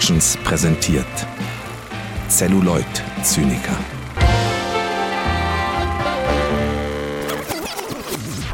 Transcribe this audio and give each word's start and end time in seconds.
Productions 0.00 0.38
präsentiert 0.44 1.26
Celluloid 2.28 2.86
Zyniker. 3.22 3.99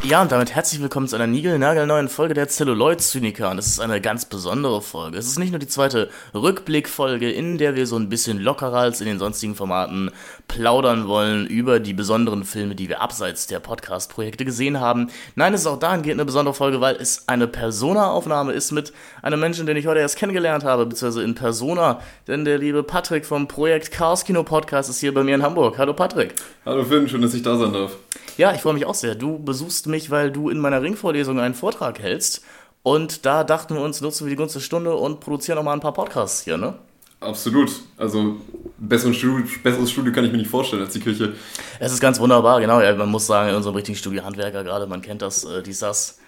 Ja, 0.07 0.21
und 0.21 0.31
damit 0.31 0.55
herzlich 0.55 0.81
willkommen 0.81 1.09
zu 1.09 1.17
einer 1.17 1.27
niegelnagelneuen 1.27 2.07
Folge 2.07 2.33
der 2.33 2.47
Celluloid-Zyniker. 2.47 3.51
Und 3.51 3.57
es 3.57 3.67
ist 3.67 3.81
eine 3.81 3.99
ganz 3.99 4.23
besondere 4.23 4.81
Folge. 4.81 5.17
Es 5.17 5.27
ist 5.27 5.37
nicht 5.37 5.49
nur 5.51 5.59
die 5.59 5.67
zweite 5.67 6.09
Rückblickfolge, 6.33 7.29
in 7.29 7.57
der 7.57 7.75
wir 7.75 7.85
so 7.85 7.97
ein 7.97 8.07
bisschen 8.07 8.39
lockerer 8.39 8.77
als 8.77 9.01
in 9.01 9.07
den 9.07 9.19
sonstigen 9.19 9.53
Formaten 9.53 10.11
plaudern 10.47 11.09
wollen 11.09 11.45
über 11.45 11.81
die 11.81 11.91
besonderen 11.93 12.45
Filme, 12.45 12.73
die 12.73 12.87
wir 12.87 13.01
abseits 13.01 13.47
der 13.47 13.59
Podcast-Projekte 13.59 14.45
gesehen 14.45 14.79
haben. 14.79 15.09
Nein, 15.35 15.53
es 15.53 15.61
ist 15.61 15.67
auch 15.67 15.77
dahingehend 15.77 16.21
eine 16.21 16.25
besondere 16.25 16.55
Folge, 16.55 16.79
weil 16.79 16.95
es 16.95 17.27
eine 17.27 17.45
Persona-Aufnahme 17.45 18.53
ist 18.53 18.71
mit 18.71 18.93
einem 19.21 19.41
Menschen, 19.41 19.65
den 19.65 19.75
ich 19.75 19.87
heute 19.87 19.99
erst 19.99 20.15
kennengelernt 20.15 20.63
habe, 20.63 20.85
beziehungsweise 20.85 21.25
in 21.25 21.35
Persona. 21.35 21.99
Denn 22.29 22.45
der 22.45 22.59
liebe 22.59 22.81
Patrick 22.81 23.25
vom 23.25 23.49
Projekt 23.49 23.91
Chaos 23.91 24.23
Kino 24.23 24.43
Podcast 24.43 24.89
ist 24.89 25.01
hier 25.01 25.13
bei 25.13 25.25
mir 25.25 25.35
in 25.35 25.43
Hamburg. 25.43 25.77
Hallo 25.77 25.93
Patrick. 25.93 26.33
Hallo 26.65 26.85
Finn, 26.85 27.09
schön, 27.09 27.21
dass 27.21 27.33
ich 27.33 27.43
da 27.43 27.57
sein 27.57 27.73
darf. 27.73 27.97
Ja, 28.37 28.53
ich 28.53 28.61
freue 28.61 28.75
mich 28.75 28.85
auch 28.85 28.93
sehr. 28.93 29.15
Du 29.15 29.39
besuchst 29.39 29.87
mich, 29.87 29.96
weil 30.09 30.31
du 30.31 30.49
in 30.49 30.59
meiner 30.59 30.81
Ringvorlesung 30.81 31.39
einen 31.39 31.55
Vortrag 31.55 31.99
hältst. 31.99 32.43
Und 32.83 33.25
da 33.25 33.43
dachten 33.43 33.75
wir 33.75 33.81
uns, 33.81 33.99
nutzen 34.01 34.25
wir 34.25 34.29
die 34.29 34.35
Gunst 34.37 34.55
der 34.55 34.61
Stunde 34.61 34.95
und 34.95 35.19
produzieren 35.19 35.57
auch 35.57 35.63
mal 35.63 35.73
ein 35.73 35.81
paar 35.81 35.93
Podcasts 35.93 36.43
hier, 36.43 36.57
ne? 36.57 36.75
Absolut. 37.19 37.71
Also 37.97 38.37
besseres 38.77 39.17
Studio, 39.17 39.45
besseres 39.63 39.91
Studio 39.91 40.13
kann 40.13 40.23
ich 40.23 40.31
mir 40.31 40.37
nicht 40.37 40.49
vorstellen 40.49 40.83
als 40.83 40.93
die 40.93 40.99
Küche. 40.99 41.33
Es 41.79 41.91
ist 41.91 41.99
ganz 41.99 42.19
wunderbar, 42.19 42.61
genau. 42.61 42.79
Ja, 42.79 42.93
man 42.95 43.09
muss 43.09 43.25
sagen, 43.25 43.49
in 43.49 43.55
unserem 43.55 43.75
richtigen 43.75 43.97
Studio 43.97 44.23
Handwerker 44.23 44.63
gerade, 44.63 44.85
man 44.85 45.01
kennt 45.01 45.21
das, 45.21 45.43
äh, 45.43 45.63
dies, 45.63 45.79
das. 45.79 46.19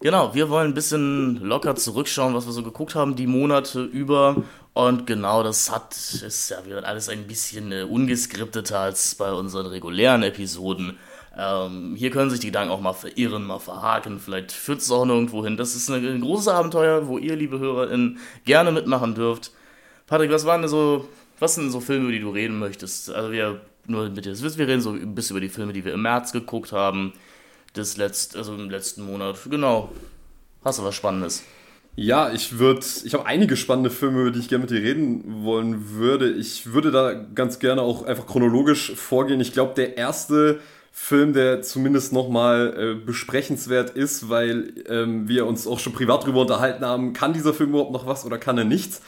Genau, 0.00 0.32
wir 0.34 0.48
wollen 0.48 0.68
ein 0.68 0.74
bisschen 0.74 1.40
locker 1.42 1.74
zurückschauen, 1.76 2.32
was 2.32 2.46
wir 2.46 2.52
so 2.52 2.62
geguckt 2.62 2.94
haben, 2.94 3.14
die 3.14 3.26
Monate 3.26 3.82
über. 3.82 4.42
Und 4.72 5.06
genau, 5.06 5.42
das 5.42 5.70
hat, 5.72 5.94
ist 5.96 6.50
ja 6.50 6.64
wird 6.64 6.84
alles 6.84 7.08
ein 7.08 7.26
bisschen 7.26 7.72
äh, 7.72 7.82
ungeskripteter 7.82 8.78
als 8.78 9.16
bei 9.16 9.32
unseren 9.32 9.66
regulären 9.66 10.22
Episoden. 10.22 10.96
Ähm, 11.40 11.94
hier 11.96 12.10
können 12.10 12.30
sich 12.30 12.40
die 12.40 12.48
Gedanken 12.48 12.72
auch 12.72 12.80
mal 12.80 12.92
verirren, 12.92 13.44
mal 13.44 13.60
verhaken. 13.60 14.18
Vielleicht 14.18 14.50
führt 14.50 14.80
es 14.80 14.90
auch 14.90 15.04
nirgendwo 15.04 15.44
hin. 15.44 15.56
Das 15.56 15.76
ist 15.76 15.88
ein 15.88 16.20
großes 16.20 16.48
Abenteuer, 16.48 17.06
wo 17.06 17.16
ihr, 17.16 17.36
liebe 17.36 17.60
HörerInnen, 17.60 18.18
gerne 18.44 18.72
mitmachen 18.72 19.14
dürft. 19.14 19.52
Patrick, 20.08 20.32
was 20.32 20.46
waren 20.46 20.62
denn 20.62 20.70
so, 20.70 21.08
was 21.38 21.54
sind 21.54 21.70
so 21.70 21.78
Filme, 21.78 22.04
über 22.04 22.12
die 22.12 22.20
du 22.20 22.30
reden 22.30 22.58
möchtest? 22.58 23.10
Also 23.10 23.30
wir, 23.30 23.60
nur 23.86 24.08
mit 24.08 24.24
dir 24.24 24.30
das 24.30 24.42
wisst, 24.42 24.58
wir 24.58 24.66
reden 24.66 24.80
so 24.80 24.90
ein 24.90 25.14
bisschen 25.14 25.36
über 25.36 25.40
die 25.40 25.48
Filme, 25.48 25.72
die 25.72 25.84
wir 25.84 25.94
im 25.94 26.02
März 26.02 26.32
geguckt 26.32 26.72
haben. 26.72 27.12
Das 27.74 27.96
letzt, 27.96 28.34
also 28.34 28.54
im 28.54 28.68
letzten 28.68 29.02
Monat. 29.02 29.38
Genau. 29.48 29.92
Hast 30.64 30.80
du 30.80 30.82
was 30.82 30.96
Spannendes? 30.96 31.44
Ja, 31.94 32.32
ich 32.32 32.58
würde, 32.58 32.84
ich 33.04 33.14
habe 33.14 33.26
einige 33.26 33.56
spannende 33.56 33.90
Filme, 33.90 34.22
über 34.22 34.30
die 34.32 34.40
ich 34.40 34.48
gerne 34.48 34.62
mit 34.62 34.70
dir 34.70 34.82
reden 34.82 35.44
wollen 35.44 35.90
würde. 35.90 36.30
Ich 36.32 36.72
würde 36.72 36.90
da 36.90 37.12
ganz 37.12 37.60
gerne 37.60 37.82
auch 37.82 38.04
einfach 38.04 38.26
chronologisch 38.26 38.92
vorgehen. 38.96 39.40
Ich 39.40 39.52
glaube, 39.52 39.74
der 39.74 39.96
erste 39.96 40.60
Film, 40.92 41.32
der 41.32 41.62
zumindest 41.62 42.12
nochmal 42.12 42.74
äh, 42.76 42.94
besprechenswert 42.94 43.90
ist, 43.90 44.28
weil 44.28 44.72
ähm, 44.88 45.28
wir 45.28 45.46
uns 45.46 45.66
auch 45.66 45.78
schon 45.78 45.92
privat 45.92 46.26
drüber 46.26 46.40
unterhalten 46.42 46.84
haben, 46.84 47.12
kann 47.12 47.32
dieser 47.32 47.54
Film 47.54 47.70
überhaupt 47.70 47.92
noch 47.92 48.06
was 48.06 48.24
oder 48.24 48.38
kann 48.38 48.58
er 48.58 48.64
nichts? 48.64 49.00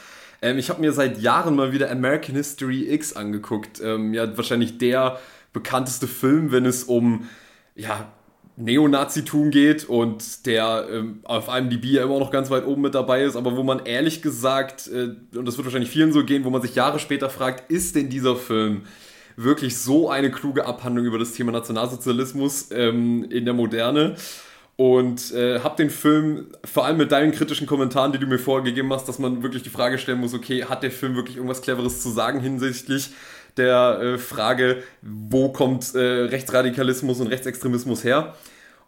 Ähm, 0.42 0.58
ich 0.58 0.70
habe 0.70 0.80
mir 0.80 0.92
seit 0.92 1.20
Jahren 1.20 1.56
mal 1.56 1.72
wieder 1.72 1.90
American 1.90 2.34
History 2.34 2.92
X 2.92 3.14
angeguckt. 3.14 3.80
Ähm, 3.82 4.14
ja, 4.14 4.36
wahrscheinlich 4.36 4.78
der 4.78 5.18
bekannteste 5.52 6.06
Film, 6.06 6.52
wenn 6.52 6.64
es 6.64 6.84
um 6.84 7.28
ja, 7.74 8.10
Neonazitum 8.56 9.50
geht 9.50 9.88
und 9.88 10.46
der 10.46 10.86
ähm, 10.90 11.20
auf 11.24 11.48
einem 11.48 11.70
DB 11.70 11.88
ja 11.88 12.04
immer 12.04 12.18
noch 12.18 12.30
ganz 12.30 12.50
weit 12.50 12.66
oben 12.66 12.82
mit 12.82 12.94
dabei 12.94 13.24
ist, 13.24 13.36
aber 13.36 13.56
wo 13.56 13.62
man 13.62 13.84
ehrlich 13.84 14.22
gesagt, 14.22 14.88
äh, 14.88 15.14
und 15.36 15.46
das 15.46 15.56
wird 15.56 15.66
wahrscheinlich 15.66 15.90
vielen 15.90 16.12
so 16.12 16.24
gehen, 16.24 16.44
wo 16.44 16.50
man 16.50 16.62
sich 16.62 16.74
Jahre 16.74 16.98
später 16.98 17.30
fragt, 17.30 17.70
ist 17.70 17.96
denn 17.96 18.10
dieser 18.10 18.36
Film 18.36 18.82
wirklich 19.42 19.78
so 19.78 20.10
eine 20.10 20.30
kluge 20.30 20.66
Abhandlung 20.66 21.06
über 21.06 21.18
das 21.18 21.32
Thema 21.32 21.52
Nationalsozialismus 21.52 22.68
ähm, 22.70 23.24
in 23.30 23.44
der 23.44 23.54
Moderne? 23.54 24.16
Und 24.76 25.32
äh, 25.32 25.60
habe 25.60 25.76
den 25.76 25.90
Film 25.90 26.46
vor 26.64 26.86
allem 26.86 26.96
mit 26.96 27.12
deinen 27.12 27.32
kritischen 27.32 27.66
Kommentaren, 27.66 28.12
die 28.12 28.18
du 28.18 28.26
mir 28.26 28.38
vorgegeben 28.38 28.90
hast, 28.92 29.06
dass 29.08 29.18
man 29.18 29.42
wirklich 29.42 29.62
die 29.62 29.68
Frage 29.68 29.98
stellen 29.98 30.20
muss, 30.20 30.32
okay, 30.32 30.64
hat 30.64 30.82
der 30.82 30.90
Film 30.90 31.16
wirklich 31.16 31.36
irgendwas 31.36 31.60
Cleveres 31.60 32.00
zu 32.02 32.08
sagen 32.10 32.40
hinsichtlich 32.40 33.10
der 33.58 34.00
äh, 34.00 34.18
Frage, 34.18 34.82
wo 35.02 35.50
kommt 35.50 35.94
äh, 35.94 35.98
Rechtsradikalismus 35.98 37.20
und 37.20 37.26
Rechtsextremismus 37.26 38.04
her? 38.04 38.34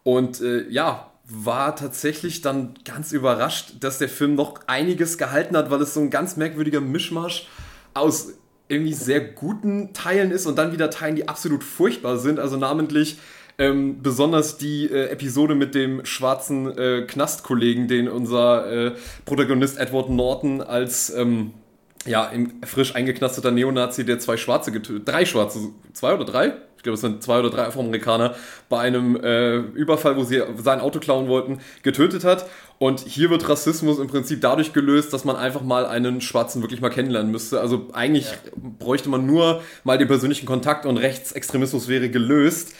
Und 0.01 0.41
äh, 0.41 0.67
ja, 0.69 1.11
war 1.25 1.75
tatsächlich 1.75 2.41
dann 2.41 2.73
ganz 2.85 3.11
überrascht, 3.11 3.75
dass 3.79 3.97
der 3.97 4.09
Film 4.09 4.35
noch 4.35 4.61
einiges 4.67 5.17
gehalten 5.17 5.55
hat, 5.55 5.69
weil 5.69 5.81
es 5.81 5.93
so 5.93 6.01
ein 6.01 6.09
ganz 6.09 6.37
merkwürdiger 6.37 6.81
Mischmasch 6.81 7.47
aus 7.93 8.33
irgendwie 8.73 8.93
sehr 8.93 9.21
guten 9.21 9.93
Teilen 9.93 10.31
ist 10.31 10.45
und 10.45 10.57
dann 10.57 10.71
wieder 10.71 10.89
Teilen, 10.89 11.15
die 11.15 11.27
absolut 11.27 11.63
furchtbar 11.63 12.17
sind. 12.17 12.39
Also 12.39 12.57
namentlich 12.57 13.17
ähm, 13.57 14.01
besonders 14.01 14.57
die 14.57 14.85
äh, 14.85 15.09
Episode 15.09 15.55
mit 15.55 15.75
dem 15.75 16.05
schwarzen 16.05 16.77
äh, 16.77 17.03
Knastkollegen, 17.07 17.87
den 17.87 18.07
unser 18.07 18.71
äh, 18.71 18.91
Protagonist 19.25 19.77
Edward 19.77 20.09
Norton 20.09 20.61
als 20.61 21.13
ähm, 21.15 21.53
ja, 22.05 22.31
frisch 22.65 22.95
eingeknasteter 22.95 23.51
Neonazi, 23.51 24.05
der 24.05 24.19
zwei 24.19 24.37
Schwarze 24.37 24.71
getötet, 24.71 25.07
drei 25.07 25.25
Schwarze, 25.25 25.59
zwei 25.93 26.13
oder 26.13 26.25
drei? 26.25 26.53
Ich 26.77 26.83
glaube, 26.83 26.95
es 26.95 27.01
sind 27.01 27.23
zwei 27.23 27.39
oder 27.39 27.49
drei 27.49 27.63
Afroamerikaner, 27.67 28.35
bei 28.67 28.79
einem 28.79 29.15
äh, 29.15 29.55
Überfall, 29.55 30.17
wo 30.17 30.23
sie 30.25 30.43
sein 30.57 30.81
Auto 30.81 30.99
klauen 30.99 31.29
wollten, 31.29 31.59
getötet 31.81 32.25
hat. 32.25 32.45
Und 32.79 32.99
hier 33.01 33.29
wird 33.29 33.47
Rassismus 33.47 33.99
im 33.99 34.07
Prinzip 34.07 34.41
dadurch 34.41 34.73
gelöst, 34.73 35.13
dass 35.13 35.23
man 35.23 35.35
einfach 35.35 35.61
mal 35.61 35.85
einen 35.85 36.21
Schwarzen 36.21 36.61
wirklich 36.61 36.81
mal 36.81 36.89
kennenlernen 36.89 37.31
müsste. 37.31 37.61
Also 37.61 37.87
eigentlich 37.93 38.25
ja. 38.25 38.37
bräuchte 38.79 39.09
man 39.09 39.25
nur 39.25 39.61
mal 39.83 39.97
den 39.97 40.07
persönlichen 40.07 40.45
Kontakt 40.45 40.85
und 40.85 40.97
Rechtsextremismus 40.97 41.87
wäre 41.87 42.09
gelöst. 42.09 42.73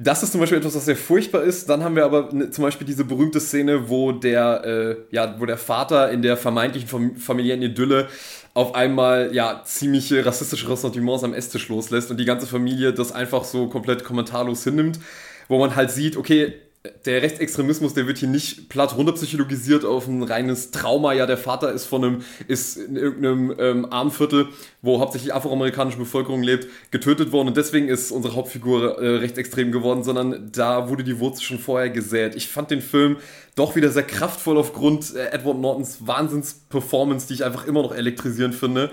Das 0.00 0.22
ist 0.22 0.30
zum 0.30 0.40
Beispiel 0.40 0.58
etwas, 0.58 0.76
was 0.76 0.84
sehr 0.84 0.96
furchtbar 0.96 1.42
ist. 1.42 1.68
Dann 1.68 1.82
haben 1.82 1.96
wir 1.96 2.04
aber 2.04 2.28
ne, 2.32 2.50
zum 2.50 2.62
Beispiel 2.62 2.86
diese 2.86 3.04
berühmte 3.04 3.40
Szene, 3.40 3.88
wo 3.88 4.12
der, 4.12 4.64
äh, 4.64 4.96
ja, 5.10 5.34
wo 5.40 5.44
der 5.46 5.58
Vater 5.58 6.10
in 6.12 6.22
der 6.22 6.36
vermeintlichen 6.36 7.16
familiären 7.16 7.62
Idylle 7.62 8.08
auf 8.54 8.74
einmal 8.74 9.30
ja 9.32 9.62
ziemliche 9.64 10.24
rassistische 10.24 10.68
Ressentiments 10.68 11.24
am 11.24 11.34
Esstisch 11.34 11.68
loslässt 11.68 12.10
und 12.10 12.18
die 12.18 12.24
ganze 12.24 12.46
Familie 12.46 12.92
das 12.92 13.10
einfach 13.10 13.42
so 13.44 13.68
komplett 13.68 14.04
kommentarlos 14.04 14.62
hinnimmt, 14.62 15.00
wo 15.48 15.58
man 15.58 15.74
halt 15.74 15.90
sieht, 15.90 16.16
okay, 16.16 16.54
der 17.04 17.22
Rechtsextremismus, 17.22 17.94
der 17.94 18.06
wird 18.06 18.18
hier 18.18 18.28
nicht 18.28 18.68
platt 18.68 18.96
runterpsychologisiert 18.96 19.84
auf 19.84 20.06
ein 20.06 20.22
reines 20.22 20.70
Trauma. 20.70 21.12
Ja, 21.12 21.26
der 21.26 21.36
Vater 21.36 21.72
ist 21.72 21.86
von 21.86 22.04
einem, 22.04 22.24
ist 22.46 22.76
in 22.76 22.96
irgendeinem 22.96 23.54
ähm, 23.58 23.86
Armviertel, 23.92 24.48
wo 24.80 25.00
hauptsächlich 25.00 25.34
afroamerikanische 25.34 25.98
Bevölkerung 25.98 26.42
lebt, 26.42 26.68
getötet 26.92 27.32
worden 27.32 27.48
und 27.48 27.56
deswegen 27.56 27.88
ist 27.88 28.12
unsere 28.12 28.36
Hauptfigur 28.36 29.02
äh, 29.02 29.16
rechtsextrem 29.16 29.72
geworden, 29.72 30.04
sondern 30.04 30.50
da 30.52 30.88
wurde 30.88 31.02
die 31.02 31.18
Wurzel 31.18 31.42
schon 31.42 31.58
vorher 31.58 31.90
gesät. 31.90 32.36
Ich 32.36 32.48
fand 32.48 32.70
den 32.70 32.80
Film 32.80 33.16
doch 33.56 33.74
wieder 33.74 33.90
sehr 33.90 34.04
kraftvoll 34.04 34.56
aufgrund 34.56 35.16
äh, 35.16 35.30
Edward 35.30 35.58
Nortons 35.58 36.06
Wahnsinns-Performance, 36.06 37.26
die 37.26 37.34
ich 37.34 37.44
einfach 37.44 37.66
immer 37.66 37.82
noch 37.82 37.94
elektrisierend 37.94 38.54
finde 38.54 38.90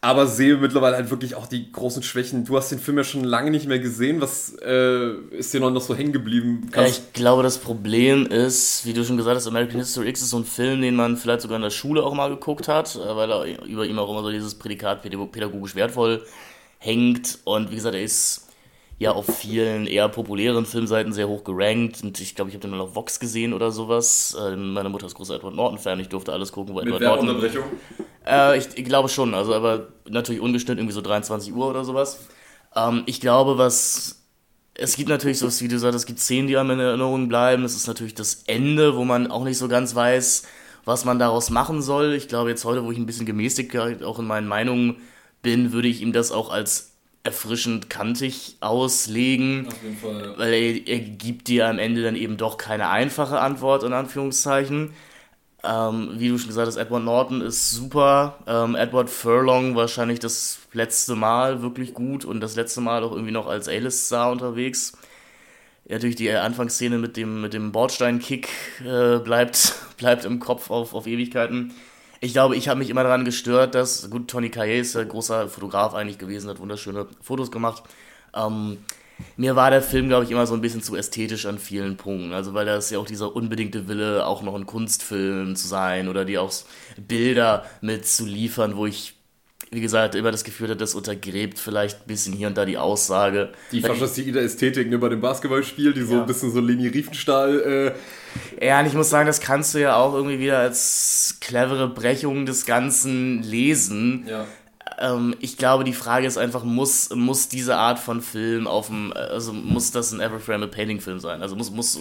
aber 0.00 0.26
sehe 0.28 0.56
mittlerweile 0.56 0.96
halt 0.96 1.10
wirklich 1.10 1.34
auch 1.34 1.46
die 1.46 1.72
großen 1.72 2.02
Schwächen. 2.02 2.44
Du 2.44 2.56
hast 2.56 2.70
den 2.70 2.78
Film 2.78 2.98
ja 2.98 3.04
schon 3.04 3.24
lange 3.24 3.50
nicht 3.50 3.66
mehr 3.66 3.80
gesehen. 3.80 4.20
Was 4.20 4.54
äh, 4.64 5.12
ist 5.30 5.52
dir 5.52 5.60
noch 5.60 5.80
so 5.80 5.96
hängen 5.96 6.12
geblieben? 6.12 6.70
Ja, 6.74 6.86
ich 6.86 7.12
glaube, 7.12 7.42
das 7.42 7.58
Problem 7.58 8.26
ist, 8.26 8.86
wie 8.86 8.92
du 8.92 9.04
schon 9.04 9.16
gesagt 9.16 9.36
hast, 9.36 9.48
American 9.48 9.80
History 9.80 10.08
X 10.08 10.22
ist 10.22 10.30
so 10.30 10.38
ein 10.38 10.44
Film, 10.44 10.82
den 10.82 10.94
man 10.94 11.16
vielleicht 11.16 11.40
sogar 11.40 11.56
in 11.56 11.62
der 11.62 11.70
Schule 11.70 12.04
auch 12.04 12.14
mal 12.14 12.30
geguckt 12.30 12.68
hat, 12.68 12.94
äh, 12.94 13.16
weil 13.16 13.30
er 13.30 13.64
über 13.66 13.86
ihm 13.86 13.98
auch 13.98 14.10
immer 14.10 14.22
so 14.22 14.30
dieses 14.30 14.54
Prädikat 14.54 15.02
pädagogisch 15.02 15.74
wertvoll 15.74 16.22
hängt. 16.78 17.38
Und 17.44 17.70
wie 17.70 17.74
gesagt, 17.74 17.96
er 17.96 18.02
ist 18.02 18.47
ja 18.98 19.12
auf 19.12 19.26
vielen 19.26 19.86
eher 19.86 20.08
populären 20.08 20.66
Filmseiten 20.66 21.12
sehr 21.12 21.28
hoch 21.28 21.44
gerankt. 21.44 22.02
Und 22.02 22.20
ich 22.20 22.34
glaube, 22.34 22.50
ich 22.50 22.54
habe 22.54 22.62
den 22.62 22.70
mal 22.70 22.80
auf 22.80 22.94
Vox 22.94 23.20
gesehen 23.20 23.52
oder 23.52 23.70
sowas. 23.70 24.36
Äh, 24.38 24.56
meine 24.56 24.88
Mutter 24.88 25.06
ist 25.06 25.14
großer 25.14 25.36
Edward 25.36 25.54
Norton-Fan. 25.54 26.00
Ich 26.00 26.08
durfte 26.08 26.32
alles 26.32 26.52
gucken, 26.52 26.74
wo 26.74 26.80
Edward 26.80 27.02
Norton. 27.02 27.28
Unterbrechung? 27.28 27.64
Äh, 28.26 28.58
ich, 28.58 28.68
ich, 28.74 28.84
glaube 28.84 29.08
schon. 29.08 29.34
Also, 29.34 29.54
aber 29.54 29.88
natürlich 30.08 30.42
ungeschnitten, 30.42 30.78
irgendwie 30.78 30.94
so 30.94 31.00
23 31.00 31.54
Uhr 31.54 31.68
oder 31.68 31.84
sowas. 31.84 32.26
Ähm, 32.74 33.04
ich 33.06 33.20
glaube, 33.20 33.58
was. 33.58 34.16
Es 34.80 34.94
gibt 34.94 35.08
natürlich 35.08 35.40
so, 35.40 35.48
wie 35.60 35.66
du 35.66 35.76
sagst, 35.76 35.96
es 35.96 36.06
gibt 36.06 36.20
Szenen, 36.20 36.46
die 36.46 36.56
einem 36.56 36.70
in 36.70 36.78
Erinnerung 36.78 37.28
bleiben. 37.28 37.64
Es 37.64 37.74
ist 37.74 37.88
natürlich 37.88 38.14
das 38.14 38.44
Ende, 38.46 38.94
wo 38.94 39.04
man 39.04 39.28
auch 39.28 39.42
nicht 39.42 39.58
so 39.58 39.66
ganz 39.66 39.96
weiß, 39.96 40.44
was 40.84 41.04
man 41.04 41.18
daraus 41.18 41.50
machen 41.50 41.82
soll. 41.82 42.14
Ich 42.14 42.28
glaube, 42.28 42.50
jetzt 42.50 42.64
heute, 42.64 42.84
wo 42.84 42.92
ich 42.92 42.98
ein 42.98 43.06
bisschen 43.06 43.26
gemäßigt 43.26 43.76
auch 43.76 44.20
in 44.20 44.26
meinen 44.26 44.46
Meinungen 44.46 44.98
bin, 45.42 45.72
würde 45.72 45.88
ich 45.88 46.00
ihm 46.00 46.12
das 46.12 46.30
auch 46.30 46.50
als 46.50 46.87
erfrischend 47.28 47.90
kantig 47.90 48.56
auslegen. 48.60 49.68
Auf 49.68 49.82
jeden 49.82 49.96
Fall. 49.96 50.34
Weil 50.38 50.52
er, 50.54 50.86
er, 50.86 50.98
gibt 50.98 51.48
dir 51.48 51.68
am 51.68 51.78
Ende 51.78 52.02
dann 52.02 52.16
eben 52.16 52.38
doch 52.38 52.56
keine 52.56 52.88
einfache 52.88 53.38
Antwort, 53.38 53.82
in 53.82 53.92
Anführungszeichen. 53.92 54.94
Ähm, 55.62 56.12
wie 56.16 56.28
du 56.28 56.38
schon 56.38 56.48
gesagt 56.48 56.68
hast, 56.68 56.76
Edward 56.76 57.04
Norton 57.04 57.42
ist 57.42 57.70
super. 57.70 58.38
Ähm, 58.46 58.74
Edward 58.74 59.10
Furlong 59.10 59.76
wahrscheinlich 59.76 60.20
das 60.20 60.58
letzte 60.72 61.16
Mal 61.16 61.60
wirklich 61.60 61.92
gut 61.92 62.24
und 62.24 62.40
das 62.40 62.56
letzte 62.56 62.80
Mal 62.80 63.02
auch 63.02 63.12
irgendwie 63.12 63.32
noch 63.32 63.46
als 63.46 63.68
A-List-Star 63.68 64.32
unterwegs. 64.32 64.92
Ja, 65.84 65.96
natürlich 65.96 66.16
die 66.16 66.30
Anfangsszene 66.30 66.96
mit 66.96 67.16
dem, 67.16 67.42
mit 67.42 67.52
dem 67.52 67.72
Bordstein-Kick 67.72 68.48
äh, 68.86 69.18
bleibt, 69.18 69.74
bleibt 69.98 70.24
im 70.24 70.38
Kopf 70.38 70.70
auf, 70.70 70.94
auf 70.94 71.06
Ewigkeiten. 71.06 71.74
Ich 72.20 72.32
glaube, 72.32 72.56
ich 72.56 72.68
habe 72.68 72.78
mich 72.78 72.90
immer 72.90 73.02
daran 73.02 73.24
gestört, 73.24 73.74
dass, 73.74 74.10
gut, 74.10 74.28
Tony 74.28 74.50
Kaye 74.50 74.80
ist 74.80 74.96
ein 74.96 75.08
großer 75.08 75.48
Fotograf 75.48 75.94
eigentlich 75.94 76.18
gewesen, 76.18 76.50
hat 76.50 76.58
wunderschöne 76.58 77.06
Fotos 77.20 77.50
gemacht. 77.50 77.82
Ähm, 78.34 78.78
mir 79.36 79.56
war 79.56 79.70
der 79.70 79.82
Film, 79.82 80.08
glaube 80.08 80.24
ich, 80.24 80.30
immer 80.30 80.46
so 80.46 80.54
ein 80.54 80.60
bisschen 80.60 80.82
zu 80.82 80.96
ästhetisch 80.96 81.46
an 81.46 81.58
vielen 81.58 81.96
Punkten. 81.96 82.32
Also, 82.32 82.54
weil 82.54 82.66
da 82.66 82.76
ist 82.76 82.90
ja 82.90 82.98
auch 82.98 83.06
dieser 83.06 83.34
unbedingte 83.34 83.88
Wille, 83.88 84.26
auch 84.26 84.42
noch 84.42 84.54
ein 84.54 84.66
Kunstfilm 84.66 85.56
zu 85.56 85.66
sein 85.66 86.08
oder 86.08 86.24
die 86.24 86.38
auch 86.38 86.52
Bilder 86.96 87.64
mit 87.80 88.06
zu 88.06 88.24
liefern, 88.26 88.76
wo 88.76 88.86
ich 88.86 89.17
wie 89.70 89.80
gesagt, 89.80 90.14
immer 90.14 90.30
das 90.30 90.44
Gefühl 90.44 90.70
hat, 90.70 90.80
das 90.80 90.94
untergräbt 90.94 91.58
vielleicht 91.58 92.00
ein 92.00 92.06
bisschen 92.06 92.32
hier 92.32 92.48
und 92.48 92.56
da 92.56 92.64
die 92.64 92.78
Aussage. 92.78 93.50
Die 93.70 93.80
faschistoide 93.80 94.40
Ästhetik 94.40 94.90
über 94.90 95.10
dem 95.10 95.20
Basketballspiel, 95.20 95.92
die 95.92 96.02
so 96.02 96.14
ja. 96.14 96.20
ein 96.20 96.26
bisschen 96.26 96.52
so 96.52 96.60
Leni 96.60 96.88
Riefenstahl. 96.88 97.94
Äh 98.60 98.66
ja, 98.66 98.80
und 98.80 98.86
ich 98.86 98.94
muss 98.94 99.10
sagen, 99.10 99.26
das 99.26 99.40
kannst 99.40 99.74
du 99.74 99.80
ja 99.80 99.96
auch 99.96 100.14
irgendwie 100.14 100.38
wieder 100.38 100.58
als 100.58 101.36
clevere 101.40 101.88
Brechung 101.88 102.46
des 102.46 102.64
Ganzen 102.64 103.42
lesen. 103.42 104.26
Ja. 104.26 104.46
Ähm, 104.98 105.34
ich 105.40 105.58
glaube, 105.58 105.84
die 105.84 105.92
Frage 105.92 106.26
ist 106.26 106.38
einfach, 106.38 106.64
muss, 106.64 107.10
muss 107.14 107.48
diese 107.48 107.76
Art 107.76 107.98
von 107.98 108.22
Film 108.22 108.66
auf 108.66 108.86
dem, 108.86 109.12
also 109.12 109.52
muss 109.52 109.90
das 109.90 110.12
ein 110.12 110.20
Everframe 110.20 110.70
Painting 110.70 111.00
Film 111.00 111.20
sein? 111.20 111.42
Also 111.42 111.56
muss, 111.56 111.70
muss. 111.70 112.00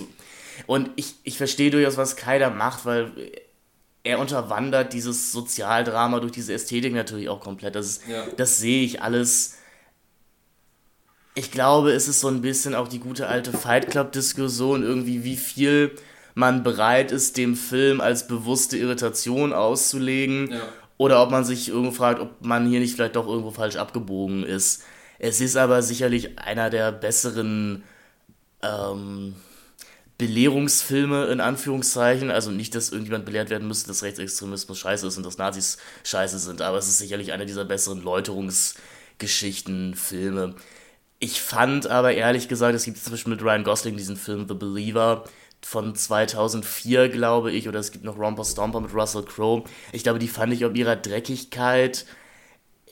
Und 0.67 0.89
ich, 0.95 1.15
ich 1.23 1.37
verstehe 1.37 1.69
durchaus, 1.69 1.97
was 1.97 2.15
Kai 2.15 2.39
da 2.39 2.49
macht, 2.49 2.85
weil 2.85 3.11
er 4.07 4.19
unterwandert 4.19 4.93
dieses 4.93 5.31
Sozialdrama 5.31 6.19
durch 6.19 6.31
diese 6.31 6.53
Ästhetik 6.53 6.93
natürlich 6.93 7.29
auch 7.29 7.41
komplett. 7.41 7.75
Das, 7.75 7.85
ist, 7.85 8.07
ja. 8.07 8.25
das 8.37 8.57
sehe 8.57 8.83
ich 8.83 9.01
alles. 9.01 9.57
Ich 11.35 11.51
glaube, 11.51 11.91
es 11.91 12.07
ist 12.07 12.21
so 12.21 12.29
ein 12.29 12.41
bisschen 12.41 12.73
auch 12.73 12.87
die 12.87 12.99
gute 12.99 13.27
alte 13.27 13.51
Fight 13.51 13.91
Club-Diskussion, 13.91 14.81
irgendwie, 14.81 15.23
wie 15.23 15.37
viel 15.37 15.95
man 16.33 16.63
bereit 16.63 17.11
ist, 17.11 17.37
dem 17.37 17.55
Film 17.55 18.01
als 18.01 18.27
bewusste 18.27 18.77
Irritation 18.77 19.53
auszulegen. 19.53 20.51
Ja. 20.51 20.61
Oder 20.97 21.21
ob 21.21 21.29
man 21.29 21.43
sich 21.43 21.69
irgendwo 21.69 21.91
fragt, 21.91 22.19
ob 22.19 22.43
man 22.43 22.67
hier 22.67 22.79
nicht 22.79 22.95
vielleicht 22.95 23.15
doch 23.15 23.27
irgendwo 23.27 23.51
falsch 23.51 23.75
abgebogen 23.75 24.43
ist. 24.43 24.83
Es 25.19 25.41
ist 25.41 25.57
aber 25.57 25.81
sicherlich 25.81 26.39
einer 26.39 26.69
der 26.69 26.91
besseren 26.91 27.83
ähm, 28.63 29.35
Belehrungsfilme 30.17 31.25
in 31.25 31.41
Anführungszeichen. 31.41 32.31
Also 32.31 32.51
nicht, 32.51 32.75
dass 32.75 32.91
irgendjemand 32.91 33.25
belehrt 33.25 33.49
werden 33.49 33.67
müsste, 33.67 33.87
dass 33.87 34.03
Rechtsextremismus 34.03 34.79
scheiße 34.79 35.07
ist 35.07 35.17
und 35.17 35.25
dass 35.25 35.37
Nazis 35.37 35.77
scheiße 36.03 36.39
sind, 36.39 36.61
aber 36.61 36.77
es 36.77 36.87
ist 36.87 36.97
sicherlich 36.97 37.33
einer 37.33 37.45
dieser 37.45 37.65
besseren 37.65 38.01
Läuterungsgeschichten, 38.01 39.95
Filme. 39.95 40.55
Ich 41.19 41.41
fand 41.41 41.87
aber 41.87 42.13
ehrlich 42.13 42.47
gesagt, 42.47 42.75
es 42.75 42.85
gibt 42.85 43.03
Beispiel 43.09 43.33
mit 43.33 43.41
Ryan 43.41 43.63
Gosling 43.63 43.97
diesen 43.97 44.17
Film 44.17 44.47
The 44.47 44.53
Believer 44.53 45.23
von 45.61 45.95
2004, 45.95 47.09
glaube 47.09 47.51
ich, 47.51 47.67
oder 47.67 47.79
es 47.79 47.91
gibt 47.91 48.05
noch 48.05 48.17
Romper 48.17 48.45
Stomper 48.45 48.81
mit 48.81 48.93
Russell 48.93 49.23
Crowe. 49.23 49.63
Ich 49.91 50.03
glaube, 50.03 50.19
die 50.19 50.27
fand 50.27 50.53
ich 50.53 50.63
ob 50.65 50.75
ihrer 50.75 50.95
Dreckigkeit 50.95 52.05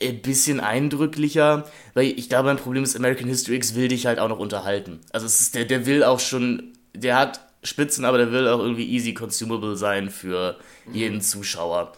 ein 0.00 0.20
bisschen 0.20 0.60
eindrücklicher, 0.60 1.64
weil 1.94 2.06
ich 2.06 2.28
glaube, 2.28 2.50
ein 2.50 2.56
Problem 2.58 2.84
ist, 2.84 2.96
American 2.96 3.28
History 3.28 3.56
X 3.56 3.74
will 3.74 3.88
dich 3.88 4.06
halt 4.06 4.18
auch 4.18 4.28
noch 4.28 4.38
unterhalten. 4.38 5.00
Also 5.12 5.26
es 5.26 5.40
ist, 5.40 5.54
der, 5.54 5.64
der 5.64 5.86
will 5.86 6.04
auch 6.04 6.20
schon 6.20 6.75
der 6.96 7.16
hat 7.18 7.40
Spitzen, 7.62 8.04
aber 8.04 8.18
der 8.18 8.32
will 8.32 8.48
auch 8.48 8.60
irgendwie 8.60 8.88
easy 8.88 9.14
consumable 9.14 9.76
sein 9.76 10.10
für 10.10 10.58
jeden 10.92 11.20
Zuschauer. 11.20 11.92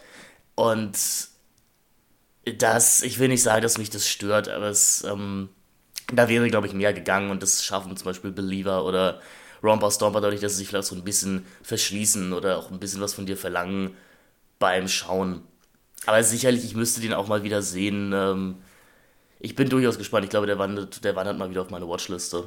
Und 0.55 0.97
das, 2.57 3.01
ich 3.03 3.19
will 3.19 3.27
nicht 3.27 3.43
sagen, 3.43 3.61
dass 3.61 3.77
mich 3.77 3.89
das 3.89 4.07
stört, 4.07 4.49
aber 4.49 4.67
es, 4.67 5.03
ähm, 5.03 5.49
da 6.11 6.27
wäre, 6.27 6.47
glaube 6.49 6.67
ich, 6.67 6.73
mehr 6.73 6.93
gegangen 6.93 7.29
und 7.29 7.43
das 7.43 7.63
schaffen 7.63 7.95
zum 7.95 8.05
Beispiel 8.05 8.31
Believer 8.31 8.85
oder 8.85 9.21
Romper 9.61 9.91
Stomper 9.91 10.21
dadurch, 10.21 10.41
dass 10.41 10.53
sie 10.53 10.59
sich 10.59 10.67
vielleicht 10.67 10.87
so 10.87 10.95
ein 10.95 11.03
bisschen 11.03 11.45
verschließen 11.63 12.33
oder 12.33 12.57
auch 12.57 12.71
ein 12.71 12.79
bisschen 12.79 13.01
was 13.01 13.13
von 13.13 13.25
dir 13.25 13.37
verlangen 13.37 13.95
beim 14.57 14.87
Schauen. 14.87 15.43
Aber 16.05 16.23
sicherlich, 16.23 16.63
ich 16.63 16.75
müsste 16.75 17.01
den 17.01 17.13
auch 17.13 17.27
mal 17.27 17.43
wieder 17.43 17.61
sehen. 17.61 18.13
Ähm, 18.13 18.55
ich 19.39 19.55
bin 19.55 19.69
durchaus 19.69 19.97
gespannt. 19.97 20.23
Ich 20.23 20.29
glaube, 20.29 20.47
der 20.47 20.57
wandert, 20.57 21.03
der 21.03 21.15
wandert 21.15 21.37
mal 21.37 21.49
wieder 21.49 21.61
auf 21.61 21.69
meine 21.69 21.87
Watchliste 21.87 22.45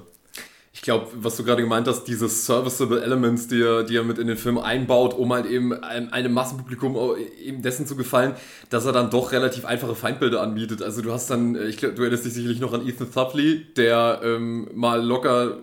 ich 0.75 0.81
glaube, 0.81 1.09
was 1.15 1.37
du 1.37 1.45
gerade 1.45 1.61
gemeint 1.61 1.87
hast, 1.87 2.05
diese 2.05 2.29
serviceable 2.29 3.03
Elements, 3.03 3.47
die 3.47 3.61
er, 3.61 3.83
die 3.85 3.97
er 3.97 4.05
mit 4.05 4.19
in 4.19 4.27
den 4.27 4.39
Film 4.39 4.57
einbaut, 4.57 5.13
um 5.13 5.31
halt 5.33 5.45
eben 5.45 5.75
einem, 5.75 6.13
einem 6.13 6.33
Massenpublikum 6.33 6.97
eben 7.45 7.61
dessen 7.61 7.87
zu 7.87 7.95
gefallen, 7.95 8.35
dass 8.71 8.87
er 8.87 8.93
dann 8.93 9.11
doch 9.11 9.33
relativ 9.33 9.67
einfache 9.67 9.95
Feindbilder 9.95 10.41
anbietet. 10.41 10.83
Also 10.83 11.03
du 11.03 11.13
hast 11.13 11.29
dann, 11.29 11.57
ich 11.57 11.77
glaube, 11.77 11.95
du 11.95 12.03
erinnerst 12.03 12.25
dich 12.25 12.33
sicherlich 12.33 12.59
noch 12.59 12.73
an 12.73 12.87
Ethan 12.87 13.13
Thupley, 13.13 13.67
der 13.77 14.23
ähm, 14.25 14.69
mal 14.75 15.05
locker 15.05 15.59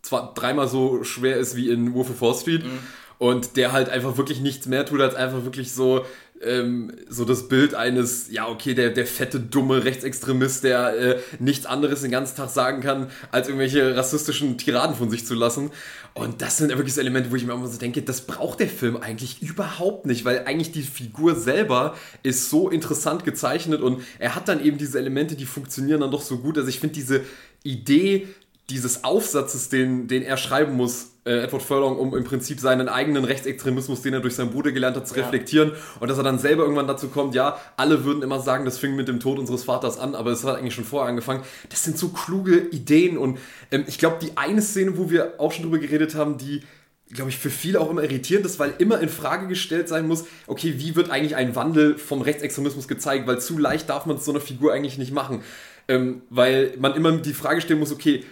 zwar 0.00 0.32
dreimal 0.34 0.68
so 0.68 1.04
schwer 1.04 1.36
ist 1.36 1.56
wie 1.56 1.68
in 1.70 1.92
Wolf 1.94 2.10
of 2.10 2.20
Wall 2.22 2.34
Street. 2.34 2.64
Mhm. 2.64 2.78
Und 3.18 3.56
der 3.56 3.72
halt 3.72 3.90
einfach 3.90 4.16
wirklich 4.16 4.40
nichts 4.40 4.66
mehr 4.66 4.84
tut, 4.84 5.00
als 5.00 5.14
einfach 5.14 5.44
wirklich 5.44 5.72
so 5.72 6.04
ähm, 6.46 6.92
so 7.08 7.24
das 7.24 7.48
Bild 7.48 7.74
eines, 7.74 8.30
ja, 8.30 8.48
okay, 8.48 8.74
der, 8.74 8.90
der 8.90 9.06
fette, 9.06 9.40
dumme 9.40 9.84
Rechtsextremist, 9.84 10.64
der 10.64 10.96
äh, 10.96 11.20
nichts 11.38 11.66
anderes 11.66 12.02
den 12.02 12.10
ganzen 12.10 12.36
Tag 12.36 12.50
sagen 12.50 12.80
kann, 12.80 13.10
als 13.30 13.48
irgendwelche 13.48 13.96
rassistischen 13.96 14.58
Tiraden 14.58 14.96
von 14.96 15.10
sich 15.10 15.26
zu 15.26 15.34
lassen. 15.34 15.70
Und 16.14 16.42
das 16.42 16.58
sind 16.58 16.68
wirklich 16.68 16.94
so 16.94 17.00
Elemente, 17.00 17.30
wo 17.30 17.36
ich 17.36 17.44
mir 17.44 17.52
immer 17.52 17.66
so 17.66 17.78
denke, 17.78 18.02
das 18.02 18.20
braucht 18.20 18.60
der 18.60 18.68
Film 18.68 18.96
eigentlich 18.96 19.42
überhaupt 19.42 20.06
nicht, 20.06 20.24
weil 20.24 20.44
eigentlich 20.46 20.70
die 20.70 20.82
Figur 20.82 21.34
selber 21.34 21.96
ist 22.22 22.50
so 22.50 22.70
interessant 22.70 23.24
gezeichnet 23.24 23.80
und 23.80 24.02
er 24.18 24.36
hat 24.36 24.48
dann 24.48 24.64
eben 24.64 24.78
diese 24.78 24.98
Elemente, 24.98 25.34
die 25.34 25.46
funktionieren 25.46 26.00
dann 26.00 26.12
doch 26.12 26.22
so 26.22 26.38
gut. 26.38 26.56
Also 26.56 26.68
ich 26.68 26.78
finde 26.78 26.94
diese 26.94 27.22
Idee 27.64 28.28
dieses 28.70 29.04
Aufsatzes, 29.04 29.68
den, 29.68 30.08
den 30.08 30.22
er 30.22 30.36
schreiben 30.36 30.74
muss, 30.74 31.10
äh, 31.26 31.42
Edward 31.42 31.62
Furlong, 31.62 31.98
um 31.98 32.16
im 32.16 32.24
Prinzip 32.24 32.60
seinen 32.60 32.88
eigenen 32.88 33.24
Rechtsextremismus, 33.24 34.02
den 34.02 34.14
er 34.14 34.20
durch 34.20 34.34
seinen 34.34 34.50
Bruder 34.50 34.72
gelernt 34.72 34.96
hat, 34.96 35.06
zu 35.06 35.16
ja. 35.16 35.22
reflektieren 35.22 35.72
und 36.00 36.08
dass 36.08 36.18
er 36.18 36.24
dann 36.24 36.38
selber 36.38 36.62
irgendwann 36.62 36.86
dazu 36.86 37.08
kommt, 37.08 37.34
ja, 37.34 37.58
alle 37.76 38.04
würden 38.04 38.22
immer 38.22 38.40
sagen, 38.40 38.64
das 38.64 38.78
fing 38.78 38.96
mit 38.96 39.08
dem 39.08 39.20
Tod 39.20 39.38
unseres 39.38 39.64
Vaters 39.64 39.98
an, 39.98 40.14
aber 40.14 40.30
es 40.30 40.44
hat 40.44 40.56
eigentlich 40.56 40.74
schon 40.74 40.84
vorher 40.84 41.08
angefangen. 41.08 41.42
Das 41.68 41.84
sind 41.84 41.98
so 41.98 42.08
kluge 42.08 42.58
Ideen 42.58 43.18
und 43.18 43.38
ähm, 43.70 43.84
ich 43.86 43.98
glaube, 43.98 44.18
die 44.20 44.36
eine 44.36 44.62
Szene, 44.62 44.96
wo 44.96 45.10
wir 45.10 45.34
auch 45.38 45.52
schon 45.52 45.64
drüber 45.64 45.78
geredet 45.78 46.14
haben, 46.14 46.38
die 46.38 46.62
glaube 47.10 47.30
ich, 47.30 47.38
für 47.38 47.50
viele 47.50 47.80
auch 47.80 47.90
immer 47.90 48.02
irritierend 48.02 48.44
ist, 48.44 48.58
weil 48.58 48.74
immer 48.78 48.98
in 49.00 49.08
Frage 49.08 49.46
gestellt 49.46 49.88
sein 49.88 50.08
muss, 50.08 50.24
okay, 50.46 50.74
wie 50.78 50.96
wird 50.96 51.10
eigentlich 51.10 51.36
ein 51.36 51.54
Wandel 51.54 51.96
vom 51.96 52.22
Rechtsextremismus 52.22 52.88
gezeigt, 52.88 53.26
weil 53.28 53.40
zu 53.40 53.56
leicht 53.56 53.88
darf 53.88 54.06
man 54.06 54.16
es 54.16 54.24
so 54.24 54.32
einer 54.32 54.40
Figur 54.40 54.72
eigentlich 54.72 54.98
nicht 54.98 55.12
machen. 55.12 55.42
Ähm, 55.86 56.22
weil 56.30 56.74
man 56.78 56.94
immer 56.94 57.12
die 57.12 57.34
Frage 57.34 57.60
stellen 57.60 57.78
muss, 57.78 57.92
okay, 57.92 58.24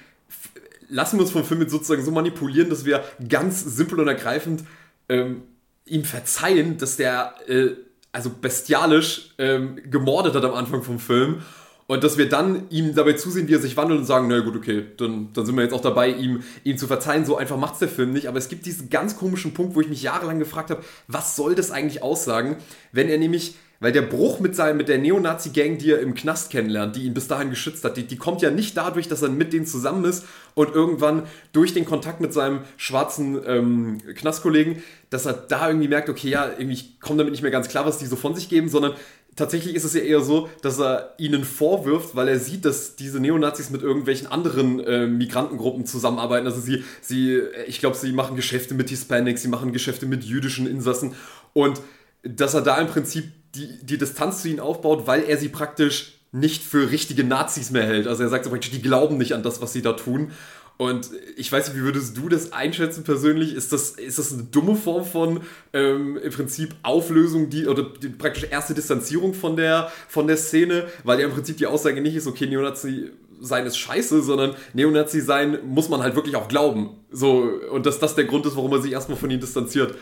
lassen 0.93 1.17
wir 1.17 1.23
uns 1.23 1.33
vom 1.33 1.45
Film 1.45 1.63
jetzt 1.63 1.73
sozusagen 1.73 2.05
so 2.05 2.11
manipulieren, 2.11 2.71
dass 2.71 2.85
wir 2.85 3.03
ganz 3.29 3.65
simpel 3.65 4.01
und 4.01 4.09
ergreifend 4.09 4.65
ähm, 5.09 5.43
ihm 5.87 6.05
verzeihen, 6.05 6.79
dass 6.79 6.97
der 6.97 7.35
äh, 7.49 7.71
also 8.13 8.31
bestialisch 8.31 9.31
ähm, 9.39 9.81
gemordet 9.91 10.35
hat 10.35 10.45
am 10.45 10.55
Anfang 10.55 10.83
vom 10.83 10.99
Film 10.99 11.43
und 11.87 12.05
dass 12.05 12.19
wir 12.19 12.29
dann 12.29 12.69
ihm 12.71 12.95
dabei 12.95 13.15
zusehen, 13.15 13.49
wie 13.49 13.55
er 13.55 13.59
sich 13.59 13.77
wandelt 13.77 14.01
und 14.01 14.07
sagen, 14.07 14.29
na 14.29 14.41
gut, 14.41 14.55
okay, 14.55 14.85
dann, 14.99 15.33
dann 15.33 15.47
sind 15.47 15.57
wir 15.57 15.63
jetzt 15.63 15.75
auch 15.75 15.81
dabei, 15.81 16.11
ihm, 16.11 16.43
ihm 16.63 16.79
zu 16.79 16.87
verzeihen. 16.87 17.25
So 17.25 17.37
einfach 17.37 17.57
macht 17.57 17.75
es 17.75 17.79
der 17.81 17.89
Film 17.89 18.13
nicht. 18.13 18.29
Aber 18.29 18.39
es 18.39 18.49
gibt 18.49 18.67
diesen 18.67 18.89
ganz 18.89 19.17
komischen 19.17 19.53
Punkt, 19.53 19.75
wo 19.75 19.81
ich 19.81 19.89
mich 19.89 20.03
jahrelang 20.03 20.39
gefragt 20.39 20.71
habe, 20.71 20.83
was 21.09 21.37
soll 21.37 21.55
das 21.55 21.71
eigentlich 21.71 22.03
aussagen, 22.03 22.57
wenn 22.93 23.09
er 23.09 23.19
nämlich 23.19 23.57
weil 23.83 23.91
der 23.91 24.03
Bruch 24.03 24.39
mit, 24.39 24.55
seinem, 24.55 24.77
mit 24.77 24.89
der 24.89 24.99
Neonazi-Gang, 24.99 25.77
die 25.77 25.91
er 25.91 25.99
im 25.99 26.15
Knast 26.15 26.51
kennenlernt, 26.51 26.95
die 26.95 27.03
ihn 27.03 27.15
bis 27.15 27.27
dahin 27.27 27.51
geschützt 27.51 27.85
hat, 27.85 27.97
die, 27.97 28.05
die 28.05 28.17
kommt 28.17 28.41
ja 28.41 28.53
nicht 28.53 28.77
dadurch, 28.77 29.09
dass 29.09 29.23
er 29.23 29.29
mit 29.29 29.53
denen 29.53 29.67
zusammen 29.67 30.05
ist 30.05 30.25
und 30.55 30.73
irgendwann 30.73 31.25
durch 31.53 31.75
den 31.75 31.85
Kontakt 31.85 32.21
mit 32.21 32.33
seinem 32.33 32.61
schwarzen 32.77 33.41
ähm, 33.45 33.99
Knastkollegen, 34.15 34.85
dass 35.11 35.27
er 35.27 35.33
da 35.33 35.67
irgendwie 35.67 35.89
merkt, 35.89 36.09
okay, 36.09 36.29
ja, 36.29 36.47
irgendwie 36.47 36.75
ich 36.75 37.01
komme 37.01 37.19
damit 37.19 37.33
nicht 37.33 37.43
mehr 37.43 37.51
ganz 37.51 37.67
klar, 37.67 37.85
was 37.85 37.99
die 37.99 38.07
so 38.07 38.15
von 38.15 38.37
sich 38.37 38.49
geben, 38.49 38.69
sondern 38.69 38.93
tatsächlich 39.35 39.75
ist 39.75 39.83
es 39.83 39.95
ja 39.95 40.03
eher 40.03 40.21
so, 40.21 40.49
dass 40.63 40.79
er 40.79 41.15
ihnen 41.19 41.43
vorwirft, 41.43 42.15
weil 42.15 42.29
er 42.29 42.39
sieht, 42.39 42.65
dass 42.65 42.95
diese 42.95 43.19
Neonazis 43.19 43.71
mit 43.71 43.83
irgendwelchen 43.83 44.29
anderen 44.29 44.79
äh, 44.79 45.09
Migrantengruppen 45.09 45.87
zusammenarbeiten. 45.87 46.47
Also 46.47 46.61
sie, 46.61 46.85
sie, 47.01 47.41
ich 47.67 47.81
glaube, 47.81 47.97
sie 47.97 48.13
machen 48.13 48.37
Geschäfte 48.37 48.75
mit 48.75 48.91
Hispanics, 48.91 49.43
sie 49.43 49.49
machen 49.49 49.73
Geschäfte 49.73 50.07
mit 50.07 50.23
jüdischen 50.23 50.69
Insassen 50.69 51.15
und 51.53 51.81
dass 52.23 52.55
er 52.55 52.61
da 52.61 52.79
im 52.79 52.87
Prinzip 52.87 53.25
die, 53.55 53.79
die 53.83 53.99
Distanz 53.99 54.43
zu 54.43 54.49
ihnen 54.49 54.61
aufbaut, 54.61 55.07
weil 55.07 55.25
er 55.25 55.37
sie 55.39 55.49
praktisch 55.49 56.19
nicht 56.33 56.63
für 56.63 56.91
richtige 56.91 57.25
Nazis 57.25 57.71
mehr 57.71 57.85
hält. 57.85 58.07
Also 58.07 58.23
er 58.23 58.31
sagt 58.31 58.45
so 58.45 58.51
praktisch, 58.51 58.71
die 58.71 58.83
glauben 58.83 59.19
nicht 59.19 59.35
an 59.35 59.43
das, 59.43 59.61
was 59.61 59.73
sie 59.73 59.83
da 59.83 59.93
tun. 59.93 60.33
Und 60.79 61.11
ich 61.37 61.53
weiß 61.53 61.69
nicht, 61.69 61.77
wie 61.77 61.85
würdest 61.85 62.17
du 62.17 62.29
das 62.29 62.53
einschätzen 62.53 63.05
persönlich? 63.05 63.55
Ist 63.55 63.73
das, 63.73 63.91
ist 63.91 64.19
das 64.19 64.33
eine 64.33 64.45
dumme 64.45 64.75
Form 64.75 65.05
von 65.05 65.43
ähm, 65.75 66.17
im 66.17 66.33
Prinzip 66.33 66.75
Auflösung, 66.83 67.51
die 67.51 67.69
oder 67.69 67.83
die 67.83 68.09
praktisch 68.09 68.47
erste 68.51 68.75
Distanzierung 68.75 69.35
von 69.35 69.57
der, 69.57 69.93
von 70.09 70.27
der 70.27 70.39
Szene, 70.39 70.87
weil 71.05 71.21
ja 71.21 71.27
im 71.27 71.33
Prinzip 71.33 71.59
die 71.59 71.67
Aussage 71.67 72.01
nicht 72.01 72.17
ist, 72.17 72.27
okay, 72.27 72.47
Neonazi 72.47 73.11
sein 73.41 73.67
ist 73.67 73.77
scheiße, 73.77 74.23
sondern 74.23 74.55
Neonazi 74.73 75.21
sein 75.21 75.59
muss 75.67 75.89
man 75.89 76.01
halt 76.01 76.15
wirklich 76.15 76.37
auch 76.37 76.49
glauben. 76.49 76.91
So, 77.11 77.49
und 77.71 77.87
dass 77.87 77.99
das 77.99 78.15
der 78.15 78.25
Grund 78.25 78.47
ist, 78.47 78.57
warum 78.57 78.71
man 78.71 78.83
sich 78.83 78.93
erstmal 78.93 79.19
von 79.19 79.31
ihnen 79.31 79.41
distanziert. 79.41 79.95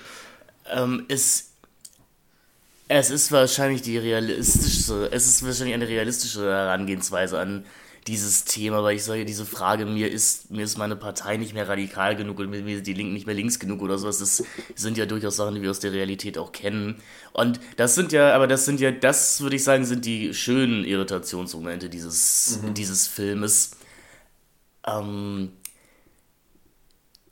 Ähm, 0.70 1.04
es 1.08 1.49
es 2.98 3.10
ist 3.10 3.30
wahrscheinlich 3.30 3.82
die 3.82 3.98
realistischste, 3.98 5.10
es 5.12 5.28
ist 5.28 5.44
wahrscheinlich 5.44 5.74
eine 5.74 5.86
realistische 5.86 6.42
Herangehensweise 6.42 7.38
an 7.38 7.64
dieses 8.08 8.46
Thema, 8.46 8.82
weil 8.82 8.96
ich 8.96 9.04
sage, 9.04 9.24
diese 9.24 9.46
Frage, 9.46 9.86
mir 9.86 10.10
ist, 10.10 10.50
mir 10.50 10.64
ist 10.64 10.76
meine 10.76 10.96
Partei 10.96 11.36
nicht 11.36 11.54
mehr 11.54 11.68
radikal 11.68 12.16
genug 12.16 12.40
und 12.40 12.50
mir 12.50 12.66
ist 12.66 12.88
die 12.88 12.92
Linken 12.92 13.12
nicht 13.12 13.26
mehr 13.26 13.34
links 13.36 13.60
genug 13.60 13.80
oder 13.80 13.96
sowas, 13.96 14.18
das 14.18 14.42
sind 14.74 14.98
ja 14.98 15.06
durchaus 15.06 15.36
Sachen, 15.36 15.54
die 15.54 15.62
wir 15.62 15.70
aus 15.70 15.78
der 15.78 15.92
Realität 15.92 16.36
auch 16.36 16.50
kennen. 16.50 16.96
Und 17.32 17.60
das 17.76 17.94
sind 17.94 18.10
ja, 18.10 18.34
aber 18.34 18.48
das 18.48 18.64
sind 18.64 18.80
ja, 18.80 18.90
das 18.90 19.40
würde 19.40 19.54
ich 19.54 19.62
sagen, 19.62 19.84
sind 19.84 20.04
die 20.04 20.34
schönen 20.34 20.84
Irritationsmomente 20.84 21.90
dieses, 21.90 22.58
mhm. 22.60 22.74
dieses 22.74 23.06
Filmes. 23.06 23.70
Ähm, 24.84 25.52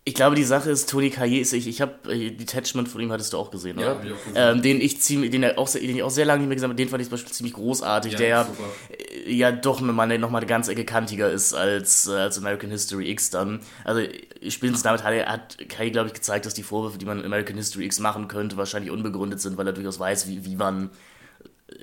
ich 0.09 0.15
glaube, 0.15 0.37
die 0.37 0.45
Sache 0.45 0.71
ist, 0.71 0.89
Tony 0.89 1.11
Kaye 1.11 1.39
ist, 1.39 1.53
ich, 1.53 1.69
ich 1.69 1.83
habe, 1.83 1.93
äh, 2.11 2.31
Detachment 2.31 2.89
von 2.89 3.03
ihm 3.03 3.13
hattest 3.13 3.35
du 3.35 3.37
auch 3.37 3.51
gesehen, 3.51 3.77
oder? 3.77 3.97
Ja, 3.97 4.03
ich 4.03 4.13
auch 4.13 4.25
gesehen. 4.25 4.35
Ähm, 4.37 4.63
den 4.63 4.81
ich 4.81 5.03
ziemlich, 5.03 5.31
den, 5.31 5.45
auch, 5.59 5.69
den 5.69 5.97
ich 5.97 6.03
auch 6.03 6.11
sehr 6.11 6.25
lange 6.25 6.41
nicht 6.41 6.49
mehr 6.49 6.57
gesehen 6.57 6.71
habe, 6.71 6.77
den 6.77 6.89
fand 6.89 7.03
ich 7.03 7.09
zum 7.09 7.17
Beispiel 7.17 7.33
ziemlich 7.33 7.53
großartig, 7.53 8.13
ja, 8.13 8.19
der 8.19 8.45
super. 8.47 9.31
ja 9.31 9.53
doch 9.53 9.83
nochmal 9.83 10.19
noch 10.19 10.31
mal 10.31 10.39
eine 10.39 10.47
ganze 10.47 10.73
Ecke 10.73 10.87
kantiger 10.87 11.31
ist 11.31 11.53
als, 11.53 12.09
äh, 12.09 12.13
als 12.13 12.39
American 12.39 12.71
History 12.71 13.11
X 13.11 13.29
dann. 13.29 13.61
Also 13.85 14.01
spätestens 14.49 14.83
damit 14.83 15.05
hat, 15.05 15.15
hat 15.27 15.69
Kaye, 15.69 15.91
glaube 15.91 16.09
ich, 16.09 16.15
gezeigt, 16.15 16.47
dass 16.47 16.55
die 16.55 16.63
Vorwürfe, 16.63 16.97
die 16.97 17.05
man 17.05 17.23
American 17.23 17.57
History 17.57 17.85
X 17.85 18.01
machen 18.01 18.29
könnte, 18.29 18.57
wahrscheinlich 18.57 18.91
unbegründet 18.91 19.43
sind, 19.43 19.59
weil 19.59 19.67
er 19.67 19.75
durchaus 19.75 20.01
weiß, 20.01 20.27
wie, 20.27 20.47
wie 20.47 20.57
man 20.57 20.89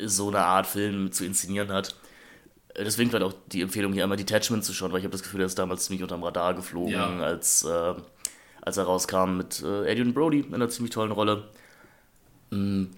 so 0.03 0.29
eine 0.29 0.39
Art 0.39 0.65
Film 0.65 1.12
zu 1.12 1.25
inszenieren 1.25 1.72
hat 1.72 1.96
deswegen 2.77 3.10
vielleicht 3.10 3.25
auch 3.25 3.34
die 3.48 3.62
Empfehlung 3.62 3.94
hier 3.94 4.03
einmal 4.03 4.17
Detachment 4.17 4.65
zu 4.65 4.74
schauen, 4.74 4.91
weil 4.91 5.00
ich 5.00 5.05
habe 5.05 5.13
das 5.13 5.24
Gefühl, 5.24 5.39
er 5.41 5.46
ist 5.46 5.58
damals 5.58 5.86
ziemlich 5.86 6.03
unterm 6.03 6.24
Radar 6.24 6.53
geflogen, 6.53 6.94
ja. 6.94 7.08
als 7.20 7.63
äh, 7.63 7.94
als 8.65 8.77
er 8.77 8.84
rauskam 8.84 9.38
mit 9.38 9.63
äh, 9.63 9.91
Adrian 9.91 10.13
Brody 10.13 10.39
in 10.41 10.53
einer 10.53 10.69
ziemlich 10.69 10.93
tollen 10.93 11.12
Rolle. 11.12 11.43
Mhm. 12.50 12.89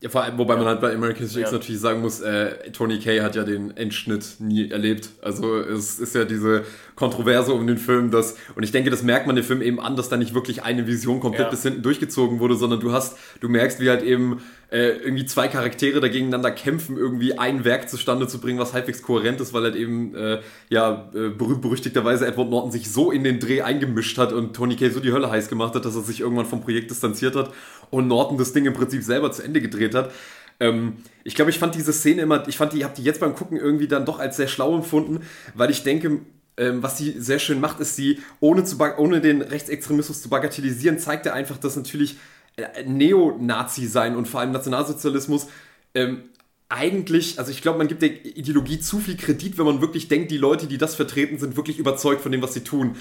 Ja, 0.00 0.10
vor 0.10 0.22
allem, 0.22 0.36
wobei 0.36 0.54
ja. 0.54 0.58
man 0.58 0.68
halt 0.68 0.82
bei 0.82 0.94
American 0.94 1.22
History 1.22 1.40
X 1.42 1.50
ja. 1.50 1.56
natürlich 1.56 1.80
sagen 1.80 2.02
muss, 2.02 2.20
äh, 2.20 2.70
Tony 2.70 2.98
Kay 2.98 3.20
hat 3.20 3.34
ja 3.34 3.44
den 3.44 3.74
Endschnitt 3.78 4.36
nie 4.40 4.70
erlebt. 4.70 5.08
Also 5.22 5.58
es 5.58 5.98
ist 5.98 6.14
ja 6.14 6.24
diese 6.24 6.64
Kontroverse 6.96 7.54
um 7.54 7.66
den 7.66 7.78
Film, 7.78 8.10
dass, 8.10 8.36
und 8.54 8.62
ich 8.62 8.72
denke, 8.72 8.90
das 8.90 9.02
merkt 9.02 9.26
man 9.26 9.36
dem 9.36 9.44
Film 9.44 9.62
eben 9.62 9.80
an, 9.80 9.96
dass 9.96 10.10
da 10.10 10.18
nicht 10.18 10.34
wirklich 10.34 10.62
eine 10.62 10.86
Vision 10.86 11.20
komplett 11.20 11.50
bis 11.50 11.62
hinten 11.62 11.80
durchgezogen 11.82 12.40
wurde, 12.40 12.56
sondern 12.56 12.80
du 12.80 12.92
hast, 12.92 13.16
du 13.40 13.48
merkst, 13.48 13.80
wie 13.80 13.88
halt 13.88 14.02
eben 14.02 14.42
äh, 14.70 14.98
irgendwie 14.98 15.24
zwei 15.24 15.48
Charaktere 15.48 16.00
da 16.00 16.08
gegeneinander 16.08 16.50
kämpfen, 16.50 16.96
irgendwie 16.96 17.38
ein 17.38 17.64
Werk 17.64 17.88
zustande 17.88 18.26
zu 18.26 18.40
bringen, 18.40 18.58
was 18.58 18.72
halbwegs 18.72 19.00
kohärent 19.00 19.40
ist, 19.40 19.52
weil 19.52 19.62
halt 19.62 19.76
eben, 19.76 20.14
äh, 20.14 20.40
ja, 20.68 21.08
äh, 21.14 21.28
berühmt-berüchtigterweise 21.28 22.26
Edward 22.26 22.50
Norton 22.50 22.72
sich 22.72 22.90
so 22.90 23.10
in 23.10 23.24
den 23.24 23.38
Dreh 23.38 23.62
eingemischt 23.62 24.18
hat 24.18 24.32
und 24.32 24.54
Tony 24.54 24.76
Kay 24.76 24.90
so 24.90 25.00
die 25.00 25.12
Hölle 25.12 25.30
heiß 25.30 25.48
gemacht 25.48 25.74
hat, 25.74 25.84
dass 25.84 25.94
er 25.94 26.02
sich 26.02 26.20
irgendwann 26.20 26.46
vom 26.46 26.62
Projekt 26.62 26.90
distanziert 26.90 27.36
hat 27.36 27.52
und 27.90 28.08
Norton 28.08 28.38
das 28.38 28.52
Ding 28.52 28.66
im 28.66 28.74
Prinzip 28.74 29.02
selber 29.02 29.32
zu 29.32 29.42
Ende 29.42 29.60
gedreht 29.60 29.94
hat. 29.94 30.12
Ähm, 30.60 30.98
ich 31.24 31.34
glaube, 31.34 31.50
ich 31.50 31.58
fand 31.58 31.74
diese 31.74 31.92
Szene 31.92 32.22
immer, 32.22 32.46
ich 32.48 32.56
fand 32.56 32.72
die, 32.72 32.84
habe 32.84 32.94
die 32.96 33.02
jetzt 33.02 33.20
beim 33.20 33.34
Gucken 33.34 33.58
irgendwie 33.58 33.88
dann 33.88 34.06
doch 34.06 34.18
als 34.18 34.36
sehr 34.36 34.48
schlau 34.48 34.74
empfunden, 34.74 35.20
weil 35.54 35.70
ich 35.70 35.82
denke, 35.82 36.20
ähm, 36.56 36.82
was 36.82 36.96
sie 36.98 37.12
sehr 37.18 37.38
schön 37.38 37.60
macht, 37.60 37.80
ist 37.80 37.96
sie, 37.96 38.20
ohne, 38.40 38.64
zu, 38.64 38.78
ohne 38.96 39.20
den 39.20 39.42
Rechtsextremismus 39.42 40.22
zu 40.22 40.28
bagatellisieren, 40.28 40.98
zeigt 40.98 41.26
er 41.26 41.34
einfach, 41.34 41.58
dass 41.58 41.76
natürlich 41.76 42.16
äh, 42.56 42.84
Neonazi 42.84 43.86
sein 43.86 44.16
und 44.16 44.26
vor 44.26 44.40
allem 44.40 44.52
Nationalsozialismus 44.52 45.48
ähm, 45.94 46.22
eigentlich, 46.68 47.38
also 47.38 47.50
ich 47.50 47.62
glaube, 47.62 47.78
man 47.78 47.88
gibt 47.88 48.02
der 48.02 48.24
Ideologie 48.24 48.80
zu 48.80 48.98
viel 48.98 49.16
Kredit, 49.16 49.56
wenn 49.56 49.66
man 49.66 49.80
wirklich 49.80 50.08
denkt, 50.08 50.30
die 50.30 50.38
Leute, 50.38 50.66
die 50.66 50.78
das 50.78 50.94
vertreten, 50.94 51.38
sind 51.38 51.56
wirklich 51.56 51.78
überzeugt 51.78 52.22
von 52.22 52.32
dem, 52.32 52.42
was 52.42 52.54
sie 52.54 52.64
tun. 52.64 52.96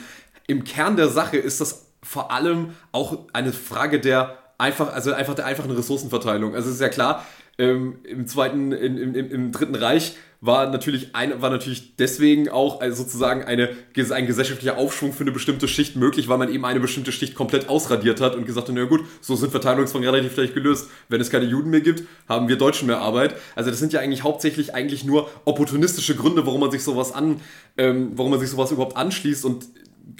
Im 0.48 0.63
Kern 0.63 0.98
der 0.98 1.10
Sache 1.10 1.38
ist 1.38 1.62
das 1.62 1.88
vor 2.04 2.32
allem 2.32 2.72
auch 2.92 3.27
eine 3.34 3.54
Frage 3.54 4.00
der 4.00 4.38
einfach, 4.57 4.93
also 4.93 5.13
einfach 5.13 5.35
der 5.35 5.45
einfachen 5.45 5.71
Ressourcenverteilung. 5.71 6.55
Also 6.55 6.69
es 6.69 6.75
ist 6.75 6.81
ja 6.81 6.89
klar, 6.89 7.25
ähm, 7.57 8.00
im 8.03 8.27
zweiten, 8.27 8.71
in, 8.74 8.97
im, 8.97 9.31
im, 9.31 9.51
Dritten 9.51 9.75
Reich 9.75 10.17
war 10.41 10.69
natürlich, 10.69 11.15
ein, 11.15 11.41
war 11.41 11.50
natürlich 11.50 11.95
deswegen 11.95 12.50
auch 12.50 12.81
also 12.81 13.03
sozusagen 13.03 13.43
eine, 13.45 13.69
ein 14.12 14.27
gesellschaftlicher 14.27 14.77
Aufschwung 14.77 15.13
für 15.13 15.21
eine 15.21 15.31
bestimmte 15.31 15.67
Schicht 15.67 15.95
möglich, 15.95 16.27
weil 16.27 16.38
man 16.38 16.53
eben 16.53 16.65
eine 16.65 16.81
bestimmte 16.81 17.13
Schicht 17.13 17.33
komplett 17.33 17.69
ausradiert 17.69 18.19
hat 18.19 18.35
und 18.35 18.45
gesagt 18.45 18.67
hat, 18.67 18.75
na 18.75 18.83
gut, 18.83 19.05
so 19.21 19.38
sind 19.38 19.51
Verteilungsfragen 19.51 20.07
relativ 20.07 20.33
vielleicht 20.33 20.53
gelöst. 20.53 20.89
Wenn 21.07 21.21
es 21.21 21.29
keine 21.29 21.45
Juden 21.45 21.69
mehr 21.69 21.79
gibt, 21.79 22.03
haben 22.27 22.50
wir 22.50 22.57
Deutschen 22.57 22.88
mehr 22.88 23.00
Arbeit. 23.00 23.35
Also 23.55 23.69
das 23.69 23.79
sind 23.79 23.93
ja 23.93 24.01
eigentlich 24.01 24.24
hauptsächlich 24.24 24.75
eigentlich 24.75 25.05
nur 25.05 25.29
opportunistische 25.45 26.15
Gründe, 26.15 26.45
warum 26.45 26.59
man 26.59 26.71
sich 26.71 26.83
sowas 26.83 27.13
an, 27.13 27.39
ähm, 27.77 28.12
warum 28.15 28.31
man 28.31 28.39
sich 28.41 28.50
sowas 28.50 28.71
überhaupt 28.71 28.97
anschließt 28.97 29.45
und 29.45 29.65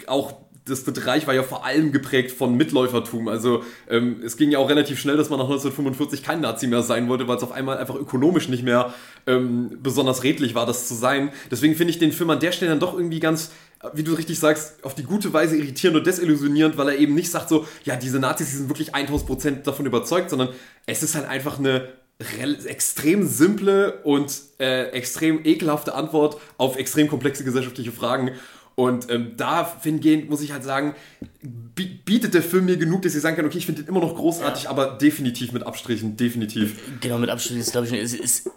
auch 0.06 0.45
das 0.66 0.84
Dritte 0.84 1.06
Reich 1.06 1.26
war 1.26 1.34
ja 1.34 1.44
vor 1.44 1.64
allem 1.64 1.92
geprägt 1.92 2.32
von 2.32 2.56
Mitläufertum. 2.56 3.28
Also 3.28 3.62
ähm, 3.88 4.20
es 4.24 4.36
ging 4.36 4.50
ja 4.50 4.58
auch 4.58 4.68
relativ 4.68 4.98
schnell, 4.98 5.16
dass 5.16 5.30
man 5.30 5.38
nach 5.38 5.46
1945 5.46 6.22
kein 6.24 6.40
Nazi 6.40 6.66
mehr 6.66 6.82
sein 6.82 7.08
wollte, 7.08 7.28
weil 7.28 7.36
es 7.36 7.42
auf 7.42 7.52
einmal 7.52 7.78
einfach 7.78 7.94
ökonomisch 7.94 8.48
nicht 8.48 8.64
mehr 8.64 8.92
ähm, 9.26 9.78
besonders 9.80 10.24
redlich 10.24 10.54
war, 10.54 10.66
das 10.66 10.88
zu 10.88 10.94
sein. 10.94 11.30
Deswegen 11.50 11.76
finde 11.76 11.92
ich 11.92 11.98
den 11.98 12.12
Film 12.12 12.30
an 12.30 12.40
der 12.40 12.50
Stelle 12.50 12.70
dann 12.70 12.80
doch 12.80 12.94
irgendwie 12.94 13.20
ganz, 13.20 13.52
wie 13.92 14.02
du 14.02 14.14
richtig 14.14 14.40
sagst, 14.40 14.84
auf 14.84 14.94
die 14.96 15.04
gute 15.04 15.32
Weise 15.32 15.56
irritierend 15.56 15.98
und 15.98 16.06
desillusionierend, 16.06 16.76
weil 16.76 16.88
er 16.88 16.98
eben 16.98 17.14
nicht 17.14 17.30
sagt 17.30 17.48
so, 17.48 17.66
ja, 17.84 17.94
diese 17.94 18.18
Nazis, 18.18 18.50
die 18.50 18.56
sind 18.56 18.68
wirklich 18.68 18.94
1000% 18.94 19.62
davon 19.62 19.86
überzeugt, 19.86 20.30
sondern 20.30 20.48
es 20.86 21.02
ist 21.02 21.14
halt 21.14 21.28
einfach 21.28 21.60
eine 21.60 21.88
extrem 22.18 23.26
simple 23.26 24.00
und 24.02 24.32
äh, 24.58 24.88
extrem 24.90 25.44
ekelhafte 25.44 25.94
Antwort 25.94 26.40
auf 26.56 26.76
extrem 26.76 27.08
komplexe 27.08 27.44
gesellschaftliche 27.44 27.92
Fragen. 27.92 28.32
Und 28.76 29.10
ähm, 29.10 29.32
dahingehend 29.38 30.28
muss 30.28 30.42
ich 30.42 30.52
halt 30.52 30.62
sagen, 30.62 30.94
bietet 32.04 32.34
der 32.34 32.42
Film 32.42 32.66
mir 32.66 32.76
genug, 32.76 33.02
dass 33.02 33.14
ich 33.14 33.22
sagen 33.22 33.34
kann, 33.34 33.46
okay, 33.46 33.56
ich 33.56 33.64
finde 33.64 33.82
den 33.82 33.88
immer 33.88 34.00
noch 34.00 34.14
großartig, 34.14 34.64
ja. 34.64 34.70
aber 34.70 34.98
definitiv 34.98 35.52
mit 35.52 35.66
Abstrichen, 35.66 36.18
definitiv. 36.18 36.78
Genau, 37.00 37.16
mit 37.16 37.30
Abstrichen 37.30 37.58
ist, 37.58 37.72
glaube 37.72 37.86
ich, 37.86 37.94
ist, 37.94 38.14
ist, 38.14 38.50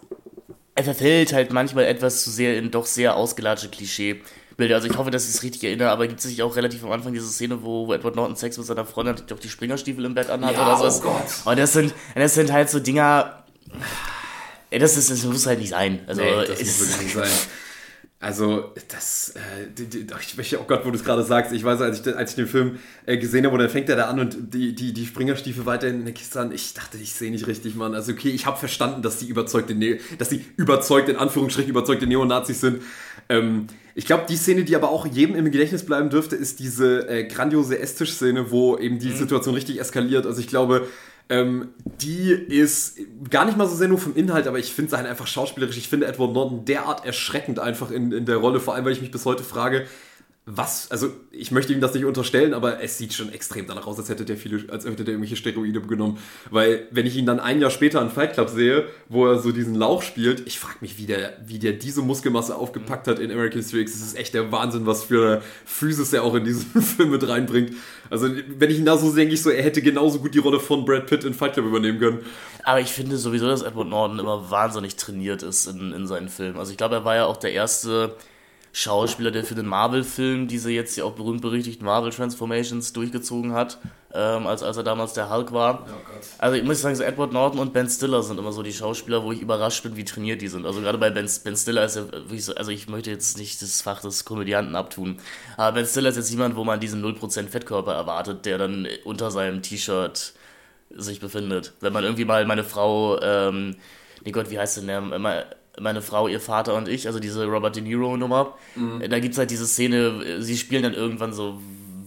er 0.74 0.84
verfällt 0.84 1.32
halt 1.32 1.54
manchmal 1.54 1.84
etwas 1.84 2.22
zu 2.22 2.30
sehr 2.30 2.58
in 2.58 2.70
doch 2.70 2.84
sehr 2.84 3.16
ausgelatschte 3.16 3.70
Klischeebilder. 3.70 4.74
Also 4.74 4.88
ich 4.88 4.98
hoffe, 4.98 5.10
dass 5.10 5.26
ich 5.26 5.36
es 5.36 5.42
richtig 5.42 5.64
erinnere, 5.64 5.88
aber 5.88 6.06
gibt 6.06 6.20
es 6.20 6.26
sich 6.26 6.42
auch 6.42 6.54
relativ 6.54 6.84
am 6.84 6.92
Anfang 6.92 7.14
diese 7.14 7.26
Szene, 7.26 7.62
wo, 7.62 7.86
wo 7.86 7.94
Edward 7.94 8.14
Norton 8.14 8.36
Sex 8.36 8.58
mit 8.58 8.66
seiner 8.66 8.84
Freundin 8.84 9.14
hat, 9.14 9.22
die 9.22 9.26
doch 9.26 9.40
die 9.40 9.48
Springerstiefel 9.48 10.04
im 10.04 10.12
Bett 10.12 10.28
anhat 10.28 10.52
ja, 10.52 10.76
oder 10.76 10.90
so. 10.90 10.98
Oh 10.98 11.12
Gott. 11.12 11.46
Und 11.46 11.58
das 11.58 11.72
sind, 11.72 11.94
das 12.14 12.34
sind 12.34 12.52
halt 12.52 12.68
so 12.68 12.78
Dinger. 12.78 13.42
Das, 14.70 14.98
ist, 14.98 15.10
das 15.10 15.24
muss 15.24 15.46
halt 15.46 15.60
nicht 15.60 15.70
sein. 15.70 16.00
Also, 16.06 16.20
nee, 16.20 16.46
das 16.46 16.60
muss 16.60 16.80
wirklich 16.80 17.02
nicht 17.04 17.14
sein. 17.14 17.48
Also, 18.22 18.74
das, 18.88 19.32
äh, 19.34 20.42
ich, 20.42 20.58
oh 20.58 20.64
Gott, 20.68 20.84
wo 20.84 20.90
du 20.90 20.96
es 20.96 21.04
gerade 21.04 21.22
sagst, 21.22 21.54
ich 21.54 21.64
weiß, 21.64 21.80
als 21.80 22.06
ich, 22.06 22.14
als 22.14 22.30
ich 22.30 22.36
den 22.36 22.46
Film 22.46 22.78
äh, 23.06 23.16
gesehen 23.16 23.46
habe, 23.46 23.56
dann 23.56 23.70
fängt 23.70 23.88
er 23.88 23.96
da 23.96 24.10
an 24.10 24.20
und 24.20 24.52
die, 24.52 24.74
die, 24.74 24.92
die 24.92 25.06
Springerstiefel 25.06 25.64
weiter 25.64 25.88
in 25.88 26.04
der 26.04 26.12
Kiste 26.12 26.38
an. 26.38 26.52
Ich 26.52 26.74
dachte, 26.74 26.98
ich 26.98 27.14
sehe 27.14 27.30
nicht 27.30 27.46
richtig, 27.46 27.76
Mann. 27.76 27.94
Also, 27.94 28.12
okay, 28.12 28.28
ich 28.28 28.44
habe 28.44 28.58
verstanden, 28.58 29.00
dass 29.00 29.16
die 29.16 29.26
überzeugte, 29.26 29.74
ne 29.74 30.00
dass 30.18 30.28
die 30.28 30.44
überzeugt, 30.58 31.08
in 31.08 31.16
Anführungsstrichen 31.16 31.70
überzeugte 31.70 32.06
Neonazis 32.06 32.60
sind. 32.60 32.82
Ähm, 33.30 33.68
ich 33.94 34.04
glaube, 34.04 34.26
die 34.28 34.36
Szene, 34.36 34.64
die 34.64 34.76
aber 34.76 34.90
auch 34.90 35.06
jedem 35.06 35.34
im 35.34 35.50
Gedächtnis 35.50 35.86
bleiben 35.86 36.10
dürfte, 36.10 36.36
ist 36.36 36.58
diese 36.60 37.08
äh, 37.08 37.24
grandiose 37.24 37.78
Esstisch-Szene, 37.78 38.50
wo 38.50 38.76
eben 38.76 38.98
die 38.98 39.08
mhm. 39.08 39.16
Situation 39.16 39.54
richtig 39.54 39.80
eskaliert. 39.80 40.26
Also, 40.26 40.40
ich 40.40 40.48
glaube, 40.48 40.86
ähm, 41.30 41.68
die 42.02 42.32
ist 42.32 42.98
gar 43.30 43.44
nicht 43.44 43.56
mal 43.56 43.68
so 43.68 43.76
sehr 43.76 43.88
nur 43.88 43.98
vom 43.98 44.16
Inhalt, 44.16 44.48
aber 44.48 44.58
ich 44.58 44.74
finde 44.74 44.90
sie 44.90 44.96
halt 44.96 45.06
einfach 45.06 45.28
schauspielerisch. 45.28 45.78
Ich 45.78 45.88
finde 45.88 46.06
Edward 46.06 46.32
Norton 46.32 46.64
derart 46.64 47.06
erschreckend 47.06 47.60
einfach 47.60 47.92
in, 47.92 48.10
in 48.10 48.26
der 48.26 48.36
Rolle, 48.36 48.58
vor 48.58 48.74
allem 48.74 48.84
weil 48.84 48.92
ich 48.92 49.00
mich 49.00 49.12
bis 49.12 49.24
heute 49.24 49.44
frage, 49.44 49.86
was, 50.56 50.90
also 50.90 51.10
ich 51.30 51.50
möchte 51.52 51.72
ihm 51.72 51.80
das 51.80 51.94
nicht 51.94 52.04
unterstellen, 52.04 52.54
aber 52.54 52.82
es 52.82 52.98
sieht 52.98 53.14
schon 53.14 53.32
extrem 53.32 53.66
danach 53.66 53.86
aus, 53.86 53.98
als 53.98 54.08
hätte 54.08 54.24
der 54.24 54.36
viele, 54.36 54.70
als 54.72 54.84
hätte 54.84 55.04
der 55.04 55.14
irgendwelche 55.14 55.36
Steroide 55.36 55.80
genommen. 55.82 56.18
Weil, 56.50 56.88
wenn 56.90 57.06
ich 57.06 57.16
ihn 57.16 57.26
dann 57.26 57.38
ein 57.40 57.60
Jahr 57.60 57.70
später 57.70 58.00
an 58.00 58.10
Fight 58.10 58.34
Club 58.34 58.48
sehe, 58.48 58.86
wo 59.08 59.26
er 59.26 59.38
so 59.38 59.52
diesen 59.52 59.74
Lauch 59.74 60.02
spielt, 60.02 60.46
ich 60.46 60.58
frage 60.58 60.78
mich, 60.80 60.98
wie 60.98 61.06
der, 61.06 61.36
wie 61.46 61.58
der 61.58 61.74
diese 61.74 62.02
Muskelmasse 62.02 62.56
aufgepackt 62.56 63.06
hat 63.06 63.18
in 63.18 63.30
American 63.30 63.60
History 63.60 63.82
X. 63.82 63.92
Das 63.92 64.02
ist 64.02 64.18
echt 64.18 64.34
der 64.34 64.50
Wahnsinn, 64.50 64.86
was 64.86 65.04
für 65.04 65.42
Physis 65.64 66.12
er 66.12 66.24
auch 66.24 66.34
in 66.34 66.44
diesen 66.44 66.82
Film 66.82 67.10
mit 67.10 67.26
reinbringt. 67.28 67.74
Also, 68.10 68.28
wenn 68.58 68.70
ich 68.70 68.78
ihn 68.78 68.84
da 68.84 68.98
so 68.98 69.08
sehe, 69.10 69.20
denke 69.20 69.34
ich 69.34 69.42
so, 69.42 69.50
er 69.50 69.62
hätte 69.62 69.82
genauso 69.82 70.18
gut 70.18 70.34
die 70.34 70.38
Rolle 70.38 70.58
von 70.58 70.84
Brad 70.84 71.06
Pitt 71.06 71.24
in 71.24 71.34
Fight 71.34 71.52
Club 71.52 71.66
übernehmen 71.66 71.98
können. 71.98 72.18
Aber 72.64 72.80
ich 72.80 72.88
finde 72.88 73.18
sowieso, 73.18 73.46
dass 73.46 73.62
Edward 73.62 73.88
Norton 73.88 74.18
immer 74.18 74.50
wahnsinnig 74.50 74.96
trainiert 74.96 75.42
ist 75.42 75.66
in, 75.66 75.92
in 75.92 76.06
seinen 76.06 76.28
Filmen. 76.28 76.58
Also, 76.58 76.72
ich 76.72 76.78
glaube, 76.78 76.96
er 76.96 77.04
war 77.04 77.14
ja 77.14 77.26
auch 77.26 77.36
der 77.36 77.52
erste 77.52 78.16
Schauspieler, 78.72 79.32
der 79.32 79.44
für 79.44 79.56
den 79.56 79.66
Marvel-Film 79.66 80.46
diese 80.46 80.70
jetzt 80.70 80.96
ja 80.96 81.04
auch 81.04 81.12
berühmt-berüchtigten 81.12 81.84
Marvel-Transformations 81.84 82.92
durchgezogen 82.92 83.52
hat, 83.52 83.78
ähm, 84.14 84.46
als, 84.46 84.62
als 84.62 84.76
er 84.76 84.84
damals 84.84 85.12
der 85.12 85.28
Hulk 85.28 85.52
war. 85.52 85.86
Oh 85.88 86.16
also 86.38 86.56
ich 86.56 86.62
muss 86.62 86.80
sagen, 86.80 86.94
so 86.94 87.02
Edward 87.02 87.32
Norton 87.32 87.58
und 87.58 87.72
Ben 87.72 87.88
Stiller 87.88 88.22
sind 88.22 88.38
immer 88.38 88.52
so 88.52 88.62
die 88.62 88.72
Schauspieler, 88.72 89.24
wo 89.24 89.32
ich 89.32 89.40
überrascht 89.40 89.82
bin, 89.82 89.96
wie 89.96 90.04
trainiert 90.04 90.40
die 90.40 90.48
sind. 90.48 90.66
Also 90.66 90.80
gerade 90.80 90.98
bei 90.98 91.10
Ben, 91.10 91.28
ben 91.44 91.56
Stiller 91.56 91.84
ist 91.84 91.96
er 91.96 92.12
wirklich 92.12 92.44
so, 92.44 92.54
also 92.54 92.70
ich 92.70 92.88
möchte 92.88 93.10
jetzt 93.10 93.38
nicht 93.38 93.60
das 93.60 93.82
Fach 93.82 94.00
des 94.00 94.24
Komödianten 94.24 94.76
abtun, 94.76 95.18
aber 95.56 95.72
Ben 95.72 95.86
Stiller 95.86 96.10
ist 96.10 96.16
jetzt 96.16 96.30
jemand, 96.30 96.54
wo 96.54 96.62
man 96.62 96.78
diesen 96.78 97.04
0% 97.04 97.48
Fettkörper 97.48 97.94
erwartet, 97.94 98.46
der 98.46 98.58
dann 98.58 98.86
unter 99.04 99.32
seinem 99.32 99.62
T-Shirt 99.62 100.32
sich 100.90 101.20
befindet. 101.20 101.72
Wenn 101.80 101.92
man 101.92 102.04
irgendwie 102.04 102.24
mal 102.24 102.46
meine 102.46 102.64
Frau, 102.64 103.20
ähm, 103.20 103.76
nee 104.24 104.30
Gott, 104.30 104.50
wie 104.50 104.58
heißt 104.58 104.76
denn 104.78 104.86
der, 104.86 105.00
meine 105.78 106.02
Frau, 106.02 106.28
ihr 106.28 106.40
Vater 106.40 106.74
und 106.74 106.88
ich, 106.88 107.06
also 107.06 107.20
diese 107.20 107.44
Robert 107.46 107.76
De 107.76 107.82
Niro-Nummer. 107.82 108.54
Mhm. 108.74 109.08
Da 109.08 109.18
gibt 109.18 109.34
es 109.34 109.38
halt 109.38 109.50
diese 109.50 109.66
Szene, 109.66 110.42
sie 110.42 110.56
spielen 110.56 110.82
dann 110.82 110.94
irgendwann 110.94 111.32
so 111.32 111.60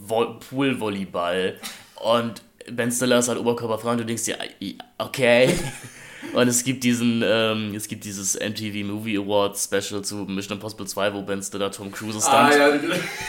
Pool-Volleyball 0.07 1.59
und 1.95 2.41
Ben 2.71 2.91
Stiller 2.91 3.19
ist 3.19 3.27
halt 3.27 3.39
oberkörperfrei 3.39 3.91
und 3.91 3.99
du 3.99 4.05
denkst 4.05 4.25
dir, 4.25 4.37
okay. 4.97 5.49
Und 6.31 6.47
es 6.47 6.63
gibt 6.63 6.83
diesen, 6.83 7.21
ähm, 7.23 7.75
es 7.75 7.87
gibt 7.87 8.05
dieses 8.05 8.35
MTV 8.35 8.87
Movie 8.87 9.17
Awards 9.17 9.65
Special 9.65 10.01
zu 10.01 10.15
Mission 10.15 10.57
Impossible 10.57 10.87
2, 10.87 11.13
wo 11.13 11.21
Ben 11.21 11.43
Stiller 11.43 11.69
Tom 11.69 11.91
Cruise 11.91 12.19
Stunt, 12.19 12.33
ah, 12.33 12.55
ja. 12.55 12.79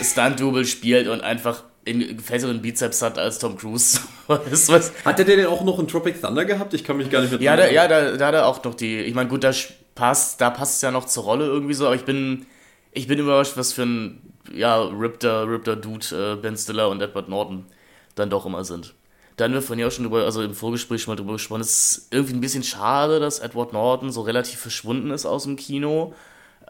Stunt-Double 0.01 0.65
spielt 0.65 1.09
und 1.09 1.21
einfach 1.21 1.65
in 1.85 2.19
fesseren 2.19 2.63
Bizeps 2.63 3.03
hat 3.03 3.19
als 3.19 3.39
Tom 3.39 3.57
Cruise. 3.57 4.01
was? 4.27 4.93
Hat 5.05 5.19
der 5.19 5.25
denn 5.25 5.47
auch 5.47 5.65
noch 5.65 5.79
in 5.79 5.89
Tropic 5.89 6.21
Thunder 6.21 6.45
gehabt? 6.45 6.73
Ich 6.73 6.85
kann 6.85 6.97
mich 6.97 7.11
gar 7.11 7.21
nicht 7.21 7.33
mehr 7.33 7.43
Ja, 7.43 7.57
da, 7.57 7.69
ja 7.69 7.89
da, 7.89 8.17
da 8.17 8.27
hat 8.29 8.35
er 8.35 8.47
auch 8.47 8.63
noch 8.65 8.75
die. 8.75 9.01
Ich 9.01 9.15
meine, 9.15 9.29
gut, 9.29 9.45
da 9.45 9.53
passt, 9.95 10.41
da 10.41 10.51
passt 10.51 10.77
es 10.77 10.83
ja 10.83 10.91
noch 10.91 11.07
zur 11.07 11.25
Rolle 11.25 11.47
irgendwie 11.47 11.75
so, 11.75 11.87
aber 11.87 11.95
ich 11.95 12.05
bin, 12.05 12.47
ich 12.93 13.07
bin 13.07 13.19
überrascht, 13.19 13.57
was 13.57 13.73
für 13.73 13.83
ein 13.83 14.33
ja, 14.53 14.83
rippter, 14.83 15.49
rippter 15.49 15.77
Dude 15.77 16.07
äh, 16.33 16.37
Ben 16.37 16.57
Stiller 16.57 16.89
und 16.89 17.01
Edward 17.01 17.29
Norton 17.29 17.67
dann 18.15 18.31
doch 18.31 18.47
immer 18.47 18.65
sind. 18.65 18.95
Da 19.37 19.45
haben 19.45 19.55
wir 19.55 19.63
vorhin 19.63 19.81
ja 19.81 19.89
auch 19.89 19.93
schon 19.93 20.05
drüber, 20.05 20.25
also 20.25 20.43
im 20.43 20.55
Vorgespräch 20.55 21.03
schon 21.03 21.13
mal 21.13 21.17
drüber 21.17 21.33
gesprochen, 21.33 21.61
es 21.61 21.97
ist 21.97 22.09
irgendwie 22.13 22.35
ein 22.35 22.41
bisschen 22.41 22.63
schade, 22.63 23.19
dass 23.19 23.41
Edward 23.41 23.73
Norton 23.73 24.13
so 24.13 24.23
relativ 24.23 24.61
verschwunden 24.61 25.11
ist 25.11 25.27
aus 25.27 25.43
dem 25.45 25.57
Kino. 25.57 26.15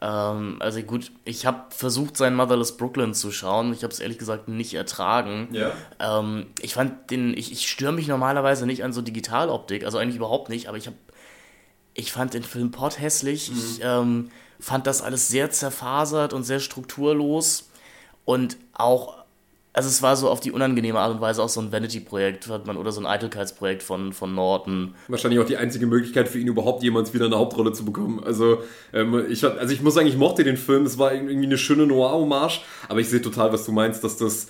Ähm, 0.00 0.56
also 0.60 0.80
gut, 0.82 1.12
ich 1.24 1.46
habe 1.46 1.64
versucht, 1.70 2.16
sein 2.16 2.34
Motherless 2.34 2.76
Brooklyn 2.76 3.14
zu 3.14 3.30
schauen. 3.30 3.72
Ich 3.72 3.82
habe 3.82 3.92
es 3.92 4.00
ehrlich 4.00 4.18
gesagt 4.18 4.48
nicht 4.48 4.74
ertragen. 4.74 5.48
Ja. 5.52 5.72
Ähm, 6.00 6.46
ich 6.60 6.74
fand 6.74 7.10
den, 7.10 7.36
ich, 7.36 7.52
ich 7.52 7.68
störe 7.68 7.92
mich 7.92 8.08
normalerweise 8.08 8.66
nicht 8.66 8.82
an 8.82 8.92
so 8.92 9.02
Digitaloptik, 9.02 9.84
also 9.84 9.98
eigentlich 9.98 10.16
überhaupt 10.16 10.48
nicht, 10.48 10.68
aber 10.68 10.78
ich 10.78 10.86
habe, 10.86 10.96
ich 11.94 12.12
fand 12.12 12.34
den 12.34 12.42
Film 12.42 12.70
pot 12.70 13.00
hässlich. 13.00 13.50
Mhm. 13.50 13.56
Ich 13.56 13.80
ähm, 13.82 14.30
fand 14.60 14.86
das 14.86 15.02
alles 15.02 15.28
sehr 15.28 15.50
zerfasert 15.50 16.32
und 16.32 16.44
sehr 16.44 16.60
strukturlos 16.60 17.68
und 18.24 18.56
auch 18.72 19.24
also 19.76 19.88
es 19.88 20.02
war 20.02 20.14
so 20.14 20.30
auf 20.30 20.38
die 20.38 20.52
unangenehme 20.52 21.00
Art 21.00 21.12
und 21.12 21.20
Weise 21.20 21.42
auch 21.42 21.48
so 21.48 21.60
ein 21.60 21.72
Vanity-Projekt 21.72 22.48
oder 22.48 22.92
so 22.92 23.00
ein 23.00 23.06
Eitelkeitsprojekt 23.06 23.82
von, 23.82 24.12
von 24.12 24.32
Norton. 24.32 24.94
Wahrscheinlich 25.08 25.40
auch 25.40 25.46
die 25.46 25.56
einzige 25.56 25.86
Möglichkeit 25.88 26.28
für 26.28 26.38
ihn 26.38 26.46
überhaupt 26.46 26.84
jemals 26.84 27.12
wieder 27.12 27.26
eine 27.26 27.36
Hauptrolle 27.36 27.72
zu 27.72 27.84
bekommen. 27.84 28.22
Also, 28.24 28.62
ähm, 28.92 29.26
ich, 29.28 29.44
also 29.44 29.74
ich 29.74 29.82
muss 29.82 29.94
sagen, 29.94 30.06
ich 30.06 30.16
mochte 30.16 30.44
den 30.44 30.56
Film, 30.56 30.86
es 30.86 30.96
war 30.96 31.12
irgendwie 31.12 31.44
eine 31.44 31.58
schöne 31.58 31.88
Noir-Hommage, 31.88 32.60
aber 32.88 33.00
ich 33.00 33.08
sehe 33.08 33.20
total, 33.20 33.52
was 33.52 33.66
du 33.66 33.72
meinst, 33.72 34.04
dass 34.04 34.16
das 34.16 34.46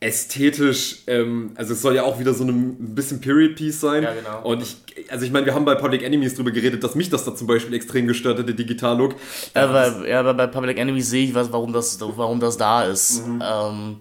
ästhetisch, 0.00 1.02
ähm, 1.06 1.52
also 1.56 1.74
es 1.74 1.82
soll 1.82 1.94
ja 1.94 2.04
auch 2.04 2.18
wieder 2.18 2.32
so 2.32 2.44
ein 2.44 2.94
bisschen 2.94 3.20
Period 3.20 3.54
Piece 3.54 3.80
sein. 3.80 4.02
Ja, 4.02 4.14
genau. 4.14 4.42
Und 4.44 4.62
ich, 4.62 4.76
also 5.10 5.26
ich 5.26 5.30
meine, 5.30 5.44
wir 5.44 5.54
haben 5.54 5.66
bei 5.66 5.74
Public 5.74 6.02
Enemies 6.02 6.34
drüber 6.34 6.50
geredet, 6.50 6.82
dass 6.82 6.94
mich 6.94 7.10
das 7.10 7.24
da 7.24 7.36
zum 7.36 7.46
Beispiel 7.46 7.74
extrem 7.74 8.06
gestört 8.06 8.38
hat, 8.38 8.48
der 8.48 8.54
Digital-Look. 8.54 9.14
Aber, 9.52 10.08
ja, 10.08 10.20
aber 10.20 10.32
bei 10.32 10.46
Public 10.46 10.78
Enemies 10.78 11.10
sehe 11.10 11.26
ich 11.26 11.34
was, 11.34 11.52
warum 11.52 11.74
das, 11.74 12.00
warum 12.00 12.40
das 12.40 12.56
da 12.56 12.84
ist. 12.84 13.26
Mhm. 13.26 13.42
Ähm, 13.44 13.96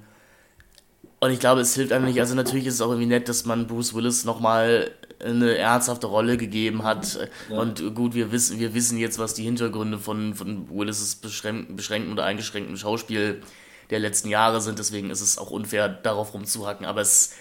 und 1.20 1.32
ich 1.32 1.40
glaube, 1.40 1.60
es 1.60 1.76
hilft 1.76 1.92
einfach 1.92 2.08
nicht. 2.08 2.22
Also 2.22 2.34
natürlich 2.34 2.66
ist 2.66 2.76
es 2.76 2.82
auch 2.82 2.92
irgendwie 2.92 3.08
nett, 3.08 3.28
dass 3.28 3.46
man 3.46 3.68
Bruce 3.68 3.94
Willis 3.94 4.24
nochmal 4.24 4.92
eine 5.22 5.58
ernsthafte 5.58 6.08
Rolle 6.08 6.38
gegeben 6.38 6.84
hat. 6.86 7.28
Ja. 7.50 7.60
Und 7.60 7.94
gut, 7.94 8.14
wir 8.14 8.32
wissen, 8.32 8.58
wir 8.58 8.74
wissen 8.74 8.98
jetzt, 8.98 9.20
was 9.20 9.34
die 9.34 9.44
Hintergründe 9.44 9.98
von, 9.98 10.34
von 10.34 10.70
Willis' 10.70 11.16
beschränkten, 11.16 12.14
oder 12.14 12.24
eingeschränkten 12.24 12.78
Schauspiel 12.78 13.42
der 13.90 14.00
letzten 14.00 14.30
Jahre 14.30 14.62
sind. 14.62 14.80
Deswegen 14.80 15.10
ist 15.10 15.22
es 15.22 15.38
auch 15.38 15.52
unfair, 15.52 15.90
darauf 15.90 16.34
rumzuhacken. 16.34 16.86
Aber 16.86 17.02
es 17.02 17.34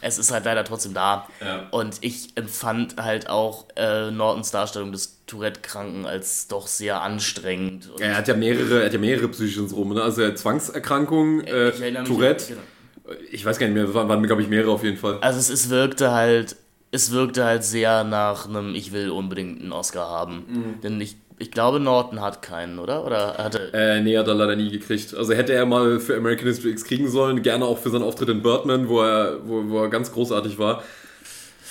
es 0.00 0.18
ist 0.18 0.30
halt 0.30 0.44
leider 0.44 0.64
trotzdem 0.64 0.94
da. 0.94 1.28
Ja. 1.40 1.66
Und 1.70 1.96
ich 2.00 2.36
empfand 2.36 2.96
halt 2.96 3.28
auch 3.28 3.66
äh, 3.76 4.10
Nortons 4.10 4.50
Darstellung 4.50 4.92
des 4.92 5.24
Tourette-Kranken 5.26 6.06
als 6.06 6.48
doch 6.48 6.66
sehr 6.66 7.02
anstrengend. 7.02 7.90
er 7.98 8.16
hat 8.16 8.28
ja 8.28 8.34
mehrere, 8.34 8.80
er 8.80 8.86
hat 8.86 8.92
ja 8.92 8.98
mehrere 8.98 9.28
psychische 9.28 9.60
Syndrome, 9.60 9.94
ne? 9.96 10.02
Also 10.02 10.32
Zwangserkrankung, 10.32 11.40
äh, 11.40 11.72
Tourette. 12.04 12.46
Genau. 12.48 13.16
Ich 13.32 13.44
weiß 13.44 13.58
gar 13.58 13.66
nicht 13.66 13.74
mehr, 13.74 13.92
waren, 13.94 14.08
waren 14.08 14.22
glaube 14.22 14.42
ich 14.42 14.48
mehrere 14.48 14.70
auf 14.70 14.84
jeden 14.84 14.98
Fall. 14.98 15.18
Also 15.20 15.38
es, 15.38 15.48
es 15.48 15.70
wirkte 15.70 16.12
halt, 16.12 16.56
es 16.90 17.10
wirkte 17.10 17.44
halt 17.44 17.64
sehr 17.64 18.04
nach 18.04 18.48
einem, 18.48 18.74
ich 18.74 18.92
will 18.92 19.10
unbedingt 19.10 19.60
einen 19.60 19.72
Oscar 19.72 20.08
haben. 20.08 20.44
Mhm. 20.48 20.80
Denn 20.82 21.00
ich 21.00 21.16
ich 21.38 21.50
glaube, 21.50 21.80
Norton 21.80 22.20
hat 22.20 22.42
keinen, 22.42 22.78
oder? 22.78 23.04
Oder 23.04 23.36
hatte. 23.38 23.72
Äh, 23.72 24.00
nee, 24.00 24.16
hat 24.16 24.28
er 24.28 24.34
leider 24.34 24.56
nie 24.56 24.70
gekriegt. 24.70 25.14
Also 25.14 25.32
hätte 25.32 25.52
er 25.52 25.66
mal 25.66 26.00
für 26.00 26.16
American 26.16 26.46
History 26.46 26.70
X 26.70 26.84
kriegen 26.84 27.08
sollen, 27.10 27.42
gerne 27.42 27.64
auch 27.64 27.78
für 27.78 27.90
seinen 27.90 28.02
Auftritt 28.02 28.28
in 28.28 28.42
Birdman, 28.42 28.88
wo 28.88 29.00
er, 29.02 29.38
wo, 29.44 29.68
wo 29.68 29.82
er 29.82 29.88
ganz 29.88 30.12
großartig 30.12 30.58
war. 30.58 30.82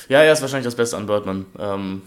Ja, 0.09 0.21
er 0.21 0.31
ist 0.31 0.41
wahrscheinlich 0.41 0.65
das 0.65 0.75
Beste 0.75 0.97
an 0.97 1.05
Birdman. 1.05 1.45
Ähm. 1.59 2.01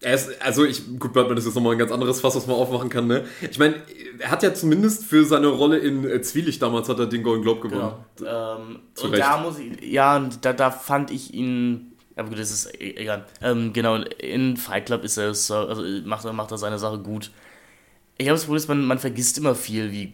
Er 0.00 0.14
ist, 0.14 0.42
also 0.42 0.64
ich, 0.64 0.98
gut, 0.98 1.12
Birdman 1.12 1.36
ist 1.36 1.44
jetzt 1.44 1.54
nochmal 1.54 1.72
ein 1.72 1.78
ganz 1.78 1.92
anderes 1.92 2.20
Fass, 2.20 2.34
was 2.34 2.48
man 2.48 2.56
aufmachen 2.56 2.88
kann, 2.88 3.06
ne? 3.06 3.24
Ich 3.48 3.58
meine, 3.58 3.76
er 4.18 4.32
hat 4.32 4.42
ja 4.42 4.52
zumindest 4.52 5.04
für 5.04 5.24
seine 5.24 5.46
Rolle 5.46 5.78
in 5.78 6.04
äh, 6.04 6.20
Zwielicht 6.22 6.60
damals 6.60 6.88
hat 6.88 6.98
er 6.98 7.06
den 7.06 7.22
Golden 7.22 7.42
Globe 7.42 7.68
gewonnen. 7.68 7.92
Genau. 8.16 8.56
Ähm, 8.58 8.80
und 9.00 9.16
da 9.16 9.36
muss 9.36 9.58
ich, 9.60 9.80
ja, 9.92 10.28
da, 10.40 10.52
da 10.54 10.72
fand 10.72 11.12
ich 11.12 11.34
ihn 11.34 11.91
aber 12.16 12.28
gut, 12.28 12.38
das 12.38 12.50
ist 12.50 12.74
e-, 12.74 12.96
egal. 12.96 13.26
Ähm, 13.40 13.72
genau, 13.72 13.96
in 13.96 14.56
Fight 14.56 14.86
Club 14.86 15.04
ist 15.04 15.16
er 15.16 15.34
so, 15.34 15.54
also 15.54 15.82
macht, 16.04 16.30
macht 16.32 16.50
er 16.50 16.58
seine 16.58 16.78
Sache 16.78 16.98
gut. 16.98 17.30
Ich 18.18 18.28
habe 18.28 18.36
das 18.36 18.44
Problem, 18.44 18.64
man, 18.68 18.84
man 18.84 18.98
vergisst 18.98 19.38
immer 19.38 19.54
viel, 19.54 19.90
wie 19.92 20.12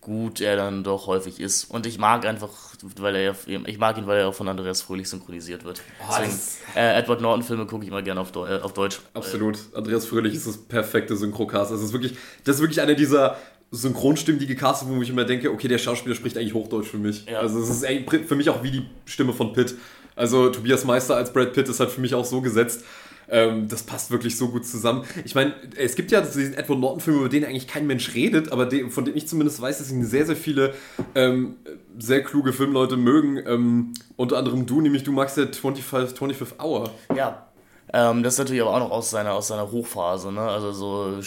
gut 0.00 0.40
er 0.40 0.56
dann 0.56 0.82
doch 0.82 1.06
häufig 1.06 1.40
ist. 1.40 1.64
Und 1.64 1.86
ich 1.86 1.98
mag 1.98 2.26
einfach, 2.26 2.50
weil 2.96 3.14
er 3.14 3.36
ich 3.46 3.78
mag 3.78 3.96
ihn, 3.96 4.06
weil 4.06 4.18
er 4.18 4.28
auch 4.28 4.34
von 4.34 4.48
Andreas 4.48 4.82
Fröhlich 4.82 5.08
synchronisiert 5.08 5.64
wird. 5.64 5.80
Oh, 6.00 6.14
Deswegen, 6.18 6.38
äh, 6.74 6.98
Edward 6.98 7.20
Norton-Filme 7.20 7.66
gucke 7.66 7.84
ich 7.84 7.90
immer 7.90 8.02
gerne 8.02 8.20
auf, 8.20 8.34
äh, 8.34 8.58
auf 8.60 8.74
Deutsch. 8.74 9.00
Absolut. 9.14 9.58
Andreas 9.74 10.04
Fröhlich 10.04 10.34
ist 10.34 10.46
das 10.46 10.58
perfekte 10.58 11.16
Synchrocast. 11.16 11.70
Das 11.70 11.80
ist 11.80 11.92
wirklich, 11.92 12.16
das 12.44 12.56
ist 12.56 12.62
wirklich 12.62 12.80
einer 12.80 12.94
dieser 12.94 13.38
Synchronstimmen, 13.70 14.38
die 14.38 14.46
gecastet 14.46 14.88
wo 14.88 15.00
ich 15.00 15.08
immer 15.08 15.24
denke, 15.24 15.50
okay, 15.50 15.68
der 15.68 15.78
Schauspieler 15.78 16.14
spricht 16.14 16.36
eigentlich 16.36 16.52
Hochdeutsch 16.52 16.88
für 16.88 16.98
mich. 16.98 17.24
Ja. 17.24 17.38
Also 17.38 17.60
es 17.60 17.70
ist 17.70 17.86
für 18.26 18.34
mich 18.36 18.50
auch 18.50 18.62
wie 18.62 18.70
die 18.70 18.86
Stimme 19.06 19.32
von 19.32 19.52
Pitt. 19.52 19.76
Also 20.22 20.50
Tobias 20.50 20.84
Meister 20.84 21.16
als 21.16 21.32
Brad 21.32 21.52
Pitt 21.52 21.68
ist 21.68 21.80
halt 21.80 21.90
für 21.90 22.00
mich 22.00 22.14
auch 22.14 22.24
so 22.24 22.40
gesetzt. 22.40 22.84
Ähm, 23.28 23.66
das 23.66 23.82
passt 23.82 24.12
wirklich 24.12 24.38
so 24.38 24.50
gut 24.50 24.64
zusammen. 24.64 25.02
Ich 25.24 25.34
meine, 25.34 25.52
es 25.76 25.96
gibt 25.96 26.12
ja 26.12 26.20
diesen 26.20 26.54
Edward 26.54 26.78
Norton-Film, 26.78 27.16
über 27.18 27.28
den 27.28 27.44
eigentlich 27.44 27.66
kein 27.66 27.88
Mensch 27.88 28.14
redet, 28.14 28.52
aber 28.52 28.66
de 28.66 28.88
von 28.88 29.04
dem 29.04 29.16
ich 29.16 29.26
zumindest 29.26 29.60
weiß, 29.60 29.78
dass 29.78 29.90
ihn 29.90 30.04
sehr, 30.04 30.24
sehr 30.24 30.36
viele 30.36 30.74
ähm, 31.16 31.56
sehr 31.98 32.22
kluge 32.22 32.52
Filmleute 32.52 32.96
mögen. 32.96 33.42
Ähm, 33.44 33.94
unter 34.14 34.38
anderem 34.38 34.64
du, 34.64 34.80
nämlich 34.80 35.02
du 35.02 35.10
magst 35.10 35.36
ja 35.38 35.46
25, 35.46 36.16
25 36.16 36.60
Hour. 36.60 36.90
Ja. 37.16 37.48
Ähm, 37.92 38.22
das 38.22 38.34
ist 38.34 38.38
natürlich 38.38 38.62
aber 38.62 38.76
auch 38.76 38.78
noch 38.78 38.92
aus 38.92 39.10
seiner, 39.10 39.32
aus 39.32 39.48
seiner 39.48 39.72
Hochphase, 39.72 40.30
ne? 40.30 40.42
Also 40.42 40.70
so 40.70 41.20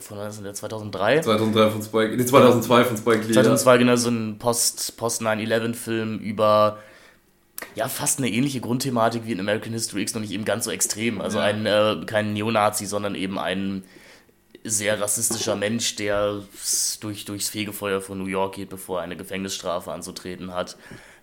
von 0.00 0.18
wann 0.18 0.28
ist 0.28 0.44
der 0.44 0.54
2003? 0.54 1.22
2003 1.22 1.70
von 1.70 1.82
Spike, 1.82 2.16
nee, 2.16 2.24
2002 2.24 2.84
von 2.84 2.96
Spike 2.96 3.26
Lee. 3.26 3.32
2002 3.32 3.78
genau 3.78 3.96
so 3.96 4.10
ein 4.10 4.38
Post 4.38 4.96
Post 4.96 5.22
9/11 5.22 5.74
Film 5.74 6.18
über 6.20 6.78
ja, 7.74 7.88
fast 7.88 8.18
eine 8.18 8.28
ähnliche 8.28 8.60
Grundthematik 8.60 9.26
wie 9.26 9.32
in 9.32 9.40
American 9.40 9.72
History 9.72 10.02
X, 10.02 10.14
noch 10.14 10.20
nicht 10.20 10.32
eben 10.32 10.44
ganz 10.44 10.64
so 10.64 10.70
extrem. 10.70 11.20
Also 11.20 11.38
ja. 11.38 11.44
ein, 11.44 11.66
äh, 11.66 12.04
kein 12.06 12.32
Neonazi, 12.32 12.86
sondern 12.86 13.14
eben 13.14 13.38
ein 13.38 13.84
sehr 14.64 15.00
rassistischer 15.00 15.56
Mensch, 15.56 15.96
der 15.96 16.42
durch, 17.00 17.24
durchs 17.24 17.48
Fegefeuer 17.48 18.00
von 18.00 18.18
New 18.18 18.26
York 18.26 18.54
geht, 18.54 18.68
bevor 18.68 18.98
er 18.98 19.04
eine 19.04 19.16
Gefängnisstrafe 19.16 19.92
anzutreten 19.92 20.54
hat. 20.54 20.76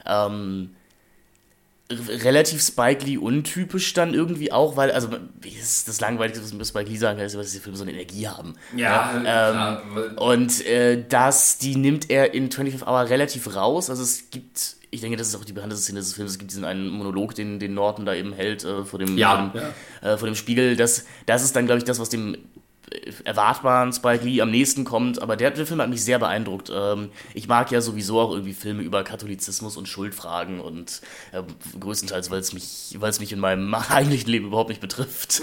Ähm, 0.05 0.75
relativ 1.91 2.61
Spike 2.61 3.03
Lee 3.05 3.17
untypisch 3.17 3.93
dann 3.93 4.13
irgendwie 4.13 4.51
auch, 4.51 4.77
weil, 4.77 4.91
also, 4.91 5.09
ist 5.43 5.87
das 5.87 5.99
Langweiligste, 5.99 6.59
was 6.59 6.67
Spike 6.67 6.89
Lee 6.89 6.97
sagen 6.97 7.17
kann, 7.17 7.25
ist, 7.25 7.35
dass 7.35 7.47
diese 7.47 7.61
Filme 7.61 7.77
so 7.77 7.83
eine 7.83 7.93
Energie 7.93 8.27
haben. 8.27 8.53
Ja, 8.75 9.21
ja 9.23 9.81
ähm, 9.95 10.17
Und 10.17 10.65
äh, 10.65 11.03
das, 11.07 11.57
die 11.57 11.75
nimmt 11.75 12.09
er 12.09 12.33
in 12.33 12.51
25 12.51 12.87
Hour 12.87 13.09
relativ 13.09 13.55
raus. 13.55 13.89
Also 13.89 14.03
es 14.03 14.29
gibt 14.29 14.77
ich 14.91 15.01
denke, 15.01 15.17
das 15.17 15.27
ist 15.27 15.35
auch 15.35 15.45
die 15.45 15.53
behandelte 15.53 15.83
Szene 15.83 15.99
des 15.99 16.13
Films. 16.13 16.31
Es 16.31 16.39
gibt 16.39 16.51
diesen 16.51 16.65
einen 16.65 16.89
Monolog, 16.89 17.35
den, 17.35 17.59
den 17.59 17.73
Norton 17.73 18.05
da 18.05 18.15
eben 18.15 18.33
hält 18.33 18.63
äh, 18.63 18.83
vor, 18.83 18.97
dem, 18.97 19.17
ja, 19.17 19.51
vor, 19.51 19.61
dem, 19.61 19.69
ja. 20.01 20.13
Äh, 20.13 20.17
vor 20.17 20.27
dem 20.27 20.35
Spiegel. 20.35 20.75
Das, 20.75 21.05
das 21.25 21.43
ist 21.43 21.55
dann, 21.55 21.67
glaube 21.67 21.77
ich, 21.77 21.83
das, 21.83 21.99
was 21.99 22.09
dem 22.09 22.37
erwartbaren 23.23 23.93
Spike 23.93 24.23
Lee 24.25 24.41
am 24.41 24.51
nächsten 24.51 24.85
kommt. 24.85 25.21
Aber 25.21 25.35
der, 25.35 25.51
der 25.51 25.65
Film 25.65 25.81
hat 25.81 25.89
mich 25.89 26.03
sehr 26.03 26.19
beeindruckt. 26.19 26.71
Ähm, 26.73 27.09
ich 27.33 27.47
mag 27.47 27.71
ja 27.71 27.81
sowieso 27.81 28.19
auch 28.19 28.31
irgendwie 28.31 28.53
Filme 28.53 28.83
über 28.83 29.03
Katholizismus 29.03 29.77
und 29.77 29.87
Schuldfragen 29.87 30.59
und 30.59 31.01
äh, 31.31 31.43
größtenteils, 31.79 32.31
weil 32.31 32.39
es 32.39 32.53
mich, 32.53 32.97
mich 33.19 33.31
in 33.31 33.39
meinem 33.39 33.73
eigentlichen 33.89 34.29
Leben 34.29 34.47
überhaupt 34.47 34.69
nicht 34.69 34.81
betrifft. 34.81 35.41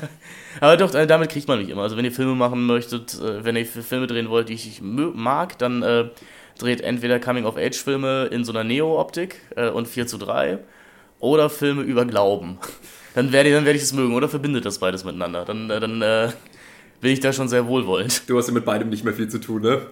Aber 0.60 0.76
doch, 0.76 0.94
äh, 0.94 1.06
damit 1.06 1.30
kriegt 1.30 1.48
man 1.48 1.58
mich 1.58 1.68
immer. 1.68 1.82
Also 1.82 1.96
wenn 1.96 2.04
ihr 2.04 2.12
Filme 2.12 2.34
machen 2.34 2.66
möchtet, 2.66 3.14
äh, 3.14 3.44
wenn 3.44 3.56
ihr 3.56 3.66
Filme 3.66 4.06
drehen 4.06 4.30
wollt, 4.30 4.48
die 4.48 4.54
ich 4.54 4.80
mag, 4.82 5.58
dann 5.58 6.10
dreht 6.60 6.80
entweder 6.80 7.18
Coming-of-Age-Filme 7.18 8.26
in 8.26 8.44
so 8.44 8.52
einer 8.52 8.64
Neo-Optik 8.64 9.40
äh, 9.56 9.68
und 9.68 9.88
4 9.88 10.06
zu 10.06 10.18
3 10.18 10.58
oder 11.18 11.50
Filme 11.50 11.82
über 11.82 12.04
Glauben. 12.04 12.58
Dann 13.12 13.32
werde 13.32 13.48
ich, 13.48 13.54
dann 13.56 13.64
werd 13.64 13.74
ich 13.74 13.82
es 13.82 13.92
mögen 13.92 14.14
oder 14.14 14.28
verbindet 14.28 14.64
das 14.64 14.78
beides 14.78 15.02
miteinander. 15.02 15.44
Dann, 15.44 15.68
äh, 15.68 15.80
dann 15.80 16.00
äh, 16.00 16.28
bin 17.00 17.12
ich 17.12 17.20
da 17.20 17.32
schon 17.32 17.48
sehr 17.48 17.66
wohlwollend. 17.66 18.22
Du 18.28 18.36
hast 18.38 18.48
ja 18.48 18.52
mit 18.52 18.64
beidem 18.64 18.88
nicht 18.90 19.04
mehr 19.04 19.14
viel 19.14 19.28
zu 19.28 19.38
tun, 19.38 19.62
ne? 19.62 19.82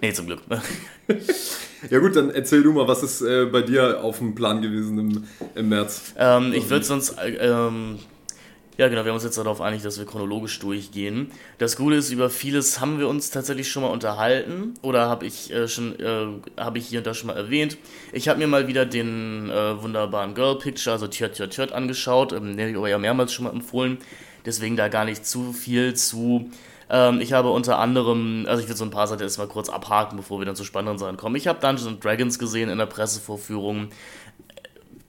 Nee, 0.00 0.12
zum 0.12 0.26
Glück. 0.26 0.40
ja 1.90 1.98
gut, 2.00 2.16
dann 2.16 2.30
erzähl 2.30 2.62
du 2.62 2.72
mal, 2.72 2.88
was 2.88 3.02
ist 3.02 3.22
äh, 3.22 3.46
bei 3.46 3.62
dir 3.62 4.02
auf 4.02 4.18
dem 4.18 4.34
Plan 4.34 4.60
gewesen 4.60 4.98
im, 4.98 5.24
im 5.54 5.68
März? 5.68 6.14
Ähm, 6.18 6.52
ich 6.52 6.68
würde 6.68 6.84
sonst... 6.84 7.18
Äh, 7.18 7.36
ähm, 7.36 7.98
Ja, 8.78 8.88
genau, 8.88 9.04
wir 9.04 9.10
haben 9.10 9.16
uns 9.16 9.22
jetzt 9.24 9.36
darauf 9.36 9.60
einig, 9.60 9.82
dass 9.82 9.98
wir 9.98 10.06
chronologisch 10.06 10.58
durchgehen. 10.58 11.30
Das 11.58 11.76
Gute 11.76 11.96
ist, 11.96 12.10
über 12.10 12.30
vieles 12.30 12.80
haben 12.80 12.98
wir 12.98 13.06
uns 13.06 13.30
tatsächlich 13.30 13.70
schon 13.70 13.82
mal 13.82 13.90
unterhalten 13.90 14.74
oder 14.80 15.08
habe 15.08 15.26
ich 15.26 15.52
äh, 15.52 15.68
schon 15.68 16.00
äh, 16.00 16.26
habe 16.58 16.78
ich 16.78 16.86
hier 16.86 17.00
und 17.00 17.06
da 17.06 17.12
schon 17.12 17.26
mal 17.28 17.36
erwähnt. 17.36 17.76
Ich 18.12 18.28
habe 18.28 18.38
mir 18.38 18.46
mal 18.48 18.66
wieder 18.68 18.86
den 18.86 19.50
äh, 19.50 19.80
wunderbaren 19.80 20.34
Girl 20.34 20.58
Picture, 20.58 20.94
also 20.94 21.06
Tjört 21.06 21.36
Tjört 21.36 21.52
Tjört 21.52 21.72
angeschaut, 21.72 22.32
ähm, 22.32 22.56
den 22.56 22.60
habe 22.60 22.70
ich 22.70 22.76
aber 22.76 22.88
ja 22.88 22.98
mehrmals 22.98 23.32
schon 23.34 23.44
mal 23.44 23.52
empfohlen, 23.52 23.98
deswegen 24.46 24.76
da 24.76 24.88
gar 24.88 25.04
nicht 25.04 25.26
zu 25.26 25.52
viel 25.52 25.94
zu. 25.94 26.50
Ähm, 26.90 27.20
ich 27.20 27.32
habe 27.32 27.50
unter 27.50 27.78
anderem, 27.78 28.44
also 28.48 28.62
ich 28.62 28.68
will 28.68 28.76
so 28.76 28.84
ein 28.84 28.90
paar 28.90 29.06
Seiten 29.06 29.22
erstmal 29.22 29.48
kurz 29.48 29.68
abhaken, 29.68 30.16
bevor 30.16 30.40
wir 30.40 30.46
dann 30.46 30.56
zu 30.56 30.64
spannenden 30.64 30.98
Sachen 30.98 31.16
kommen. 31.16 31.36
Ich 31.36 31.46
habe 31.46 31.60
Dungeons 31.60 32.00
Dragons 32.00 32.38
gesehen 32.38 32.68
in 32.68 32.78
der 32.78 32.86
Pressevorführung 32.86 33.90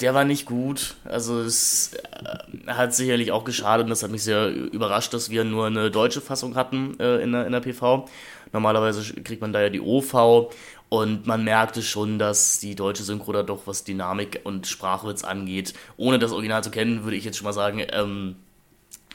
der 0.03 0.13
war 0.13 0.25
nicht 0.25 0.45
gut. 0.45 0.95
Also 1.05 1.39
es 1.39 1.93
äh, 1.93 2.67
hat 2.67 2.93
sicherlich 2.93 3.31
auch 3.31 3.43
geschadet 3.43 3.89
das 3.89 4.03
hat 4.03 4.11
mich 4.11 4.23
sehr 4.23 4.49
überrascht, 4.49 5.13
dass 5.13 5.29
wir 5.29 5.43
nur 5.43 5.67
eine 5.67 5.91
deutsche 5.91 6.21
Fassung 6.21 6.55
hatten 6.55 6.99
äh, 6.99 7.17
in, 7.17 7.31
der, 7.31 7.45
in 7.45 7.51
der 7.51 7.61
PV. 7.61 8.05
Normalerweise 8.51 9.13
kriegt 9.21 9.41
man 9.41 9.53
da 9.53 9.61
ja 9.61 9.69
die 9.69 9.81
OV 9.81 10.51
und 10.89 11.25
man 11.25 11.43
merkte 11.43 11.81
schon, 11.81 12.19
dass 12.19 12.59
die 12.59 12.75
deutsche 12.75 13.03
Synchro 13.03 13.31
da 13.31 13.43
doch, 13.43 13.65
was 13.65 13.83
Dynamik 13.83 14.41
und 14.43 14.67
Sprachwitz 14.67 15.23
angeht, 15.23 15.73
ohne 15.97 16.19
das 16.19 16.31
Original 16.31 16.63
zu 16.63 16.69
kennen, 16.69 17.03
würde 17.03 17.17
ich 17.17 17.25
jetzt 17.25 17.37
schon 17.37 17.45
mal 17.45 17.53
sagen, 17.53 17.81
ähm, 17.91 18.35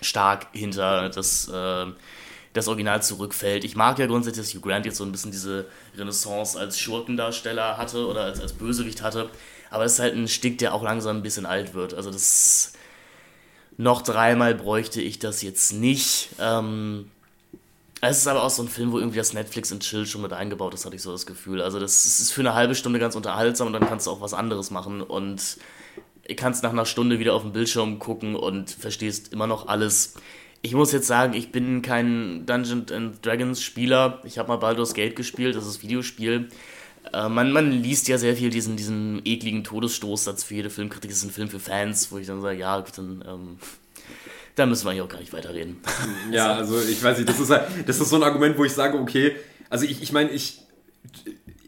stark 0.01 0.47
hinter 0.53 1.09
das, 1.09 1.49
äh, 1.49 1.87
das 2.53 2.69
Original 2.69 3.03
zurückfällt. 3.03 3.65
Ich 3.65 3.77
mag 3.77 3.99
ja 3.99 4.07
grundsätzlich, 4.07 4.47
dass 4.47 4.55
Hugh 4.55 4.69
Grant 4.69 4.87
jetzt 4.87 4.97
so 4.97 5.05
ein 5.05 5.13
bisschen 5.13 5.31
diese 5.31 5.67
Renaissance 5.97 6.59
als 6.59 6.79
Schurkendarsteller 6.79 7.77
hatte 7.77 8.07
oder 8.07 8.23
als, 8.23 8.41
als 8.41 8.53
Bösewicht 8.53 9.03
hatte. 9.03 9.31
Aber 9.71 9.85
es 9.85 9.95
ist 9.95 9.99
halt 10.01 10.15
ein 10.15 10.29
Stick, 10.29 10.59
der 10.59 10.75
auch 10.75 10.83
langsam 10.83 11.19
ein 11.19 11.23
bisschen 11.23 11.47
alt 11.47 11.75
wird. 11.75 11.95
Also 11.95 12.11
das 12.11 12.73
noch 13.77 14.03
dreimal 14.03 14.55
bräuchte 14.55 15.01
ich 15.01 15.19
das 15.19 15.43
jetzt 15.43 15.73
nicht. 15.73 16.31
Ähm, 16.41 17.11
es 18.01 18.19
ist 18.19 18.29
aber 18.29 18.45
auch 18.45 18.51
so 18.51 18.63
ein 18.63 18.69
Film, 18.69 18.93
wo 18.93 18.99
irgendwie 18.99 19.19
das 19.19 19.33
Netflix 19.33 19.73
und 19.73 19.83
Chill 19.83 20.07
schon 20.07 20.23
mit 20.23 20.33
eingebaut 20.33 20.75
ist, 20.75 20.85
hatte 20.85 20.97
ich 20.97 21.03
so 21.03 21.13
das 21.13 21.27
Gefühl. 21.27 21.61
Also 21.61 21.81
das 21.81 22.05
ist 22.05 22.33
für 22.33 22.41
eine 22.41 22.55
halbe 22.55 22.75
Stunde 22.75 22.99
ganz 22.99 23.17
unterhaltsam 23.17 23.67
und 23.67 23.73
dann 23.73 23.89
kannst 23.89 24.07
du 24.07 24.11
auch 24.11 24.21
was 24.21 24.35
anderes 24.35 24.71
machen 24.71 25.03
und 25.03 25.59
kannst 26.37 26.63
nach 26.63 26.71
einer 26.71 26.87
Stunde 26.87 27.19
wieder 27.19 27.35
auf 27.35 27.43
den 27.43 27.53
Bildschirm 27.53 27.99
gucken 27.99 28.35
und 28.35 28.71
verstehst 28.71 29.33
immer 29.33 29.47
noch 29.47 29.69
alles. 29.69 30.15
Ich 30.61 30.75
muss 30.75 30.93
jetzt 30.93 31.07
sagen, 31.07 31.35
ich 31.35 31.53
bin 31.53 31.83
kein 31.83 32.45
Dungeons 32.47 32.93
and 32.93 33.25
Dragons 33.25 33.63
Spieler. 33.63 34.21
Ich 34.25 34.39
habe 34.39 34.49
mal 34.49 34.57
Baldur's 34.57 34.95
Gate 34.95 35.17
gespielt, 35.17 35.57
das 35.57 35.67
ist 35.67 35.83
Videospiel. 35.83 36.49
Äh, 37.13 37.29
man, 37.29 37.53
man 37.53 37.71
liest 37.71 38.09
ja 38.09 38.19
sehr 38.19 38.37
viel 38.37 38.51
diesen, 38.51 38.77
diesen 38.77 39.23
ekligen 39.25 39.65
Todesstoßsatz 39.65 40.45
für 40.45 40.55
jede 40.55 40.71
Filmkritik. 40.71 41.11
Das 41.11 41.19
ist 41.19 41.25
ein 41.25 41.31
Film 41.31 41.49
für 41.49 41.61
Fans, 41.61 42.11
wo 42.13 42.19
ich 42.19 42.27
dann 42.27 42.41
sage, 42.41 42.59
ja, 42.59 42.83
dann, 42.97 43.25
ähm, 43.27 43.59
da 44.57 44.67
müssen 44.67 44.85
wir 44.85 44.91
eigentlich 44.91 45.03
auch 45.03 45.09
gar 45.09 45.21
nicht 45.21 45.33
weiterreden. 45.33 45.77
Ja, 46.33 46.55
also 46.55 46.81
ich 46.81 47.03
weiß 47.03 47.19
nicht, 47.19 47.29
das 47.29 47.39
ist, 47.39 47.51
halt, 47.51 47.69
das 47.87 48.01
ist 48.01 48.09
so 48.09 48.17
ein 48.17 48.23
Argument, 48.23 48.59
wo 48.59 48.65
ich 48.65 48.73
sage, 48.73 48.99
okay, 48.99 49.37
also 49.71 49.85
ich, 49.85 50.03
ich 50.03 50.13
meine, 50.13 50.31
ich, 50.31 50.61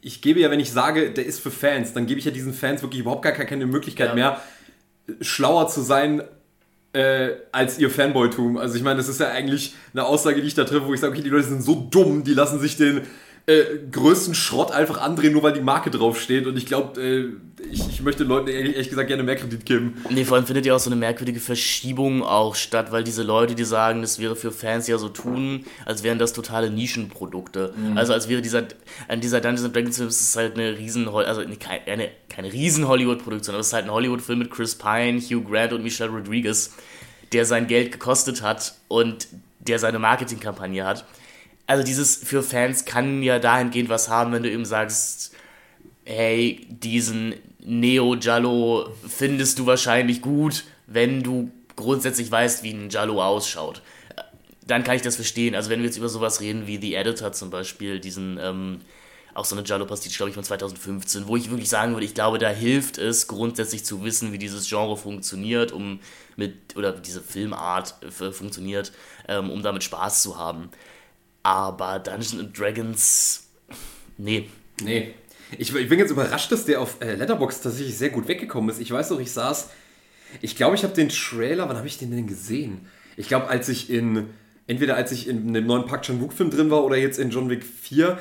ich 0.03 0.23
gebe 0.23 0.41
ja, 0.41 0.51
wenn 0.51 0.61
ich 0.61 0.73
sage, 0.73 1.11
der 1.11 1.27
ist 1.27 1.41
für 1.41 1.51
Fans, 1.51 1.93
dann 1.93 2.07
gebe 2.07 2.19
ich 2.19 2.25
ja 2.25 2.31
diesen 2.31 2.55
Fans 2.55 2.83
wirklich 2.83 3.01
überhaupt 3.01 3.23
gar 3.23 3.33
keine 3.33 3.67
Möglichkeit 3.67 4.09
ja. 4.09 4.15
mehr, 4.15 4.41
schlauer 5.21 5.69
zu 5.69 5.83
sein 5.83 6.23
äh, 6.93 7.31
als 7.53 7.79
ihr 7.79 7.91
Fanboytum. 7.91 8.57
Also 8.57 8.77
ich 8.77 8.83
meine, 8.83 8.97
das 8.97 9.09
ist 9.09 9.21
ja 9.21 9.29
eigentlich 9.29 9.75
eine 9.93 10.05
Aussage, 10.05 10.41
die 10.41 10.49
ich 10.49 10.55
da 10.55 10.65
treffe, 10.65 10.87
wo 10.87 10.95
ich 10.95 11.01
sage, 11.01 11.13
okay, 11.13 11.23
die 11.23 11.31
Leute 11.31 11.49
sind 11.49 11.63
so 11.63 11.87
dumm, 11.91 12.25
die 12.25 12.35
lassen 12.35 12.61
sich 12.61 12.77
den 12.77 13.03
äh, 13.47 13.63
größten 13.91 14.35
Schrott 14.35 14.73
einfach 14.73 15.01
andrehen, 15.01 15.33
nur 15.33 15.43
weil 15.43 15.53
die 15.53 15.61
Marke 15.61 15.91
draufsteht. 15.91 16.47
Und 16.47 16.57
ich 16.57 16.67
glaube, 16.67 17.01
äh, 17.01 17.33
ich, 17.71 17.89
ich, 17.89 18.03
möchte 18.03 18.25
Leuten 18.25 18.49
ehrlich, 18.49 18.75
ehrlich, 18.75 18.89
gesagt 18.89 19.09
gerne 19.09 19.23
mehr 19.23 19.37
Kredit 19.37 19.67
geben. 19.67 20.03
Nee, 20.11 20.25
vor 20.25 20.37
allem 20.37 20.47
findet 20.47 20.67
ja 20.67 20.75
auch 20.75 20.81
so 20.81 20.91
eine 20.91 20.97
merkwürdige 20.97 21.41
Verschiebung 21.41 22.23
auch 22.23 22.55
statt, 22.55 22.93
weil 22.93 23.05
diese 23.05 23.23
Leute, 23.23 23.55
die 23.55 23.65
sagen, 23.65 24.03
das 24.03 24.19
wäre 24.19 24.37
für 24.37 24.53
Fans 24.53 24.87
ja 24.87 24.99
so 24.99 25.09
tun, 25.09 25.65
als 25.85 26.03
wären 26.03 26.19
das 26.19 26.33
totale 26.33 26.71
Nischenprodukte. 26.71 27.75
Mhm. 27.77 27.97
Also 27.99 28.13
als 28.13 28.29
wäre 28.29 28.43
dieser, 28.43 28.65
an 29.09 29.21
dieser 29.21 29.41
Dungeons 29.41 29.73
Dragons 29.73 29.97
Film 29.97 30.09
ist 30.09 30.37
halt 30.37 30.55
eine 30.55 30.79
riesen, 30.79 31.09
also 31.09 31.43
keine, 31.59 32.09
keine 32.29 32.53
riesen 32.53 32.87
Hollywood-Produktion, 32.89 33.55
aber 33.55 33.61
es 33.61 33.69
ist 33.69 33.73
halt 33.73 33.85
ein 33.85 33.93
Hollywood-Film 33.93 34.39
mit 34.39 34.51
Chris 34.51 34.75
Pine, 34.75 35.21
Hugh 35.21 35.43
Grant 35.49 35.73
und 35.73 35.83
Michelle 35.83 36.11
Rodriguez, 36.11 36.75
der 37.33 37.45
sein 37.45 37.67
Geld 37.67 37.93
gekostet 37.93 38.43
hat 38.43 38.75
und 38.89 39.29
der 39.61 39.79
seine 39.79 39.99
Marketingkampagne 39.99 40.85
hat 40.85 41.05
also 41.71 41.85
dieses 41.85 42.17
für 42.17 42.43
Fans 42.43 42.85
kann 42.85 43.23
ja 43.23 43.39
dahingehend 43.39 43.89
was 43.89 44.09
haben, 44.09 44.33
wenn 44.33 44.43
du 44.43 44.51
eben 44.51 44.65
sagst, 44.65 45.33
hey, 46.05 46.67
diesen 46.69 47.35
Neo 47.71 48.17
Jallo 48.17 48.91
findest 49.07 49.61
du 49.61 49.67
wahrscheinlich 49.67 50.23
gut, 50.23 50.65
wenn 50.89 51.23
du 51.23 51.53
grundsätzlich 51.77 52.29
weißt, 52.29 52.65
wie 52.65 52.73
ein 52.73 52.91
Jallo 52.91 53.23
ausschaut. 53.23 53.81
Dann 54.67 54.83
kann 54.83 54.97
ich 54.97 55.03
das 55.03 55.15
verstehen. 55.15 55.55
Also 55.55 55.71
wenn 55.71 55.79
wir 55.79 55.87
jetzt 55.87 55.97
über 55.97 56.09
sowas 56.09 56.41
reden 56.41 56.67
wie 56.67 56.79
The 56.79 56.95
Editor 56.95 57.33
zum 57.33 57.51
Beispiel, 57.51 58.01
diesen 58.01 58.39
ähm, 58.43 58.81
auch 59.35 59.45
so 59.45 59.57
eine 59.57 59.65
Jallo-Pastiche, 59.65 60.17
glaube 60.17 60.31
ich, 60.31 60.35
von 60.35 60.43
2015, 60.43 61.29
wo 61.29 61.37
ich 61.37 61.49
wirklich 61.51 61.69
sagen 61.69 61.93
würde, 61.93 62.05
ich 62.05 62.15
glaube, 62.15 62.39
da 62.39 62.49
hilft 62.49 62.99
es 62.99 63.29
grundsätzlich 63.29 63.85
zu 63.85 64.03
wissen, 64.03 64.33
wie 64.33 64.39
dieses 64.39 64.69
Genre 64.69 64.97
funktioniert, 64.97 65.71
um 65.71 66.01
mit, 66.35 66.77
oder 66.77 66.93
diese 66.93 67.21
Filmart 67.21 67.95
äh, 68.03 68.33
funktioniert, 68.33 68.91
ähm, 69.29 69.49
um 69.49 69.63
damit 69.63 69.85
Spaß 69.85 70.23
zu 70.23 70.39
haben. 70.39 70.71
Aber 71.45 72.01
Dungeons 72.01 72.53
Dragons, 72.53 73.49
nee. 74.19 74.51
Nee. 74.83 75.15
Ich, 75.59 75.75
ich, 75.75 75.89
bin 75.89 75.99
jetzt 75.99 76.11
überrascht, 76.11 76.53
dass 76.53 76.65
der 76.65 76.81
auf 76.81 77.01
äh, 77.01 77.15
Letterbox 77.15 77.61
tatsächlich 77.61 77.97
sehr 77.97 78.11
gut 78.11 78.29
weggekommen 78.29 78.71
ist. 78.71 78.81
Ich 78.81 78.91
weiß 78.91 79.11
noch, 79.11 79.21
ich 79.21 79.33
saß. 79.33 79.69
Ich 80.41 80.57
glaube, 80.57 80.77
ich 80.77 80.85
habe 80.85 80.95
den 80.95 81.09
Trailer. 81.09 81.69
Wann 81.69 81.77
habe 81.77 81.87
ich 81.87 81.99
den 81.99 82.11
denn 82.11 82.27
gesehen? 82.27 82.87
Ich 83.17 83.29
glaube, 83.29 83.49
als 83.49 83.69
ich 83.69 83.91
in. 83.91 84.31
Entweder 84.67 84.95
als 84.95 85.11
ich 85.11 85.27
in 85.27 85.53
dem 85.53 85.67
neuen 85.67 85.85
Park 85.87 86.03
Chan-wook-Film 86.03 86.51
drin 86.51 86.71
war 86.71 86.85
oder 86.85 86.97
jetzt 86.97 87.19
in 87.19 87.31
John 87.31 87.51
Wick 87.51 87.65
4, 87.65 88.21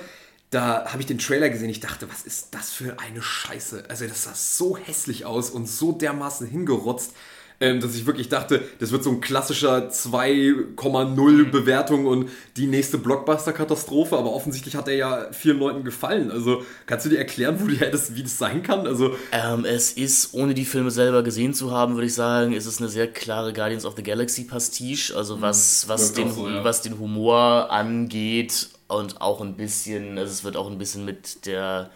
da 0.49 0.85
habe 0.85 0.99
ich 0.99 1.05
den 1.05 1.19
Trailer 1.19 1.49
gesehen. 1.49 1.69
Ich 1.69 1.79
dachte, 1.79 2.09
was 2.09 2.23
ist 2.23 2.55
das 2.55 2.71
für 2.71 2.97
eine 2.99 3.21
Scheiße? 3.21 3.83
Also, 3.87 4.07
das 4.07 4.23
sah 4.23 4.33
so 4.33 4.75
hässlich 4.75 5.25
aus 5.25 5.51
und 5.51 5.67
so 5.67 5.91
dermaßen 5.91 6.47
hingerotzt 6.47 7.13
ähm, 7.61 7.81
dass 7.81 7.95
ich 7.95 8.05
wirklich 8.05 8.29
dachte, 8.29 8.61
das 8.79 8.91
wird 8.91 9.03
so 9.03 9.09
ein 9.09 9.21
klassischer 9.21 9.89
2,0 9.89 11.51
Bewertung 11.51 12.05
und 12.05 12.29
die 12.55 12.67
nächste 12.67 12.97
Blockbuster-Katastrophe, 12.97 14.17
aber 14.17 14.33
offensichtlich 14.33 14.75
hat 14.75 14.87
er 14.87 14.95
ja 14.95 15.27
vielen 15.31 15.59
Leuten 15.59 15.83
gefallen. 15.83 16.31
Also 16.31 16.63
kannst 16.85 17.05
du 17.05 17.09
dir 17.09 17.17
erklären, 17.17 17.57
wo 17.59 17.67
die, 17.67 17.77
das, 17.91 18.15
wie 18.15 18.23
das 18.23 18.37
sein 18.37 18.63
kann? 18.63 18.87
Also, 18.87 19.15
ähm, 19.31 19.65
es 19.65 19.91
ist, 19.91 20.33
ohne 20.33 20.53
die 20.53 20.65
Filme 20.65 20.91
selber 20.91 21.21
gesehen 21.21 21.53
zu 21.53 21.71
haben, 21.71 21.95
würde 21.95 22.07
ich 22.07 22.13
sagen, 22.13 22.53
ist 22.53 22.65
es 22.65 22.79
eine 22.79 22.89
sehr 22.89 23.07
klare 23.07 23.51
Guardians 23.51 23.85
of 23.85 23.95
the 23.97 24.03
Galaxy 24.03 24.45
Pastiche, 24.45 25.15
also 25.15 25.37
mhm. 25.37 25.41
was, 25.41 25.87
was, 25.87 26.13
den, 26.13 26.31
so, 26.31 26.47
ja. 26.47 26.63
was 26.63 26.81
den 26.81 26.97
Humor 26.97 27.71
angeht 27.71 28.69
und 28.87 29.21
auch 29.21 29.41
ein 29.41 29.55
bisschen, 29.55 30.17
also 30.17 30.31
es 30.31 30.43
wird 30.43 30.55
auch 30.55 30.69
ein 30.69 30.77
bisschen 30.77 31.03
mit 31.03 31.45
der 31.45 31.91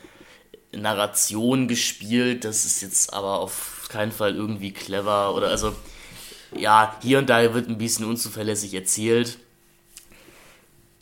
Narration 0.74 1.68
gespielt, 1.68 2.44
das 2.44 2.66
ist 2.66 2.82
jetzt 2.82 3.14
aber 3.14 3.40
auf 3.40 3.73
keinen 3.94 4.12
Fall 4.12 4.36
irgendwie 4.36 4.72
clever 4.72 5.36
oder 5.36 5.48
also 5.48 5.74
ja, 6.56 6.98
hier 7.02 7.20
und 7.20 7.30
da 7.30 7.54
wird 7.54 7.70
ein 7.70 7.78
bisschen 7.78 8.06
unzuverlässig 8.06 8.74
erzählt. 8.74 9.38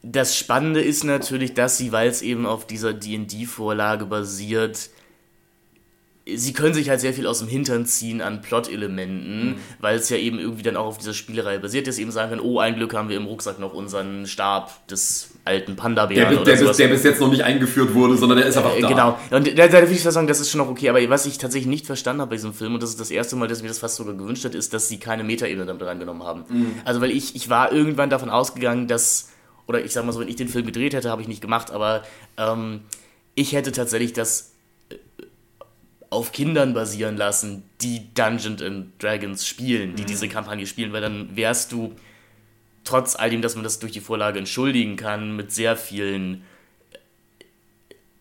Das 0.03 0.35
Spannende 0.35 0.81
ist 0.81 1.03
natürlich, 1.03 1.53
dass 1.53 1.77
sie, 1.77 1.91
weil 1.91 2.09
es 2.09 2.21
eben 2.21 2.45
auf 2.45 2.65
dieser 2.65 2.93
D&D-Vorlage 2.93 4.05
basiert, 4.05 4.89
sie 6.25 6.53
können 6.53 6.73
sich 6.73 6.89
halt 6.89 7.01
sehr 7.01 7.13
viel 7.13 7.27
aus 7.27 7.39
dem 7.39 7.47
Hintern 7.47 7.85
ziehen 7.85 8.21
an 8.21 8.41
Plot-Elementen, 8.41 9.49
mhm. 9.49 9.55
weil 9.79 9.97
es 9.97 10.09
ja 10.09 10.17
eben 10.17 10.39
irgendwie 10.39 10.63
dann 10.63 10.77
auch 10.77 10.85
auf 10.85 10.97
dieser 10.97 11.13
Spielerei 11.13 11.57
basiert 11.57 11.87
ist, 11.87 11.99
eben 11.99 12.11
sagen 12.11 12.29
können, 12.29 12.41
oh, 12.41 12.59
ein 12.59 12.75
Glück 12.75 12.93
haben 12.93 13.09
wir 13.09 13.17
im 13.17 13.25
Rucksack 13.25 13.59
noch 13.59 13.73
unseren 13.73 14.25
Stab 14.25 14.87
des 14.87 15.30
alten 15.43 15.75
Panda-Bären 15.75 16.35
der, 16.35 16.43
der, 16.43 16.65
bis, 16.65 16.77
der 16.77 16.87
bis 16.87 17.03
jetzt 17.03 17.19
noch 17.19 17.29
nicht 17.29 17.43
eingeführt 17.43 17.93
wurde, 17.93 18.15
sondern 18.15 18.37
der 18.37 18.47
ist 18.47 18.57
einfach 18.57 18.75
äh, 18.75 18.81
da. 18.81 18.87
Genau, 18.87 19.19
und 19.31 19.57
da, 19.57 19.67
da 19.67 19.73
würde 19.73 19.91
ich 19.91 20.03
sagen, 20.03 20.27
das 20.27 20.39
ist 20.39 20.51
schon 20.51 20.59
noch 20.59 20.69
okay, 20.69 20.89
aber 20.89 21.09
was 21.09 21.25
ich 21.25 21.37
tatsächlich 21.37 21.67
nicht 21.67 21.85
verstanden 21.85 22.21
habe 22.21 22.29
bei 22.29 22.35
diesem 22.35 22.53
Film, 22.53 22.75
und 22.75 22.83
das 22.83 22.91
ist 22.91 22.99
das 22.99 23.09
erste 23.09 23.35
Mal, 23.35 23.47
dass 23.47 23.61
mir 23.61 23.67
das 23.67 23.79
fast 23.79 23.95
sogar 23.95 24.13
gewünscht 24.13 24.45
hat, 24.45 24.53
ist, 24.53 24.73
dass 24.73 24.87
sie 24.87 24.99
keine 24.99 25.23
Metaebene 25.23 25.65
damit 25.65 25.83
reingenommen 25.83 26.23
haben. 26.23 26.43
Mhm. 26.47 26.73
Also, 26.85 27.01
weil 27.01 27.11
ich, 27.11 27.35
ich 27.35 27.49
war 27.49 27.71
irgendwann 27.71 28.09
davon 28.09 28.29
ausgegangen, 28.29 28.87
dass, 28.87 29.29
oder 29.67 29.83
ich 29.83 29.91
sag 29.91 30.05
mal 30.05 30.11
so, 30.11 30.19
wenn 30.19 30.27
ich 30.27 30.35
den 30.35 30.47
Film 30.47 30.65
gedreht 30.65 30.93
hätte, 30.93 31.09
habe 31.09 31.21
ich 31.21 31.27
nicht 31.27 31.41
gemacht, 31.41 31.71
aber 31.71 32.03
ähm, 32.37 32.81
ich 33.33 33.53
hätte 33.53 33.71
tatsächlich 33.71 34.13
das 34.13 34.51
auf 36.11 36.33
Kindern 36.33 36.73
basieren 36.73 37.15
lassen, 37.15 37.63
die 37.81 38.13
Dungeons 38.13 38.61
and 38.61 39.01
Dragons 39.01 39.47
spielen, 39.47 39.95
die 39.95 40.03
mhm. 40.03 40.07
diese 40.07 40.27
Kampagne 40.27 40.67
spielen, 40.67 40.91
weil 40.93 41.01
dann 41.01 41.35
wärst 41.35 41.71
du 41.71 41.95
trotz 42.91 43.15
all 43.15 43.29
dem, 43.29 43.41
dass 43.41 43.55
man 43.55 43.63
das 43.63 43.79
durch 43.79 43.91
die 43.91 44.01
Vorlage 44.01 44.39
entschuldigen 44.39 44.97
kann, 44.97 45.35
mit 45.35 45.51
sehr 45.51 45.77
vielen 45.77 46.43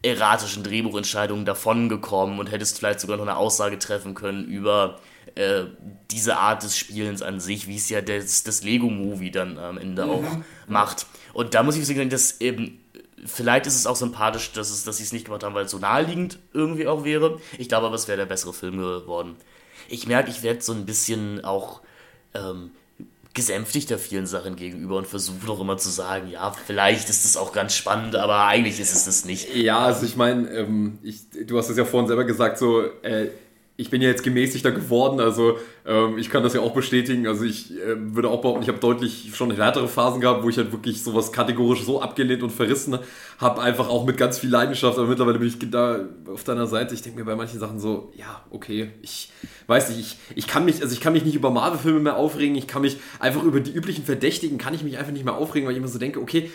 erratischen 0.02 0.62
Drehbuchentscheidungen 0.62 1.44
davongekommen 1.44 2.38
und 2.38 2.50
hättest 2.50 2.78
vielleicht 2.78 3.00
sogar 3.00 3.16
noch 3.16 3.26
eine 3.26 3.36
Aussage 3.36 3.78
treffen 3.78 4.14
können 4.14 4.46
über 4.46 4.98
äh, 5.34 5.64
diese 6.10 6.38
Art 6.38 6.62
des 6.62 6.78
Spielens 6.78 7.20
an 7.20 7.38
sich, 7.38 7.66
wie 7.66 7.76
es 7.76 7.90
ja 7.90 8.00
das, 8.00 8.44
das 8.44 8.62
Lego-Movie 8.62 9.30
dann 9.30 9.58
am 9.58 9.76
Ende 9.76 10.06
mhm. 10.06 10.10
auch 10.10 10.24
macht. 10.68 11.06
Und 11.34 11.54
da 11.54 11.62
muss 11.62 11.76
ich 11.76 11.86
sagen, 11.86 12.10
dass 12.10 12.40
eben 12.40 12.78
Vielleicht 13.26 13.66
ist 13.66 13.76
es 13.76 13.86
auch 13.86 13.96
sympathisch, 13.96 14.52
dass, 14.52 14.70
es, 14.70 14.84
dass 14.84 14.96
sie 14.96 15.02
es 15.02 15.12
nicht 15.12 15.26
gemacht 15.26 15.44
haben, 15.44 15.54
weil 15.54 15.66
es 15.66 15.70
so 15.70 15.78
naheliegend 15.78 16.38
irgendwie 16.54 16.86
auch 16.86 17.04
wäre. 17.04 17.38
Ich 17.58 17.68
glaube 17.68 17.84
aber, 17.84 17.94
es 17.94 18.08
wäre 18.08 18.16
der 18.16 18.24
bessere 18.24 18.54
Film 18.54 18.78
geworden. 18.78 19.36
Ich 19.90 20.06
merke, 20.06 20.30
ich 20.30 20.42
werde 20.42 20.62
so 20.62 20.72
ein 20.72 20.86
bisschen 20.86 21.44
auch 21.44 21.82
ähm, 22.32 22.70
gesänftigter 23.34 23.98
vielen 23.98 24.26
Sachen 24.26 24.56
gegenüber 24.56 24.96
und 24.96 25.06
versucht 25.06 25.48
auch 25.48 25.60
immer 25.60 25.76
zu 25.76 25.88
sagen, 25.88 26.28
ja, 26.28 26.52
vielleicht 26.52 27.08
ist 27.08 27.24
es 27.24 27.36
auch 27.36 27.52
ganz 27.52 27.74
spannend, 27.74 28.16
aber 28.16 28.46
eigentlich 28.46 28.80
ist 28.80 28.94
es 28.94 29.04
das 29.04 29.24
nicht. 29.24 29.54
Ja, 29.54 29.80
also 29.80 30.04
ich 30.04 30.16
meine, 30.16 30.50
ähm, 30.50 30.98
du 31.46 31.58
hast 31.58 31.68
es 31.68 31.76
ja 31.76 31.84
vorhin 31.84 32.08
selber 32.08 32.24
gesagt, 32.24 32.58
so, 32.58 32.82
äh, 33.02 33.28
ich 33.80 33.88
bin 33.88 34.02
ja 34.02 34.08
jetzt 34.08 34.22
gemäßigter 34.22 34.72
geworden, 34.72 35.20
also 35.20 35.58
ähm, 35.86 36.18
ich 36.18 36.28
kann 36.28 36.42
das 36.42 36.52
ja 36.52 36.60
auch 36.60 36.72
bestätigen. 36.72 37.26
Also 37.26 37.44
ich 37.44 37.72
äh, 37.72 37.96
würde 37.96 38.28
auch 38.28 38.42
behaupten, 38.42 38.62
ich 38.62 38.68
habe 38.68 38.78
deutlich 38.78 39.30
schon 39.34 39.50
härtere 39.50 39.88
Phasen 39.88 40.20
gehabt, 40.20 40.44
wo 40.44 40.48
ich 40.50 40.58
halt 40.58 40.70
wirklich 40.70 41.02
sowas 41.02 41.32
kategorisch 41.32 41.84
so 41.84 42.02
abgelehnt 42.02 42.42
und 42.42 42.50
verrissen 42.50 42.98
habe, 43.38 43.62
einfach 43.62 43.88
auch 43.88 44.04
mit 44.04 44.18
ganz 44.18 44.38
viel 44.38 44.50
Leidenschaft. 44.50 44.98
Aber 44.98 45.06
mittlerweile 45.06 45.38
bin 45.38 45.48
ich 45.48 45.58
da 45.70 46.00
auf 46.30 46.44
deiner 46.44 46.66
Seite. 46.66 46.94
Ich 46.94 47.02
denke 47.02 47.18
mir 47.18 47.24
bei 47.24 47.36
manchen 47.36 47.58
Sachen 47.58 47.80
so, 47.80 48.12
ja, 48.16 48.44
okay, 48.50 48.90
ich 49.00 49.32
weiß 49.66 49.88
nicht, 49.90 50.00
ich, 50.00 50.16
ich 50.36 50.46
kann 50.46 50.66
mich, 50.66 50.82
also 50.82 50.92
ich 50.92 51.00
kann 51.00 51.14
mich 51.14 51.24
nicht 51.24 51.34
über 51.34 51.50
Marvel-Filme 51.50 52.00
mehr 52.00 52.16
aufregen. 52.16 52.56
Ich 52.56 52.66
kann 52.66 52.82
mich 52.82 52.98
einfach 53.18 53.42
über 53.42 53.60
die 53.60 53.72
üblichen 53.72 54.04
Verdächtigen 54.04 54.58
kann 54.58 54.74
ich 54.74 54.82
mich 54.82 54.98
einfach 54.98 55.12
nicht 55.12 55.24
mehr 55.24 55.36
aufregen, 55.36 55.66
weil 55.66 55.72
ich 55.72 55.78
immer 55.78 55.88
so 55.88 55.98
denke, 55.98 56.20
okay, 56.20 56.50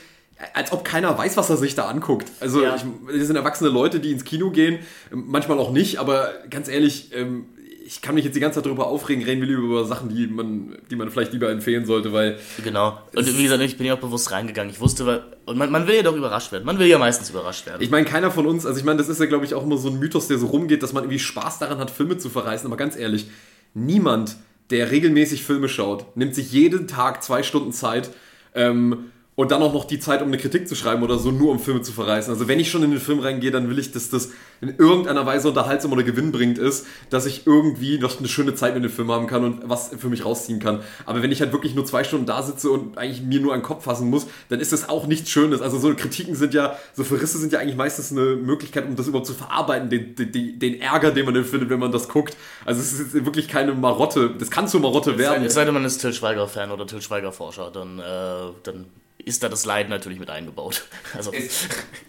als 0.53 0.71
ob 0.71 0.83
keiner 0.83 1.17
weiß, 1.17 1.37
was 1.37 1.49
er 1.49 1.57
sich 1.57 1.75
da 1.75 1.87
anguckt. 1.87 2.31
Also, 2.39 2.61
ja. 2.61 2.71
das 2.71 3.27
sind 3.27 3.35
erwachsene 3.35 3.69
Leute, 3.69 3.99
die 3.99 4.11
ins 4.11 4.25
Kino 4.25 4.51
gehen, 4.51 4.79
manchmal 5.11 5.59
auch 5.59 5.71
nicht, 5.71 5.99
aber 5.99 6.29
ganz 6.49 6.67
ehrlich, 6.67 7.11
ähm, 7.13 7.45
ich 7.85 8.01
kann 8.01 8.15
mich 8.15 8.25
jetzt 8.25 8.35
die 8.35 8.39
ganze 8.39 8.55
Zeit 8.57 8.65
darüber 8.65 8.87
aufregen, 8.87 9.23
reden 9.23 9.41
wir 9.41 9.47
lieber 9.47 9.61
über 9.61 9.85
Sachen, 9.85 10.09
die 10.09 10.25
man, 10.25 10.75
die 10.89 10.95
man 10.95 11.11
vielleicht 11.11 11.33
lieber 11.33 11.51
empfehlen 11.51 11.85
sollte, 11.85 12.11
weil. 12.11 12.39
Genau. 12.63 12.99
Und 13.13 13.37
wie 13.37 13.43
gesagt, 13.43 13.61
ich 13.61 13.77
bin 13.77 13.85
ja 13.85 13.93
auch 13.93 13.99
bewusst 13.99 14.31
reingegangen. 14.31 14.71
Ich 14.73 14.79
wusste, 14.79 15.23
und 15.45 15.57
man, 15.57 15.71
man 15.71 15.87
will 15.87 15.95
ja 15.95 16.01
doch 16.01 16.15
überrascht 16.15 16.51
werden. 16.51 16.65
Man 16.65 16.79
will 16.79 16.87
ja 16.87 16.97
meistens 16.97 17.29
überrascht 17.29 17.67
werden. 17.67 17.81
Ich 17.81 17.91
meine, 17.91 18.05
keiner 18.05 18.31
von 18.31 18.47
uns, 18.47 18.65
also 18.65 18.79
ich 18.79 18.85
meine, 18.85 18.97
das 18.97 19.07
ist 19.07 19.19
ja, 19.19 19.27
glaube 19.27 19.45
ich, 19.45 19.53
auch 19.53 19.63
immer 19.63 19.77
so 19.77 19.89
ein 19.89 19.99
Mythos, 19.99 20.27
der 20.27 20.39
so 20.39 20.47
rumgeht, 20.47 20.81
dass 20.81 20.93
man 20.93 21.03
irgendwie 21.03 21.19
Spaß 21.19 21.59
daran 21.59 21.77
hat, 21.77 21.91
Filme 21.91 22.17
zu 22.17 22.29
verreißen. 22.29 22.65
Aber 22.65 22.77
ganz 22.77 22.97
ehrlich, 22.97 23.27
niemand, 23.75 24.35
der 24.71 24.89
regelmäßig 24.89 25.43
Filme 25.43 25.69
schaut, 25.69 26.17
nimmt 26.17 26.33
sich 26.33 26.51
jeden 26.51 26.87
Tag 26.87 27.23
zwei 27.23 27.43
Stunden 27.43 27.71
Zeit, 27.71 28.09
ähm, 28.55 29.11
und 29.35 29.51
dann 29.51 29.61
auch 29.61 29.73
noch 29.73 29.85
die 29.85 29.99
Zeit, 29.99 30.21
um 30.21 30.29
eine 30.29 30.37
Kritik 30.37 30.67
zu 30.67 30.75
schreiben 30.75 31.03
oder 31.03 31.17
so, 31.17 31.29
nur 31.29 31.51
um 31.51 31.59
Filme 31.59 31.81
zu 31.81 31.91
verreißen. 31.91 32.31
Also 32.31 32.47
wenn 32.47 32.59
ich 32.59 32.71
schon 32.71 32.83
in 32.83 32.91
den 32.91 33.01
Film 33.01 33.19
reingehe, 33.19 33.51
dann 33.51 33.69
will 33.69 33.77
ich, 33.77 33.91
dass 33.91 34.09
das 34.09 34.29
in 34.61 34.77
irgendeiner 34.77 35.25
Weise 35.25 35.49
unterhaltsam 35.49 35.91
oder 35.91 36.03
gewinnbringend 36.03 36.57
ist, 36.57 36.87
dass 37.09 37.25
ich 37.25 37.45
irgendwie 37.45 37.99
noch 37.99 38.17
eine 38.17 38.29
schöne 38.29 38.55
Zeit 38.55 38.75
mit 38.75 38.83
dem 38.83 38.91
Film 38.91 39.11
haben 39.11 39.27
kann 39.27 39.43
und 39.43 39.69
was 39.69 39.91
für 39.97 40.07
mich 40.07 40.23
rausziehen 40.23 40.59
kann. 40.59 40.79
Aber 41.05 41.21
wenn 41.21 41.33
ich 41.33 41.41
halt 41.41 41.51
wirklich 41.51 41.75
nur 41.75 41.85
zwei 41.85 42.05
Stunden 42.05 42.25
da 42.25 42.41
sitze 42.43 42.69
und 42.69 42.97
eigentlich 42.97 43.21
mir 43.23 43.41
nur 43.41 43.53
einen 43.53 43.63
Kopf 43.63 43.83
fassen 43.83 44.09
muss, 44.09 44.25
dann 44.47 44.61
ist 44.61 44.71
das 44.71 44.87
auch 44.87 45.05
nichts 45.05 45.29
Schönes. 45.29 45.61
Also 45.61 45.79
so 45.79 45.93
Kritiken 45.93 46.35
sind 46.35 46.53
ja, 46.53 46.77
so 46.93 47.03
Verrisse 47.03 47.37
sind 47.37 47.51
ja 47.51 47.59
eigentlich 47.59 47.75
meistens 47.75 48.13
eine 48.13 48.37
Möglichkeit, 48.37 48.85
um 48.85 48.95
das 48.95 49.07
überhaupt 49.07 49.27
zu 49.27 49.33
verarbeiten, 49.33 49.89
den, 49.89 50.15
den, 50.15 50.59
den 50.59 50.79
Ärger, 50.79 51.11
den 51.11 51.25
man 51.25 51.33
dann 51.33 51.43
findet, 51.43 51.69
wenn 51.69 51.79
man 51.79 51.91
das 51.91 52.07
guckt. 52.07 52.37
Also 52.63 52.79
es 52.79 52.93
ist 52.93 53.25
wirklich 53.25 53.49
keine 53.49 53.73
Marotte. 53.73 54.33
Das 54.39 54.49
kann 54.49 54.69
zur 54.69 54.79
Marotte 54.79 55.17
werden. 55.17 55.43
Es 55.43 55.55
sei 55.55 55.65
denn, 55.65 55.73
man 55.73 55.83
ist 55.83 55.97
Till 55.97 56.13
Schweiger-Fan 56.13 56.71
oder 56.71 56.87
Till 56.87 57.01
Schweiger-Forscher, 57.01 57.69
dann, 57.71 57.99
äh, 57.99 58.53
dann 58.63 58.85
ist 59.25 59.41
da 59.41 59.49
das 59.49 59.65
Leiden 59.65 59.89
natürlich 59.89 60.19
mit 60.19 60.29
eingebaut. 60.29 60.85
Also. 61.15 61.31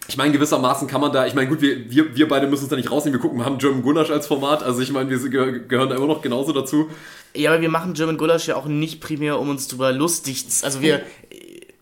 Ich 0.07 0.17
meine, 0.17 0.33
gewissermaßen 0.33 0.87
kann 0.87 0.99
man 0.99 1.13
da, 1.13 1.25
ich 1.25 1.33
meine, 1.33 1.47
gut, 1.47 1.61
wir, 1.61 1.89
wir, 1.89 2.15
wir 2.15 2.27
beide 2.27 2.45
müssen 2.47 2.63
uns 2.63 2.69
da 2.69 2.75
nicht 2.75 2.91
rausnehmen, 2.91 3.17
wir 3.17 3.21
gucken, 3.21 3.39
wir 3.39 3.45
haben 3.45 3.57
German 3.57 3.81
Gulasch 3.81 4.09
als 4.09 4.27
Format, 4.27 4.63
also 4.63 4.81
ich 4.81 4.91
meine, 4.91 5.09
wir 5.09 5.29
gehören 5.61 5.89
da 5.89 5.95
immer 5.95 6.07
noch 6.07 6.21
genauso 6.21 6.51
dazu. 6.51 6.89
Ja, 7.33 7.51
aber 7.51 7.61
wir 7.61 7.69
machen 7.69 7.93
German 7.93 8.17
Gulasch 8.17 8.47
ja 8.47 8.57
auch 8.57 8.65
nicht 8.65 8.99
primär, 8.99 9.39
um 9.39 9.49
uns 9.49 9.69
drüber 9.69 9.93
lustig 9.93 10.49
zu, 10.49 10.65
also 10.65 10.81
wir, 10.81 11.03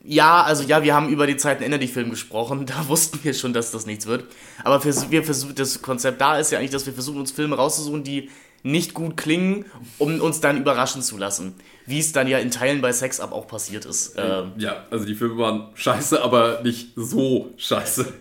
ja, 0.03 0.43
also 0.43 0.63
ja, 0.63 0.83
wir 0.83 0.93
haben 0.93 1.09
über 1.09 1.25
die 1.25 1.37
Zeiten 1.37 1.63
Ende 1.63 1.79
die 1.79 1.87
Film 1.87 2.11
gesprochen, 2.11 2.65
da 2.67 2.87
wussten 2.87 3.19
wir 3.23 3.33
schon, 3.33 3.53
dass 3.53 3.71
das 3.71 3.87
nichts 3.87 4.05
wird, 4.05 4.25
aber 4.63 4.83
wir 4.83 5.23
versuchen, 5.23 5.55
das 5.55 5.81
Konzept 5.81 6.21
da 6.21 6.37
ist 6.37 6.51
ja 6.51 6.59
eigentlich, 6.59 6.71
dass 6.71 6.85
wir 6.85 6.93
versuchen, 6.93 7.19
uns 7.19 7.31
Filme 7.31 7.55
rauszusuchen, 7.55 8.03
die 8.03 8.29
nicht 8.65 8.95
gut 8.95 9.15
klingen, 9.15 9.65
um 9.99 10.19
uns 10.19 10.41
dann 10.41 10.57
überraschen 10.57 11.03
zu 11.03 11.17
lassen. 11.17 11.53
Wie 11.85 11.99
es 11.99 12.11
dann 12.13 12.27
ja 12.27 12.39
in 12.39 12.49
Teilen 12.49 12.81
bei 12.81 12.91
Sex 12.91 13.19
Up 13.19 13.31
auch 13.31 13.47
passiert 13.47 13.85
ist. 13.85 14.15
Ähm, 14.17 14.53
ja, 14.57 14.85
also 14.89 15.05
die 15.05 15.13
Filme 15.13 15.37
waren 15.37 15.69
scheiße, 15.75 16.21
aber 16.21 16.61
nicht 16.63 16.89
so 16.95 17.53
scheiße. 17.57 18.11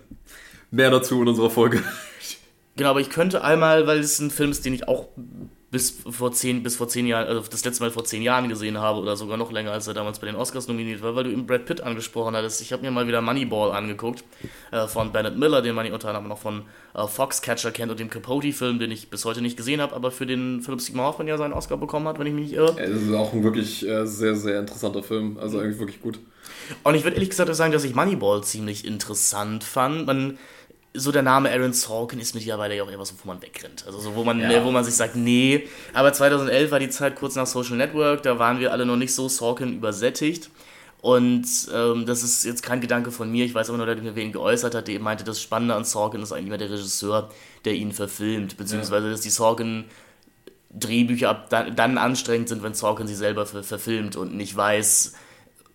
Mehr 0.70 0.90
dazu 0.90 1.22
in 1.22 1.28
unserer 1.28 1.50
Folge. 1.50 1.82
Genau, 2.76 2.90
aber 2.90 3.00
ich 3.00 3.08
könnte 3.08 3.42
einmal, 3.42 3.86
weil 3.86 4.00
es 4.00 4.18
ein 4.18 4.30
Film 4.30 4.50
ist, 4.50 4.64
den 4.66 4.74
ich 4.74 4.86
auch 4.86 5.08
bis 5.74 5.90
vor 6.08 6.30
zehn, 6.30 6.62
bis 6.62 6.76
vor 6.76 6.86
zehn 6.86 7.04
Jahren, 7.04 7.26
also 7.26 7.42
das 7.50 7.64
letzte 7.64 7.82
Mal 7.82 7.90
vor 7.90 8.04
zehn 8.04 8.22
Jahren 8.22 8.48
gesehen 8.48 8.78
habe 8.78 9.00
oder 9.00 9.16
sogar 9.16 9.36
noch 9.36 9.50
länger, 9.50 9.72
als 9.72 9.88
er 9.88 9.94
damals 9.94 10.20
bei 10.20 10.26
den 10.28 10.36
Oscars 10.36 10.68
nominiert 10.68 11.02
war, 11.02 11.16
weil 11.16 11.24
du 11.24 11.32
eben 11.32 11.48
Brad 11.48 11.66
Pitt 11.66 11.80
angesprochen 11.80 12.36
hattest. 12.36 12.60
Ich 12.60 12.72
habe 12.72 12.82
mir 12.82 12.92
mal 12.92 13.08
wieder 13.08 13.20
Moneyball 13.20 13.72
angeguckt 13.72 14.22
äh, 14.70 14.86
von 14.86 15.10
Bennett 15.10 15.36
Miller, 15.36 15.62
den 15.62 15.74
man 15.74 15.90
unter 15.90 16.06
anderem 16.10 16.28
noch 16.28 16.38
von 16.38 16.62
äh, 16.94 17.08
Foxcatcher 17.08 17.72
kennt 17.72 17.90
und 17.90 17.98
dem 17.98 18.08
Capote-Film, 18.08 18.78
den 18.78 18.92
ich 18.92 19.10
bis 19.10 19.24
heute 19.24 19.42
nicht 19.42 19.56
gesehen 19.56 19.80
habe, 19.80 19.96
aber 19.96 20.12
für 20.12 20.26
den 20.26 20.60
Philip 20.62 20.80
Seymour 20.80 21.06
Hoffman 21.06 21.26
ja 21.26 21.36
seinen 21.38 21.54
Oscar 21.54 21.76
bekommen 21.76 22.06
hat, 22.06 22.20
wenn 22.20 22.28
ich 22.28 22.34
mich 22.34 22.44
nicht 22.44 22.54
irre. 22.54 22.80
Es 22.80 23.02
ist 23.02 23.12
auch 23.12 23.32
ein 23.32 23.42
wirklich 23.42 23.84
äh, 23.84 24.06
sehr, 24.06 24.36
sehr 24.36 24.60
interessanter 24.60 25.02
Film, 25.02 25.38
also 25.40 25.58
eigentlich 25.58 25.80
wirklich 25.80 26.00
gut. 26.00 26.20
Und 26.84 26.94
ich 26.94 27.02
würde 27.02 27.16
ehrlich 27.16 27.30
gesagt 27.30 27.52
sagen, 27.52 27.72
dass 27.72 27.82
ich 27.82 27.96
Moneyball 27.96 28.44
ziemlich 28.44 28.86
interessant 28.86 29.64
fand. 29.64 30.06
Man 30.06 30.38
so 30.96 31.10
der 31.10 31.22
Name 31.22 31.50
Aaron 31.50 31.72
Sorkin 31.72 32.20
ist 32.20 32.34
mittlerweile 32.34 32.76
ja 32.76 32.84
auch 32.84 32.90
etwas, 32.90 33.12
wo 33.12 33.26
man 33.26 33.42
wegrennt. 33.42 33.84
Also 33.86 33.98
so, 33.98 34.14
wo 34.14 34.22
man, 34.22 34.40
ja. 34.40 34.64
wo 34.64 34.70
man 34.70 34.84
sich 34.84 34.94
sagt, 34.94 35.16
nee. 35.16 35.68
Aber 35.92 36.12
2011 36.12 36.70
war 36.70 36.78
die 36.78 36.88
Zeit 36.88 37.16
kurz 37.16 37.34
nach 37.34 37.46
Social 37.46 37.76
Network, 37.76 38.22
da 38.22 38.38
waren 38.38 38.60
wir 38.60 38.70
alle 38.70 38.86
noch 38.86 38.96
nicht 38.96 39.12
so 39.12 39.28
Sorkin 39.28 39.74
übersättigt. 39.74 40.50
Und 41.00 41.46
ähm, 41.74 42.06
das 42.06 42.22
ist 42.22 42.44
jetzt 42.44 42.62
kein 42.62 42.80
Gedanke 42.80 43.10
von 43.10 43.30
mir, 43.30 43.44
ich 43.44 43.54
weiß 43.54 43.68
aber 43.68 43.76
nur, 43.76 43.86
dass 43.86 44.00
mir 44.00 44.14
wen 44.14 44.32
geäußert 44.32 44.74
hat, 44.74 44.88
der 44.88 44.94
eben 44.94 45.04
meinte, 45.04 45.22
das 45.22 45.42
Spannende 45.42 45.74
an 45.74 45.84
Sorkin 45.84 46.22
ist 46.22 46.32
eigentlich 46.32 46.46
immer 46.46 46.56
der 46.56 46.70
Regisseur, 46.70 47.28
der 47.66 47.74
ihn 47.74 47.92
verfilmt, 47.92 48.56
beziehungsweise 48.56 49.10
dass 49.10 49.20
die 49.20 49.30
Sorkin 49.30 49.84
Drehbücher 50.70 51.28
ab 51.28 51.50
dann, 51.50 51.76
dann 51.76 51.98
anstrengend 51.98 52.48
sind, 52.48 52.62
wenn 52.62 52.74
Sorkin 52.74 53.06
sie 53.06 53.14
selber 53.14 53.46
ver 53.46 53.62
verfilmt 53.62 54.16
und 54.16 54.34
nicht 54.34 54.56
weiß, 54.56 55.14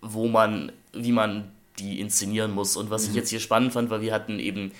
wo 0.00 0.28
man, 0.28 0.72
wie 0.92 1.12
man 1.12 1.52
die 1.78 2.00
inszenieren 2.00 2.50
muss. 2.50 2.76
Und 2.76 2.90
was 2.90 3.04
mhm. 3.04 3.10
ich 3.10 3.16
jetzt 3.16 3.30
hier 3.30 3.40
spannend 3.40 3.72
fand, 3.72 3.90
weil 3.90 4.02
wir 4.02 4.12
hatten 4.12 4.38
eben 4.38 4.72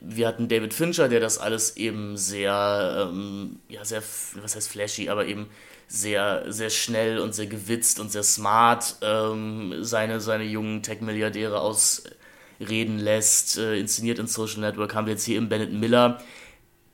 wir 0.00 0.26
hatten 0.26 0.48
David 0.48 0.74
Fincher, 0.74 1.08
der 1.08 1.20
das 1.20 1.38
alles 1.38 1.76
eben 1.76 2.16
sehr, 2.16 3.08
ähm, 3.10 3.60
ja, 3.68 3.84
sehr, 3.84 4.02
was 4.42 4.56
heißt 4.56 4.68
flashy, 4.68 5.08
aber 5.08 5.26
eben 5.26 5.46
sehr, 5.88 6.44
sehr 6.52 6.70
schnell 6.70 7.18
und 7.18 7.34
sehr 7.34 7.46
gewitzt 7.46 7.98
und 8.00 8.12
sehr 8.12 8.22
smart 8.22 8.96
ähm, 9.02 9.82
seine, 9.82 10.20
seine 10.20 10.44
jungen 10.44 10.82
Tech-Milliardäre 10.82 11.60
ausreden 11.60 12.98
lässt, 12.98 13.58
äh, 13.58 13.78
inszeniert 13.78 14.18
in 14.18 14.26
Social 14.26 14.60
Network, 14.60 14.94
haben 14.94 15.06
wir 15.06 15.14
jetzt 15.14 15.24
hier 15.24 15.38
im 15.38 15.48
Bennett 15.48 15.72
Miller, 15.72 16.22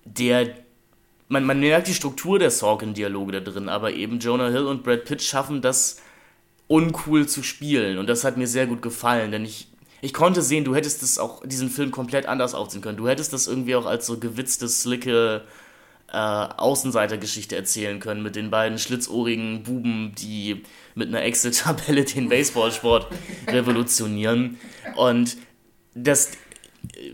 der 0.04 0.54
man, 1.28 1.44
man 1.44 1.60
merkt 1.60 1.88
die 1.88 1.94
Struktur 1.94 2.38
der 2.38 2.50
Sorkin-Dialoge 2.50 3.32
da 3.32 3.40
drin, 3.40 3.68
aber 3.68 3.92
eben 3.92 4.20
Jonah 4.20 4.48
Hill 4.48 4.66
und 4.66 4.84
Brad 4.84 5.04
Pitt 5.04 5.22
schaffen 5.22 5.60
das 5.60 6.00
uncool 6.68 7.28
zu 7.28 7.42
spielen 7.42 7.98
und 7.98 8.08
das 8.08 8.24
hat 8.24 8.36
mir 8.36 8.46
sehr 8.46 8.66
gut 8.66 8.80
gefallen, 8.80 9.30
denn 9.30 9.44
ich 9.44 9.68
ich 10.00 10.12
konnte 10.12 10.42
sehen, 10.42 10.64
du 10.64 10.74
hättest 10.74 11.02
das 11.02 11.18
auch, 11.18 11.44
diesen 11.46 11.70
Film 11.70 11.90
komplett 11.90 12.26
anders 12.26 12.54
aufziehen 12.54 12.82
können. 12.82 12.98
Du 12.98 13.08
hättest 13.08 13.32
das 13.32 13.46
irgendwie 13.46 13.76
auch 13.76 13.86
als 13.86 14.06
so 14.06 14.18
gewitzte, 14.18 14.68
slicke 14.68 15.42
äh, 16.12 16.16
Außenseitergeschichte 16.16 17.56
erzählen 17.56 17.98
können 17.98 18.22
mit 18.22 18.36
den 18.36 18.50
beiden 18.50 18.78
schlitzohrigen 18.78 19.62
Buben, 19.62 20.14
die 20.16 20.62
mit 20.94 21.08
einer 21.08 21.22
Excel-Tabelle 21.22 22.04
den 22.04 22.28
Baseballsport 22.28 23.08
revolutionieren. 23.48 24.58
Und 24.96 25.36
das, 25.94 26.32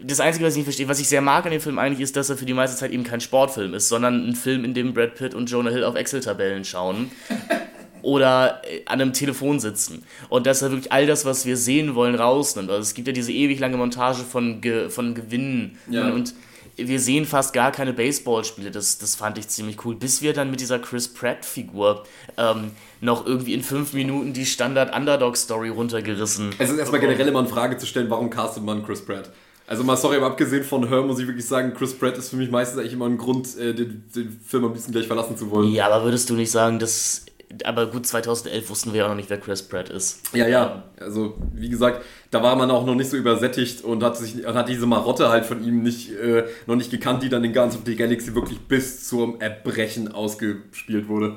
das 0.03 0.21
Einzige, 0.21 0.45
was 0.45 0.55
ich 0.55 0.59
nicht 0.59 0.67
verstehe, 0.67 0.89
was 0.89 1.01
ich 1.01 1.09
sehr 1.09 1.23
mag 1.23 1.45
an 1.47 1.53
dem 1.53 1.61
Film 1.61 1.79
eigentlich, 1.79 2.01
ist, 2.01 2.17
dass 2.17 2.31
er 2.31 2.37
für 2.37 2.45
die 2.45 2.55
meiste 2.55 2.77
Zeit 2.77 2.91
eben 2.91 3.05
kein 3.05 3.21
Sportfilm 3.21 3.75
ist, 3.75 3.89
sondern 3.89 4.29
ein 4.29 4.35
Film, 4.35 4.65
in 4.65 4.75
dem 4.75 4.93
Brad 4.93 5.15
Pitt 5.15 5.35
und 5.35 5.51
Jonah 5.51 5.71
Hill 5.71 5.85
auf 5.85 5.95
Excel-Tabellen 5.95 6.65
schauen 6.65 7.11
oder 8.03 8.63
äh, 8.65 8.83
an 8.87 9.01
einem 9.01 9.13
Telefon 9.13 9.61
sitzen. 9.61 10.05
Und 10.29 10.47
dass 10.47 10.63
er 10.63 10.71
wirklich 10.71 10.93
all 10.93 11.07
das, 11.07 11.25
was 11.25 11.47
wir 11.47 11.57
sehen 11.57 11.95
wollen, 11.95 12.15
rausnimmt. 12.15 12.71
Also 12.71 12.83
es 12.83 12.95
gibt 12.95 13.09
ja 13.09 13.15
diese 13.15 13.33
ewig 13.33 13.59
lange 13.59 13.77
Montage 13.77 14.23
von, 14.23 14.61
Ge 14.61 14.91
von 14.91 15.15
Gewinnen. 15.15 15.79
Ja. 15.89 16.11
Und 16.11 16.35
wir 16.77 17.01
sehen 17.01 17.27
fast 17.27 17.53
gar 17.53 17.71
keine 17.71 17.93
Baseballspiele. 17.93 18.71
Das, 18.71 18.99
das 18.99 19.15
fand 19.15 19.39
ich 19.39 19.49
ziemlich 19.49 19.85
cool. 19.85 19.95
Bis 19.95 20.23
wir 20.23 20.33
dann 20.33 20.51
mit 20.51 20.61
dieser 20.61 20.79
Chris 20.79 21.09
Pratt-Figur 21.09 22.05
ähm, 22.37 22.73
noch 23.01 23.27
irgendwie 23.27 23.55
in 23.55 23.63
fünf 23.63 23.93
Minuten 23.93 24.33
die 24.33 24.47
Standard-Underdog-Story 24.47 25.69
runtergerissen. 25.69 26.55
Es 26.59 26.71
ist 26.71 26.79
erstmal 26.79 27.01
generell 27.01 27.29
immer 27.29 27.41
eine 27.41 27.49
Frage 27.49 27.77
zu 27.77 27.87
stellen, 27.87 28.09
warum 28.09 28.31
castet 28.31 28.65
man 28.65 28.85
Chris 28.85 29.05
Pratt? 29.05 29.31
Also 29.67 29.85
mal 29.85 29.97
sorry, 29.97 30.17
aber 30.17 30.27
abgesehen 30.27 30.65
von 30.65 30.89
Her 30.89 31.03
muss 31.03 31.19
ich 31.19 31.27
wirklich 31.27 31.47
sagen, 31.47 31.73
Chris 31.75 31.95
Pratt 31.95 32.19
ist 32.19 32.31
für 32.31 32.37
mich 32.37 32.51
meistens 32.51 32.79
eigentlich 32.79 32.93
immer 32.93 33.07
ein 33.07 33.17
Grund, 33.17 33.57
äh, 33.57 33.73
den, 33.73 34.05
den 34.15 34.41
Film 34.45 34.65
ein 34.65 34.73
bisschen 34.73 34.93
gleich 34.93 35.07
verlassen 35.07 35.37
zu 35.37 35.51
wollen. 35.51 35.71
Ja, 35.73 35.87
aber 35.87 36.05
würdest 36.05 36.29
du 36.29 36.35
nicht 36.35 36.51
sagen, 36.51 36.79
dass 36.79 37.25
aber 37.65 37.87
gut, 37.87 38.07
2011 38.07 38.71
wussten 38.71 38.93
wir 38.93 39.01
ja 39.01 39.05
auch 39.05 39.11
noch 39.11 39.17
nicht, 39.17 39.31
wer 39.31 39.39
Chris 39.39 39.63
Pratt 39.63 39.89
ist. 39.89 40.21
Ja, 40.35 40.47
ja. 40.47 40.85
Also, 40.99 41.37
wie 41.55 41.69
gesagt, 41.69 42.05
da 42.31 42.43
war 42.43 42.57
man 42.57 42.71
auch 42.71 42.87
noch 42.87 42.95
nicht 42.95 43.11
so 43.11 43.17
übersättigt 43.17 43.85
und 43.85 44.03
hat, 44.03 44.17
sich, 44.17 44.45
hat 44.47 44.69
diese 44.69 44.87
Marotte 44.87 45.29
halt 45.29 45.45
von 45.45 45.63
ihm 45.63 45.83
nicht, 45.83 46.13
äh, 46.13 46.45
noch 46.67 46.77
nicht 46.77 46.91
gekannt, 46.91 47.23
die 47.23 47.29
dann 47.29 47.45
in 47.45 47.53
Guardians 47.53 47.77
of 47.77 47.83
the 47.85 47.97
Galaxy 47.97 48.35
wirklich 48.35 48.61
bis 48.61 49.09
zum 49.09 49.41
Erbrechen 49.41 50.13
ausgespielt 50.13 51.09
wurde. 51.09 51.37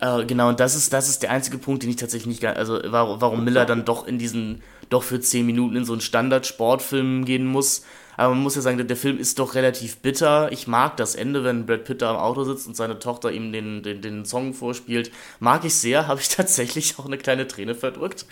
Äh, 0.00 0.24
genau, 0.24 0.48
und 0.48 0.60
das 0.60 0.74
ist, 0.74 0.92
das 0.92 1.08
ist 1.08 1.22
der 1.22 1.30
einzige 1.30 1.58
Punkt, 1.58 1.82
den 1.82 1.90
ich 1.90 1.96
tatsächlich 1.96 2.26
nicht, 2.26 2.44
also 2.44 2.80
warum, 2.84 3.20
warum 3.20 3.44
Miller 3.44 3.64
dann 3.64 3.84
doch 3.84 4.06
in 4.06 4.18
diesen, 4.18 4.62
doch 4.90 5.02
für 5.02 5.20
10 5.20 5.46
Minuten 5.46 5.76
in 5.76 5.84
so 5.84 5.92
einen 5.92 6.00
Standard-Sportfilm 6.00 7.24
gehen 7.24 7.46
muss. 7.46 7.84
Aber 8.16 8.34
man 8.34 8.42
muss 8.42 8.54
ja 8.54 8.62
sagen, 8.62 8.86
der, 8.86 8.96
Film 8.96 9.18
ist 9.18 9.38
doch 9.38 9.54
relativ 9.54 9.98
bitter. 9.98 10.50
Ich 10.52 10.66
mag 10.66 10.96
das 10.96 11.14
Ende, 11.14 11.44
wenn 11.44 11.66
Brad 11.66 11.84
Pitt 11.84 12.02
da 12.02 12.10
am 12.10 12.16
Auto 12.16 12.44
sitzt 12.44 12.66
und 12.66 12.76
seine 12.76 12.98
Tochter 12.98 13.30
ihm 13.30 13.52
den, 13.52 13.82
den, 13.82 14.00
den 14.00 14.24
Song 14.24 14.54
vorspielt. 14.54 15.10
Mag 15.38 15.64
ich 15.64 15.74
sehr, 15.74 16.06
habe 16.08 16.20
ich 16.20 16.28
tatsächlich 16.28 16.98
auch 16.98 17.06
eine 17.06 17.18
kleine 17.18 17.46
Träne 17.46 17.74
verdrückt. 17.74 18.26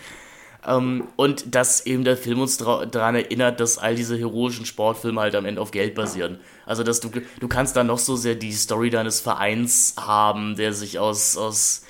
Ähm, 0.66 1.08
und 1.16 1.54
dass 1.54 1.84
eben 1.84 2.04
der 2.04 2.16
Film 2.16 2.40
uns 2.40 2.56
daran 2.56 3.14
erinnert, 3.14 3.60
dass 3.60 3.76
all 3.76 3.94
diese 3.94 4.16
heroischen 4.16 4.64
Sportfilme 4.64 5.20
halt 5.20 5.34
am 5.34 5.44
Ende 5.44 5.60
auf 5.60 5.70
Geld 5.70 5.94
basieren. 5.94 6.40
Also, 6.64 6.82
dass 6.82 7.00
du, 7.00 7.10
du 7.38 7.48
kannst 7.48 7.76
da 7.76 7.84
noch 7.84 7.98
so 7.98 8.16
sehr 8.16 8.34
die 8.34 8.52
Story 8.52 8.88
deines 8.90 9.20
Vereins 9.20 9.94
haben, 10.00 10.56
der 10.56 10.72
sich 10.72 10.98
aus, 10.98 11.36
aus 11.36 11.82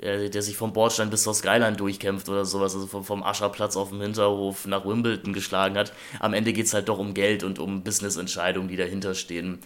der 0.00 0.42
sich 0.42 0.56
vom 0.56 0.72
Bordstein 0.72 1.10
bis 1.10 1.24
zur 1.24 1.34
Skyline 1.34 1.76
durchkämpft 1.76 2.28
oder 2.28 2.44
sowas, 2.44 2.74
also 2.74 2.86
vom, 2.86 3.04
vom 3.04 3.22
Ascherplatz 3.22 3.76
auf 3.76 3.90
dem 3.90 4.00
Hinterhof 4.00 4.66
nach 4.66 4.84
Wimbledon 4.84 5.32
geschlagen 5.32 5.76
hat. 5.76 5.92
Am 6.20 6.34
Ende 6.34 6.52
geht 6.52 6.66
es 6.66 6.74
halt 6.74 6.88
doch 6.88 6.98
um 6.98 7.14
Geld 7.14 7.42
und 7.42 7.58
um 7.58 7.82
Business-Entscheidungen, 7.82 8.68
die 8.68 8.76
dahinter 8.76 9.14
stehen. 9.14 9.58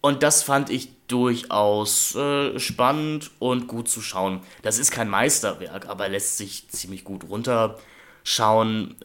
Und 0.00 0.22
das 0.22 0.42
fand 0.42 0.70
ich 0.70 0.90
durchaus 1.08 2.14
äh, 2.14 2.58
spannend 2.58 3.30
und 3.38 3.66
gut 3.66 3.88
zu 3.88 4.00
schauen. 4.00 4.40
Das 4.62 4.78
ist 4.78 4.90
kein 4.90 5.08
Meisterwerk, 5.08 5.88
aber 5.88 6.08
lässt 6.08 6.36
sich 6.36 6.68
ziemlich 6.68 7.04
gut 7.04 7.24
runterschauen. 7.28 8.96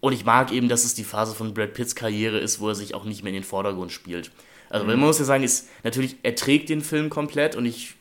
Und 0.00 0.12
ich 0.12 0.24
mag 0.24 0.52
eben, 0.52 0.68
dass 0.68 0.84
es 0.84 0.94
die 0.94 1.04
Phase 1.04 1.34
von 1.34 1.54
Brad 1.54 1.74
Pitts 1.74 1.94
Karriere 1.94 2.38
ist, 2.38 2.60
wo 2.60 2.68
er 2.68 2.74
sich 2.74 2.94
auch 2.94 3.04
nicht 3.04 3.22
mehr 3.22 3.30
in 3.30 3.40
den 3.40 3.44
Vordergrund 3.44 3.90
spielt. 3.90 4.30
Also, 4.68 4.84
mhm. 4.84 4.92
man 4.92 5.00
muss 5.00 5.18
ja 5.18 5.24
sagen, 5.24 5.44
ist 5.44 5.68
natürlich, 5.82 6.16
er 6.22 6.34
trägt 6.34 6.68
den 6.68 6.82
Film 6.82 7.08
komplett 7.10 7.56
und 7.56 7.66
ich 7.66 7.94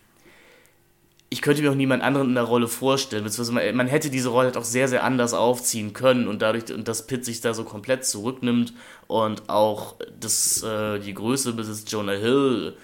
ich 1.34 1.42
könnte 1.42 1.62
mir 1.62 1.72
auch 1.72 1.76
niemand 1.76 2.04
anderen 2.04 2.28
in 2.28 2.36
der 2.36 2.44
Rolle 2.44 2.68
vorstellen. 2.68 3.24
Beziehungsweise 3.24 3.74
man 3.74 3.88
hätte 3.88 4.10
diese 4.10 4.30
Rolle 4.30 4.48
halt 4.48 4.58
auch 4.58 4.66
sehr, 4.66 4.90
sehr 4.90 5.06
anders 5.06 5.34
aufziehen 5.34 5.94
können 5.94 6.28
und 6.28 6.42
dadurch, 6.42 6.74
und 6.74 6.90
dass 6.90 7.08
Pitt 7.08 7.24
sich 7.24 7.40
da 7.40 7.54
so 7.54 7.64
komplett 7.64 8.06
zurücknimmt 8.06 8.74
und 9.08 9.50
auch 9.50 9.96
das, 10.20 10.62
äh, 10.62 11.00
die 11.00 11.14
Größe 11.14 11.54
besitzt, 11.54 11.90
Jonah 11.90 12.12
Hill 12.12 12.76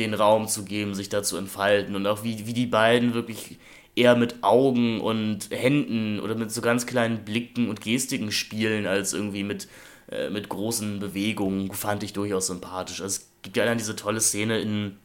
den 0.00 0.14
Raum 0.14 0.48
zu 0.48 0.64
geben, 0.64 0.94
sich 0.94 1.10
da 1.10 1.22
zu 1.22 1.36
entfalten 1.36 1.94
und 1.94 2.04
auch 2.08 2.24
wie, 2.24 2.44
wie 2.48 2.52
die 2.54 2.66
beiden 2.66 3.14
wirklich 3.14 3.58
eher 3.94 4.16
mit 4.16 4.42
Augen 4.42 5.00
und 5.00 5.50
Händen 5.50 6.18
oder 6.18 6.34
mit 6.34 6.50
so 6.50 6.60
ganz 6.60 6.86
kleinen 6.86 7.24
Blicken 7.24 7.68
und 7.68 7.82
Gestiken 7.82 8.32
spielen, 8.32 8.86
als 8.88 9.12
irgendwie 9.12 9.44
mit, 9.44 9.68
äh, 10.10 10.28
mit 10.28 10.48
großen 10.48 10.98
Bewegungen, 10.98 11.72
fand 11.72 12.02
ich 12.02 12.12
durchaus 12.14 12.48
sympathisch. 12.48 13.00
Also 13.00 13.18
es 13.18 13.28
gibt 13.42 13.56
ja 13.56 13.64
dann 13.64 13.78
diese 13.78 13.94
tolle 13.94 14.20
Szene 14.20 14.60
in 14.60 14.96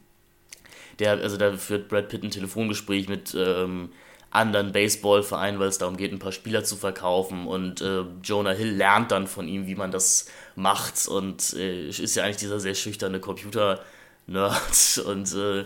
der, 0.98 1.12
also 1.12 1.36
da 1.36 1.52
führt 1.56 1.88
Brad 1.88 2.08
Pitt 2.08 2.22
ein 2.22 2.30
Telefongespräch 2.30 3.08
mit 3.08 3.34
ähm, 3.38 3.90
anderen 4.30 4.72
Baseballvereinen, 4.72 5.58
weil 5.58 5.68
es 5.68 5.78
darum 5.78 5.96
geht, 5.96 6.12
ein 6.12 6.18
paar 6.18 6.32
Spieler 6.32 6.64
zu 6.64 6.76
verkaufen. 6.76 7.46
Und 7.46 7.80
äh, 7.80 8.04
Jonah 8.22 8.52
Hill 8.52 8.72
lernt 8.72 9.10
dann 9.10 9.26
von 9.26 9.48
ihm, 9.48 9.66
wie 9.66 9.74
man 9.74 9.90
das 9.90 10.26
macht. 10.54 11.08
Und 11.08 11.54
äh, 11.54 11.88
ist 11.88 12.14
ja 12.14 12.24
eigentlich 12.24 12.36
dieser 12.36 12.60
sehr 12.60 12.74
schüchterne 12.74 13.20
Computer-Nerd. 13.20 15.02
Und 15.06 15.34
äh, 15.34 15.64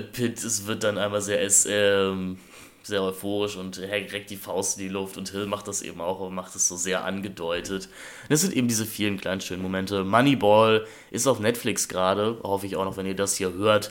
Pitt 0.00 0.42
es 0.42 0.66
wird 0.66 0.82
dann 0.82 0.98
einmal 0.98 1.20
sehr, 1.20 1.40
äh, 1.40 1.50
sehr 2.82 3.02
euphorisch 3.02 3.56
und 3.56 3.78
reckt 3.78 4.28
die 4.28 4.36
Faust 4.36 4.78
in 4.78 4.84
die 4.84 4.90
Luft. 4.90 5.16
Und 5.16 5.30
Hill 5.30 5.46
macht 5.46 5.68
das 5.68 5.80
eben 5.82 6.00
auch, 6.00 6.20
aber 6.20 6.30
macht 6.30 6.56
es 6.56 6.66
so 6.66 6.76
sehr 6.76 7.04
angedeutet. 7.04 7.88
Das 8.28 8.40
sind 8.40 8.54
eben 8.54 8.66
diese 8.66 8.86
vielen 8.86 9.20
kleinen 9.20 9.40
schönen 9.40 9.62
Momente. 9.62 10.04
Moneyball 10.04 10.86
ist 11.12 11.28
auf 11.28 11.38
Netflix 11.38 11.88
gerade, 11.88 12.40
hoffe 12.42 12.66
ich 12.66 12.76
auch 12.76 12.84
noch, 12.84 12.96
wenn 12.96 13.06
ihr 13.06 13.14
das 13.14 13.36
hier 13.36 13.52
hört 13.52 13.90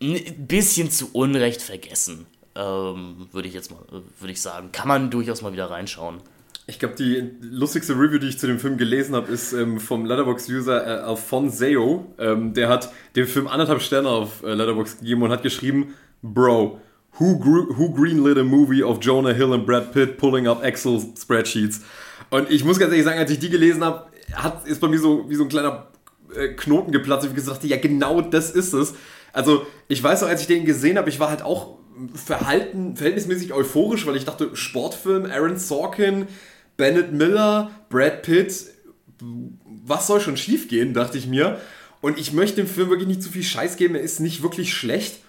ein 0.00 0.46
bisschen 0.46 0.90
zu 0.90 1.10
Unrecht 1.12 1.62
vergessen, 1.62 2.26
ähm, 2.54 3.28
würde 3.32 3.48
ich 3.48 3.54
jetzt 3.54 3.70
mal, 3.70 3.80
würde 4.18 4.32
ich 4.32 4.40
sagen. 4.40 4.70
Kann 4.72 4.88
man 4.88 5.10
durchaus 5.10 5.42
mal 5.42 5.52
wieder 5.52 5.70
reinschauen. 5.70 6.20
Ich 6.66 6.78
glaube, 6.78 6.94
die 6.94 7.30
lustigste 7.40 7.94
Review, 7.94 8.18
die 8.18 8.28
ich 8.28 8.38
zu 8.38 8.46
dem 8.46 8.60
Film 8.60 8.76
gelesen 8.76 9.14
habe, 9.14 9.30
ist 9.32 9.52
ähm, 9.52 9.80
vom 9.80 10.06
Letterbox-User 10.06 10.86
äh, 10.86 11.00
Alfonso. 11.00 12.06
Ähm, 12.18 12.54
der 12.54 12.68
hat 12.68 12.92
dem 13.16 13.26
Film 13.26 13.48
anderthalb 13.48 13.82
Sterne 13.82 14.08
auf 14.08 14.42
äh, 14.42 14.54
Letterbox 14.54 14.98
gegeben 14.98 15.22
und 15.22 15.30
hat 15.30 15.42
geschrieben, 15.42 15.94
Bro, 16.22 16.80
who, 17.18 17.40
who 17.76 17.92
greenlit 17.92 18.38
a 18.38 18.44
movie 18.44 18.84
of 18.84 18.98
Jonah 19.00 19.32
Hill 19.32 19.52
and 19.52 19.66
Brad 19.66 19.92
Pitt 19.92 20.16
pulling 20.16 20.46
up 20.46 20.62
Excel-Spreadsheets? 20.62 21.80
Und 22.30 22.50
ich 22.50 22.64
muss 22.64 22.78
ganz 22.78 22.92
ehrlich 22.92 23.04
sagen, 23.04 23.18
als 23.18 23.30
ich 23.30 23.40
die 23.40 23.50
gelesen 23.50 23.84
habe, 23.84 24.08
ist 24.64 24.80
bei 24.80 24.88
mir 24.88 25.00
so 25.00 25.28
wie 25.28 25.34
so 25.34 25.44
ein 25.44 25.48
kleiner 25.48 25.88
äh, 26.34 26.48
Knoten 26.48 26.92
geplatzt. 26.92 27.26
Ich 27.26 27.34
gesagt, 27.34 27.64
ja 27.64 27.78
genau 27.78 28.20
das 28.20 28.50
ist 28.50 28.72
es. 28.74 28.94
Also 29.32 29.66
ich 29.88 30.02
weiß 30.02 30.22
noch, 30.22 30.28
als 30.28 30.42
ich 30.42 30.46
den 30.46 30.64
gesehen 30.64 30.98
habe, 30.98 31.08
ich 31.08 31.20
war 31.20 31.30
halt 31.30 31.42
auch 31.42 31.78
verhalten, 32.14 32.96
verhältnismäßig 32.96 33.52
euphorisch, 33.52 34.06
weil 34.06 34.16
ich 34.16 34.24
dachte, 34.24 34.50
Sportfilm, 34.54 35.26
Aaron 35.26 35.58
Sorkin, 35.58 36.26
Bennett 36.76 37.12
Miller, 37.12 37.70
Brad 37.88 38.22
Pitt, 38.22 38.66
was 39.20 40.06
soll 40.06 40.20
schon 40.20 40.36
schiefgehen, 40.36 40.94
dachte 40.94 41.18
ich 41.18 41.26
mir. 41.26 41.60
Und 42.00 42.18
ich 42.18 42.32
möchte 42.32 42.56
dem 42.56 42.66
Film 42.66 42.88
wirklich 42.88 43.08
nicht 43.08 43.22
zu 43.22 43.30
viel 43.30 43.42
Scheiß 43.42 43.76
geben, 43.76 43.94
er 43.94 44.00
ist 44.00 44.20
nicht 44.20 44.42
wirklich 44.42 44.72
schlecht. 44.72 45.20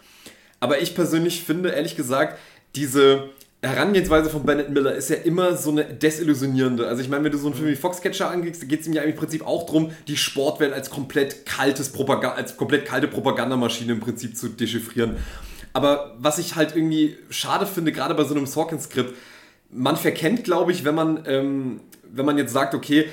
Aber 0.60 0.82
ich 0.82 0.96
persönlich 0.96 1.44
finde, 1.44 1.70
ehrlich 1.70 1.98
gesagt, 1.98 2.40
diese, 2.76 3.30
Herangehensweise 3.64 4.32
von 4.32 4.44
Bennett 4.44 4.72
Miller 4.72 4.96
ist 4.96 5.12
ja 5.12 5.18
immer 5.18 5.56
so 5.56 5.70
eine 5.70 5.86
desillusionierende. 5.86 6.88
Also 6.88 7.04
ich 7.04 7.10
meine, 7.10 7.24
wenn 7.24 7.32
du 7.32 7.38
so 7.38 7.48
einen 7.48 7.56
Film 7.56 7.70
wie 7.70 7.76
Foxcatcher 7.76 8.30
angehst, 8.30 8.68
geht 8.68 8.82
es 8.82 8.88
ihm 8.88 8.94
ja 8.94 9.04
im 9.04 9.16
Prinzip 9.16 9.46
auch 9.46 9.68
darum, 9.68 9.92
die 10.08 10.18
Sportwelt 10.18 10.74
als 10.74 10.90
komplett 10.90 11.46
kaltes 11.46 11.90
Propaganda, 11.90 12.36
als 12.36 12.58
komplett 12.58 12.86
kalte 12.86 13.08
Propagandamaschine 13.08 13.92
im 13.92 14.00
Prinzip 14.00 14.36
zu 14.36 14.50
dechiffrieren. 14.50 15.18
Aber 15.74 16.16
was 16.18 16.40
ich 16.40 16.56
halt 16.56 16.76
irgendwie 16.76 17.18
schade 17.30 17.68
finde, 17.68 17.92
gerade 17.92 18.16
bei 18.16 18.24
so 18.24 18.34
einem 18.34 18.48
Sorkin-Skript, 18.48 19.14
man 19.70 19.96
verkennt, 19.96 20.44
glaube 20.44 20.72
ich, 20.72 20.84
wenn 20.84 20.96
man 20.96 21.24
ähm, 21.28 21.82
wenn 22.14 22.26
man 22.26 22.38
jetzt 22.38 22.54
sagt, 22.54 22.74
okay, 22.74 23.10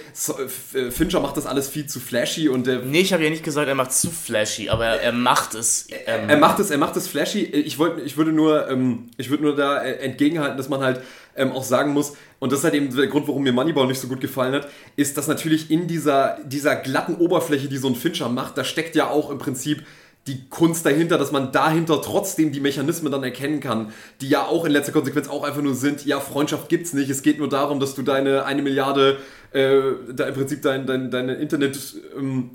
äh, 0.74 0.90
Fincher 0.90 1.20
macht 1.20 1.36
das 1.36 1.46
alles 1.46 1.68
viel 1.68 1.86
zu 1.86 2.00
flashy 2.00 2.48
und 2.48 2.66
der. 2.66 2.80
Nee, 2.80 3.00
ich 3.00 3.12
habe 3.12 3.24
ja 3.24 3.30
nicht 3.30 3.44
gesagt, 3.44 3.68
er 3.68 3.74
macht 3.74 3.92
zu 3.92 4.10
flashy, 4.10 4.68
aber 4.68 4.86
er, 4.86 5.00
er 5.00 5.12
macht 5.12 5.54
es. 5.54 5.88
Ähm 6.06 6.28
er 6.28 6.36
macht 6.36 6.58
es, 6.58 6.70
er 6.70 6.78
macht 6.78 6.96
es 6.96 7.08
flashy. 7.08 7.44
Ich 7.44 7.78
wollte, 7.78 8.00
ich 8.02 8.16
würde 8.16 8.32
nur, 8.32 8.68
ähm, 8.68 9.10
ich 9.16 9.30
würde 9.30 9.44
nur 9.44 9.56
da 9.56 9.78
äh, 9.82 9.98
entgegenhalten, 9.98 10.56
dass 10.56 10.68
man 10.68 10.80
halt 10.80 11.00
ähm, 11.36 11.52
auch 11.52 11.64
sagen 11.64 11.92
muss, 11.92 12.14
und 12.40 12.52
das 12.52 12.60
ist 12.60 12.64
halt 12.64 12.74
eben 12.74 12.94
der 12.94 13.06
Grund, 13.06 13.26
warum 13.26 13.42
mir 13.42 13.52
Moneyball 13.52 13.86
nicht 13.86 14.00
so 14.00 14.08
gut 14.08 14.20
gefallen 14.20 14.54
hat, 14.54 14.68
ist, 14.96 15.16
dass 15.16 15.26
natürlich 15.26 15.70
in 15.70 15.86
dieser, 15.86 16.38
dieser 16.44 16.76
glatten 16.76 17.16
Oberfläche, 17.16 17.68
die 17.68 17.78
so 17.78 17.88
ein 17.88 17.96
Fincher 17.96 18.28
macht, 18.28 18.58
da 18.58 18.64
steckt 18.64 18.94
ja 18.94 19.08
auch 19.08 19.30
im 19.30 19.38
Prinzip 19.38 19.84
die 20.28 20.48
Kunst 20.48 20.86
dahinter, 20.86 21.18
dass 21.18 21.32
man 21.32 21.50
dahinter 21.50 22.00
trotzdem 22.02 22.52
die 22.52 22.60
Mechanismen 22.60 23.10
dann 23.10 23.24
erkennen 23.24 23.60
kann, 23.60 23.92
die 24.20 24.28
ja 24.28 24.44
auch 24.44 24.64
in 24.64 24.72
letzter 24.72 24.92
Konsequenz 24.92 25.28
auch 25.28 25.42
einfach 25.42 25.62
nur 25.62 25.74
sind, 25.74 26.04
ja, 26.04 26.20
Freundschaft 26.20 26.68
gibt's 26.68 26.92
nicht, 26.92 27.10
es 27.10 27.22
geht 27.22 27.38
nur 27.38 27.48
darum, 27.48 27.80
dass 27.80 27.94
du 27.94 28.02
deine 28.02 28.44
eine 28.44 28.62
Milliarde, 28.62 29.18
äh, 29.52 29.80
da 30.12 30.26
im 30.26 30.34
Prinzip 30.34 30.62
dein, 30.62 30.86
dein, 30.86 31.10
dein 31.10 31.28
Internetforum 31.28 32.50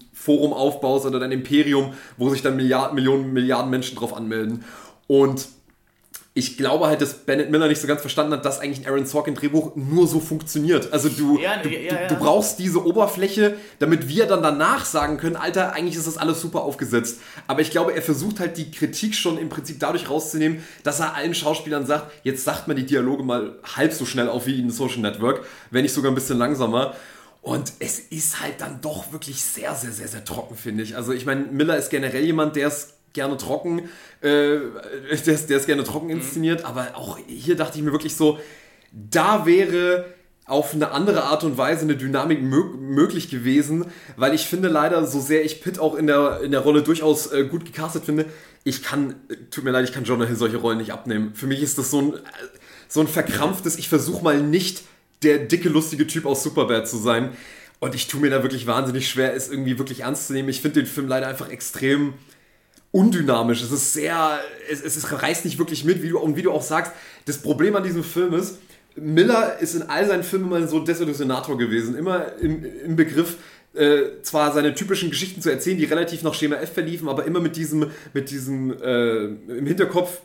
ähm, 0.52 0.54
aufbaust 0.54 1.06
oder 1.06 1.20
dein 1.20 1.32
Imperium, 1.32 1.94
wo 2.18 2.30
sich 2.30 2.42
dann 2.42 2.56
Milliarden, 2.56 2.96
Millionen, 2.96 3.34
Milliarden 3.34 3.70
Menschen 3.70 3.98
drauf 3.98 4.16
anmelden. 4.16 4.64
Und 5.08 5.48
ich 6.36 6.58
glaube 6.58 6.88
halt, 6.88 7.00
dass 7.00 7.14
Bennett 7.14 7.52
Miller 7.52 7.68
nicht 7.68 7.80
so 7.80 7.88
ganz 7.88 8.02
verstanden 8.02 8.34
hat, 8.34 8.44
dass 8.44 8.60
eigentlich 8.60 8.88
ein 8.88 8.92
Aaron 8.92 9.06
Sorkin 9.06 9.36
Drehbuch 9.36 9.76
nur 9.76 10.08
so 10.08 10.20
funktioniert. 10.20 10.92
Also 10.92 11.08
du, 11.10 11.40
ja, 11.40 11.58
du, 11.58 11.70
ja, 11.70 11.80
ja. 11.80 12.08
du, 12.08 12.16
brauchst 12.16 12.58
diese 12.58 12.84
Oberfläche, 12.84 13.56
damit 13.78 14.08
wir 14.08 14.26
dann 14.26 14.42
danach 14.42 14.84
sagen 14.86 15.18
können, 15.18 15.36
Alter, 15.36 15.74
eigentlich 15.74 15.96
ist 15.96 16.08
das 16.08 16.18
alles 16.18 16.42
super 16.42 16.64
aufgesetzt. 16.64 17.20
Aber 17.46 17.62
ich 17.62 17.70
glaube, 17.70 17.94
er 17.94 18.02
versucht 18.02 18.40
halt 18.40 18.58
die 18.58 18.72
Kritik 18.72 19.14
schon 19.14 19.38
im 19.38 19.50
Prinzip 19.50 19.80
dadurch 19.80 20.10
rauszunehmen, 20.10 20.64
dass 20.84 21.00
er 21.00 21.14
allen 21.14 21.36
Schauspielern 21.36 21.86
sagt, 21.86 22.12
jetzt 22.24 22.44
sagt 22.44 22.68
man 22.68 22.78
die 22.78 22.86
Dialoge 22.86 23.22
mal 23.22 23.56
halb 23.76 23.94
so 23.94 24.06
schnell 24.06 24.28
auf 24.28 24.48
wie 24.48 24.60
in 24.60 24.72
Social 24.72 25.02
Network, 25.02 25.46
wenn 25.70 25.84
nicht 25.84 25.94
sogar 25.94 26.12
ein 26.12 26.16
bisschen 26.16 26.40
langsamer. 26.40 26.96
Und 27.44 27.74
es 27.80 28.00
ist 28.00 28.40
halt 28.42 28.62
dann 28.62 28.82
doch 28.82 29.12
wirklich 29.12 29.44
sehr, 29.44 29.76
sehr, 29.76 29.92
sehr, 29.92 30.08
sehr 30.08 30.24
trocken, 30.24 30.56
finde 30.56 30.82
ich. 30.82 30.96
Also 30.96 31.12
ich 31.12 31.26
meine, 31.26 31.42
Miller 31.42 31.78
ist 31.78 31.90
generell 31.90 32.24
jemand, 32.24 32.56
der 32.56 32.70
es 32.70 32.93
gerne 33.14 33.38
trocken, 33.38 33.90
äh, 34.22 34.58
der, 35.26 35.34
ist, 35.34 35.50
der 35.50 35.58
ist 35.58 35.66
gerne 35.66 35.84
trocken 35.84 36.08
mhm. 36.08 36.14
inszeniert, 36.14 36.62
mhm. 36.62 36.66
aber 36.66 36.96
auch 36.96 37.18
hier 37.28 37.56
dachte 37.56 37.78
ich 37.78 37.84
mir 37.84 37.92
wirklich 37.92 38.16
so, 38.16 38.40
da 38.92 39.46
wäre 39.46 40.06
auf 40.46 40.74
eine 40.74 40.92
andere 40.92 41.24
Art 41.24 41.44
und 41.44 41.58
Weise 41.58 41.84
eine 41.84 41.96
Dynamik 41.96 42.42
mög 42.42 42.76
möglich 42.80 43.30
gewesen, 43.30 43.86
weil 44.18 44.34
ich 44.34 44.42
finde 44.42 44.68
leider, 44.68 45.06
so 45.08 45.20
sehr 45.22 45.46
ich 45.46 45.62
Pitt 45.62 45.80
auch 45.80 45.96
in 45.96 46.08
der, 46.08 46.42
in 46.42 46.52
der 46.52 46.60
Rolle 46.60 46.84
durchaus 46.84 47.32
äh, 47.32 47.46
gut 47.46 47.66
gecastet 47.66 48.04
finde, 48.04 48.26
ich 48.66 48.84
kann, 48.84 49.16
tut 49.52 49.64
mir 49.64 49.72
leid, 49.72 49.86
ich 49.86 49.94
kann 49.94 50.04
Jonah 50.04 50.26
Hill 50.26 50.36
solche 50.36 50.58
Rollen 50.58 50.78
nicht 50.78 50.92
abnehmen. 50.92 51.34
Für 51.34 51.48
mich 51.48 51.62
ist 51.62 51.78
das 51.78 51.92
so 51.92 52.02
ein, 52.02 52.14
so 52.88 53.00
ein 53.00 53.08
verkrampftes, 53.08 53.78
ich 53.78 53.90
versuche 53.90 54.24
mal 54.24 54.42
nicht 54.42 54.84
der 55.24 55.40
dicke, 55.40 55.70
lustige 55.70 56.08
Typ 56.08 56.26
aus 56.26 56.44
Superbad 56.44 56.88
zu 56.88 56.98
sein. 56.98 57.32
Und 57.80 57.96
ich 57.96 58.08
tue 58.08 58.22
mir 58.22 58.30
da 58.30 58.44
wirklich 58.44 58.68
wahnsinnig 58.68 59.10
schwer, 59.10 59.34
es 59.34 59.50
irgendwie 59.50 59.78
wirklich 59.78 60.02
ernst 60.02 60.28
zu 60.28 60.34
nehmen. 60.34 60.48
Ich 60.50 60.62
finde 60.62 60.82
den 60.82 60.86
Film 60.86 61.08
leider 61.08 61.28
einfach 61.28 61.50
extrem 61.50 62.14
undynamisch. 62.94 63.62
Es 63.62 63.72
ist 63.72 63.92
sehr, 63.92 64.40
es, 64.70 64.82
es 64.82 65.12
reißt 65.12 65.44
nicht 65.44 65.58
wirklich 65.58 65.84
mit, 65.84 66.02
wie 66.02 66.10
du, 66.10 66.20
und 66.20 66.38
wie 66.38 66.44
du 66.44 66.52
auch 66.52 66.62
sagst, 66.62 66.94
das 67.26 67.40
Problem 67.40 67.76
an 67.76 67.84
diesem 67.84 68.04
Film 68.04 68.34
ist, 68.34 68.60
Miller 68.96 69.58
ist 69.60 69.74
in 69.74 69.82
all 69.84 70.08
seinen 70.08 70.24
Filmen 70.24 70.46
immer 70.46 70.68
so 70.68 70.80
Desillusionator 70.80 71.58
gewesen, 71.58 71.98
immer 71.98 72.38
im, 72.40 72.64
im 72.64 72.96
Begriff, 72.96 73.38
äh, 73.74 74.22
zwar 74.22 74.54
seine 74.54 74.76
typischen 74.76 75.10
Geschichten 75.10 75.42
zu 75.42 75.50
erzählen, 75.50 75.80
die 75.80 75.86
relativ 75.86 76.22
nach 76.22 76.36
Schema 76.36 76.58
F 76.58 76.74
verliefen, 76.74 77.10
aber 77.10 77.26
immer 77.26 77.40
mit 77.40 77.56
diesem, 77.56 77.90
mit 78.14 78.30
diesem 78.30 78.72
äh, 78.80 79.24
im 79.26 79.66
Hinterkopf, 79.66 80.22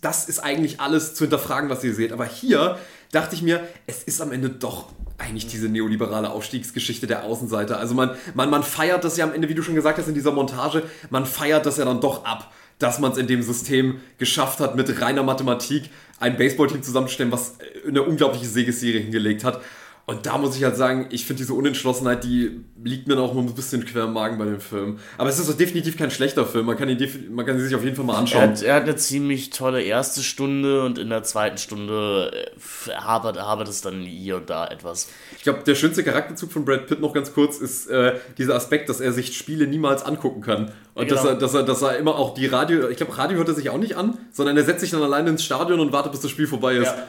das 0.00 0.28
ist 0.28 0.40
eigentlich 0.40 0.80
alles 0.80 1.14
zu 1.14 1.24
hinterfragen, 1.24 1.70
was 1.70 1.84
ihr 1.84 1.94
seht. 1.94 2.12
Aber 2.12 2.26
hier 2.26 2.78
dachte 3.12 3.36
ich 3.36 3.42
mir, 3.42 3.66
es 3.86 4.02
ist 4.02 4.20
am 4.20 4.32
Ende 4.32 4.50
doch 4.50 4.92
eigentlich 5.18 5.46
diese 5.46 5.68
neoliberale 5.68 6.30
Aufstiegsgeschichte 6.30 7.06
der 7.06 7.24
Außenseiter. 7.24 7.78
Also 7.78 7.94
man, 7.94 8.10
man, 8.34 8.50
man 8.50 8.62
feiert 8.62 9.04
das 9.04 9.16
ja 9.16 9.24
am 9.24 9.32
Ende, 9.32 9.48
wie 9.48 9.54
du 9.54 9.62
schon 9.62 9.74
gesagt 9.74 9.98
hast, 9.98 10.08
in 10.08 10.14
dieser 10.14 10.32
Montage, 10.32 10.82
man 11.10 11.26
feiert 11.26 11.66
das 11.66 11.78
ja 11.78 11.84
dann 11.84 12.00
doch 12.00 12.24
ab, 12.24 12.52
dass 12.78 12.98
man 12.98 13.12
es 13.12 13.18
in 13.18 13.26
dem 13.26 13.42
System 13.42 14.00
geschafft 14.18 14.60
hat, 14.60 14.76
mit 14.76 15.00
reiner 15.00 15.22
Mathematik 15.22 15.90
ein 16.20 16.36
Baseballteam 16.36 16.82
zusammenzustellen, 16.82 17.32
was 17.32 17.56
eine 17.86 18.02
unglaubliche 18.02 18.46
Siegesserie 18.46 19.00
hingelegt 19.00 19.44
hat. 19.44 19.62
Und 20.08 20.24
da 20.24 20.38
muss 20.38 20.56
ich 20.56 20.62
halt 20.62 20.76
sagen, 20.76 21.08
ich 21.10 21.26
finde 21.26 21.42
diese 21.42 21.52
Unentschlossenheit, 21.52 22.22
die 22.22 22.60
liegt 22.84 23.08
mir 23.08 23.18
auch 23.18 23.34
noch 23.34 23.42
ein 23.42 23.54
bisschen 23.56 23.84
quer 23.84 24.04
im 24.04 24.12
Magen 24.12 24.38
bei 24.38 24.44
dem 24.44 24.60
Film. 24.60 25.00
Aber 25.18 25.28
es 25.28 25.40
ist 25.40 25.58
definitiv 25.58 25.96
kein 25.96 26.12
schlechter 26.12 26.46
Film. 26.46 26.66
Man 26.66 26.76
kann 26.76 26.88
ihn, 26.88 27.34
man 27.34 27.44
kann 27.44 27.56
ihn 27.56 27.64
sich 27.64 27.74
auf 27.74 27.82
jeden 27.82 27.96
Fall 27.96 28.04
mal 28.04 28.16
anschauen. 28.16 28.42
Er 28.42 28.48
hat, 28.50 28.62
er 28.62 28.74
hat 28.76 28.82
eine 28.84 28.94
ziemlich 28.94 29.50
tolle 29.50 29.82
erste 29.82 30.22
Stunde 30.22 30.84
und 30.84 30.98
in 30.98 31.10
der 31.10 31.24
zweiten 31.24 31.58
Stunde 31.58 32.30
äh, 32.32 32.92
habert, 32.92 33.36
habert 33.36 33.66
es 33.66 33.80
dann 33.80 34.02
hier 34.02 34.36
und 34.36 34.48
da 34.48 34.68
etwas. 34.68 35.08
Ich 35.38 35.42
glaube, 35.42 35.64
der 35.66 35.74
schönste 35.74 36.04
Charakterzug 36.04 36.52
von 36.52 36.64
Brad 36.64 36.86
Pitt 36.86 37.00
noch 37.00 37.12
ganz 37.12 37.34
kurz 37.34 37.58
ist 37.58 37.88
äh, 37.88 38.14
dieser 38.38 38.54
Aspekt, 38.54 38.88
dass 38.88 39.00
er 39.00 39.12
sich 39.12 39.36
Spiele 39.36 39.66
niemals 39.66 40.04
angucken 40.04 40.40
kann. 40.40 40.70
Und 40.94 41.08
genau. 41.08 41.20
dass, 41.20 41.24
er, 41.24 41.34
dass, 41.34 41.54
er, 41.54 41.62
dass 41.64 41.82
er 41.82 41.96
immer 41.96 42.14
auch 42.14 42.32
die 42.32 42.46
Radio, 42.46 42.88
ich 42.88 42.96
glaube, 42.96 43.18
Radio 43.18 43.38
hört 43.38 43.48
er 43.48 43.54
sich 43.54 43.70
auch 43.70 43.78
nicht 43.78 43.96
an, 43.96 44.16
sondern 44.30 44.56
er 44.56 44.62
setzt 44.62 44.82
sich 44.82 44.92
dann 44.92 45.02
alleine 45.02 45.30
ins 45.30 45.42
Stadion 45.42 45.80
und 45.80 45.90
wartet, 45.90 46.12
bis 46.12 46.20
das 46.20 46.30
Spiel 46.30 46.46
vorbei 46.46 46.76
ist. 46.76 46.86
Ja. 46.86 47.08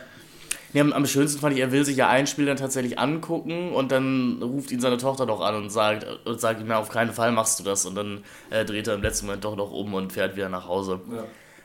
Nee, 0.77 0.81
am, 0.81 0.93
am, 0.93 1.07
schönsten 1.07 1.39
fand 1.39 1.55
ich, 1.55 1.61
er 1.61 1.71
will 1.71 1.83
sich 1.83 1.97
ja 1.97 2.07
ein 2.07 2.27
Spiel 2.27 2.45
dann 2.45 2.57
tatsächlich 2.57 2.99
angucken 2.99 3.71
und 3.71 3.91
dann 3.91 4.43
ruft 4.43 4.71
ihn 4.71 4.79
seine 4.79 4.97
Tochter 4.97 5.25
doch 5.25 5.41
an 5.41 5.55
und 5.55 5.71
sagt, 5.71 6.05
und 6.27 6.39
sagt 6.39 6.61
ihm, 6.61 6.71
auf 6.71 6.89
keinen 6.89 7.13
Fall 7.13 7.31
machst 7.31 7.59
du 7.59 7.63
das. 7.63 7.87
Und 7.87 7.95
dann 7.95 8.23
äh, 8.51 8.63
dreht 8.63 8.87
er 8.87 8.93
im 8.93 9.01
letzten 9.01 9.25
Moment 9.25 9.43
doch 9.43 9.55
noch 9.55 9.71
um 9.71 9.95
und 9.95 10.13
fährt 10.13 10.35
wieder 10.35 10.49
nach 10.49 10.67
Hause. 10.67 10.99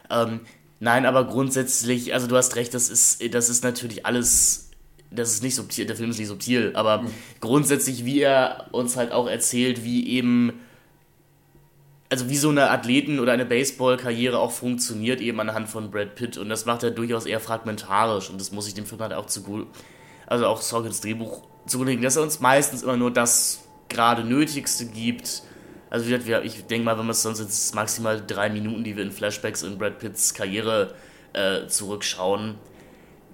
Ja. 0.09 0.23
Ähm, 0.23 0.41
nein, 0.81 1.05
aber 1.05 1.27
grundsätzlich, 1.27 2.15
also 2.15 2.27
du 2.27 2.39
hast 2.39 2.57
recht, 2.57 2.73
das 2.73 2.89
ist, 2.89 3.35
das 3.35 3.51
ist 3.51 3.63
natürlich 3.65 4.07
alles 4.07 4.71
das 5.15 5.35
ist 5.35 5.43
nicht 5.43 5.57
subtil, 5.57 5.85
der 5.85 5.95
Film 5.95 6.09
ist 6.09 6.19
nicht 6.19 6.29
subtil, 6.29 6.73
aber 6.75 7.03
mhm. 7.03 7.11
grundsätzlich, 7.41 8.07
wie 8.07 8.21
er 8.21 8.69
uns 8.73 8.97
halt 8.97 9.13
auch 9.13 9.29
erzählt, 9.29 9.85
wie 9.85 10.09
eben 10.09 10.55
also 12.13 12.29
wie 12.29 12.37
so 12.37 12.51
eine 12.51 12.69
Athleten- 12.69 13.21
oder 13.21 13.33
eine 13.33 13.47
Baseball-Karriere 13.47 14.39
auch 14.39 14.51
funktioniert, 14.51 15.23
eben 15.23 15.41
anhand 15.41 15.71
von 15.71 15.91
Brad 15.91 16.15
Pitt. 16.15 16.37
Und 16.37 16.51
das 16.51 16.67
macht 16.67 16.83
er 16.83 16.91
durchaus 16.91 17.25
eher 17.25 17.41
fragmentarisch. 17.41 18.29
Und 18.29 18.39
das 18.39 18.53
muss 18.53 18.69
ich 18.69 18.75
dem 18.75 18.85
Film 18.85 19.01
halt 19.01 19.15
auch 19.15 19.25
zu 19.25 19.43
gut, 19.43 19.67
also 20.27 20.47
auch 20.47 20.61
Sorkins 20.61 21.01
Drehbuch 21.01 21.41
zugrunde 21.65 21.97
dass 21.97 22.17
er 22.17 22.23
uns 22.23 22.41
meistens 22.41 22.83
immer 22.83 22.99
nur 22.99 23.11
das 23.11 23.65
gerade 23.89 24.25
Nötigste 24.25 24.85
gibt. 24.85 25.43
Also 25.89 26.07
wie 26.07 26.11
gesagt, 26.11 26.45
ich 26.45 26.67
denke 26.67 26.85
mal, 26.85 26.99
wenn 26.99 27.07
wir 27.07 27.13
es 27.13 27.23
sonst 27.23 27.41
jetzt 27.41 27.75
maximal 27.75 28.23
drei 28.27 28.51
Minuten, 28.51 28.85
die 28.85 28.95
wir 28.95 29.05
in 29.05 29.11
Flashbacks 29.11 29.63
in 29.63 29.79
Brad 29.79 29.99
Pitts 29.99 30.35
Karriere 30.35 30.95
äh, 31.33 31.67
zurückschauen, 31.67 32.57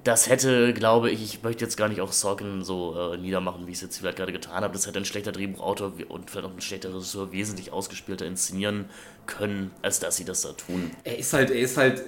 das 0.05 0.28
hätte, 0.28 0.72
glaube 0.72 1.11
ich, 1.11 1.22
ich 1.22 1.42
möchte 1.42 1.64
jetzt 1.64 1.76
gar 1.76 1.88
nicht 1.88 2.01
auch 2.01 2.12
Sorkin 2.12 2.62
so 2.64 3.12
äh, 3.12 3.16
niedermachen, 3.16 3.66
wie 3.66 3.72
ich 3.72 3.78
es 3.78 3.82
jetzt 3.82 3.99
vielleicht 3.99 4.18
gerade 4.18 4.32
getan 4.32 4.62
habe, 4.62 4.72
das 4.72 4.86
hätte 4.86 4.99
ein 4.99 5.05
schlechter 5.05 5.32
Drehbuchautor 5.32 5.92
und 6.09 6.30
vielleicht 6.30 6.46
auch 6.46 6.53
ein 6.53 6.61
schlechter 6.61 6.94
Regisseur 6.94 7.32
wesentlich 7.32 7.72
ausgespielter 7.72 8.26
inszenieren 8.26 8.86
können, 9.26 9.70
als 9.82 10.01
dass 10.01 10.16
sie 10.16 10.24
das 10.24 10.42
da 10.42 10.53
tun. 10.53 10.90
Er 11.05 11.18
ist 11.18 11.32
halt, 11.32 11.51
er 11.51 11.61
ist 11.61 11.76
halt, 11.76 12.03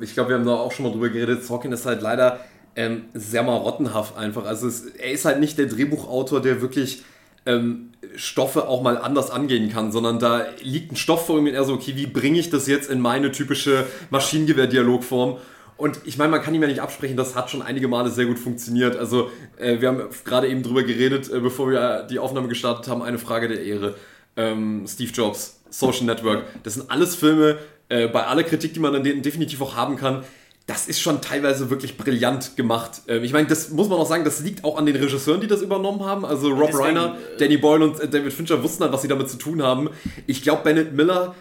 ich 0.00 0.14
glaube, 0.14 0.30
wir 0.30 0.36
haben 0.36 0.44
da 0.46 0.54
auch 0.54 0.72
schon 0.72 0.84
mal 0.84 0.92
drüber 0.92 1.08
geredet, 1.08 1.44
Sorkin 1.44 1.72
ist 1.72 1.86
halt 1.86 2.02
leider 2.02 2.40
ähm, 2.76 3.04
sehr 3.14 3.42
marottenhaft 3.42 4.16
einfach. 4.16 4.44
Also 4.44 4.68
es, 4.68 4.86
er 4.86 5.10
ist 5.10 5.24
halt 5.24 5.40
nicht 5.40 5.58
der 5.58 5.66
Drehbuchautor, 5.66 6.40
der 6.40 6.60
wirklich 6.60 7.02
ähm, 7.46 7.90
Stoffe 8.14 8.68
auch 8.68 8.82
mal 8.82 8.98
anders 8.98 9.30
angehen 9.30 9.70
kann, 9.72 9.90
sondern 9.90 10.18
da 10.18 10.46
liegt 10.62 10.92
ein 10.92 10.96
Stoff 10.96 11.26
vor 11.26 11.38
ihm 11.38 11.46
und 11.46 11.54
er 11.54 11.64
so, 11.64 11.74
okay, 11.74 11.96
wie 11.96 12.06
bringe 12.06 12.38
ich 12.38 12.50
das 12.50 12.66
jetzt 12.66 12.90
in 12.90 13.00
meine 13.00 13.32
typische 13.32 13.86
Maschinengewehr-Dialogform? 14.10 15.38
Und 15.78 16.00
ich 16.04 16.18
meine, 16.18 16.30
man 16.30 16.42
kann 16.42 16.54
ihm 16.54 16.60
ja 16.60 16.68
nicht 16.68 16.82
absprechen, 16.82 17.16
das 17.16 17.34
hat 17.34 17.50
schon 17.50 17.62
einige 17.62 17.88
Male 17.88 18.10
sehr 18.10 18.26
gut 18.26 18.38
funktioniert. 18.38 18.96
Also, 18.96 19.30
äh, 19.56 19.80
wir 19.80 19.88
haben 19.88 20.02
gerade 20.24 20.48
eben 20.48 20.62
drüber 20.62 20.82
geredet, 20.82 21.30
äh, 21.32 21.40
bevor 21.40 21.70
wir 21.70 22.02
die 22.02 22.18
Aufnahme 22.18 22.48
gestartet 22.48 22.88
haben, 22.88 23.00
eine 23.00 23.18
Frage 23.18 23.48
der 23.48 23.62
Ehre. 23.62 23.94
Ähm, 24.36 24.84
Steve 24.86 25.10
Jobs, 25.12 25.60
Social 25.70 26.04
Network. 26.04 26.44
Das 26.64 26.74
sind 26.74 26.90
alles 26.90 27.14
Filme, 27.14 27.58
äh, 27.88 28.08
bei 28.08 28.26
aller 28.26 28.42
Kritik, 28.42 28.74
die 28.74 28.80
man 28.80 28.94
an 28.94 29.04
denen 29.04 29.22
definitiv 29.22 29.62
auch 29.62 29.76
haben 29.76 29.96
kann, 29.96 30.24
das 30.66 30.86
ist 30.86 31.00
schon 31.00 31.22
teilweise 31.22 31.70
wirklich 31.70 31.96
brillant 31.96 32.54
gemacht. 32.56 33.02
Ähm, 33.08 33.24
ich 33.24 33.32
meine, 33.32 33.48
das 33.48 33.70
muss 33.70 33.88
man 33.88 33.98
auch 33.98 34.06
sagen, 34.06 34.24
das 34.24 34.40
liegt 34.40 34.64
auch 34.64 34.76
an 34.76 34.84
den 34.84 34.96
Regisseuren, 34.96 35.40
die 35.40 35.46
das 35.46 35.62
übernommen 35.62 36.04
haben. 36.04 36.26
Also 36.26 36.50
Rob 36.50 36.66
Deswegen, 36.66 36.98
Reiner, 36.98 37.16
äh, 37.34 37.38
Danny 37.38 37.56
Boyle 37.56 37.84
und 37.84 38.00
äh, 38.00 38.08
David 38.08 38.32
Fincher 38.34 38.62
wussten 38.62 38.82
halt, 38.82 38.92
was 38.92 39.00
sie 39.00 39.08
damit 39.08 39.30
zu 39.30 39.38
tun 39.38 39.62
haben. 39.62 39.88
Ich 40.26 40.42
glaube, 40.42 40.64
Bennett 40.64 40.92
Miller 40.92 41.34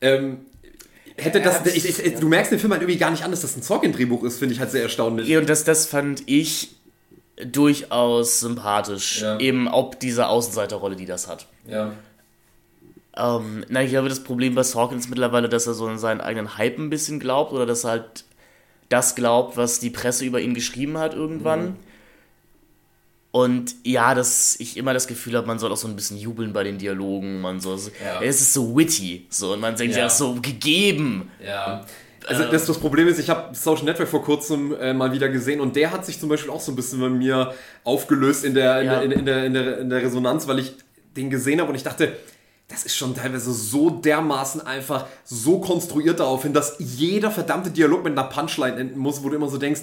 ähm, 0.00 0.38
hätte 1.18 1.40
das. 1.40 1.66
Ich, 1.66 1.84
ich, 1.84 2.14
du 2.14 2.28
merkst 2.28 2.52
den 2.52 2.58
Film 2.58 2.72
halt 2.72 2.82
irgendwie 2.82 2.98
gar 2.98 3.10
nicht 3.10 3.24
an, 3.24 3.30
dass 3.30 3.42
das 3.42 3.56
ein 3.56 3.62
Sorkin-Drehbuch 3.62 4.22
ist, 4.24 4.38
finde 4.38 4.54
ich 4.54 4.60
halt 4.60 4.70
sehr 4.70 4.82
erstaunlich. 4.82 5.28
Ja, 5.28 5.38
und 5.38 5.48
das, 5.48 5.64
das 5.64 5.86
fand 5.86 6.22
ich 6.26 6.76
durchaus 7.44 8.40
sympathisch. 8.40 9.22
Ja. 9.22 9.38
Eben 9.38 9.68
ob 9.68 10.00
diese 10.00 10.28
Außenseiterrolle, 10.28 10.96
die 10.96 11.06
das 11.06 11.28
hat. 11.28 11.46
Ja. 11.66 11.92
Ähm, 13.16 13.64
na, 13.68 13.82
ich 13.82 13.90
glaube, 13.90 14.08
das 14.08 14.22
Problem 14.22 14.54
bei 14.54 14.62
Sorkin 14.62 14.98
ist 14.98 15.08
mittlerweile, 15.08 15.48
dass 15.48 15.66
er 15.66 15.74
so 15.74 15.88
in 15.88 15.98
seinen 15.98 16.20
eigenen 16.20 16.58
Hype 16.58 16.78
ein 16.78 16.90
bisschen 16.90 17.18
glaubt 17.18 17.52
oder 17.52 17.66
dass 17.66 17.84
er 17.84 17.90
halt 17.90 18.24
das 18.88 19.14
glaubt, 19.14 19.56
was 19.56 19.80
die 19.80 19.90
Presse 19.90 20.24
über 20.24 20.40
ihn 20.40 20.54
geschrieben 20.54 20.98
hat 20.98 21.14
irgendwann. 21.14 21.64
Mhm. 21.64 21.76
Und 23.36 23.74
ja, 23.84 24.14
dass 24.14 24.58
ich 24.60 24.78
immer 24.78 24.94
das 24.94 25.06
Gefühl 25.06 25.36
habe, 25.36 25.46
man 25.46 25.58
soll 25.58 25.70
auch 25.70 25.76
so 25.76 25.86
ein 25.86 25.94
bisschen 25.94 26.16
jubeln 26.16 26.54
bei 26.54 26.64
den 26.64 26.78
Dialogen. 26.78 27.42
Man 27.42 27.60
so, 27.60 27.76
ja. 27.76 28.22
es 28.22 28.40
ist 28.40 28.54
so 28.54 28.74
witty. 28.74 29.26
So, 29.28 29.52
und 29.52 29.60
man 29.60 29.76
denkt, 29.76 29.94
ja, 29.94 30.06
ist 30.06 30.16
so 30.16 30.36
gegeben. 30.40 31.30
Ja. 31.44 31.84
Also 32.26 32.44
das, 32.44 32.64
das 32.64 32.78
Problem 32.78 33.06
ist, 33.08 33.18
ich 33.18 33.28
habe 33.28 33.54
Social 33.54 33.84
Network 33.84 34.08
vor 34.08 34.24
kurzem 34.24 34.74
äh, 34.80 34.94
mal 34.94 35.12
wieder 35.12 35.28
gesehen 35.28 35.60
und 35.60 35.76
der 35.76 35.92
hat 35.92 36.06
sich 36.06 36.18
zum 36.18 36.30
Beispiel 36.30 36.50
auch 36.50 36.62
so 36.62 36.72
ein 36.72 36.76
bisschen 36.76 36.98
bei 36.98 37.10
mir 37.10 37.52
aufgelöst 37.84 38.42
in 38.42 38.54
der, 38.54 38.80
in, 38.80 38.86
ja. 38.86 38.92
der, 38.94 39.02
in, 39.02 39.12
in, 39.12 39.26
der, 39.26 39.44
in, 39.44 39.52
der, 39.52 39.78
in 39.80 39.90
der 39.90 40.02
Resonanz, 40.02 40.48
weil 40.48 40.60
ich 40.60 40.72
den 41.14 41.28
gesehen 41.28 41.60
habe 41.60 41.68
und 41.68 41.76
ich 41.76 41.82
dachte, 41.82 42.16
das 42.68 42.84
ist 42.84 42.96
schon 42.96 43.14
teilweise 43.14 43.52
so 43.52 43.90
dermaßen 43.90 44.66
einfach 44.66 45.08
so 45.24 45.60
konstruiert 45.60 46.20
darauf 46.20 46.42
hin, 46.44 46.54
dass 46.54 46.76
jeder 46.78 47.30
verdammte 47.30 47.70
Dialog 47.70 48.02
mit 48.02 48.18
einer 48.18 48.28
Punchline 48.30 48.76
enden 48.76 48.98
muss, 48.98 49.22
wo 49.22 49.28
du 49.28 49.36
immer 49.36 49.50
so 49.50 49.58
denkst, 49.58 49.82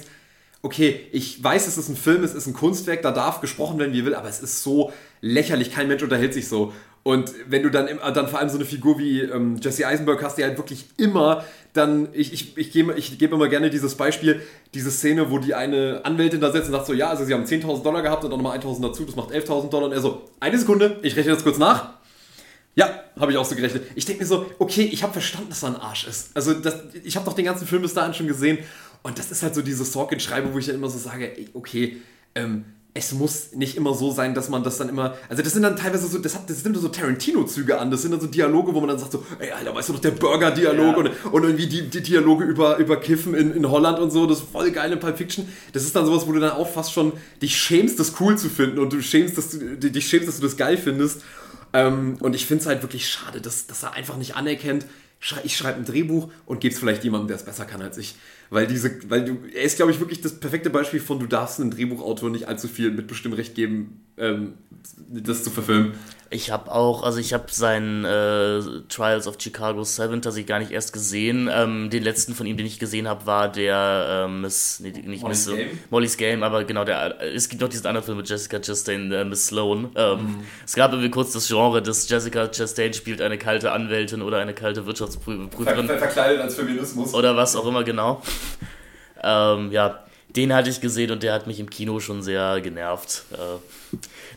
okay, 0.64 1.08
ich 1.12 1.44
weiß, 1.44 1.66
es 1.66 1.76
ist 1.76 1.90
ein 1.90 1.96
Film, 1.96 2.24
es 2.24 2.34
ist 2.34 2.46
ein 2.46 2.54
Kunstwerk, 2.54 3.02
da 3.02 3.12
darf 3.12 3.42
gesprochen 3.42 3.78
werden, 3.78 3.92
wie 3.92 4.04
will, 4.06 4.14
aber 4.14 4.30
es 4.30 4.40
ist 4.40 4.62
so 4.62 4.92
lächerlich, 5.20 5.70
kein 5.70 5.88
Mensch 5.88 6.02
unterhält 6.02 6.32
sich 6.32 6.48
so. 6.48 6.72
Und 7.02 7.34
wenn 7.46 7.62
du 7.62 7.70
dann, 7.70 7.86
dann 8.14 8.28
vor 8.28 8.38
allem 8.38 8.48
so 8.48 8.56
eine 8.56 8.64
Figur 8.64 8.98
wie 8.98 9.20
ähm, 9.20 9.58
Jesse 9.60 9.86
Eisenberg 9.86 10.22
hast, 10.22 10.38
die 10.38 10.42
halt 10.42 10.56
wirklich 10.56 10.86
immer 10.96 11.44
dann, 11.74 12.08
ich, 12.14 12.32
ich, 12.32 12.56
ich 12.56 12.72
gebe 12.72 12.94
ich 12.94 13.18
geb 13.18 13.32
immer 13.32 13.48
gerne 13.48 13.68
dieses 13.68 13.94
Beispiel, 13.96 14.40
diese 14.72 14.90
Szene, 14.90 15.30
wo 15.30 15.38
die 15.38 15.54
eine 15.54 16.00
Anwältin 16.04 16.40
da 16.40 16.50
sitzt 16.50 16.68
und 16.68 16.72
sagt 16.72 16.86
so, 16.86 16.94
ja, 16.94 17.10
also 17.10 17.26
sie 17.26 17.34
haben 17.34 17.44
10.000 17.44 17.82
Dollar 17.82 18.00
gehabt 18.00 18.24
und 18.24 18.30
dann 18.30 18.40
nochmal 18.40 18.58
1.000 18.58 18.80
dazu, 18.80 19.04
das 19.04 19.16
macht 19.16 19.32
11.000 19.32 19.68
Dollar 19.68 19.86
und 19.88 19.92
er 19.92 20.00
so, 20.00 20.22
eine 20.40 20.58
Sekunde, 20.58 20.98
ich 21.02 21.14
rechne 21.14 21.32
das 21.32 21.42
kurz 21.42 21.58
nach. 21.58 21.90
Ja, 22.74 23.02
habe 23.20 23.32
ich 23.32 23.38
auch 23.38 23.44
so 23.44 23.54
gerechnet. 23.54 23.84
Ich 23.94 24.06
denke 24.06 24.22
mir 24.22 24.26
so, 24.26 24.46
okay, 24.58 24.88
ich 24.90 25.02
habe 25.02 25.12
verstanden, 25.12 25.50
dass 25.50 25.62
er 25.62 25.70
ein 25.70 25.76
Arsch 25.76 26.06
ist. 26.06 26.30
Also 26.34 26.54
das, 26.54 26.84
ich 27.04 27.16
habe 27.16 27.26
doch 27.26 27.34
den 27.34 27.44
ganzen 27.44 27.66
Film 27.66 27.82
bis 27.82 27.92
dahin 27.92 28.14
schon 28.14 28.26
gesehen 28.26 28.58
und 29.04 29.18
das 29.18 29.30
ist 29.30 29.42
halt 29.42 29.54
so 29.54 29.60
diese 29.62 29.84
Sorkin-Schreibe, 29.84 30.52
wo 30.52 30.58
ich 30.58 30.66
dann 30.66 30.76
immer 30.76 30.88
so 30.88 30.98
sage, 30.98 31.30
okay, 31.52 31.98
ähm, 32.34 32.64
es 32.94 33.12
muss 33.12 33.52
nicht 33.52 33.76
immer 33.76 33.92
so 33.92 34.10
sein, 34.12 34.34
dass 34.34 34.48
man 34.48 34.62
das 34.62 34.78
dann 34.78 34.88
immer. 34.88 35.14
Also, 35.28 35.42
das 35.42 35.52
sind 35.52 35.62
dann 35.62 35.76
teilweise 35.76 36.06
so, 36.06 36.18
das, 36.18 36.34
hat, 36.34 36.48
das 36.48 36.64
nimmt 36.64 36.78
so 36.78 36.88
Tarantino-Züge 36.88 37.78
an. 37.78 37.90
Das 37.90 38.00
sind 38.00 38.12
dann 38.12 38.20
so 38.20 38.28
Dialoge, 38.28 38.72
wo 38.72 38.80
man 38.80 38.88
dann 38.88 38.98
sagt 38.98 39.12
so, 39.12 39.26
ey, 39.40 39.50
Alter, 39.50 39.74
weißt 39.74 39.90
du 39.90 39.92
doch, 39.92 40.00
der 40.00 40.12
Burger-Dialog 40.12 40.96
ja. 40.96 40.96
und, 40.96 41.32
und 41.32 41.42
irgendwie 41.42 41.66
die, 41.66 41.90
die 41.90 42.02
Dialoge 42.02 42.44
über, 42.44 42.78
über 42.78 42.98
Kiffen 42.98 43.34
in, 43.34 43.52
in 43.52 43.68
Holland 43.68 43.98
und 43.98 44.10
so, 44.10 44.26
das 44.26 44.38
ist 44.38 44.48
voll 44.50 44.70
geil 44.70 44.90
in 44.90 45.00
Pulp 45.00 45.18
Fiction. 45.18 45.46
Das 45.74 45.82
ist 45.82 45.94
dann 45.94 46.06
sowas, 46.06 46.26
wo 46.26 46.32
du 46.32 46.40
dann 46.40 46.52
auch 46.52 46.68
fast 46.68 46.92
schon 46.92 47.12
dich 47.42 47.56
schämst, 47.56 48.00
das 48.00 48.14
cool 48.20 48.38
zu 48.38 48.48
finden 48.48 48.78
und 48.78 48.92
du 48.92 49.02
schämst, 49.02 49.36
dass 49.36 49.50
du 49.50 49.76
dich 49.76 50.08
schämst, 50.08 50.28
dass 50.28 50.36
du 50.36 50.42
das 50.42 50.56
geil 50.56 50.78
findest. 50.78 51.20
Ähm, 51.74 52.16
und 52.20 52.34
ich 52.34 52.46
finde 52.46 52.62
es 52.62 52.66
halt 52.68 52.80
wirklich 52.82 53.08
schade, 53.08 53.40
dass, 53.40 53.66
dass 53.66 53.82
er 53.82 53.92
einfach 53.94 54.16
nicht 54.16 54.36
anerkennt, 54.36 54.86
ich 55.42 55.56
schreibe 55.56 55.78
ein 55.78 55.84
Drehbuch 55.84 56.30
und 56.46 56.60
gebe 56.60 56.74
es 56.74 56.78
vielleicht 56.78 57.02
jemandem, 57.02 57.28
der 57.28 57.36
es 57.36 57.44
besser 57.44 57.64
kann 57.64 57.82
als 57.82 57.98
ich. 57.98 58.14
Weil 58.54 58.68
diese, 58.68 59.00
weil 59.10 59.24
du, 59.24 59.38
er 59.52 59.62
ist, 59.62 59.74
glaube 59.74 59.90
ich, 59.90 59.98
wirklich 59.98 60.20
das 60.20 60.38
perfekte 60.38 60.70
Beispiel 60.70 61.00
von, 61.00 61.18
du 61.18 61.26
darfst 61.26 61.60
einem 61.60 61.72
Drehbuchautor 61.72 62.30
nicht 62.30 62.46
allzu 62.46 62.68
viel 62.68 62.92
Mitbestimmrecht 62.92 63.56
geben, 63.56 64.04
ähm, 64.16 64.52
das 65.08 65.42
zu 65.42 65.50
verfilmen. 65.50 65.94
Ich 66.34 66.50
habe 66.50 66.72
auch, 66.72 67.04
also 67.04 67.20
ich 67.20 67.32
habe 67.32 67.44
seinen 67.48 68.04
äh, 68.04 68.60
Trials 68.88 69.28
of 69.28 69.36
Chicago 69.38 69.84
7 69.84 70.20
tatsächlich 70.20 70.48
gar 70.48 70.58
nicht 70.58 70.72
erst 70.72 70.92
gesehen. 70.92 71.48
Ähm, 71.52 71.90
den 71.90 72.02
letzten 72.02 72.34
von 72.34 72.44
ihm, 72.44 72.56
den 72.56 72.66
ich 72.66 72.80
gesehen 72.80 73.06
habe, 73.06 73.24
war 73.24 73.48
der 73.48 74.24
äh, 74.26 74.28
Miss, 74.28 74.80
nee, 74.80 74.90
nicht 74.90 75.22
Molly's 75.22 75.46
Miss, 75.46 75.56
Game? 75.56 75.78
Molly's 75.90 76.16
Game, 76.16 76.42
aber 76.42 76.64
genau, 76.64 76.82
der, 76.84 77.22
es 77.22 77.48
gibt 77.48 77.62
noch 77.62 77.68
diesen 77.68 77.86
anderen 77.86 78.04
Film 78.04 78.16
mit 78.16 78.28
Jessica 78.28 78.58
Chastain, 78.58 79.12
äh, 79.12 79.24
Miss 79.24 79.46
Sloan. 79.46 79.92
Ähm, 79.94 80.18
mhm. 80.18 80.44
Es 80.66 80.74
gab 80.74 80.90
irgendwie 80.90 81.10
kurz 81.10 81.32
das 81.32 81.46
Genre, 81.46 81.80
dass 81.80 82.08
Jessica 82.08 82.48
Chastain 82.48 82.92
spielt 82.94 83.22
eine 83.22 83.38
kalte 83.38 83.70
Anwältin 83.70 84.20
oder 84.20 84.38
eine 84.38 84.54
kalte 84.54 84.86
Wirtschaftsprüferin. 84.86 85.86
Ver 85.86 85.98
verkleidet 85.98 86.40
als 86.40 86.56
Feminismus. 86.56 87.14
Oder 87.14 87.36
was 87.36 87.54
auch 87.54 87.66
immer, 87.66 87.84
genau. 87.84 88.20
ähm, 89.22 89.70
ja, 89.70 90.04
den 90.34 90.52
hatte 90.52 90.68
ich 90.68 90.80
gesehen 90.80 91.12
und 91.12 91.22
der 91.22 91.32
hat 91.32 91.46
mich 91.46 91.60
im 91.60 91.70
Kino 91.70 92.00
schon 92.00 92.24
sehr 92.24 92.60
genervt. 92.60 93.22
Äh, 93.30 93.36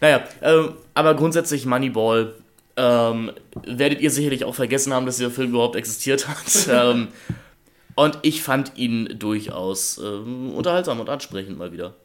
naja, 0.01 0.23
ähm, 0.41 0.73
aber 0.93 1.15
grundsätzlich 1.15 1.65
Moneyball 1.65 2.33
ähm, 2.75 3.31
werdet 3.65 4.01
ihr 4.01 4.11
sicherlich 4.11 4.45
auch 4.45 4.55
vergessen 4.55 4.93
haben, 4.93 5.05
dass 5.05 5.17
dieser 5.17 5.31
Film 5.31 5.49
überhaupt 5.49 5.75
existiert 5.75 6.27
hat. 6.27 6.67
ähm, 6.71 7.09
und 7.95 8.19
ich 8.21 8.43
fand 8.43 8.77
ihn 8.77 9.15
durchaus 9.17 9.97
ähm, 9.97 10.53
unterhaltsam 10.53 10.99
und 10.99 11.09
ansprechend 11.09 11.57
mal 11.57 11.71
wieder. 11.71 11.95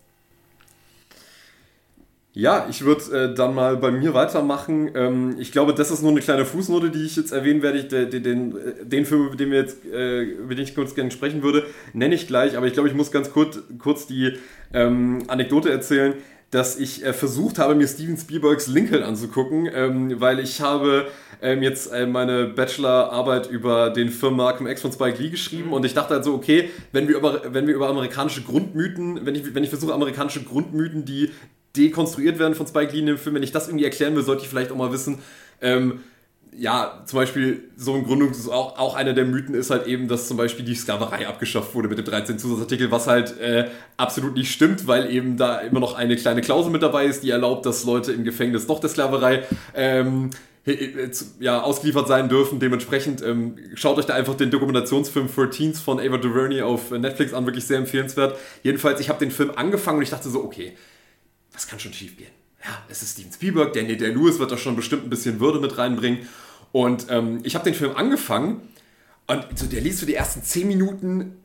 Ja, 2.35 2.67
ich 2.71 2.83
würde 2.83 3.03
äh, 3.33 3.35
dann 3.35 3.55
mal 3.55 3.77
bei 3.77 3.91
mir 3.91 4.15
weitermachen. 4.15 4.91
Ähm, 4.95 5.37
ich 5.39 5.53
glaube, 5.53 5.75
das 5.75 5.91
ist 5.91 6.01
nur 6.01 6.13
eine 6.13 6.21
kleine 6.21 6.47
Fußnote, 6.47 6.89
die 6.89 7.05
ich 7.05 7.15
jetzt 7.15 7.31
erwähnen 7.31 7.61
werde. 7.61 7.85
Den, 7.85 8.23
den, 8.23 8.55
den 8.85 9.05
Film, 9.05 9.27
über 9.27 9.37
den 9.37 9.51
wir 9.51 9.59
jetzt, 9.59 9.85
äh, 9.85 10.23
über 10.23 10.55
den 10.55 10.65
ich 10.65 10.75
kurz 10.75 10.95
gerne 10.95 11.11
sprechen 11.11 11.43
würde, 11.43 11.67
nenne 11.93 12.15
ich 12.15 12.27
gleich. 12.27 12.57
Aber 12.57 12.67
ich 12.67 12.73
glaube, 12.73 12.89
ich 12.89 12.95
muss 12.95 13.13
ganz 13.13 13.31
kurz, 13.33 13.59
kurz 13.79 14.07
die 14.07 14.39
ähm, 14.73 15.25
Anekdote 15.29 15.71
erzählen, 15.71 16.15
dass 16.53 16.79
ich 16.79 17.03
äh, 17.05 17.15
versucht 17.15 17.59
habe, 17.59 17.75
mir 17.75 17.89
Steven 17.89 18.17
Spielbergs 18.17 18.67
Lincoln 18.67 19.03
anzugucken, 19.03 19.69
ähm, 19.75 20.21
weil 20.21 20.39
ich 20.39 20.61
habe 20.61 21.07
ähm, 21.41 21.63
jetzt 21.63 21.91
äh, 21.91 22.07
meine 22.07 22.45
Bachelorarbeit 22.45 23.51
über 23.51 23.89
den 23.89 24.11
Film 24.11 24.37
Malcolm 24.37 24.67
X 24.67 24.83
von 24.83 24.93
Spike 24.93 25.21
Lee 25.21 25.31
geschrieben 25.31 25.73
und 25.73 25.85
ich 25.87 25.95
dachte 25.95 26.13
halt 26.13 26.25
so, 26.25 26.35
okay, 26.35 26.69
wenn 26.93 27.09
wir 27.09 27.17
über, 27.17 27.41
wenn 27.55 27.67
wir 27.67 27.75
über 27.75 27.89
amerikanische 27.89 28.43
Grundmythen, 28.43 29.25
wenn 29.25 29.35
ich, 29.35 29.55
wenn 29.55 29.65
ich 29.65 29.71
versuche, 29.71 29.95
amerikanische 29.95 30.43
Grundmythen, 30.45 31.07
die 31.07 31.31
dekonstruiert 31.75 32.39
werden 32.39 32.55
von 32.55 32.67
Spike 32.67 32.93
Lee 32.93 33.01
in 33.01 33.07
dem 33.07 33.19
Film, 33.19 33.37
wenn 33.37 33.43
ich 33.43 33.53
das 33.53 33.69
irgendwie 33.69 33.87
erklären 33.87 34.15
will, 34.15 34.23
sollte 34.23 34.43
ich 34.43 34.49
vielleicht 34.49 34.73
auch 34.73 34.77
mal 34.77 34.93
wissen, 34.93 35.21
ähm, 35.63 36.01
ja, 36.55 37.03
zum 37.07 37.19
Beispiel 37.19 37.71
so 37.77 37.95
ein 37.95 38.05
Gründungs 38.05 38.49
auch, 38.49 38.79
auch 38.79 38.95
einer 38.95 39.15
der 39.15 39.25
Mythen 39.25 39.55
ist 39.55 39.71
halt 39.71 39.87
eben, 39.87 40.07
dass 40.07 40.29
zum 40.29 40.37
Beispiel 40.37 40.65
die 40.65 40.75
Sklaverei 40.75 41.27
abgeschafft 41.27 41.75
wurde 41.75 41.89
mit 41.89 41.99
dem 41.99 42.05
13 42.05 42.39
Zusatzartikel, 42.39 42.91
was 42.91 43.07
halt 43.07 43.39
äh, 43.41 43.71
absolut 43.97 44.35
nicht 44.35 44.53
stimmt, 44.53 44.87
weil 44.87 45.11
eben 45.11 45.37
da 45.39 45.61
immer 45.61 45.81
noch 45.81 45.95
eine 45.95 46.17
kleine 46.17 46.43
Klausel 46.43 46.71
mit 46.71 46.83
dabei 46.83 47.07
ist, 47.07 47.23
die 47.23 47.31
erlaubt, 47.31 47.65
dass 47.65 47.85
Leute 47.85 48.13
im 48.13 48.25
Gefängnis 48.25 48.67
doch 48.67 48.81
der 48.81 48.91
Sklaverei 48.91 49.45
ähm, 49.75 50.31
ja, 51.41 51.63
ausgeliefert 51.63 52.07
sein 52.07 52.29
dürfen. 52.29 52.61
Dementsprechend 52.61 53.23
ähm, 53.23 53.57
schaut 53.75 53.99
euch 53.99 54.07
da 54.07 54.15
einfach 54.15 54.35
den 54.35 54.51
Dokumentationsfilm 54.51 55.29
13 55.35 55.75
von 55.75 55.99
Ava 55.99 56.19
DuVernay 56.19 56.63
auf 56.63 56.91
Netflix 56.91 57.33
an, 57.33 57.47
wirklich 57.47 57.65
sehr 57.65 57.79
empfehlenswert. 57.79 58.39
Jedenfalls, 58.63 59.01
ich 59.01 59.09
habe 59.09 59.19
den 59.19 59.31
Film 59.31 59.53
angefangen 59.57 59.99
und 59.99 60.03
ich 60.03 60.11
dachte 60.11 60.29
so, 60.29 60.45
okay, 60.45 60.77
was 61.53 61.67
kann 61.67 61.81
schon 61.81 61.95
schief 61.95 62.17
gehen? 62.17 62.42
Ja, 62.65 62.83
es 62.89 63.03
ist 63.03 63.13
Steven 63.13 63.33
Spielberg, 63.33 63.73
Daniel 63.73 63.97
Day-Lewis 63.97 64.39
wird 64.39 64.53
da 64.53 64.57
schon 64.57 64.77
bestimmt 64.77 65.05
ein 65.05 65.11
bisschen 65.11 65.41
Würde 65.41 65.59
mit 65.59 65.79
reinbringen. 65.79 66.29
Und 66.71 67.07
ähm, 67.11 67.41
ich 67.43 67.55
habe 67.55 67.65
den 67.65 67.75
Film 67.75 67.97
angefangen 67.97 68.61
und 69.27 69.47
so, 69.55 69.67
der 69.67 69.81
liest 69.81 70.01
für 70.01 70.07
die 70.07 70.15
ersten 70.15 70.43
10 70.43 70.69
Minuten, 70.69 71.37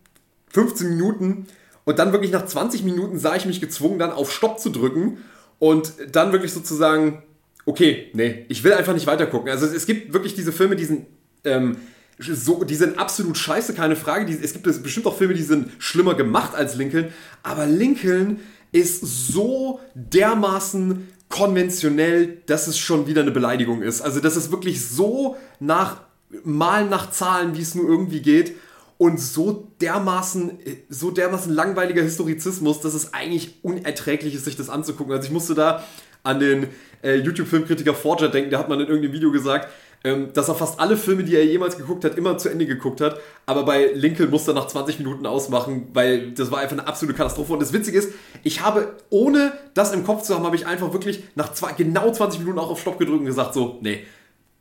15 0.50 0.90
Minuten 0.90 1.48
und 1.86 2.00
dann 2.00 2.12
wirklich 2.12 2.32
nach 2.32 2.46
20 2.46 2.84
Minuten 2.84 3.18
sah 3.20 3.36
ich 3.36 3.46
mich 3.46 3.60
gezwungen, 3.60 4.00
dann 4.00 4.12
auf 4.12 4.32
Stopp 4.32 4.60
zu 4.60 4.70
drücken 4.70 5.18
und 5.60 5.94
dann 6.12 6.32
wirklich 6.32 6.54
sozusagen, 6.54 7.24
okay, 7.66 8.10
nee, 8.14 8.46
ich 8.50 8.64
will 8.64 8.74
einfach 8.74 8.94
nicht 8.94 9.08
weitergucken. 9.08 9.50
Also 9.50 9.66
es 9.66 9.86
gibt 9.86 10.14
wirklich 10.14 10.36
diese 10.36 10.52
Filme, 10.52 10.76
die 10.76 10.86
sind, 10.86 11.08
ähm, 11.44 11.78
so, 12.20 12.64
die 12.64 12.76
sind 12.76 12.98
absolut 12.98 13.38
scheiße, 13.38 13.74
keine 13.74 13.96
Frage. 13.96 14.26
Die, 14.26 14.34
es 14.34 14.54
gibt 14.54 14.64
bestimmt 14.84 15.06
auch 15.06 15.18
Filme, 15.18 15.34
die 15.34 15.44
sind 15.44 15.72
schlimmer 15.78 16.16
gemacht 16.16 16.56
als 16.56 16.76
Lincoln, 16.76 17.10
aber 17.44 17.66
Lincoln 17.66 18.40
ist 18.72 19.02
so 19.02 19.80
dermaßen 19.96 21.08
konventionell, 21.30 22.42
dass 22.46 22.68
es 22.68 22.78
schon 22.78 23.08
wieder 23.08 23.22
eine 23.22 23.32
Beleidigung 23.32 23.82
ist. 23.82 24.02
Also 24.02 24.20
das 24.20 24.38
ist 24.38 24.52
wirklich 24.52 24.86
so 24.86 25.36
nach 25.60 26.02
Malen 26.44 26.90
nach 26.90 27.12
Zahlen, 27.12 27.56
wie 27.58 27.62
es 27.62 27.76
nur 27.76 27.88
irgendwie 27.88 28.22
geht 28.22 28.56
und 28.98 29.20
so 29.20 29.68
dermaßen, 29.82 30.60
so 30.90 31.12
dermaßen 31.12 31.54
langweiliger 31.54 32.02
Historizismus, 32.02 32.82
dass 32.82 32.94
es 32.94 33.14
eigentlich 33.14 33.60
unerträglich 33.62 34.34
ist, 34.36 34.46
sich 34.46 34.56
das 34.56 34.70
anzugucken. 34.70 35.14
Also 35.14 35.28
ich 35.28 35.34
musste 35.34 35.54
da 35.54 35.84
an 36.24 36.40
den 36.40 36.68
äh, 37.04 37.16
YouTube-Filmkritiker 37.16 37.94
Forger 37.94 38.30
denken, 38.30 38.50
der 38.50 38.60
hat 38.60 38.70
mal 38.70 38.82
in 38.82 38.88
irgendeinem 38.88 39.14
Video 39.14 39.32
gesagt, 39.32 39.70
dass 40.04 40.48
er 40.48 40.56
fast 40.56 40.80
alle 40.80 40.96
Filme, 40.96 41.24
die 41.24 41.36
er 41.36 41.46
jemals 41.46 41.78
geguckt 41.78 42.06
hat, 42.06 42.18
immer 42.18 42.38
zu 42.38 42.50
Ende 42.50 42.66
geguckt 42.66 43.02
hat. 43.02 43.20
Aber 43.46 43.64
bei 43.64 43.92
Lincoln 43.94 44.30
musste 44.30 44.52
er 44.52 44.56
nach 44.56 44.68
20 44.68 45.00
Minuten 45.00 45.26
ausmachen, 45.26 45.88
weil 45.94 46.32
das 46.32 46.52
war 46.52 46.60
einfach 46.60 46.78
eine 46.78 46.88
absolute 46.88 47.18
Katastrophe. 47.18 47.54
Und 47.54 47.62
das 47.62 47.74
Witzige 47.74 47.98
ist, 47.98 48.14
ich 48.44 48.62
habe, 48.62 48.96
ohne 49.10 49.54
das 49.74 49.94
im 49.94 50.06
Kopf 50.06 50.24
zu 50.24 50.36
haben, 50.36 50.46
habe 50.46 50.56
ich 50.56 50.66
einfach 50.66 50.94
wirklich 50.94 51.24
nach 51.36 51.52
zwei, 51.54 51.74
genau 51.74 52.12
20 52.12 52.40
Minuten 52.40 52.60
auch 52.60 52.70
auf 52.70 52.80
Stopp 52.80 53.00
gedrückt 53.00 53.20
und 53.20 53.26
gesagt, 53.26 53.54
so, 53.54 53.80
nee, 53.82 54.06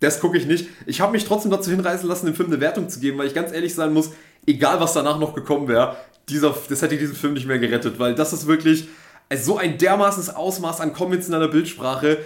das 0.00 0.20
gucke 0.20 0.36
ich 0.36 0.46
nicht. 0.46 0.68
Ich 0.86 1.00
habe 1.00 1.12
mich 1.12 1.24
trotzdem 1.24 1.50
dazu 1.50 1.70
hinreißen 1.70 2.08
lassen, 2.08 2.26
dem 2.26 2.34
Film 2.34 2.50
eine 2.50 2.60
Wertung 2.60 2.88
zu 2.88 3.00
geben, 3.00 3.18
weil 3.18 3.26
ich 3.26 3.34
ganz 3.34 3.52
ehrlich 3.52 3.74
sein 3.74 3.92
muss, 3.92 4.10
egal 4.46 4.80
was 4.80 4.94
danach 4.94 5.18
noch 5.18 5.34
gekommen 5.34 5.68
wäre, 5.68 5.96
dieser, 6.28 6.54
das 6.68 6.82
hätte 6.82 6.96
diesen 6.96 7.14
Film 7.14 7.34
nicht 7.34 7.46
mehr 7.46 7.58
gerettet, 7.58 7.98
weil 7.98 8.14
das 8.14 8.32
ist 8.32 8.46
wirklich 8.46 8.88
so 9.34 9.58
ein 9.58 9.78
dermaßenes 9.78 10.34
Ausmaß 10.34 10.80
an 10.80 10.92
konventioneller 10.92 11.48
Bildsprache 11.48 12.18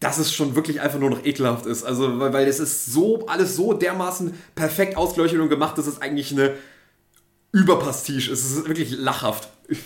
dass 0.00 0.18
es 0.18 0.32
schon 0.32 0.56
wirklich 0.56 0.80
einfach 0.80 0.98
nur 0.98 1.10
noch 1.10 1.24
ekelhaft 1.24 1.66
ist. 1.66 1.84
Also, 1.84 2.18
weil, 2.18 2.32
weil 2.32 2.48
es 2.48 2.58
ist 2.58 2.86
so, 2.86 3.26
alles 3.26 3.54
so 3.54 3.74
dermaßen 3.74 4.34
perfekt 4.54 4.96
ausgeleuchtet 4.96 5.38
und 5.40 5.50
gemacht, 5.50 5.76
dass 5.76 5.86
es 5.86 6.00
eigentlich 6.00 6.32
eine 6.32 6.54
Überpastiche 7.52 8.32
ist. 8.32 8.44
Es 8.44 8.52
ist 8.52 8.66
wirklich 8.68 8.90
lachhaft. 8.92 9.48
Ich 9.68 9.78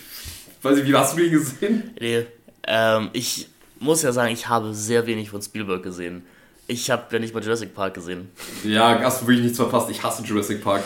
weiß 0.61 0.77
nicht, 0.77 0.87
wie 0.87 0.95
hast 0.95 1.17
du 1.17 1.21
ihn 1.21 1.31
gesehen? 1.31 1.91
Nee, 1.99 2.25
ähm, 2.65 3.09
ich 3.13 3.49
muss 3.79 4.01
ja 4.01 4.11
sagen, 4.13 4.33
ich 4.33 4.47
habe 4.47 4.73
sehr 4.73 5.05
wenig 5.05 5.29
von 5.29 5.41
Spielberg 5.41 5.83
gesehen. 5.83 6.23
Ich 6.67 6.89
habe 6.89 7.03
ja 7.11 7.19
nicht 7.19 7.33
mal 7.33 7.43
Jurassic 7.43 7.75
Park 7.75 7.93
gesehen. 7.93 8.29
Ja, 8.63 8.99
hast 9.01 9.21
du 9.21 9.27
wirklich 9.27 9.43
nichts 9.43 9.57
verpasst. 9.57 9.89
Ich 9.89 10.01
hasse 10.01 10.23
Jurassic 10.23 10.63
Park. 10.63 10.83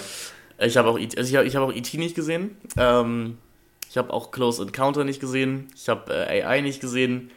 Ich 0.59 0.75
habe 0.75 0.89
auch, 0.89 0.99
e 0.99 1.07
also 1.15 1.29
ich 1.29 1.35
hab, 1.37 1.45
ich 1.45 1.55
hab 1.55 1.63
auch 1.63 1.73
E.T. 1.73 1.97
nicht 1.97 2.15
gesehen. 2.15 2.57
Ähm, 2.75 3.37
ich 3.89 3.97
habe 3.97 4.11
auch 4.11 4.31
Close 4.31 4.61
Encounter 4.61 5.05
nicht 5.05 5.21
gesehen. 5.21 5.67
Ich 5.75 5.87
habe 5.87 6.13
äh, 6.13 6.43
AI 6.43 6.61
nicht 6.61 6.81
gesehen. 6.81 7.31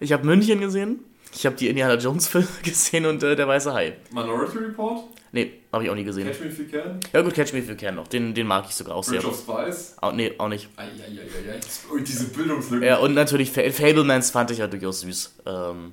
Ich 0.00 0.12
habe 0.12 0.26
München 0.26 0.60
gesehen. 0.60 1.00
Ich 1.34 1.44
habe 1.46 1.56
die 1.56 1.68
Indiana 1.68 1.94
Jones 1.96 2.28
Filme 2.28 2.46
gesehen 2.62 3.06
und 3.06 3.22
äh, 3.22 3.34
der 3.36 3.48
weiße 3.48 3.72
Hai. 3.72 3.96
Minority 4.12 4.58
Report? 4.58 5.04
Nee, 5.32 5.52
habe 5.72 5.82
ich 5.84 5.90
auch 5.90 5.94
nie 5.96 6.04
gesehen. 6.04 6.28
Catch 6.28 6.40
Me 6.40 6.46
If 6.46 6.58
You 6.60 6.64
Can? 6.70 7.00
Ja 7.12 7.22
gut, 7.22 7.34
Catch 7.34 7.52
Me 7.52 7.58
If 7.58 7.68
You 7.68 7.74
Can 7.74 7.96
noch. 7.96 8.06
Den, 8.06 8.34
den 8.34 8.46
mag 8.46 8.66
ich 8.68 8.74
sogar 8.74 8.94
auch 8.94 9.04
Bridge 9.04 9.20
sehr. 9.20 9.30
of 9.30 9.36
Spies? 9.36 9.96
Auch, 10.00 10.12
nee, 10.12 10.32
auch 10.38 10.48
nicht. 10.48 10.68
Eieieiei. 10.76 11.58
Und 11.92 12.06
diese 12.06 12.26
Bildungslücke. 12.28 12.86
Ja, 12.86 12.98
und 12.98 13.14
natürlich 13.14 13.50
Fa 13.50 13.62
Fablemans 13.70 14.30
fand 14.30 14.52
ich 14.52 14.58
ja 14.58 14.68
durchaus 14.68 15.00
süß. 15.00 15.34
Ähm, 15.46 15.92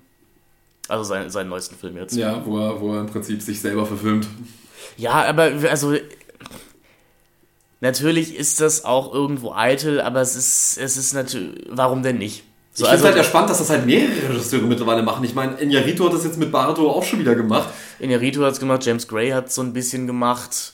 also 0.88 1.04
sein, 1.04 1.30
seinen 1.32 1.50
neuesten 1.50 1.76
Film 1.76 1.98
jetzt. 1.98 2.16
Ja, 2.16 2.46
wo 2.46 2.60
er, 2.60 2.80
wo 2.80 2.94
er 2.94 3.02
im 3.02 3.08
Prinzip 3.08 3.42
sich 3.42 3.60
selber 3.62 3.86
verfilmt. 3.86 4.28
Ja, 4.98 5.24
aber 5.24 5.52
also 5.70 5.96
natürlich 7.80 8.36
ist 8.36 8.62
das 8.62 8.86
auch 8.86 9.14
irgendwo 9.14 9.54
eitel, 9.54 10.02
aber 10.02 10.22
es 10.22 10.36
ist, 10.36 10.78
es 10.78 10.98
ist 10.98 11.14
natürlich, 11.14 11.66
warum 11.70 12.04
denn 12.04 12.18
nicht? 12.18 12.44
So, 12.74 12.86
ich 12.86 12.90
finde 12.90 12.92
also, 12.92 13.06
halt 13.06 13.18
ja 13.18 13.24
spannend, 13.24 13.50
dass 13.50 13.58
das 13.58 13.70
halt 13.70 13.86
mehrere 13.86 14.30
Regisseure 14.30 14.64
mittlerweile 14.64 15.04
machen. 15.04 15.24
Ich 15.26 15.36
meine, 15.36 15.56
Iñárritu 15.56 16.06
hat 16.06 16.14
das 16.14 16.24
jetzt 16.24 16.38
mit 16.38 16.52
Barato 16.52 16.90
auch 16.90 17.04
schon 17.04 17.20
wieder 17.20 17.36
gemacht. 17.36 17.70
Iñárritu 18.00 18.46
hat 18.46 18.54
es 18.54 18.60
gemacht, 18.60 18.86
James 18.86 19.08
Gray 19.08 19.32
hat 19.32 19.48
es 19.48 19.56
so 19.56 19.62
ein 19.62 19.74
bisschen 19.74 20.08
gemacht. 20.08 20.74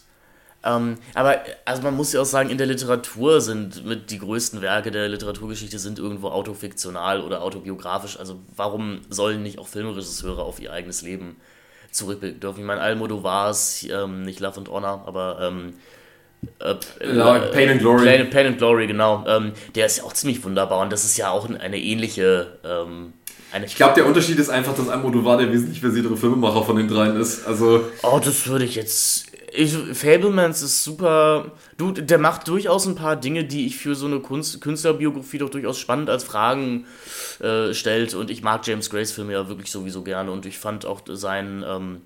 Ähm, 0.63 0.97
aber 1.15 1.39
also 1.65 1.81
man 1.81 1.95
muss 1.95 2.13
ja 2.13 2.21
auch 2.21 2.25
sagen, 2.25 2.49
in 2.49 2.57
der 2.57 2.67
Literatur 2.67 3.41
sind 3.41 3.85
mit 3.85 4.11
die 4.11 4.19
größten 4.19 4.61
Werke 4.61 4.91
der 4.91 5.07
Literaturgeschichte 5.07 5.79
sind 5.79 5.97
irgendwo 5.97 6.29
autofiktional 6.29 7.21
oder 7.21 7.41
autobiografisch. 7.41 8.19
Also 8.19 8.39
warum 8.55 9.01
sollen 9.09 9.41
nicht 9.41 9.57
auch 9.57 9.67
Filmregisseure 9.67 10.43
auf 10.43 10.59
ihr 10.59 10.71
eigenes 10.71 11.01
Leben 11.01 11.37
zurückblicken 11.91 12.39
dürfen? 12.39 12.59
Ich 12.59 12.65
meine, 12.65 12.81
Almodovars, 12.81 13.85
ähm, 13.89 14.23
nicht 14.23 14.39
Love 14.39 14.57
and 14.57 14.69
Honor, 14.69 15.03
aber 15.05 15.39
ähm, 15.41 15.73
äh, 16.59 16.75
ja, 17.15 17.37
äh, 17.37 17.51
Pain 17.51 17.69
and 17.69 17.79
Glory. 17.81 18.05
Pain, 18.05 18.29
Pain 18.29 18.47
and 18.47 18.57
Glory, 18.57 18.87
genau. 18.87 19.23
Ähm, 19.27 19.53
der 19.75 19.85
ist 19.85 19.97
ja 19.97 20.03
auch 20.03 20.13
ziemlich 20.13 20.43
wunderbar 20.43 20.79
und 20.79 20.91
das 20.91 21.03
ist 21.03 21.17
ja 21.17 21.29
auch 21.29 21.49
eine 21.49 21.77
ähnliche. 21.77 22.57
Ähm, 22.63 23.13
eine 23.51 23.65
ich 23.65 23.75
glaube, 23.75 23.95
der 23.95 24.05
Unterschied 24.05 24.37
ist 24.39 24.49
einfach, 24.49 24.75
dass 24.75 24.89
Almodovar 24.89 25.37
der 25.37 25.51
wesentlich 25.51 25.79
versiertere 25.79 26.17
Filmemacher 26.17 26.63
von 26.63 26.75
den 26.75 26.87
dreien 26.87 27.15
ist. 27.15 27.45
Also 27.45 27.85
oh, 28.03 28.19
das 28.23 28.47
würde 28.47 28.65
ich 28.65 28.75
jetzt. 28.75 29.25
Ich, 29.53 29.73
Fablemans 29.93 30.61
ist 30.61 30.83
super. 30.83 31.53
Du, 31.77 31.91
der 31.91 32.17
macht 32.17 32.47
durchaus 32.49 32.85
ein 32.85 32.95
paar 32.95 33.15
Dinge, 33.15 33.45
die 33.45 33.65
ich 33.65 33.77
für 33.77 33.95
so 33.95 34.05
eine 34.05 34.19
Kunst, 34.19 34.59
Künstlerbiografie 34.59 35.37
doch 35.37 35.49
durchaus 35.49 35.79
spannend 35.79 36.09
als 36.09 36.25
Fragen 36.25 36.85
äh, 37.39 37.73
stellt. 37.73 38.13
Und 38.13 38.29
ich 38.29 38.43
mag 38.43 38.67
James 38.67 38.89
Grace 38.89 39.13
Filme 39.13 39.33
ja 39.33 39.47
wirklich 39.47 39.71
sowieso 39.71 40.03
gerne. 40.03 40.31
Und 40.31 40.45
ich 40.45 40.57
fand 40.57 40.85
auch 40.85 41.01
seinen. 41.07 41.63
Ähm, 41.67 42.01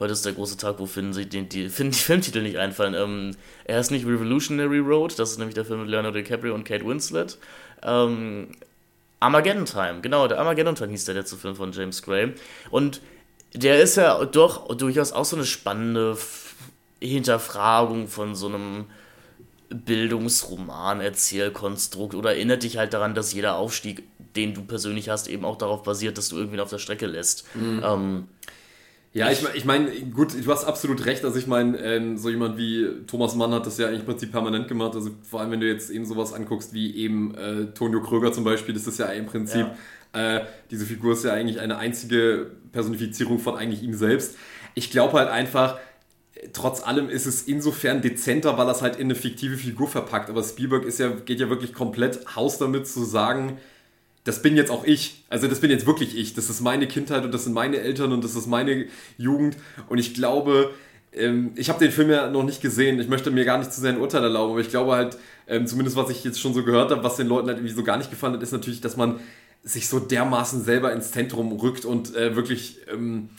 heute 0.00 0.12
ist 0.12 0.24
der 0.24 0.32
große 0.32 0.56
Tag, 0.56 0.78
wo 0.78 0.86
Finn 0.86 1.12
sich 1.12 1.28
die, 1.28 1.48
die, 1.48 1.68
Finn 1.70 1.90
die 1.90 1.98
Filmtitel 1.98 2.42
nicht 2.42 2.56
einfallen. 2.56 2.94
Ähm, 2.94 3.36
er 3.64 3.78
ist 3.78 3.90
nicht 3.90 4.06
Revolutionary 4.06 4.78
Road, 4.78 5.18
das 5.18 5.32
ist 5.32 5.38
nämlich 5.38 5.54
der 5.54 5.64
Film 5.64 5.80
mit 5.82 5.90
Leonardo 5.90 6.18
DiCaprio 6.18 6.54
und 6.54 6.64
Kate 6.64 6.84
Winslet. 6.84 7.38
Ähm, 7.82 8.48
Armageddon 9.20 9.66
Time, 9.66 10.00
genau, 10.00 10.26
der 10.26 10.38
Armageddon 10.38 10.74
Time 10.74 10.90
hieß 10.90 11.04
der 11.04 11.14
letzte 11.14 11.36
Film 11.36 11.54
von 11.54 11.72
James 11.72 12.02
Gray. 12.02 12.32
Und 12.70 13.02
der 13.52 13.82
ist 13.82 13.96
ja 13.96 14.24
doch 14.24 14.74
durchaus 14.74 15.12
auch 15.12 15.24
so 15.24 15.36
eine 15.36 15.44
spannende 15.44 16.16
Hinterfragung 17.00 18.08
von 18.08 18.34
so 18.34 18.48
einem 18.48 18.86
Bildungsroman, 19.68 21.00
Erzählkonstrukt 21.00 22.14
oder 22.14 22.34
erinnert 22.34 22.62
dich 22.62 22.76
halt 22.76 22.92
daran, 22.92 23.14
dass 23.14 23.32
jeder 23.32 23.56
Aufstieg, 23.56 24.02
den 24.34 24.54
du 24.54 24.62
persönlich 24.62 25.08
hast, 25.08 25.28
eben 25.28 25.44
auch 25.44 25.56
darauf 25.56 25.82
basiert, 25.82 26.18
dass 26.18 26.28
du 26.28 26.36
irgendwie 26.36 26.60
auf 26.60 26.70
der 26.70 26.78
Strecke 26.78 27.06
lässt. 27.06 27.44
Mhm. 27.54 27.82
Ähm, 27.84 28.28
ja, 29.12 29.30
ich, 29.30 29.44
ich 29.54 29.64
meine, 29.64 29.90
gut, 29.90 30.34
du 30.34 30.52
hast 30.52 30.64
absolut 30.64 31.04
recht. 31.04 31.24
Also 31.24 31.36
ich 31.38 31.48
meine, 31.48 31.76
ähm, 31.78 32.16
so 32.16 32.30
jemand 32.30 32.56
wie 32.56 32.86
Thomas 33.08 33.34
Mann 33.34 33.52
hat 33.52 33.66
das 33.66 33.76
ja 33.76 33.88
eigentlich 33.88 34.00
im 34.00 34.06
Prinzip 34.06 34.30
permanent 34.30 34.68
gemacht. 34.68 34.94
Also 34.94 35.10
vor 35.28 35.40
allem, 35.40 35.50
wenn 35.50 35.60
du 35.60 35.66
jetzt 35.66 35.90
eben 35.90 36.04
sowas 36.04 36.32
anguckst 36.32 36.72
wie 36.74 36.94
eben 36.94 37.34
äh, 37.34 37.66
Tonio 37.74 38.00
Kröger 38.02 38.32
zum 38.32 38.44
Beispiel, 38.44 38.72
das 38.72 38.86
ist 38.86 39.00
ja 39.00 39.06
im 39.06 39.26
Prinzip, 39.26 39.66
ja. 40.14 40.36
äh, 40.36 40.46
diese 40.70 40.86
Figur 40.86 41.14
ist 41.14 41.24
ja 41.24 41.32
eigentlich 41.32 41.58
eine 41.58 41.78
einzige 41.78 42.52
Personifizierung 42.70 43.40
von 43.40 43.56
eigentlich 43.56 43.82
ihm 43.82 43.94
selbst. 43.94 44.36
Ich 44.74 44.92
glaube 44.92 45.18
halt 45.18 45.28
einfach, 45.28 45.80
trotz 46.52 46.80
allem 46.86 47.08
ist 47.08 47.26
es 47.26 47.42
insofern 47.42 48.02
dezenter, 48.02 48.58
weil 48.58 48.66
das 48.66 48.80
halt 48.80 48.94
in 48.94 49.06
eine 49.08 49.16
fiktive 49.16 49.56
Figur 49.56 49.88
verpackt. 49.88 50.30
Aber 50.30 50.44
Spielberg 50.44 50.84
ist 50.84 51.00
ja, 51.00 51.08
geht 51.08 51.40
ja 51.40 51.50
wirklich 51.50 51.72
komplett 51.72 52.36
Haus 52.36 52.58
damit 52.58 52.86
zu 52.86 53.04
sagen, 53.04 53.58
das 54.30 54.42
bin 54.42 54.56
jetzt 54.56 54.70
auch 54.70 54.84
ich. 54.84 55.24
Also 55.28 55.48
das 55.48 55.58
bin 55.58 55.72
jetzt 55.72 55.86
wirklich 55.86 56.16
ich. 56.16 56.34
Das 56.34 56.48
ist 56.48 56.60
meine 56.60 56.86
Kindheit 56.86 57.24
und 57.24 57.34
das 57.34 57.42
sind 57.44 57.52
meine 57.52 57.78
Eltern 57.78 58.12
und 58.12 58.22
das 58.22 58.36
ist 58.36 58.46
meine 58.46 58.86
Jugend. 59.18 59.56
Und 59.88 59.98
ich 59.98 60.14
glaube, 60.14 60.70
ähm, 61.12 61.50
ich 61.56 61.68
habe 61.68 61.80
den 61.80 61.90
Film 61.90 62.10
ja 62.10 62.30
noch 62.30 62.44
nicht 62.44 62.62
gesehen. 62.62 63.00
Ich 63.00 63.08
möchte 63.08 63.32
mir 63.32 63.44
gar 63.44 63.58
nicht 63.58 63.72
zu 63.72 63.80
sehr 63.80 63.90
ein 63.90 64.00
Urteil 64.00 64.22
erlauben, 64.22 64.52
aber 64.52 64.60
ich 64.60 64.70
glaube 64.70 64.92
halt, 64.92 65.18
ähm, 65.48 65.66
zumindest 65.66 65.96
was 65.96 66.10
ich 66.10 66.22
jetzt 66.22 66.40
schon 66.40 66.54
so 66.54 66.62
gehört 66.62 66.92
habe, 66.92 67.02
was 67.02 67.16
den 67.16 67.26
Leuten 67.26 67.48
halt 67.48 67.58
irgendwie 67.58 67.74
so 67.74 67.82
gar 67.82 67.96
nicht 67.96 68.10
gefallen 68.10 68.34
hat, 68.34 68.42
ist 68.44 68.52
natürlich, 68.52 68.80
dass 68.80 68.96
man 68.96 69.18
sich 69.64 69.88
so 69.88 69.98
dermaßen 69.98 70.62
selber 70.62 70.92
ins 70.92 71.10
Zentrum 71.10 71.50
rückt 71.50 71.84
und 71.84 72.14
äh, 72.14 72.36
wirklich 72.36 72.78
ähm, 72.88 73.30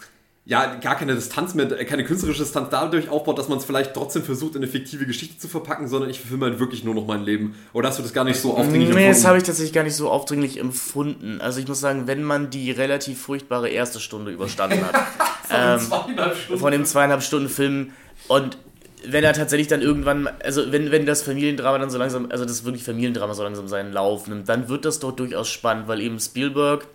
ja, 0.44 0.76
gar 0.76 0.96
keine 0.96 1.14
Distanz 1.14 1.54
mehr, 1.54 1.68
keine 1.86 2.04
künstlerische 2.04 2.42
Distanz 2.42 2.70
dadurch 2.72 3.10
aufbaut, 3.10 3.38
dass 3.38 3.48
man 3.48 3.60
es 3.60 3.66
vielleicht 3.66 3.94
trotzdem 3.94 4.24
versucht, 4.24 4.56
in 4.56 4.64
eine 4.64 4.72
fiktive 4.72 5.06
Geschichte 5.06 5.38
zu 5.38 5.48
verpacken, 5.48 5.88
sondern 5.88 6.10
ich 6.10 6.20
filme 6.20 6.46
halt 6.46 6.60
wirklich 6.60 6.84
nur 6.84 6.96
noch 6.96 7.06
mein 7.06 7.24
Leben. 7.24 7.56
Oder 7.74 7.90
hast 7.90 8.00
du 8.00 8.04
das 8.04 8.12
gar 8.12 8.24
nicht 8.24 8.40
so 8.40 8.52
aufdringlich 8.52 8.80
nee, 8.80 8.86
empfunden? 8.86 9.08
Nee, 9.08 9.14
das 9.14 9.26
habe 9.26 9.38
ich 9.38 9.44
tatsächlich 9.44 9.74
gar 9.74 9.84
nicht 9.84 9.96
so 9.96 10.10
aufdringlich 10.10 10.60
empfunden. 10.60 11.40
Also 11.42 11.60
ich 11.60 11.68
muss 11.68 11.80
sagen, 11.80 12.08
wenn 12.08 12.24
man 12.24 12.50
die 12.50 12.72
relativ 12.72 13.22
furchtbare 13.22 13.70
erste 13.70 14.00
Stunde 14.00 14.32
überstanden 14.32 14.80
hat, 14.84 15.80
von, 15.82 16.00
ähm, 16.10 16.60
von 16.60 16.72
dem 16.72 16.86
zweieinhalb 16.86 17.22
Stunden 17.22 17.50
Film 17.50 17.92
und 18.28 18.58
wenn 19.06 19.24
er 19.24 19.34
tatsächlich 19.34 19.68
dann 19.68 19.82
irgendwann, 19.82 20.28
also 20.44 20.72
wenn, 20.72 20.92
wenn 20.92 21.06
das 21.06 21.22
Familiendrama 21.22 21.78
dann 21.78 21.90
so 21.90 21.98
langsam, 21.98 22.28
also 22.30 22.46
das 22.46 22.66
wirklich 22.66 22.84
Familiendrama 22.84 23.34
so 23.34 23.44
langsam 23.44 23.68
seinen 23.68 23.94
Lauf 23.94 24.28
nimmt, 24.28 24.48
dann 24.50 24.70
wird 24.70 24.86
das 24.86 25.00
doch 25.00 25.12
durchaus 25.12 25.50
spannend, 25.50 25.88
weil 25.88 26.02
eben 26.02 26.20
Spielberg 26.20 26.88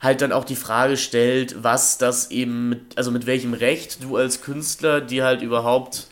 halt 0.00 0.20
dann 0.20 0.32
auch 0.32 0.44
die 0.44 0.56
Frage 0.56 0.96
stellt, 0.96 1.62
was 1.62 1.98
das 1.98 2.30
eben 2.30 2.68
mit, 2.70 2.80
also 2.96 3.10
mit 3.10 3.26
welchem 3.26 3.52
Recht 3.52 4.02
du 4.02 4.16
als 4.16 4.40
Künstler 4.40 5.00
dir 5.00 5.24
halt 5.24 5.42
überhaupt 5.42 6.08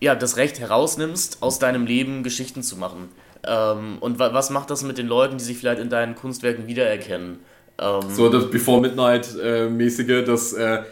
ja, 0.00 0.14
das 0.14 0.36
Recht 0.36 0.60
herausnimmst, 0.60 1.38
aus 1.40 1.58
deinem 1.58 1.86
Leben 1.86 2.22
Geschichten 2.22 2.62
zu 2.62 2.76
machen. 2.76 3.08
Ähm, 3.44 3.98
und 4.00 4.18
wa 4.18 4.32
was 4.32 4.50
macht 4.50 4.70
das 4.70 4.82
mit 4.82 4.98
den 4.98 5.06
Leuten, 5.06 5.38
die 5.38 5.44
sich 5.44 5.58
vielleicht 5.58 5.80
in 5.80 5.90
deinen 5.90 6.14
Kunstwerken 6.14 6.66
wiedererkennen? 6.66 7.40
Ähm, 7.78 8.02
so 8.10 8.28
das 8.28 8.50
Before 8.50 8.80
Midnight-mäßige, 8.80 10.08
äh, 10.08 10.24
dass 10.24 10.52
äh, 10.52 10.82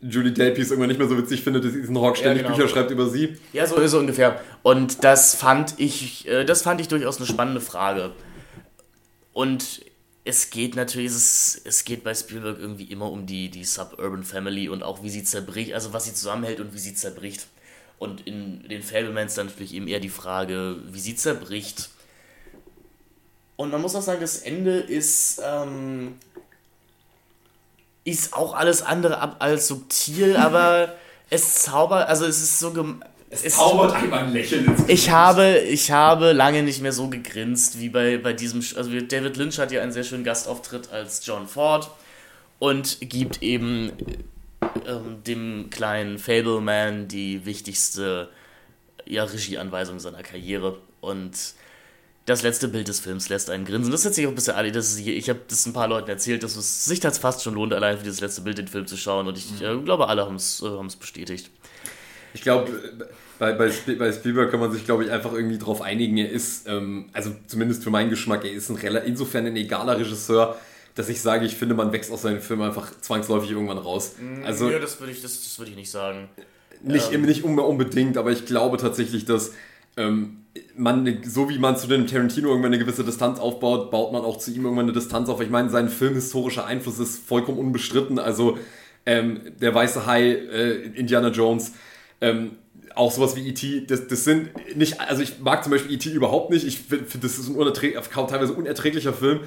Julie 0.00 0.32
Delpy 0.32 0.62
irgendwann 0.62 0.88
nicht 0.88 0.98
mehr 0.98 1.08
so 1.08 1.16
witzig 1.18 1.42
findet, 1.42 1.64
dass 1.64 1.74
Ethan 1.74 2.00
Hawke 2.00 2.18
ständig 2.18 2.42
ja, 2.42 2.48
genau. 2.48 2.56
Bücher 2.56 2.68
schreibt 2.68 2.90
über 2.90 3.08
sie. 3.08 3.36
Ja, 3.52 3.66
so, 3.66 3.84
so 3.86 3.98
ungefähr. 3.98 4.40
Und 4.62 5.04
das 5.04 5.34
fand 5.34 5.74
ich, 5.78 6.28
äh, 6.28 6.44
das 6.44 6.62
fand 6.62 6.80
ich 6.80 6.88
durchaus 6.88 7.18
eine 7.18 7.26
spannende 7.26 7.60
Frage. 7.60 8.12
Und 9.32 9.80
es 10.26 10.50
geht 10.50 10.74
natürlich, 10.74 11.12
es, 11.12 11.60
es 11.64 11.84
geht 11.84 12.02
bei 12.02 12.12
Spielberg 12.12 12.58
irgendwie 12.58 12.84
immer 12.84 13.10
um 13.12 13.26
die, 13.26 13.48
die 13.48 13.64
Suburban 13.64 14.24
Family 14.24 14.68
und 14.68 14.82
auch 14.82 15.04
wie 15.04 15.08
sie 15.08 15.22
zerbricht, 15.22 15.72
also 15.72 15.92
was 15.92 16.06
sie 16.06 16.14
zusammenhält 16.14 16.58
und 16.58 16.74
wie 16.74 16.78
sie 16.78 16.94
zerbricht. 16.94 17.46
Und 18.00 18.26
in 18.26 18.68
den 18.68 18.82
Fablemans 18.82 19.36
dann 19.36 19.46
natürlich 19.46 19.72
eben 19.72 19.86
eher 19.86 20.00
die 20.00 20.08
Frage, 20.08 20.78
wie 20.90 20.98
sie 20.98 21.14
zerbricht. 21.14 21.90
Und 23.54 23.70
man 23.70 23.80
muss 23.80 23.94
auch 23.94 24.02
sagen, 24.02 24.20
das 24.20 24.38
Ende 24.38 24.78
ist, 24.78 25.40
ähm, 25.44 26.16
ist 28.02 28.34
auch 28.34 28.54
alles 28.54 28.82
andere 28.82 29.18
ab 29.18 29.36
als 29.38 29.68
subtil, 29.68 30.36
aber 30.36 30.96
es 31.30 31.54
zaubert, 31.54 32.08
also 32.08 32.26
es 32.26 32.42
ist 32.42 32.58
so, 32.58 32.72
es, 33.28 33.44
es 33.44 33.56
zaubert 33.56 33.94
einmal 33.94 34.24
ein 34.24 34.32
Lächeln 34.32 34.66
ins 34.66 34.84
Ich 34.86 35.10
habe, 35.10 35.58
ich 35.58 35.90
habe 35.90 36.32
lange 36.32 36.62
nicht 36.62 36.80
mehr 36.80 36.92
so 36.92 37.08
gegrinst 37.08 37.80
wie 37.80 37.88
bei, 37.88 38.18
bei 38.18 38.32
diesem. 38.32 38.60
Also 38.76 38.90
David 39.00 39.36
Lynch 39.36 39.58
hat 39.58 39.72
ja 39.72 39.82
einen 39.82 39.92
sehr 39.92 40.04
schönen 40.04 40.24
Gastauftritt 40.24 40.92
als 40.92 41.26
John 41.26 41.48
Ford 41.48 41.90
und 42.58 42.98
gibt 43.00 43.42
eben 43.42 43.92
ähm, 44.86 45.22
dem 45.26 45.70
kleinen 45.70 46.18
Fableman 46.18 47.08
die 47.08 47.44
wichtigste 47.44 48.28
ja, 49.04 49.24
Regieanweisung 49.24 49.98
seiner 49.98 50.22
Karriere. 50.22 50.78
Und 51.00 51.54
das 52.26 52.42
letzte 52.42 52.68
Bild 52.68 52.88
des 52.88 53.00
Films 53.00 53.28
lässt 53.28 53.50
einen 53.50 53.64
grinsen. 53.64 53.92
Das 53.92 54.04
ist 54.04 54.16
jetzt 54.16 54.26
auch 54.26 54.30
ein 54.30 54.34
bisschen 54.34 54.54
Ali, 54.54 54.72
das 54.72 54.92
ist 54.92 54.98
hier, 54.98 55.16
ich 55.16 55.28
habe 55.28 55.40
das 55.48 55.64
ein 55.66 55.72
paar 55.72 55.88
Leuten 55.88 56.10
erzählt, 56.10 56.42
dass 56.42 56.56
es 56.56 56.84
sich 56.84 57.00
das 57.00 57.18
fast 57.18 57.42
schon 57.42 57.54
lohnt, 57.54 57.72
allein 57.72 57.98
für 57.98 58.04
dieses 58.04 58.20
letzte 58.20 58.40
Bild 58.40 58.58
den 58.58 58.68
Film 58.68 58.86
zu 58.86 58.96
schauen. 58.96 59.26
Und 59.26 59.38
ich 59.38 59.60
mhm. 59.60 59.80
äh, 59.80 59.82
glaube, 59.82 60.08
alle 60.08 60.26
haben 60.26 60.36
es 60.36 60.62
äh, 60.62 60.96
bestätigt. 60.98 61.50
Ich 62.36 62.42
glaube, 62.42 62.70
bei, 63.38 63.52
bei, 63.54 63.70
bei 63.98 64.12
Spielberg 64.12 64.50
kann 64.50 64.60
man 64.60 64.70
sich, 64.70 64.84
glaube 64.84 65.04
ich, 65.04 65.10
einfach 65.10 65.32
irgendwie 65.32 65.56
darauf 65.56 65.80
einigen. 65.80 66.18
Er 66.18 66.30
ist, 66.30 66.68
ähm, 66.68 67.06
also 67.14 67.34
zumindest 67.46 67.82
für 67.82 67.88
meinen 67.88 68.10
Geschmack, 68.10 68.44
er 68.44 68.52
ist 68.52 68.70
ein, 68.70 68.76
insofern 69.06 69.46
ein 69.46 69.56
egaler 69.56 69.98
Regisseur, 69.98 70.58
dass 70.94 71.08
ich 71.08 71.22
sage, 71.22 71.46
ich 71.46 71.56
finde, 71.56 71.74
man 71.74 71.92
wächst 71.92 72.12
aus 72.12 72.22
seinen 72.22 72.40
Filmen 72.40 72.64
einfach 72.64 72.90
zwangsläufig 73.00 73.52
irgendwann 73.52 73.78
raus. 73.78 74.16
Mm, 74.20 74.44
also, 74.44 74.70
ja, 74.70 74.78
das 74.78 75.00
würde 75.00 75.12
ich, 75.12 75.22
das, 75.22 75.42
das 75.44 75.58
würd 75.58 75.70
ich 75.70 75.76
nicht 75.76 75.90
sagen. 75.90 76.28
Nicht, 76.82 77.10
ähm. 77.10 77.22
nicht 77.22 77.42
unbedingt, 77.42 78.18
aber 78.18 78.32
ich 78.32 78.44
glaube 78.44 78.76
tatsächlich, 78.76 79.24
dass 79.24 79.52
ähm, 79.96 80.44
man, 80.76 81.22
so 81.24 81.48
wie 81.48 81.58
man 81.58 81.78
zu 81.78 81.86
dem 81.86 82.06
Tarantino 82.06 82.48
irgendwann 82.48 82.74
eine 82.74 82.84
gewisse 82.84 83.02
Distanz 83.02 83.38
aufbaut, 83.38 83.90
baut 83.90 84.12
man 84.12 84.22
auch 84.22 84.36
zu 84.36 84.50
ihm 84.50 84.64
irgendwann 84.64 84.84
eine 84.84 84.92
Distanz 84.92 85.30
auf. 85.30 85.40
Ich 85.40 85.48
meine, 85.48 85.70
sein 85.70 85.88
filmhistorischer 85.88 86.66
Einfluss 86.66 86.98
ist 86.98 87.26
vollkommen 87.26 87.58
unbestritten. 87.58 88.18
Also 88.18 88.58
ähm, 89.06 89.40
der 89.58 89.74
weiße 89.74 90.04
Hai, 90.04 90.32
äh, 90.32 90.72
Indiana 90.94 91.28
Jones, 91.28 91.72
ähm, 92.20 92.52
auch 92.94 93.12
sowas 93.12 93.36
wie 93.36 93.48
E.T., 93.48 93.86
das, 93.86 94.08
das 94.08 94.24
sind 94.24 94.50
nicht, 94.76 95.00
also 95.00 95.22
ich 95.22 95.38
mag 95.38 95.62
zum 95.62 95.72
Beispiel 95.72 95.94
E.T. 95.94 96.10
überhaupt 96.10 96.50
nicht, 96.50 96.66
ich 96.66 96.78
finde, 96.80 97.06
das 97.20 97.38
ist 97.38 97.48
ein 97.48 97.74
teilweise 98.28 98.52
unerträglicher 98.54 99.12
Film, 99.12 99.40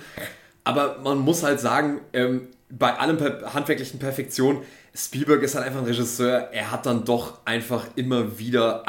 aber 0.63 0.99
man 1.03 1.20
muss 1.20 1.43
halt 1.43 1.59
sagen, 1.59 2.01
ähm, 2.13 2.47
bei 2.70 2.93
allem 2.93 3.20
handwerklichen 3.20 3.99
Perfektion, 3.99 4.61
Spielberg 4.95 5.43
ist 5.43 5.55
halt 5.55 5.65
einfach 5.65 5.79
ein 5.79 5.85
Regisseur, 5.85 6.49
er 6.51 6.71
hat 6.71 6.85
dann 6.85 7.05
doch 7.05 7.39
einfach 7.45 7.85
immer 7.95 8.39
wieder, 8.39 8.83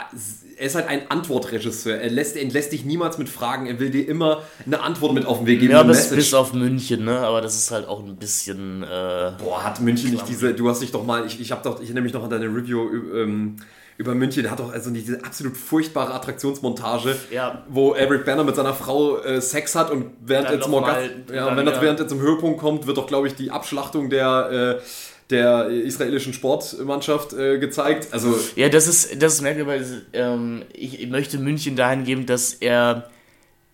er 0.56 0.66
ist 0.66 0.74
halt 0.74 0.88
ein 0.88 1.10
Antwortregisseur, 1.10 1.96
er 1.96 2.10
lässt, 2.10 2.36
er 2.36 2.44
lässt 2.48 2.72
dich 2.72 2.84
niemals 2.84 3.18
mit 3.18 3.28
Fragen, 3.28 3.66
er 3.66 3.78
will 3.78 3.90
dir 3.90 4.08
immer 4.08 4.42
eine 4.64 4.80
Antwort 4.80 5.12
mit 5.12 5.26
auf 5.26 5.38
den 5.38 5.46
Weg 5.46 5.60
geben. 5.60 5.72
Ja, 5.72 5.82
bis, 5.82 6.08
bis 6.10 6.32
auf 6.32 6.52
München, 6.52 7.04
ne, 7.04 7.18
aber 7.18 7.40
das 7.40 7.54
ist 7.54 7.70
halt 7.70 7.86
auch 7.86 8.02
ein 8.02 8.16
bisschen... 8.16 8.82
Äh, 8.82 9.32
Boah, 9.38 9.62
hat 9.62 9.80
München 9.80 10.10
nicht 10.10 10.26
diese, 10.28 10.54
du 10.54 10.68
hast 10.68 10.80
dich 10.80 10.90
doch 10.90 11.04
mal, 11.04 11.26
ich, 11.26 11.40
ich 11.40 11.52
habe 11.52 11.62
doch, 11.62 11.80
ich 11.80 11.86
erinnere 11.86 12.04
mich 12.04 12.12
noch 12.12 12.24
an 12.24 12.30
deine 12.30 12.46
Review 12.46 12.88
ähm, 13.14 13.56
über 14.00 14.14
München, 14.14 14.42
der 14.42 14.52
hat 14.52 14.60
doch 14.60 14.72
also 14.72 14.88
diese 14.90 15.22
absolut 15.22 15.58
furchtbare 15.58 16.14
Attraktionsmontage, 16.14 17.16
ja. 17.30 17.62
wo 17.68 17.92
Eric 17.92 18.24
Banner 18.24 18.44
mit 18.44 18.56
seiner 18.56 18.72
Frau 18.72 19.18
äh, 19.18 19.42
Sex 19.42 19.74
hat 19.74 19.90
und 19.90 20.12
während 20.24 20.48
er 20.48 20.58
zum 20.62 20.72
Orgasmus, 20.72 21.10
ja, 21.30 21.54
wenn 21.54 21.66
das 21.66 21.82
während 21.82 22.00
er 22.00 22.08
zum 22.08 22.18
Höhepunkt 22.18 22.58
kommt, 22.58 22.86
wird 22.86 22.96
doch 22.96 23.06
glaube 23.06 23.26
ich 23.26 23.34
die 23.34 23.50
Abschlachtung 23.50 24.08
der 24.08 24.78
äh, 24.80 24.82
der 25.30 25.68
israelischen 25.68 26.32
Sportmannschaft 26.32 27.32
äh, 27.32 27.58
gezeigt. 27.58 28.08
Also 28.12 28.38
ja, 28.56 28.68
das 28.68 28.88
ist 28.88 29.22
das 29.22 29.34
ist 29.34 29.42
merkwürdig. 29.42 29.86
Ähm, 30.12 30.62
ich, 30.72 31.06
möchte 31.08 31.38
München 31.38 31.76
dahin 31.76 32.04
geben, 32.04 32.26
dass 32.26 32.54
er 32.54 33.10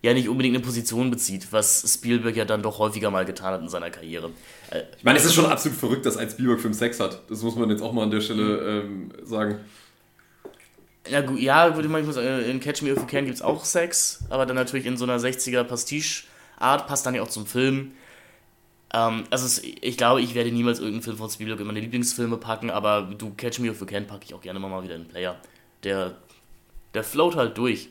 ja 0.01 0.13
nicht 0.13 0.29
unbedingt 0.29 0.55
eine 0.55 0.63
Position 0.63 1.09
bezieht, 1.09 1.47
was 1.51 1.83
Spielberg 1.93 2.35
ja 2.35 2.45
dann 2.45 2.61
doch 2.61 2.79
häufiger 2.79 3.11
mal 3.11 3.25
getan 3.25 3.53
hat 3.53 3.61
in 3.61 3.69
seiner 3.69 3.89
Karriere. 3.89 4.31
Äh, 4.69 4.83
ich 4.97 5.03
meine, 5.03 5.17
es 5.17 5.25
ist 5.25 5.33
schon 5.33 5.45
absolut 5.45 5.77
verrückt, 5.77 6.05
dass 6.05 6.17
ein 6.17 6.29
Spielberg-Film 6.29 6.73
Sex 6.73 6.99
hat. 6.99 7.21
Das 7.29 7.41
muss 7.41 7.55
man 7.55 7.69
jetzt 7.69 7.81
auch 7.81 7.93
mal 7.93 8.03
an 8.03 8.11
der 8.11 8.21
Stelle 8.21 8.83
ähm, 8.83 9.11
sagen. 9.23 9.59
Ja, 11.09 11.21
gut, 11.21 11.39
ja, 11.39 11.75
würde 11.75 11.89
man 11.89 12.09
sagen, 12.11 12.27
äh, 12.27 12.49
in 12.49 12.59
Catch 12.59 12.81
Me 12.81 12.89
If 12.91 12.97
You 12.97 13.05
Can 13.05 13.25
gibt 13.25 13.37
es 13.37 13.41
auch 13.41 13.65
Sex, 13.65 14.19
aber 14.29 14.45
dann 14.45 14.55
natürlich 14.55 14.85
in 14.85 14.97
so 14.97 15.05
einer 15.05 15.19
60er 15.19 15.63
Pastiche-Art, 15.63 16.87
passt 16.87 17.05
dann 17.05 17.15
ja 17.15 17.21
auch 17.21 17.29
zum 17.29 17.45
Film. 17.45 17.93
Ähm, 18.93 19.23
also 19.29 19.61
ich 19.81 19.97
glaube, 19.97 20.21
ich 20.21 20.33
werde 20.35 20.51
niemals 20.51 20.79
irgendeinen 20.79 21.03
Film 21.03 21.17
von 21.17 21.29
Spielberg 21.29 21.59
in 21.59 21.67
meine 21.67 21.79
Lieblingsfilme 21.79 22.37
packen, 22.37 22.69
aber 22.69 23.09
du 23.17 23.33
Catch 23.35 23.59
Me 23.59 23.69
If 23.69 23.79
You 23.79 23.85
Can 23.85 24.07
packe 24.07 24.25
ich 24.25 24.33
auch 24.33 24.41
gerne 24.41 24.59
mal 24.59 24.83
wieder 24.83 24.95
in 24.95 25.01
einen 25.01 25.09
Player. 25.09 25.35
Der, 25.83 26.15
der 26.93 27.03
float 27.03 27.35
halt 27.35 27.57
durch. 27.57 27.89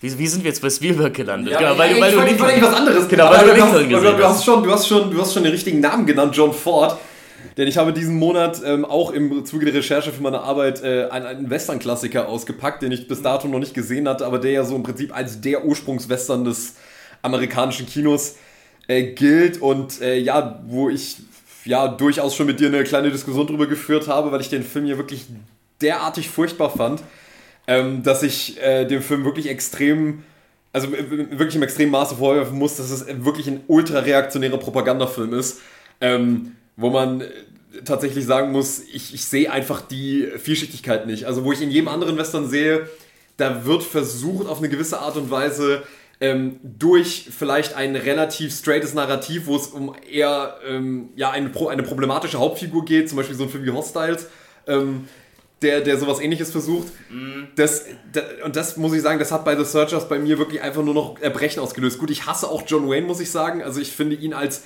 Wie, 0.00 0.16
wie 0.16 0.26
sind 0.28 0.44
wir 0.44 0.50
jetzt 0.50 0.62
bei 0.62 0.70
Spielberg 0.70 1.12
gelandet? 1.12 1.52
Ja, 1.52 1.58
genau, 1.58 1.78
weil, 1.78 1.96
ja, 1.96 2.00
weil, 2.00 2.12
du 2.12 2.20
Lincoln, 2.20 2.62
was 2.62 2.74
anderes. 2.74 3.08
Genau, 3.08 3.30
weil 3.30 3.46
du 3.46 3.54
Lincoln 3.54 3.88
gesehen 3.88 4.06
hast. 4.06 4.18
Du 4.18 4.24
hast, 4.24 4.44
schon, 4.44 4.62
du, 4.62 4.70
hast 4.70 4.88
schon, 4.88 5.10
du 5.10 5.20
hast 5.20 5.34
schon 5.34 5.42
den 5.42 5.52
richtigen 5.52 5.80
Namen 5.80 6.06
genannt, 6.06 6.36
John 6.36 6.52
Ford. 6.52 6.98
Denn 7.56 7.66
ich 7.66 7.76
habe 7.76 7.92
diesen 7.92 8.16
Monat 8.16 8.60
ähm, 8.64 8.84
auch 8.84 9.10
im 9.10 9.44
Zuge 9.44 9.66
der 9.66 9.74
Recherche 9.74 10.12
für 10.12 10.22
meine 10.22 10.40
Arbeit 10.40 10.82
äh, 10.82 11.08
einen, 11.10 11.26
einen 11.26 11.50
Western-Klassiker 11.50 12.28
ausgepackt, 12.28 12.82
den 12.82 12.92
ich 12.92 13.08
bis 13.08 13.22
dato 13.22 13.48
noch 13.48 13.58
nicht 13.58 13.74
gesehen 13.74 14.08
hatte, 14.08 14.26
aber 14.26 14.38
der 14.38 14.52
ja 14.52 14.64
so 14.64 14.76
im 14.76 14.84
Prinzip 14.84 15.14
als 15.14 15.40
der 15.40 15.64
Ursprungswestern 15.64 16.44
des 16.44 16.76
amerikanischen 17.22 17.86
Kinos 17.86 18.36
äh, 18.88 19.12
gilt 19.12 19.62
und 19.62 20.00
äh, 20.00 20.18
ja, 20.18 20.60
wo 20.66 20.90
ich 20.90 21.18
ja 21.64 21.86
durchaus 21.86 22.34
schon 22.34 22.46
mit 22.46 22.58
dir 22.60 22.68
eine 22.68 22.84
kleine 22.84 23.10
Diskussion 23.10 23.46
drüber 23.46 23.66
geführt 23.66 24.08
habe, 24.08 24.32
weil 24.32 24.40
ich 24.40 24.48
den 24.48 24.64
Film 24.64 24.86
hier 24.86 24.98
wirklich 24.98 25.26
derartig 25.80 26.28
furchtbar 26.28 26.70
fand, 26.70 27.02
ähm, 27.66 28.02
dass 28.02 28.22
ich 28.22 28.60
äh, 28.60 28.84
dem 28.84 29.02
Film 29.02 29.24
wirklich 29.24 29.48
extrem 29.48 30.24
also 30.72 30.92
wirklich 30.92 31.56
im 31.56 31.62
extremen 31.62 31.92
Maße 31.92 32.16
vorwerfen 32.16 32.58
muss, 32.58 32.76
dass 32.76 32.90
es 32.90 33.06
wirklich 33.24 33.48
ein 33.48 33.60
ultra 33.68 34.00
reaktionärer 34.00 34.58
Propagandafilm 34.58 35.32
ist. 35.32 35.60
Ähm, 36.00 36.52
wo 36.76 36.90
man 36.90 37.20
äh, 37.20 37.26
tatsächlich 37.84 38.24
sagen 38.24 38.52
muss, 38.52 38.80
ich, 38.80 39.12
ich 39.12 39.24
sehe 39.24 39.50
einfach 39.50 39.82
die 39.82 40.28
Vielschichtigkeit 40.38 41.06
nicht. 41.06 41.24
Also 41.24 41.44
wo 41.44 41.52
ich 41.52 41.60
in 41.60 41.70
jedem 41.70 41.88
anderen 41.88 42.16
Western 42.16 42.48
sehe, 42.48 42.88
da 43.36 43.64
wird 43.64 43.82
versucht 43.82 44.46
auf 44.46 44.58
eine 44.58 44.68
gewisse 44.68 45.00
Art 45.00 45.16
und 45.16 45.30
Weise 45.30 45.82
ähm, 46.20 46.58
durch 46.62 47.28
vielleicht 47.36 47.74
ein 47.74 47.94
relativ 47.94 48.54
straightes 48.54 48.94
Narrativ, 48.94 49.46
wo 49.46 49.56
es 49.56 49.68
um 49.68 49.94
eher 50.10 50.58
ähm, 50.66 51.10
ja, 51.14 51.30
eine, 51.30 51.50
eine 51.68 51.82
problematische 51.82 52.38
Hauptfigur 52.38 52.84
geht, 52.84 53.08
zum 53.08 53.18
Beispiel 53.18 53.36
so 53.36 53.44
ein 53.44 53.50
Film 53.50 53.64
wie 53.64 53.70
Hostiles, 53.70 54.26
ähm, 54.66 55.08
der, 55.62 55.80
der 55.80 55.96
sowas 55.96 56.20
ähnliches 56.20 56.50
versucht. 56.50 56.88
Mm. 57.10 57.44
Das, 57.56 57.84
das, 58.12 58.24
und 58.44 58.56
das 58.56 58.76
muss 58.76 58.92
ich 58.94 59.02
sagen, 59.02 59.18
das 59.18 59.32
hat 59.32 59.44
bei 59.44 59.56
The 59.56 59.64
Searchers 59.64 60.08
bei 60.08 60.18
mir 60.18 60.38
wirklich 60.38 60.60
einfach 60.60 60.82
nur 60.82 60.94
noch 60.94 61.20
Erbrechen 61.20 61.60
ausgelöst. 61.60 61.98
Gut, 61.98 62.10
ich 62.10 62.26
hasse 62.26 62.48
auch 62.48 62.62
John 62.66 62.88
Wayne, 62.88 63.06
muss 63.06 63.20
ich 63.20 63.30
sagen. 63.30 63.62
Also 63.62 63.80
ich 63.80 63.92
finde 63.92 64.16
ihn 64.16 64.34
als 64.34 64.62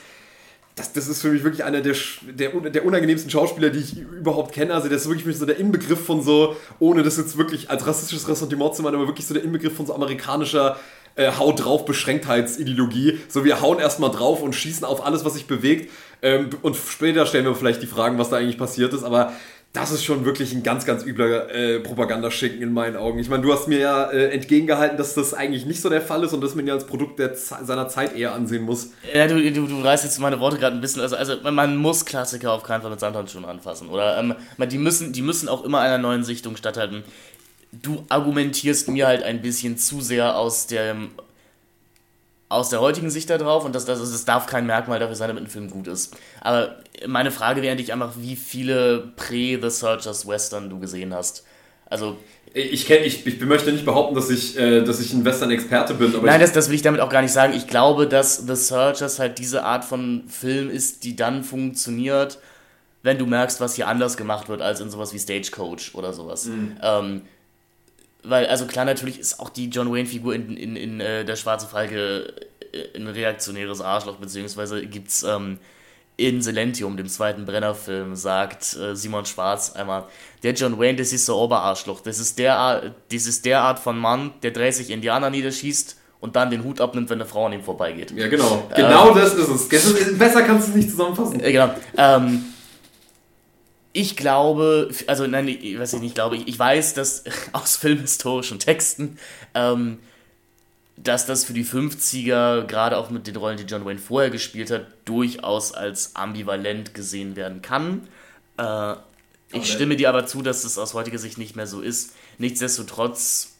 das, 0.74 0.92
das 0.94 1.06
ist 1.06 1.20
für 1.20 1.28
mich 1.28 1.44
wirklich 1.44 1.64
einer 1.64 1.82
der, 1.82 1.94
der, 2.22 2.48
der 2.48 2.86
unangenehmsten 2.86 3.30
Schauspieler, 3.30 3.68
die 3.68 3.80
ich 3.80 3.98
überhaupt 3.98 4.54
kenne. 4.54 4.72
Also, 4.72 4.88
der 4.88 4.96
ist 4.96 5.06
wirklich 5.06 5.36
so 5.36 5.44
der 5.44 5.58
Inbegriff 5.58 6.02
von 6.04 6.22
so, 6.22 6.56
ohne 6.78 7.02
das 7.02 7.18
jetzt 7.18 7.36
wirklich 7.36 7.68
als 7.68 7.86
rassistisches 7.86 8.26
Ressentiment 8.26 8.74
zu 8.74 8.82
meinen, 8.82 8.94
aber 8.94 9.06
wirklich 9.06 9.26
so 9.26 9.34
der 9.34 9.42
Inbegriff 9.42 9.76
von 9.76 9.84
so 9.86 9.94
amerikanischer 9.94 10.78
äh, 11.16 11.32
Haut 11.32 11.64
drauf 11.64 11.84
Beschränktheitsideologie. 11.84 13.20
So, 13.28 13.44
wir 13.44 13.60
hauen 13.60 13.78
erstmal 13.78 14.10
drauf 14.10 14.42
und 14.42 14.54
schießen 14.54 14.84
auf 14.84 15.04
alles, 15.04 15.24
was 15.24 15.34
sich 15.34 15.46
bewegt. 15.46 15.90
Ähm, 16.22 16.50
und 16.62 16.76
später 16.76 17.26
stellen 17.26 17.44
wir 17.44 17.54
vielleicht 17.54 17.82
die 17.82 17.86
Fragen, 17.86 18.18
was 18.18 18.30
da 18.30 18.36
eigentlich 18.36 18.58
passiert 18.58 18.92
ist. 18.92 19.02
Aber 19.02 19.32
das 19.72 19.90
ist 19.90 20.04
schon 20.04 20.26
wirklich 20.26 20.52
ein 20.52 20.62
ganz, 20.62 20.84
ganz 20.84 21.02
übler 21.02 21.50
äh, 21.50 21.80
Propagandaschinken 21.80 22.60
in 22.60 22.74
meinen 22.74 22.94
Augen. 22.94 23.18
Ich 23.18 23.30
meine, 23.30 23.42
du 23.42 23.52
hast 23.52 23.68
mir 23.68 23.78
ja 23.78 24.04
äh, 24.10 24.28
entgegengehalten, 24.28 24.98
dass 24.98 25.14
das 25.14 25.32
eigentlich 25.32 25.64
nicht 25.64 25.80
so 25.80 25.88
der 25.88 26.02
Fall 26.02 26.22
ist 26.24 26.34
und 26.34 26.42
dass 26.42 26.54
man 26.54 26.66
ja 26.66 26.74
als 26.74 26.86
Produkt 26.86 27.18
der, 27.18 27.34
seiner 27.34 27.88
Zeit 27.88 28.14
eher 28.14 28.34
ansehen 28.34 28.64
muss. 28.64 28.90
Ja, 29.14 29.26
du, 29.26 29.40
du, 29.50 29.66
du 29.66 29.80
reißt 29.80 30.04
jetzt 30.04 30.18
meine 30.18 30.40
Worte 30.40 30.58
gerade 30.58 30.76
ein 30.76 30.82
bisschen. 30.82 31.00
Also, 31.00 31.16
also 31.16 31.36
man 31.50 31.76
muss 31.76 32.04
Klassiker 32.04 32.52
auf 32.52 32.64
keinen 32.64 32.82
Fall 32.82 32.90
mit 32.90 33.00
Sandhandschuhen 33.00 33.46
anfassen. 33.46 33.88
Oder 33.88 34.18
ähm, 34.18 34.34
die, 34.58 34.78
müssen, 34.78 35.14
die 35.14 35.22
müssen 35.22 35.48
auch 35.48 35.64
immer 35.64 35.80
einer 35.80 35.96
neuen 35.96 36.22
Sichtung 36.22 36.56
statthalten. 36.56 37.02
Du 37.72 38.04
argumentierst 38.08 38.88
mir 38.88 39.06
halt 39.06 39.22
ein 39.22 39.40
bisschen 39.40 39.78
zu 39.78 40.00
sehr 40.00 40.36
aus 40.36 40.66
dem 40.66 41.10
aus 42.52 42.68
der 42.68 42.82
heutigen 42.82 43.08
Sicht 43.08 43.30
da 43.30 43.38
drauf 43.38 43.64
und 43.64 43.74
das, 43.74 43.86
das, 43.86 43.98
das 43.98 44.24
darf 44.26 44.46
kein 44.46 44.66
Merkmal 44.66 44.98
dafür 44.98 45.16
sein, 45.16 45.28
damit 45.28 45.44
ein 45.44 45.48
Film 45.48 45.70
gut 45.70 45.86
ist. 45.86 46.14
Aber 46.42 46.76
meine 47.06 47.30
Frage 47.30 47.62
wäre 47.62 47.76
dich 47.76 47.92
einfach, 47.92 48.12
wie 48.18 48.36
viele 48.36 49.12
Prä-The 49.16 49.70
Searchers 49.70 50.28
Western 50.28 50.68
du 50.68 50.78
gesehen 50.78 51.14
hast. 51.14 51.44
Also. 51.86 52.18
Ich, 52.54 52.84
kenn, 52.84 53.02
ich, 53.04 53.26
ich 53.26 53.40
möchte 53.40 53.72
nicht 53.72 53.86
behaupten, 53.86 54.14
dass 54.14 54.28
ich, 54.28 54.58
äh, 54.58 54.82
dass 54.82 55.00
ich 55.00 55.14
ein 55.14 55.24
Western-Experte 55.24 55.94
bin. 55.94 56.14
Nein, 56.22 56.40
das, 56.40 56.52
das 56.52 56.68
will 56.68 56.74
ich 56.74 56.82
damit 56.82 57.00
auch 57.00 57.08
gar 57.08 57.22
nicht 57.22 57.32
sagen. 57.32 57.54
Ich 57.54 57.66
glaube, 57.66 58.06
dass 58.06 58.46
The 58.46 58.54
Searchers 58.54 59.18
halt 59.18 59.38
diese 59.38 59.64
Art 59.64 59.86
von 59.86 60.24
Film 60.28 60.68
ist, 60.68 61.04
die 61.04 61.16
dann 61.16 61.44
funktioniert, 61.44 62.38
wenn 63.02 63.16
du 63.16 63.24
merkst, 63.24 63.62
was 63.62 63.74
hier 63.74 63.88
anders 63.88 64.18
gemacht 64.18 64.50
wird 64.50 64.60
als 64.60 64.80
in 64.80 64.90
sowas 64.90 65.14
wie 65.14 65.18
Stagecoach 65.18 65.94
oder 65.94 66.12
sowas. 66.12 66.44
Mhm. 66.44 66.76
Ähm, 66.82 67.22
weil, 68.24 68.46
also 68.46 68.66
klar, 68.66 68.84
natürlich 68.84 69.18
ist 69.18 69.40
auch 69.40 69.48
die 69.48 69.68
John 69.68 69.92
Wayne-Figur 69.92 70.34
in, 70.34 70.56
in, 70.56 70.76
in 70.76 71.00
äh, 71.00 71.24
Der 71.24 71.36
Schwarze 71.36 71.66
Falke 71.66 72.32
äh, 72.72 72.96
ein 72.96 73.08
reaktionäres 73.08 73.80
Arschloch, 73.80 74.16
beziehungsweise 74.16 74.86
gibt's 74.86 75.22
ähm, 75.22 75.58
in 76.16 76.42
Silentium, 76.42 76.96
dem 76.96 77.08
zweiten 77.08 77.46
Brenner-Film, 77.46 78.14
sagt 78.14 78.76
äh, 78.76 78.94
Simon 78.94 79.26
Schwarz 79.26 79.72
einmal, 79.72 80.04
der 80.42 80.52
John 80.52 80.78
Wayne, 80.78 80.98
das 80.98 81.12
ist 81.12 81.26
der 81.26 81.34
Oberarschloch. 81.34 82.00
Das 82.00 82.18
ist 82.18 82.38
der, 82.38 82.94
das 83.10 83.26
ist 83.26 83.44
der 83.44 83.62
Art 83.62 83.78
von 83.78 83.98
Mann, 83.98 84.32
der 84.42 84.52
30 84.52 84.90
Indianer 84.90 85.30
niederschießt 85.30 85.96
und 86.20 86.36
dann 86.36 86.50
den 86.50 86.62
Hut 86.62 86.80
abnimmt, 86.80 87.10
wenn 87.10 87.20
eine 87.20 87.28
Frau 87.28 87.46
an 87.46 87.52
ihm 87.52 87.64
vorbeigeht. 87.64 88.12
Ja, 88.12 88.28
genau. 88.28 88.68
Genau 88.76 89.08
ähm, 89.08 89.16
das 89.16 89.34
ist 89.34 89.72
es. 89.72 90.18
Besser 90.18 90.42
kannst 90.42 90.68
du 90.68 90.70
es 90.72 90.76
nicht 90.76 90.90
zusammenfassen. 90.90 91.40
Äh, 91.40 91.50
genau. 91.50 91.74
Ähm, 91.96 92.44
ich 93.92 94.16
glaube, 94.16 94.90
also 95.06 95.26
nein, 95.26 95.48
ich, 95.48 95.78
was 95.78 95.92
ich 95.92 96.00
nicht 96.00 96.14
glaube, 96.14 96.36
ich, 96.36 96.48
ich 96.48 96.58
weiß, 96.58 96.94
dass 96.94 97.24
aus 97.52 97.76
filmhistorischen 97.76 98.58
Texten, 98.58 99.18
ähm, 99.54 99.98
dass 100.96 101.26
das 101.26 101.44
für 101.44 101.52
die 101.52 101.64
50er, 101.64 102.62
gerade 102.62 102.96
auch 102.96 103.10
mit 103.10 103.26
den 103.26 103.36
Rollen, 103.36 103.56
die 103.56 103.64
John 103.64 103.84
Wayne 103.84 103.98
vorher 103.98 104.30
gespielt 104.30 104.70
hat, 104.70 104.86
durchaus 105.04 105.72
als 105.72 106.16
ambivalent 106.16 106.94
gesehen 106.94 107.36
werden 107.36 107.60
kann. 107.60 108.08
Äh, 108.56 108.94
ich 109.52 109.70
stimme 109.70 109.96
dir 109.96 110.08
aber 110.08 110.26
zu, 110.26 110.40
dass 110.42 110.64
es 110.64 110.78
aus 110.78 110.94
heutiger 110.94 111.18
Sicht 111.18 111.36
nicht 111.36 111.56
mehr 111.56 111.66
so 111.66 111.82
ist. 111.82 112.14
Nichtsdestotrotz, 112.38 113.56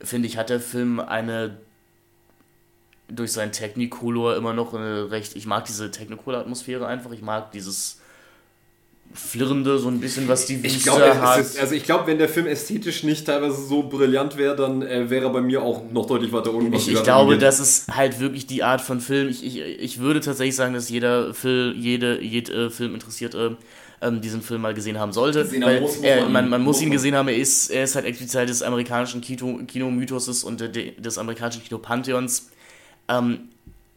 finde 0.00 0.28
ich, 0.28 0.36
hat 0.36 0.50
der 0.50 0.60
Film 0.60 1.00
eine 1.00 1.58
durch 3.08 3.32
seinen 3.32 3.50
Technicolor 3.50 4.36
immer 4.36 4.52
noch 4.52 4.72
eine 4.72 5.10
recht. 5.10 5.34
Ich 5.34 5.46
mag 5.46 5.64
diese 5.64 5.90
Technicolor-Atmosphäre 5.90 6.86
einfach. 6.86 7.10
Ich 7.10 7.22
mag 7.22 7.50
dieses 7.50 7.99
Flirrende, 9.12 9.76
so 9.78 9.88
ein 9.88 9.98
bisschen, 9.98 10.28
was 10.28 10.46
die 10.46 10.62
Wüste 10.62 10.78
ich 10.78 10.82
glaub, 10.84 11.00
hat. 11.00 11.40
Ist, 11.40 11.58
also 11.58 11.74
ich 11.74 11.82
glaube, 11.82 12.06
wenn 12.06 12.18
der 12.18 12.28
Film 12.28 12.46
ästhetisch 12.46 13.02
nicht 13.02 13.26
teilweise 13.26 13.60
so 13.66 13.82
brillant 13.82 14.36
wäre, 14.36 14.54
dann 14.54 14.82
äh, 14.82 15.10
wäre 15.10 15.26
er 15.26 15.30
bei 15.30 15.40
mir 15.40 15.62
auch 15.62 15.82
noch 15.90 16.06
deutlich 16.06 16.32
weiter 16.32 16.54
unten. 16.54 16.72
Ich, 16.74 16.88
ich 16.88 17.02
glaube, 17.02 17.32
angeht. 17.32 17.42
das 17.42 17.58
ist 17.58 17.88
halt 17.88 18.20
wirklich 18.20 18.46
die 18.46 18.62
Art 18.62 18.80
von 18.80 19.00
Film. 19.00 19.28
Ich, 19.28 19.44
ich, 19.44 19.58
ich 19.58 19.98
würde 19.98 20.20
tatsächlich 20.20 20.54
sagen, 20.54 20.74
dass 20.74 20.88
jeder 20.88 21.34
Film, 21.34 21.74
jede, 21.76 22.22
jede 22.22 22.66
äh, 22.66 22.70
Film 22.70 22.94
interessiert 22.94 23.34
äh, 23.34 23.50
diesen 24.20 24.42
Film 24.42 24.62
mal 24.62 24.74
gesehen 24.74 24.98
haben 24.98 25.12
sollte. 25.12 25.42
Gesehen 25.42 25.64
weil 25.64 25.80
muss, 25.80 25.96
er, 25.96 26.28
man, 26.28 26.48
man, 26.48 26.62
muss 26.62 26.80
ihn 26.80 26.92
gesehen 26.92 27.16
haben, 27.16 27.28
er 27.28 27.36
ist, 27.36 27.68
er 27.68 27.84
ist 27.84 27.96
halt 27.96 28.06
explizit 28.06 28.48
des 28.48 28.62
amerikanischen 28.62 29.20
Kino, 29.20 29.58
Kinomythoses 29.66 30.44
und 30.44 30.60
de, 30.60 30.98
des 31.00 31.18
amerikanischen 31.18 31.64
Kinopantheons. 31.64 32.50
Ähm, 33.08 33.48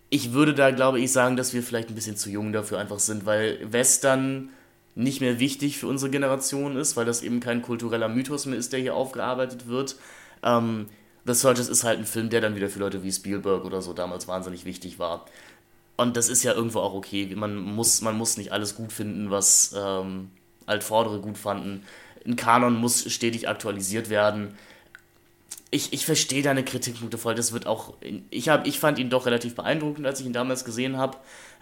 ich 0.09 0.33
würde 0.33 0.55
da, 0.55 0.71
glaube 0.71 0.99
ich, 0.99 1.11
sagen, 1.11 1.37
dass 1.37 1.53
wir 1.53 1.61
vielleicht 1.61 1.89
ein 1.89 1.95
bisschen 1.95 2.17
zu 2.17 2.31
jung 2.31 2.51
dafür 2.51 2.79
einfach 2.79 2.99
sind, 2.99 3.27
weil 3.27 3.59
Western 3.71 4.49
nicht 4.95 5.21
mehr 5.21 5.39
wichtig 5.39 5.77
für 5.77 5.87
unsere 5.87 6.11
Generation 6.11 6.77
ist, 6.77 6.95
weil 6.95 7.05
das 7.05 7.23
eben 7.23 7.39
kein 7.39 7.61
kultureller 7.61 8.09
Mythos 8.09 8.45
mehr 8.45 8.57
ist, 8.57 8.73
der 8.73 8.79
hier 8.79 8.95
aufgearbeitet 8.95 9.67
wird. 9.67 9.95
Ähm, 10.43 10.87
The 11.25 11.33
Searchers 11.33 11.69
ist 11.69 11.83
halt 11.83 11.99
ein 11.99 12.05
Film, 12.05 12.29
der 12.29 12.41
dann 12.41 12.55
wieder 12.55 12.69
für 12.69 12.79
Leute 12.79 13.03
wie 13.03 13.11
Spielberg 13.11 13.65
oder 13.65 13.81
so 13.81 13.93
damals 13.93 14.27
wahnsinnig 14.27 14.65
wichtig 14.65 14.99
war. 14.99 15.25
Und 15.95 16.17
das 16.17 16.29
ist 16.29 16.43
ja 16.43 16.53
irgendwo 16.53 16.79
auch 16.79 16.93
okay. 16.93 17.33
Man 17.35 17.55
muss, 17.55 18.01
man 18.01 18.17
muss 18.17 18.37
nicht 18.37 18.51
alles 18.51 18.75
gut 18.75 18.91
finden, 18.91 19.31
was 19.31 19.73
ähm, 19.77 20.31
Altvordere 20.65 21.19
gut 21.19 21.37
fanden. 21.37 21.83
Ein 22.25 22.35
Kanon 22.35 22.75
muss 22.75 23.11
stetig 23.11 23.47
aktualisiert 23.47 24.09
werden. 24.09 24.57
Ich, 25.71 25.93
ich 25.93 26.05
verstehe 26.05 26.43
deine 26.43 26.63
Kritikpunkte 26.63 27.17
voll. 27.17 27.35
Das 27.35 27.53
wird 27.53 27.67
auch. 27.67 27.93
Ich, 28.29 28.49
hab, 28.49 28.67
ich 28.67 28.79
fand 28.79 28.99
ihn 28.99 29.09
doch 29.09 29.25
relativ 29.25 29.55
beeindruckend, 29.55 30.05
als 30.05 30.19
ich 30.19 30.25
ihn 30.25 30.33
damals 30.33 30.65
gesehen 30.65 30.97
habe. 30.97 31.17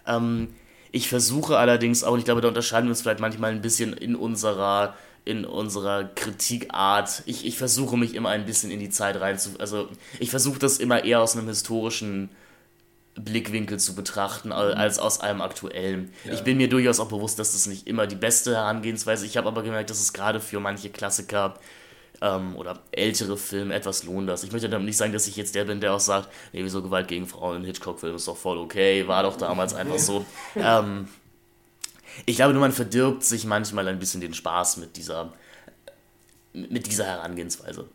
Ähm, 0.07 0.49
ich 0.91 1.07
versuche 1.07 1.57
allerdings 1.57 2.03
auch, 2.03 2.17
ich 2.17 2.25
glaube, 2.25 2.41
da 2.41 2.49
unterscheiden 2.49 2.87
wir 2.87 2.91
uns 2.91 3.01
vielleicht 3.01 3.19
manchmal 3.19 3.51
ein 3.51 3.61
bisschen 3.61 3.93
in 3.93 4.15
unserer, 4.15 4.95
in 5.23 5.45
unserer 5.45 6.03
Kritikart. 6.03 7.23
Ich, 7.25 7.45
ich 7.45 7.57
versuche 7.57 7.97
mich 7.97 8.13
immer 8.15 8.29
ein 8.29 8.45
bisschen 8.45 8.71
in 8.71 8.79
die 8.79 8.89
Zeit 8.89 9.19
rein 9.19 9.39
zu. 9.39 9.51
Also, 9.59 9.89
ich 10.19 10.29
versuche 10.29 10.59
das 10.59 10.77
immer 10.77 11.03
eher 11.03 11.21
aus 11.21 11.35
einem 11.35 11.47
historischen 11.47 12.29
Blickwinkel 13.15 13.79
zu 13.79 13.95
betrachten, 13.95 14.49
mhm. 14.49 14.53
als 14.53 14.99
aus 14.99 15.21
einem 15.21 15.41
aktuellen. 15.41 16.13
Ja. 16.25 16.33
Ich 16.33 16.41
bin 16.41 16.57
mir 16.57 16.69
durchaus 16.69 16.99
auch 16.99 17.09
bewusst, 17.09 17.39
dass 17.39 17.53
das 17.53 17.67
nicht 17.67 17.87
immer 17.87 18.07
die 18.07 18.15
beste 18.15 18.55
Herangehensweise 18.55 19.25
ist. 19.25 19.31
Ich 19.31 19.37
habe 19.37 19.47
aber 19.47 19.63
gemerkt, 19.63 19.89
dass 19.89 19.99
es 19.99 20.13
gerade 20.13 20.39
für 20.39 20.59
manche 20.59 20.89
Klassiker 20.89 21.55
ähm, 22.21 22.55
oder 22.55 22.79
ältere 22.91 23.35
Filme 23.35 23.73
etwas 23.73 24.03
lohnt 24.03 24.29
das. 24.29 24.43
Ich 24.43 24.51
möchte 24.51 24.69
damit 24.69 24.85
nicht 24.85 24.97
sagen, 24.97 25.11
dass 25.11 25.27
ich 25.27 25.35
jetzt 25.35 25.55
der 25.55 25.65
bin, 25.65 25.81
der 25.81 25.93
auch 25.93 25.99
sagt, 25.99 26.29
nee, 26.53 26.63
wieso 26.63 26.81
Gewalt 26.81 27.07
gegen 27.07 27.27
Frauen 27.27 27.57
in 27.57 27.63
Hitchcock-Filmen 27.65 28.15
ist 28.15 28.27
doch 28.27 28.37
voll 28.37 28.59
okay, 28.59 29.07
war 29.07 29.23
doch 29.23 29.37
damals 29.37 29.73
einfach 29.73 29.99
so. 29.99 30.25
Ähm, 30.55 31.07
ich 32.25 32.35
glaube 32.35 32.53
nur, 32.53 32.61
man 32.61 32.73
verdirbt 32.73 33.23
sich 33.23 33.45
manchmal 33.45 33.87
ein 33.87 33.97
bisschen 33.97 34.21
den 34.21 34.33
Spaß 34.33 34.77
mit 34.77 34.97
dieser, 34.97 35.31
mit 36.53 36.85
dieser 36.87 37.05
Herangehensweise. 37.05 37.85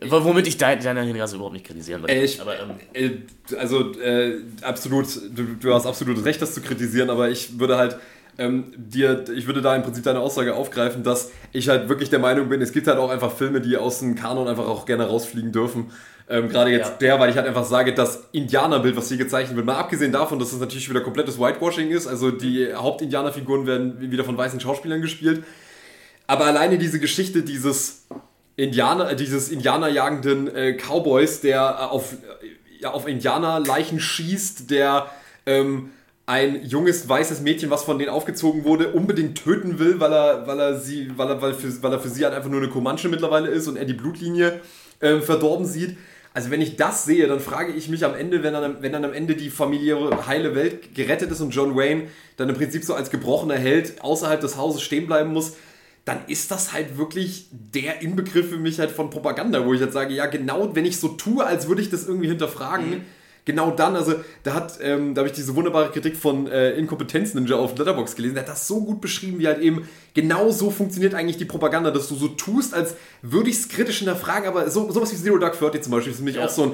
Womit 0.00 0.46
ich 0.46 0.56
deine 0.56 0.80
dein 0.80 0.96
Hinweise 0.98 1.34
überhaupt 1.34 1.54
nicht 1.54 1.66
kritisieren 1.66 2.02
würde. 2.02 2.14
Ich, 2.14 2.40
aber, 2.40 2.58
ähm, 2.60 2.70
äh, 2.92 3.56
also, 3.56 3.92
äh, 4.00 4.42
absolut, 4.62 5.08
du, 5.34 5.56
du, 5.56 5.74
hast 5.74 5.86
absolut 5.86 6.24
recht, 6.24 6.40
das 6.40 6.54
zu 6.54 6.60
kritisieren, 6.60 7.10
aber 7.10 7.30
ich 7.30 7.58
würde 7.58 7.76
halt 7.76 7.98
ähm, 8.38 8.72
dir, 8.76 9.24
ich 9.34 9.46
würde 9.46 9.60
da 9.60 9.74
im 9.74 9.82
Prinzip 9.82 10.04
deine 10.04 10.20
Aussage 10.20 10.54
aufgreifen, 10.54 11.02
dass 11.02 11.30
ich 11.52 11.68
halt 11.68 11.88
wirklich 11.88 12.08
der 12.08 12.20
Meinung 12.20 12.48
bin, 12.48 12.62
es 12.62 12.72
gibt 12.72 12.86
halt 12.86 12.98
auch 12.98 13.10
einfach 13.10 13.32
Filme, 13.32 13.60
die 13.60 13.76
aus 13.76 13.98
dem 13.98 14.14
Kanon 14.14 14.48
einfach 14.48 14.66
auch 14.66 14.86
gerne 14.86 15.06
rausfliegen 15.06 15.52
dürfen. 15.52 15.90
Ähm, 16.30 16.48
Gerade 16.48 16.70
jetzt 16.70 16.90
ja. 16.90 16.96
der, 16.98 17.20
weil 17.20 17.30
ich 17.30 17.36
halt 17.36 17.46
einfach 17.46 17.64
sage, 17.64 17.94
das 17.94 18.28
Indianerbild, 18.32 18.96
was 18.96 19.08
hier 19.08 19.16
gezeichnet 19.16 19.56
wird, 19.56 19.66
mal 19.66 19.76
abgesehen 19.76 20.12
davon, 20.12 20.38
dass 20.38 20.52
es 20.52 20.60
natürlich 20.60 20.88
wieder 20.88 21.00
komplettes 21.00 21.38
Whitewashing 21.38 21.90
ist, 21.90 22.06
also 22.06 22.30
die 22.30 22.74
Hauptindianerfiguren 22.74 23.66
werden 23.66 24.10
wieder 24.10 24.24
von 24.24 24.36
weißen 24.36 24.60
Schauspielern 24.60 25.00
gespielt. 25.00 25.42
Aber 26.26 26.44
alleine 26.44 26.76
diese 26.76 27.00
Geschichte 27.00 27.42
dieses 27.42 28.06
Indianer, 28.56 29.14
dieses 29.14 29.48
Indianerjagenden 29.48 30.54
äh, 30.54 30.74
Cowboys, 30.74 31.40
der 31.40 31.60
äh, 31.60 31.84
auf, 31.84 32.12
äh, 32.12 32.16
ja, 32.80 32.90
auf 32.90 33.08
Indianerleichen 33.08 33.98
schießt, 33.98 34.70
der 34.70 35.06
ähm, 35.46 35.90
ein 36.28 36.62
junges 36.66 37.08
weißes 37.08 37.40
Mädchen, 37.40 37.70
was 37.70 37.84
von 37.84 37.98
denen 37.98 38.10
aufgezogen 38.10 38.64
wurde, 38.64 38.92
unbedingt 38.92 39.42
töten 39.42 39.78
will, 39.78 39.98
weil 39.98 40.12
er, 40.12 40.46
weil 40.46 40.60
er 40.60 40.78
sie, 40.78 41.10
weil 41.16 41.30
er, 41.30 41.40
weil 41.40 41.54
für, 41.54 41.82
weil 41.82 41.90
er 41.90 42.00
für 42.00 42.10
sie 42.10 42.22
halt 42.22 42.34
einfach 42.34 42.50
nur 42.50 42.60
eine 42.60 42.68
Comanche 42.68 43.08
mittlerweile 43.08 43.48
ist 43.48 43.66
und 43.66 43.78
er 43.78 43.86
die 43.86 43.94
Blutlinie 43.94 44.60
äh, 45.00 45.20
verdorben 45.20 45.64
sieht. 45.64 45.96
Also 46.34 46.50
wenn 46.50 46.60
ich 46.60 46.76
das 46.76 47.06
sehe, 47.06 47.26
dann 47.28 47.40
frage 47.40 47.72
ich 47.72 47.88
mich 47.88 48.04
am 48.04 48.14
Ende, 48.14 48.42
wenn 48.42 48.52
dann, 48.52 48.82
wenn 48.82 48.92
dann 48.92 49.06
am 49.06 49.14
Ende 49.14 49.36
die 49.36 49.48
familiäre 49.48 50.26
heile 50.26 50.54
Welt 50.54 50.94
gerettet 50.94 51.30
ist 51.30 51.40
und 51.40 51.54
John 51.54 51.74
Wayne 51.74 52.08
dann 52.36 52.50
im 52.50 52.56
Prinzip 52.56 52.84
so 52.84 52.92
als 52.92 53.08
gebrochener 53.08 53.56
Held 53.56 54.02
außerhalb 54.02 54.38
des 54.38 54.58
Hauses 54.58 54.82
stehen 54.82 55.06
bleiben 55.06 55.32
muss, 55.32 55.54
dann 56.04 56.18
ist 56.26 56.50
das 56.50 56.74
halt 56.74 56.98
wirklich 56.98 57.48
der 57.52 58.02
Inbegriff 58.02 58.50
für 58.50 58.58
mich 58.58 58.78
halt 58.80 58.90
von 58.90 59.08
Propaganda, 59.08 59.64
wo 59.64 59.72
ich 59.72 59.80
halt 59.80 59.94
sage, 59.94 60.12
ja 60.12 60.26
genau, 60.26 60.74
wenn 60.74 60.84
ich 60.84 60.98
so 61.00 61.08
tue, 61.08 61.46
als 61.46 61.68
würde 61.68 61.80
ich 61.80 61.88
das 61.88 62.06
irgendwie 62.06 62.28
hinterfragen, 62.28 62.90
mhm 62.90 63.00
genau 63.48 63.70
dann, 63.70 63.96
also 63.96 64.14
da 64.42 64.52
hat, 64.52 64.78
ähm, 64.82 65.14
da 65.14 65.20
habe 65.20 65.30
ich 65.30 65.34
diese 65.34 65.56
wunderbare 65.56 65.90
Kritik 65.90 66.18
von 66.18 66.46
äh, 66.48 66.72
Inkompetenz 66.72 67.32
Ninja 67.32 67.56
auf 67.56 67.78
Letterbox 67.78 68.14
gelesen, 68.14 68.34
der 68.34 68.42
hat 68.42 68.50
das 68.50 68.68
so 68.68 68.84
gut 68.84 69.00
beschrieben, 69.00 69.38
wie 69.38 69.46
halt 69.46 69.60
eben 69.60 69.88
genau 70.12 70.50
so 70.50 70.70
funktioniert 70.70 71.14
eigentlich 71.14 71.38
die 71.38 71.46
Propaganda, 71.46 71.90
dass 71.90 72.08
du 72.08 72.14
so 72.14 72.28
tust, 72.28 72.74
als 72.74 72.94
würde 73.22 73.48
ich 73.48 73.56
es 73.56 73.68
kritisch 73.70 73.98
hinterfragen, 74.00 74.46
aber 74.46 74.70
so, 74.70 74.90
sowas 74.92 75.12
wie 75.12 75.16
Zero 75.16 75.38
Dark 75.38 75.58
Thirty 75.58 75.80
zum 75.80 75.92
Beispiel 75.92 76.12
ist 76.12 76.18
für 76.18 76.24
mich 76.24 76.36
ja. 76.36 76.44
auch 76.44 76.50
so 76.50 76.64
ein 76.64 76.72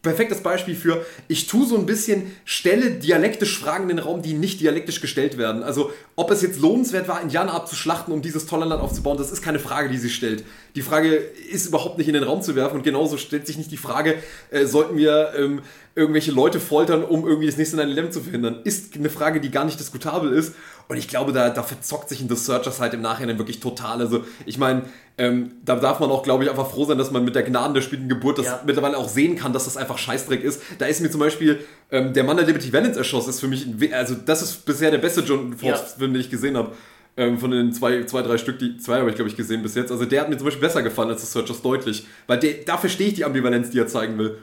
perfektes 0.00 0.40
Beispiel 0.40 0.74
für, 0.74 1.04
ich 1.28 1.46
tue 1.46 1.66
so 1.66 1.76
ein 1.76 1.84
bisschen, 1.84 2.32
stelle 2.46 2.92
dialektisch 2.92 3.58
Fragen 3.58 3.90
in 3.90 3.96
den 3.96 3.98
Raum, 3.98 4.22
die 4.22 4.32
nicht 4.32 4.60
dialektisch 4.60 5.02
gestellt 5.02 5.36
werden. 5.36 5.62
Also, 5.62 5.92
ob 6.16 6.30
es 6.30 6.40
jetzt 6.40 6.58
lohnenswert 6.58 7.06
war, 7.06 7.20
Indianer 7.20 7.52
abzuschlachten, 7.52 8.14
um 8.14 8.22
dieses 8.22 8.46
tolle 8.46 8.64
Land 8.64 8.80
aufzubauen, 8.80 9.18
das 9.18 9.30
ist 9.30 9.42
keine 9.42 9.58
Frage, 9.58 9.90
die 9.90 9.98
sie 9.98 10.10
stellt. 10.10 10.42
Die 10.74 10.82
Frage 10.82 11.14
ist 11.14 11.66
überhaupt 11.66 11.98
nicht 11.98 12.08
in 12.08 12.14
den 12.14 12.22
Raum 12.22 12.40
zu 12.40 12.56
werfen 12.56 12.76
und 12.76 12.82
genauso 12.82 13.18
stellt 13.18 13.46
sich 13.46 13.58
nicht 13.58 13.70
die 13.70 13.76
Frage, 13.76 14.14
äh, 14.50 14.64
sollten 14.64 14.96
wir 14.96 15.32
ähm, 15.36 15.60
irgendwelche 15.96 16.32
Leute 16.32 16.58
foltern, 16.58 17.04
um 17.04 17.26
irgendwie 17.26 17.46
das 17.46 17.56
nächste 17.56 17.76
9-11 17.76 18.10
zu 18.10 18.20
verhindern, 18.20 18.60
ist 18.64 18.96
eine 18.96 19.10
Frage, 19.10 19.40
die 19.40 19.50
gar 19.50 19.64
nicht 19.64 19.78
diskutabel 19.78 20.32
ist. 20.32 20.54
Und 20.88 20.96
ich 20.96 21.08
glaube, 21.08 21.32
da, 21.32 21.50
da 21.50 21.62
verzockt 21.62 22.08
sich 22.08 22.20
in 22.20 22.28
The 22.28 22.36
Searchers 22.36 22.80
halt 22.80 22.92
im 22.94 23.00
Nachhinein 23.00 23.38
wirklich 23.38 23.60
total. 23.60 24.00
Also, 24.00 24.24
ich 24.44 24.58
meine, 24.58 24.82
ähm, 25.16 25.52
da 25.64 25.76
darf 25.76 26.00
man 26.00 26.10
auch, 26.10 26.22
glaube 26.22 26.44
ich, 26.44 26.50
einfach 26.50 26.68
froh 26.68 26.84
sein, 26.84 26.98
dass 26.98 27.10
man 27.10 27.24
mit 27.24 27.34
der 27.34 27.44
Gnaden 27.44 27.74
der 27.74 27.80
späten 27.80 28.08
Geburt 28.08 28.38
das 28.38 28.46
ja. 28.46 28.60
mittlerweile 28.66 28.98
auch 28.98 29.08
sehen 29.08 29.36
kann, 29.36 29.52
dass 29.52 29.64
das 29.64 29.76
einfach 29.76 29.96
Scheißdreck 29.96 30.42
ist. 30.42 30.60
Da 30.78 30.86
ist 30.86 31.00
mir 31.00 31.10
zum 31.10 31.20
Beispiel 31.20 31.60
ähm, 31.90 32.12
der 32.12 32.24
Mann, 32.24 32.36
der 32.36 32.46
Liberty 32.46 32.72
Valance 32.72 32.98
erschossen 32.98 33.30
ist, 33.30 33.40
für 33.40 33.48
mich, 33.48 33.66
also 33.94 34.14
das 34.14 34.42
ist 34.42 34.66
bisher 34.66 34.90
der 34.90 34.98
beste 34.98 35.20
John 35.20 35.56
Forbes-Film, 35.56 36.10
ja. 36.10 36.14
den 36.14 36.20
ich 36.20 36.30
gesehen 36.30 36.56
habe. 36.56 36.72
Ähm, 37.16 37.38
von 37.38 37.52
den 37.52 37.72
zwei, 37.72 38.02
zwei, 38.04 38.22
drei 38.22 38.38
Stück, 38.38 38.58
die 38.58 38.76
zwei 38.78 38.98
habe 38.98 39.08
ich, 39.08 39.14
glaube 39.14 39.30
ich, 39.30 39.36
gesehen 39.36 39.62
bis 39.62 39.76
jetzt. 39.76 39.92
Also 39.92 40.04
der 40.04 40.22
hat 40.22 40.28
mir 40.28 40.36
zum 40.36 40.46
Beispiel 40.46 40.62
besser 40.66 40.82
gefallen 40.82 41.10
als 41.10 41.20
The 41.20 41.28
Searchers 41.28 41.62
deutlich. 41.62 42.08
Weil 42.26 42.40
der, 42.40 42.54
da 42.66 42.76
verstehe 42.76 43.06
ich 43.06 43.14
die 43.14 43.24
Ambivalenz, 43.24 43.70
die 43.70 43.78
er 43.78 43.86
zeigen 43.86 44.18
will. 44.18 44.38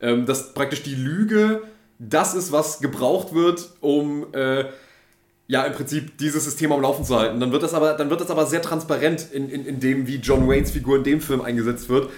Ähm, 0.00 0.26
dass 0.26 0.54
praktisch 0.54 0.82
die 0.82 0.94
Lüge 0.94 1.62
das 1.98 2.34
ist, 2.34 2.52
was 2.52 2.80
gebraucht 2.80 3.34
wird, 3.34 3.70
um 3.80 4.32
äh, 4.32 4.66
ja 5.48 5.64
im 5.64 5.72
Prinzip 5.72 6.16
dieses 6.18 6.44
System 6.44 6.70
am 6.72 6.80
Laufen 6.80 7.04
zu 7.04 7.18
halten. 7.18 7.40
Dann 7.40 7.50
wird 7.50 7.62
das 7.62 7.74
aber, 7.74 7.94
dann 7.94 8.10
wird 8.10 8.20
das 8.20 8.30
aber 8.30 8.46
sehr 8.46 8.62
transparent 8.62 9.26
in, 9.32 9.48
in, 9.48 9.66
in 9.66 9.80
dem, 9.80 10.06
wie 10.06 10.16
John 10.16 10.48
Waynes 10.48 10.70
Figur 10.70 10.96
in 10.96 11.04
dem 11.04 11.20
Film 11.20 11.40
eingesetzt 11.40 11.88
wird. 11.88 12.10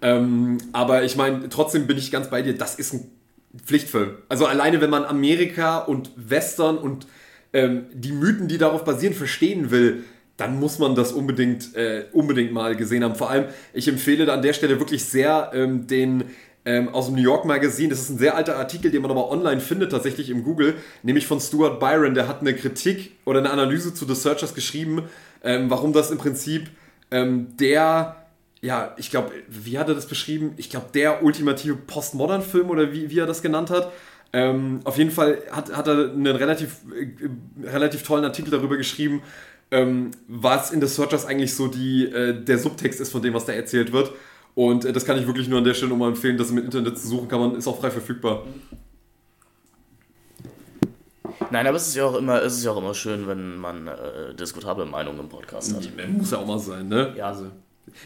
Ähm, 0.00 0.58
aber 0.72 1.04
ich 1.04 1.16
meine, 1.16 1.48
trotzdem 1.48 1.86
bin 1.86 1.98
ich 1.98 2.10
ganz 2.10 2.30
bei 2.30 2.42
dir, 2.42 2.56
das 2.56 2.76
ist 2.76 2.94
ein 2.94 3.10
Pflichtfilm. 3.64 4.16
Also 4.28 4.46
alleine, 4.46 4.80
wenn 4.80 4.90
man 4.90 5.04
Amerika 5.04 5.78
und 5.78 6.10
Western 6.16 6.78
und 6.78 7.06
ähm, 7.52 7.86
die 7.92 8.12
Mythen, 8.12 8.48
die 8.48 8.58
darauf 8.58 8.84
basieren, 8.84 9.14
verstehen 9.14 9.70
will, 9.70 10.04
dann 10.36 10.60
muss 10.60 10.78
man 10.78 10.94
das 10.94 11.12
unbedingt, 11.12 11.74
äh, 11.74 12.04
unbedingt 12.12 12.52
mal 12.52 12.76
gesehen 12.76 13.02
haben. 13.02 13.14
Vor 13.14 13.30
allem, 13.30 13.46
ich 13.72 13.88
empfehle 13.88 14.26
da 14.26 14.34
an 14.34 14.42
der 14.42 14.52
Stelle 14.52 14.78
wirklich 14.78 15.04
sehr 15.04 15.50
ähm, 15.54 15.86
den 15.86 16.24
ähm, 16.66 16.88
aus 16.90 17.06
dem 17.06 17.14
New 17.14 17.22
York 17.22 17.46
Magazine. 17.46 17.88
Das 17.88 18.00
ist 18.00 18.10
ein 18.10 18.18
sehr 18.18 18.36
alter 18.36 18.56
Artikel, 18.56 18.90
den 18.90 19.00
man 19.00 19.10
aber 19.10 19.30
online 19.30 19.60
findet, 19.60 19.92
tatsächlich 19.92 20.28
im 20.28 20.42
Google, 20.42 20.74
nämlich 21.02 21.26
von 21.26 21.40
Stuart 21.40 21.80
Byron. 21.80 22.14
Der 22.14 22.28
hat 22.28 22.40
eine 22.40 22.54
Kritik 22.54 23.12
oder 23.24 23.38
eine 23.38 23.50
Analyse 23.50 23.94
zu 23.94 24.04
The 24.04 24.14
Searchers 24.14 24.52
geschrieben, 24.52 25.04
ähm, 25.42 25.70
warum 25.70 25.92
das 25.92 26.10
im 26.10 26.18
Prinzip 26.18 26.68
ähm, 27.12 27.56
der, 27.58 28.16
ja, 28.60 28.94
ich 28.98 29.10
glaube, 29.10 29.30
wie 29.48 29.78
hat 29.78 29.88
er 29.88 29.94
das 29.94 30.06
beschrieben? 30.06 30.54
Ich 30.56 30.68
glaube, 30.68 30.86
der 30.92 31.22
ultimative 31.22 31.76
Postmodern-Film 31.76 32.68
oder 32.68 32.92
wie, 32.92 33.10
wie 33.10 33.20
er 33.20 33.26
das 33.26 33.42
genannt 33.42 33.70
hat. 33.70 33.92
Ähm, 34.32 34.80
auf 34.82 34.98
jeden 34.98 35.12
Fall 35.12 35.38
hat, 35.52 35.74
hat 35.74 35.86
er 35.86 36.10
einen 36.10 36.26
relativ, 36.26 36.78
äh, 36.92 37.68
relativ 37.68 38.02
tollen 38.02 38.24
Artikel 38.24 38.50
darüber 38.50 38.76
geschrieben, 38.76 39.22
ähm, 39.70 40.10
was 40.26 40.72
in 40.72 40.80
The 40.80 40.88
Searchers 40.88 41.26
eigentlich 41.26 41.54
so 41.54 41.68
die, 41.68 42.06
äh, 42.06 42.42
der 42.42 42.58
Subtext 42.58 43.00
ist 43.00 43.12
von 43.12 43.22
dem, 43.22 43.34
was 43.34 43.44
da 43.44 43.52
erzählt 43.52 43.92
wird. 43.92 44.12
Und 44.56 44.86
äh, 44.86 44.92
das 44.92 45.04
kann 45.04 45.18
ich 45.18 45.26
wirklich 45.26 45.48
nur 45.48 45.58
an 45.58 45.64
der 45.64 45.74
Stelle 45.74 45.90
nochmal 45.90 46.08
empfehlen, 46.08 46.38
das 46.38 46.50
im 46.50 46.56
Internet 46.56 46.98
zu 46.98 47.06
suchen 47.06 47.28
kann 47.28 47.38
man, 47.38 47.54
ist 47.54 47.68
auch 47.68 47.78
frei 47.78 47.90
verfügbar. 47.90 48.44
Nein, 51.50 51.66
aber 51.66 51.76
es 51.76 51.86
ist 51.86 51.94
ja 51.94 52.06
auch 52.06 52.16
immer, 52.16 52.42
es 52.42 52.56
ist 52.56 52.64
ja 52.64 52.72
auch 52.72 52.78
immer 52.78 52.94
schön, 52.94 53.28
wenn 53.28 53.58
man 53.58 53.86
äh, 53.86 54.34
diskutable 54.34 54.86
Meinungen 54.86 55.20
im 55.20 55.28
Podcast 55.28 55.76
hat. 55.76 55.88
Muss 56.08 56.30
ja 56.30 56.38
auch 56.38 56.46
mal 56.46 56.58
sein, 56.58 56.88
ne? 56.88 57.12
Ja. 57.16 57.28
Also, 57.28 57.50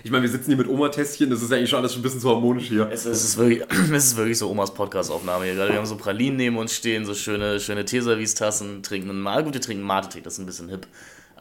ich 0.02 0.10
meine, 0.10 0.22
wir 0.22 0.28
sitzen 0.28 0.48
hier 0.48 0.56
mit 0.56 0.68
Oma-Tässchen, 0.68 1.30
das 1.30 1.40
ist 1.40 1.50
ja 1.52 1.56
eigentlich 1.56 1.70
schon 1.70 1.78
alles 1.78 1.92
schon 1.92 2.00
ein 2.00 2.02
bisschen 2.02 2.20
zu 2.20 2.28
harmonisch 2.28 2.66
hier. 2.66 2.90
Es, 2.90 3.06
es, 3.06 3.24
ist, 3.24 3.38
wirklich, 3.38 3.62
es 3.94 4.06
ist 4.06 4.16
wirklich 4.16 4.36
so 4.36 4.50
Omas 4.50 4.74
Podcast-Aufnahme 4.74 5.44
hier 5.44 5.54
gerade. 5.54 5.70
Wir 5.70 5.78
haben 5.78 5.86
so 5.86 5.96
Pralinen 5.96 6.36
neben 6.36 6.56
uns 6.56 6.74
stehen, 6.74 7.06
so 7.06 7.14
schöne, 7.14 7.60
schöne 7.60 7.84
Teservice-Tassen, 7.84 8.82
trinken 8.82 9.10
einen 9.10 9.20
Mal, 9.20 9.44
gut, 9.44 9.54
wir 9.54 9.60
trinken 9.60 9.84
Mate-Tee, 9.84 10.20
das 10.20 10.32
ist 10.32 10.38
ein 10.40 10.46
bisschen 10.46 10.68
hip. 10.68 10.88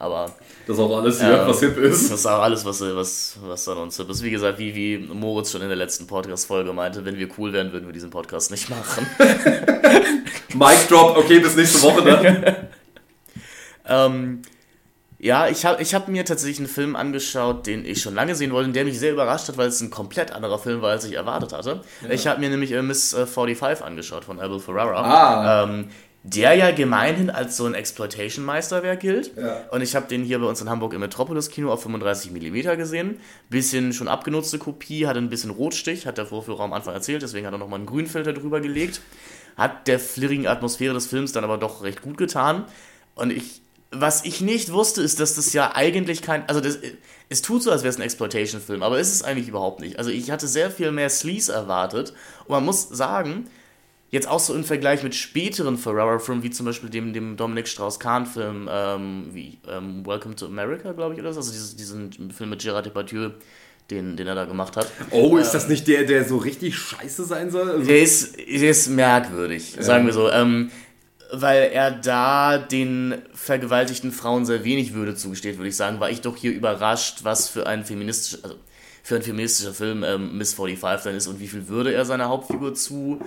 Aber. 0.00 0.34
Das 0.66 0.76
ist 0.76 0.82
auch 0.82 0.96
alles 0.96 1.20
äh, 1.20 1.46
was 1.46 1.60
hip 1.60 1.76
ist. 1.76 2.10
Das 2.10 2.20
ist 2.20 2.26
auch 2.26 2.40
alles, 2.40 2.64
was, 2.64 2.80
was, 2.80 3.36
was 3.42 3.68
an 3.68 3.76
uns 3.76 3.98
hip 3.98 4.08
ist. 4.08 4.22
Wie 4.22 4.30
gesagt, 4.30 4.58
wie, 4.58 4.74
wie 4.74 4.96
Moritz 4.96 5.52
schon 5.52 5.60
in 5.60 5.68
der 5.68 5.76
letzten 5.76 6.06
Podcast-Folge 6.06 6.72
meinte, 6.72 7.04
wenn 7.04 7.18
wir 7.18 7.28
cool 7.36 7.52
wären, 7.52 7.70
würden 7.72 7.84
wir 7.86 7.92
diesen 7.92 8.08
Podcast 8.08 8.50
nicht 8.50 8.70
machen. 8.70 9.06
Mic 10.54 10.88
drop, 10.88 11.18
okay, 11.18 11.40
bis 11.40 11.54
nächste 11.54 11.82
Woche 11.82 12.02
dann. 12.02 12.56
ähm, 13.86 14.42
ja, 15.18 15.48
ich 15.48 15.66
habe 15.66 15.82
ich 15.82 15.94
hab 15.94 16.08
mir 16.08 16.24
tatsächlich 16.24 16.60
einen 16.60 16.68
Film 16.68 16.96
angeschaut, 16.96 17.66
den 17.66 17.84
ich 17.84 18.00
schon 18.00 18.14
lange 18.14 18.34
sehen 18.34 18.52
wollte 18.52 18.68
und 18.68 18.74
der 18.74 18.86
mich 18.86 18.98
sehr 18.98 19.12
überrascht 19.12 19.48
hat, 19.48 19.58
weil 19.58 19.68
es 19.68 19.82
ein 19.82 19.90
komplett 19.90 20.32
anderer 20.32 20.58
Film 20.58 20.80
war, 20.80 20.92
als 20.92 21.04
ich 21.04 21.12
erwartet 21.12 21.52
hatte. 21.52 21.82
Ja. 22.00 22.08
Ich 22.08 22.26
habe 22.26 22.40
mir 22.40 22.48
nämlich 22.48 22.72
äh, 22.72 22.80
Miss 22.80 23.14
45 23.14 23.84
angeschaut 23.84 24.24
von 24.24 24.40
Abel 24.40 24.60
Ferrara. 24.60 25.02
Ah. 25.02 25.64
Ähm, 25.64 25.90
der 26.22 26.54
ja 26.54 26.70
gemeinhin 26.70 27.30
als 27.30 27.56
so 27.56 27.64
ein 27.64 27.74
Exploitation-Meisterwerk 27.74 29.00
gilt. 29.00 29.36
Ja. 29.36 29.64
Und 29.70 29.80
ich 29.80 29.96
habe 29.96 30.06
den 30.06 30.22
hier 30.22 30.38
bei 30.38 30.46
uns 30.46 30.60
in 30.60 30.68
Hamburg 30.68 30.92
im 30.92 31.00
Metropolis-Kino 31.00 31.72
auf 31.72 31.82
35 31.82 32.32
mm 32.32 32.76
gesehen. 32.76 33.20
Bisschen 33.48 33.94
schon 33.94 34.06
abgenutzte 34.06 34.58
Kopie, 34.58 35.06
hatte 35.06 35.18
ein 35.18 35.30
bisschen 35.30 35.50
Rotstich, 35.50 36.06
hat 36.06 36.18
der 36.18 36.26
Vorführer 36.26 36.64
am 36.64 36.74
Anfang 36.74 36.92
erzählt, 36.92 37.22
deswegen 37.22 37.46
hat 37.46 37.54
er 37.54 37.58
nochmal 37.58 37.78
einen 37.78 37.86
Grünfilter 37.86 38.34
drüber 38.34 38.60
gelegt. 38.60 39.00
Hat 39.56 39.88
der 39.88 39.98
flirrigen 39.98 40.46
Atmosphäre 40.46 40.92
des 40.92 41.06
Films 41.06 41.32
dann 41.32 41.44
aber 41.44 41.56
doch 41.56 41.82
recht 41.82 42.02
gut 42.02 42.18
getan. 42.18 42.66
Und 43.14 43.32
ich, 43.32 43.62
was 43.90 44.24
ich 44.24 44.42
nicht 44.42 44.72
wusste, 44.72 45.00
ist, 45.00 45.20
dass 45.20 45.36
das 45.36 45.54
ja 45.54 45.74
eigentlich 45.74 46.20
kein, 46.20 46.46
also 46.48 46.60
das, 46.60 46.78
es 47.30 47.40
tut 47.40 47.62
so, 47.62 47.70
als 47.70 47.82
wäre 47.82 47.90
es 47.90 47.96
ein 47.96 48.02
Exploitation-Film, 48.02 48.82
aber 48.82 49.00
ist 49.00 49.12
es 49.12 49.22
eigentlich 49.22 49.48
überhaupt 49.48 49.80
nicht. 49.80 49.98
Also 49.98 50.10
ich 50.10 50.30
hatte 50.30 50.46
sehr 50.46 50.70
viel 50.70 50.92
mehr 50.92 51.08
Sleaze 51.08 51.50
erwartet. 51.50 52.12
Und 52.44 52.50
man 52.50 52.64
muss 52.64 52.88
sagen, 52.90 53.48
jetzt 54.10 54.28
auch 54.28 54.40
so 54.40 54.54
im 54.54 54.64
Vergleich 54.64 55.02
mit 55.02 55.14
späteren 55.14 55.78
Ferrara-Filmen, 55.78 56.42
wie 56.42 56.50
zum 56.50 56.66
Beispiel 56.66 56.90
dem, 56.90 57.12
dem 57.12 57.36
Dominic 57.36 57.68
Strauss-Kahn-Film, 57.68 58.68
ähm, 58.70 59.28
wie 59.32 59.58
ähm, 59.68 60.04
Welcome 60.04 60.34
to 60.36 60.46
America, 60.46 60.92
glaube 60.92 61.14
ich, 61.14 61.20
oder 61.20 61.32
so, 61.32 61.40
also 61.40 61.52
dieses, 61.52 61.76
diesen 61.76 62.30
Film 62.32 62.50
mit 62.50 62.60
Gerard 62.60 62.86
Depardieu, 62.86 63.30
den, 63.90 64.16
den 64.16 64.26
er 64.26 64.34
da 64.34 64.44
gemacht 64.44 64.76
hat. 64.76 64.90
Oh, 65.10 65.36
ist 65.36 65.48
ähm, 65.48 65.52
das 65.52 65.68
nicht 65.68 65.86
der, 65.88 66.04
der 66.04 66.24
so 66.24 66.36
richtig 66.38 66.76
scheiße 66.76 67.24
sein 67.24 67.50
soll? 67.50 67.70
Also 67.70 67.84
der, 67.84 68.02
ist, 68.02 68.36
der 68.36 68.70
ist 68.70 68.88
merkwürdig, 68.88 69.76
ja. 69.76 69.82
sagen 69.82 70.06
wir 70.06 70.12
so. 70.12 70.30
Ähm, 70.30 70.70
weil 71.32 71.70
er 71.72 71.92
da 71.92 72.58
den 72.58 73.22
vergewaltigten 73.34 74.10
Frauen 74.10 74.46
sehr 74.46 74.64
wenig 74.64 74.94
Würde 74.94 75.14
zugesteht, 75.14 75.58
würde 75.58 75.68
ich 75.68 75.76
sagen, 75.76 76.00
war 76.00 76.10
ich 76.10 76.20
doch 76.22 76.36
hier 76.36 76.52
überrascht, 76.52 77.20
was 77.22 77.48
für 77.48 77.68
ein 77.68 77.84
feministischer, 77.84 78.38
also 78.42 78.56
für 79.02 79.16
ein 79.16 79.22
feministischer 79.22 79.72
Film 79.72 80.02
ähm, 80.02 80.36
Miss 80.36 80.54
45 80.54 81.04
dann 81.04 81.14
ist 81.14 81.26
und 81.28 81.40
wie 81.40 81.46
viel 81.46 81.68
Würde 81.68 81.92
er 81.92 82.04
seiner 82.04 82.28
Hauptfigur 82.28 82.74
zu 82.74 83.20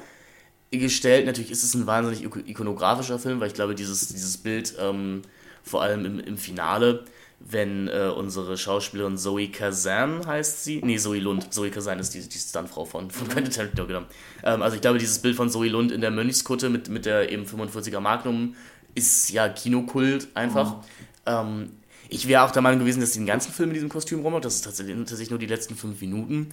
gestellt. 0.79 1.25
Natürlich 1.25 1.51
ist 1.51 1.63
es 1.63 1.73
ein 1.73 1.87
wahnsinnig 1.87 2.23
ikonografischer 2.47 3.19
Film, 3.19 3.39
weil 3.39 3.47
ich 3.47 3.53
glaube, 3.53 3.75
dieses, 3.75 4.07
dieses 4.07 4.37
Bild, 4.37 4.75
ähm, 4.79 5.21
vor 5.63 5.81
allem 5.81 6.05
im, 6.05 6.19
im 6.19 6.37
Finale, 6.37 7.05
wenn 7.39 7.87
äh, 7.87 8.11
unsere 8.15 8.57
Schauspielerin 8.57 9.17
Zoe 9.17 9.49
Kazan 9.49 10.25
heißt 10.25 10.63
sie, 10.63 10.81
nee, 10.83 10.97
Zoe 10.97 11.19
Lund, 11.19 11.53
Zoe 11.53 11.69
Kazan 11.69 11.99
ist 11.99 12.13
die, 12.13 12.27
die 12.27 12.37
Stuntfrau 12.37 12.85
von, 12.85 13.11
von 13.11 13.27
Quentin 13.27 13.51
Tarantino, 13.51 13.85
genau. 13.85 14.03
Ähm, 14.43 14.61
also 14.61 14.75
ich 14.75 14.81
glaube, 14.81 14.97
dieses 14.97 15.19
Bild 15.19 15.35
von 15.35 15.49
Zoe 15.49 15.67
Lund 15.67 15.91
in 15.91 16.01
der 16.01 16.11
Mönchskutte 16.11 16.69
mit, 16.69 16.89
mit 16.89 17.05
der 17.05 17.31
eben 17.31 17.45
45er 17.45 17.99
Magnum 17.99 18.55
ist 18.95 19.29
ja 19.31 19.49
Kinokult 19.49 20.27
einfach. 20.35 20.77
Mhm. 20.77 20.81
Ähm, 21.25 21.69
ich 22.09 22.27
wäre 22.27 22.43
auch 22.43 22.51
der 22.51 22.61
Meinung 22.61 22.79
gewesen, 22.79 23.01
dass 23.01 23.13
sie 23.13 23.19
den 23.19 23.25
ganzen 23.25 23.51
Film 23.51 23.69
in 23.69 23.73
diesem 23.73 23.89
Kostüm 23.89 24.21
rummacht. 24.21 24.45
Das 24.45 24.55
ist 24.55 24.65
tatsächlich, 24.65 24.95
tatsächlich 24.97 25.29
nur 25.31 25.39
die 25.39 25.47
letzten 25.47 25.75
fünf 25.75 25.99
Minuten. 25.99 26.49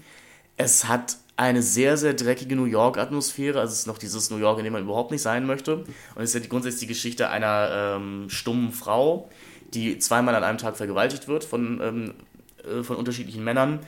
Es 0.57 0.89
hat 0.89 1.19
eine 1.41 1.63
sehr, 1.63 1.97
sehr 1.97 2.13
dreckige 2.13 2.55
New 2.55 2.67
York-Atmosphäre. 2.67 3.61
Also 3.61 3.73
es 3.73 3.81
ist 3.81 3.87
noch 3.87 3.97
dieses 3.97 4.29
New 4.31 4.37
York, 4.37 4.59
in 4.59 4.65
dem 4.65 4.75
man 4.75 4.83
überhaupt 4.83 5.11
nicht 5.11 5.23
sein 5.23 5.47
möchte. 5.47 5.77
Und 5.77 5.87
es 6.17 6.31
ist 6.31 6.35
ja 6.35 6.41
die, 6.41 6.51
grundsätzlich 6.51 6.81
die 6.81 6.87
Geschichte 6.89 7.31
einer 7.31 7.97
ähm, 7.97 8.29
stummen 8.29 8.73
Frau, 8.73 9.31
die 9.73 9.99
zweimal 9.99 10.35
an 10.35 10.45
einem 10.45 10.59
Tag 10.59 10.77
vergewaltigt 10.77 11.29
wird 11.29 11.45
von, 11.45 11.81
ähm, 11.83 12.15
äh, 12.63 12.83
von 12.83 12.97
unterschiedlichen 12.97 13.43
Männern. 13.43 13.79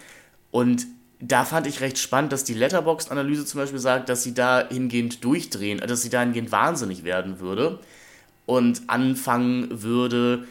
Und 0.51 0.87
da 1.21 1.45
fand 1.45 1.67
ich 1.67 1.83
recht 1.83 1.99
spannend, 1.99 2.33
dass 2.33 2.45
die 2.45 2.55
Letterboxd-Analyse 2.55 3.45
zum 3.45 3.61
Beispiel 3.61 3.79
sagt, 3.79 4.09
dass 4.09 4.23
sie 4.23 4.33
dahingehend 4.33 5.23
durchdrehen, 5.23 5.79
dass 5.79 6.01
sie 6.01 6.09
dahingehend 6.09 6.53
wahnsinnig 6.53 7.05
werden 7.05 7.39
würde 7.39 7.81
und 8.47 8.81
anfangen 8.87 9.83
würde, 9.83 10.45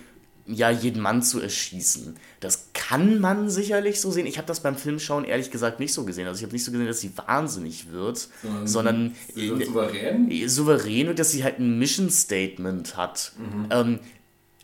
ja, 0.46 0.70
jeden 0.70 1.02
Mann 1.02 1.22
zu 1.24 1.40
erschießen. 1.40 2.16
Das 2.40 2.70
kann 2.74 3.20
man 3.20 3.50
sicherlich 3.50 4.02
so 4.02 4.12
sehen. 4.12 4.26
Ich 4.26 4.38
habe 4.38 4.48
das 4.48 4.62
beim 4.62 4.76
Filmschauen 4.76 5.24
ehrlich 5.24 5.52
gesagt 5.52 5.80
nicht 5.80 5.94
so 5.94 6.04
gesehen. 6.04 6.28
Also 6.28 6.40
ich 6.40 6.44
habe 6.44 6.54
nicht 6.54 6.66
so 6.66 6.72
gesehen, 6.72 6.88
dass 6.88 7.00
sie 7.00 7.12
wahnsinnig 7.16 7.92
wird, 7.92 8.28
sondern, 8.42 8.68
sondern 8.68 9.16
äh, 9.36 9.66
souverän? 9.66 10.32
Äh, 10.32 10.48
souverän 10.48 11.10
und 11.10 11.20
dass 11.20 11.32
sie 11.32 11.44
halt 11.44 11.60
ein 11.60 11.78
Mission 11.78 12.10
Statement 12.10 12.98
hat. 12.98 13.34
Mhm. 13.38 13.68
Ähm, 13.70 14.00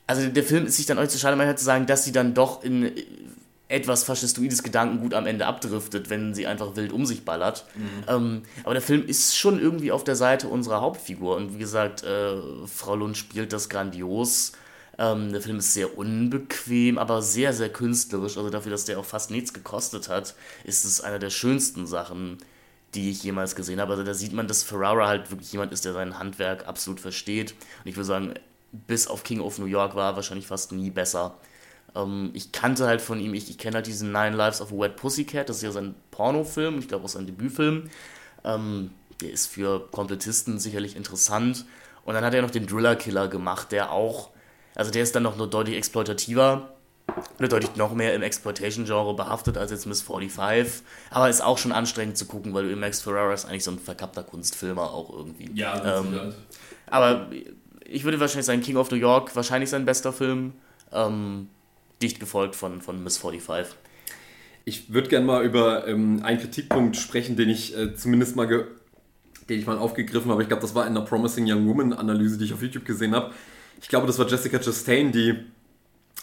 also 0.07 0.27
der 0.27 0.43
Film 0.43 0.65
ist 0.65 0.77
sich 0.77 0.85
dann 0.85 0.97
euch 0.97 1.09
zu 1.09 1.19
schade, 1.19 1.35
mal 1.35 1.45
halt 1.45 1.59
zu 1.59 1.65
sagen, 1.65 1.85
dass 1.85 2.05
sie 2.05 2.11
dann 2.11 2.33
doch 2.33 2.63
in 2.63 2.91
etwas 3.69 4.03
faschistoides 4.05 4.63
Gedankengut 4.63 5.13
am 5.13 5.25
Ende 5.27 5.45
abdriftet, 5.45 6.09
wenn 6.09 6.33
sie 6.33 6.47
einfach 6.47 6.75
wild 6.75 6.93
um 6.93 7.05
sich 7.05 7.25
ballert. 7.25 7.65
Mhm. 7.75 8.03
Ähm, 8.07 8.41
aber 8.63 8.73
der 8.73 8.81
Film 8.81 9.05
ist 9.05 9.35
schon 9.35 9.59
irgendwie 9.59 9.91
auf 9.91 10.03
der 10.03 10.15
Seite 10.15 10.47
unserer 10.47 10.81
Hauptfigur. 10.81 11.35
Und 11.35 11.53
wie 11.53 11.59
gesagt, 11.59 12.03
äh, 12.03 12.37
Frau 12.65 12.95
Lund 12.95 13.17
spielt 13.17 13.51
das 13.51 13.67
grandios. 13.67 14.53
Ähm, 14.97 15.31
der 15.31 15.41
Film 15.41 15.59
ist 15.59 15.73
sehr 15.73 15.97
unbequem, 15.97 16.97
aber 16.97 17.21
sehr, 17.21 17.53
sehr 17.53 17.69
künstlerisch. 17.69 18.37
Also 18.37 18.49
dafür, 18.49 18.71
dass 18.71 18.85
der 18.85 18.99
auch 18.99 19.05
fast 19.05 19.31
nichts 19.31 19.53
gekostet 19.53 20.09
hat, 20.09 20.35
ist 20.63 20.85
es 20.85 21.01
einer 21.01 21.19
der 21.19 21.29
schönsten 21.29 21.85
Sachen, 21.85 22.39
die 22.95 23.11
ich 23.11 23.23
jemals 23.23 23.55
gesehen 23.55 23.79
habe. 23.79 23.93
Also 23.93 24.03
da 24.03 24.13
sieht 24.13 24.33
man, 24.33 24.47
dass 24.47 24.63
Ferrara 24.63 25.07
halt 25.07 25.29
wirklich 25.29 25.51
jemand 25.51 25.71
ist, 25.71 25.85
der 25.85 25.93
sein 25.93 26.17
Handwerk 26.17 26.67
absolut 26.67 26.99
versteht. 26.99 27.51
Und 27.83 27.89
ich 27.89 27.95
würde 27.95 28.05
sagen, 28.05 28.33
bis 28.71 29.07
auf 29.07 29.23
King 29.23 29.39
of 29.39 29.59
New 29.59 29.65
York 29.65 29.95
war 29.95 30.11
er 30.11 30.15
wahrscheinlich 30.15 30.47
fast 30.47 30.71
nie 30.71 30.89
besser. 30.89 31.37
Ähm, 31.95 32.31
ich 32.33 32.51
kannte 32.51 32.87
halt 32.87 33.01
von 33.01 33.19
ihm, 33.19 33.33
ich, 33.33 33.49
ich 33.49 33.57
kenne 33.57 33.75
halt 33.75 33.87
diesen 33.87 34.11
Nine 34.11 34.35
Lives 34.35 34.61
of 34.61 34.71
a 34.71 34.77
Wet 34.77 34.95
Pussycat, 34.95 35.49
das 35.49 35.57
ist 35.57 35.63
ja 35.63 35.71
sein 35.71 35.95
Pornofilm, 36.11 36.79
ich 36.79 36.87
glaube 36.87 37.05
auch 37.05 37.09
sein 37.09 37.25
Debütfilm. 37.25 37.89
Ähm, 38.43 38.91
der 39.21 39.31
ist 39.31 39.47
für 39.47 39.87
Komplettisten 39.91 40.59
sicherlich 40.59 40.95
interessant. 40.95 41.65
Und 42.05 42.13
dann 42.13 42.23
hat 42.23 42.33
er 42.33 42.41
noch 42.41 42.51
den 42.51 42.67
Driller 42.67 42.95
Killer 42.95 43.27
gemacht, 43.27 43.71
der 43.71 43.91
auch, 43.91 44.29
also 44.77 44.91
der 44.91 45.01
ist 45.01 45.15
dann 45.15 45.23
noch 45.23 45.35
nur 45.35 45.49
deutlich 45.49 45.75
exploitativer, 45.75 46.69
deutlich 47.39 47.75
noch 47.77 47.95
mehr 47.95 48.13
im 48.13 48.21
Exploitation-Genre 48.21 49.15
behaftet 49.15 49.57
als 49.57 49.71
jetzt 49.71 49.87
Miss 49.87 50.03
45. 50.03 50.83
Aber 51.09 51.29
ist 51.29 51.41
auch 51.41 51.57
schon 51.57 51.71
anstrengend 51.71 52.15
zu 52.15 52.25
gucken, 52.25 52.53
weil 52.53 52.69
du 52.69 52.75
Max 52.75 53.01
Ferrara 53.01 53.33
ist 53.33 53.45
eigentlich 53.45 53.63
so 53.63 53.71
ein 53.71 53.79
verkappter 53.79 54.21
Kunstfilmer 54.21 54.91
auch 54.91 55.11
irgendwie. 55.11 55.49
Ja, 55.55 55.99
ähm, 55.99 56.33
aber 56.85 57.27
ich 57.85 58.03
würde 58.03 58.19
wahrscheinlich 58.19 58.45
sagen, 58.45 58.61
King 58.61 58.77
of 58.77 58.91
New 58.91 58.97
York, 58.97 59.35
wahrscheinlich 59.35 59.71
sein 59.71 59.83
bester 59.83 60.13
Film. 60.13 60.53
Ähm, 60.91 61.49
dicht 61.99 62.19
gefolgt 62.19 62.55
von, 62.55 62.81
von 62.81 63.03
Miss 63.03 63.17
45. 63.17 63.75
Ich 64.65 64.93
würde 64.93 65.09
gerne 65.09 65.25
mal 65.25 65.43
über 65.43 65.87
ähm, 65.87 66.21
einen 66.23 66.39
Kritikpunkt 66.39 66.97
sprechen, 66.97 67.35
den 67.35 67.49
ich 67.49 67.75
äh, 67.75 67.95
zumindest 67.95 68.35
mal 68.35 68.47
den 68.47 69.59
ich 69.59 69.65
mal 69.65 69.77
aufgegriffen 69.79 70.29
habe. 70.29 70.43
Ich 70.43 70.49
glaube, 70.49 70.61
das 70.61 70.75
war 70.75 70.85
in 70.85 70.93
der 70.93 71.01
Promising 71.01 71.51
Young 71.51 71.67
Woman 71.67 71.93
Analyse, 71.93 72.37
die 72.37 72.45
ich 72.45 72.53
auf 72.53 72.61
YouTube 72.61 72.85
gesehen 72.85 73.15
habe. 73.15 73.33
Ich 73.81 73.89
glaube, 73.89 74.07
das 74.07 74.19
war 74.19 74.27
Jessica 74.27 74.59
Chastain, 74.59 75.11
die 75.11 75.35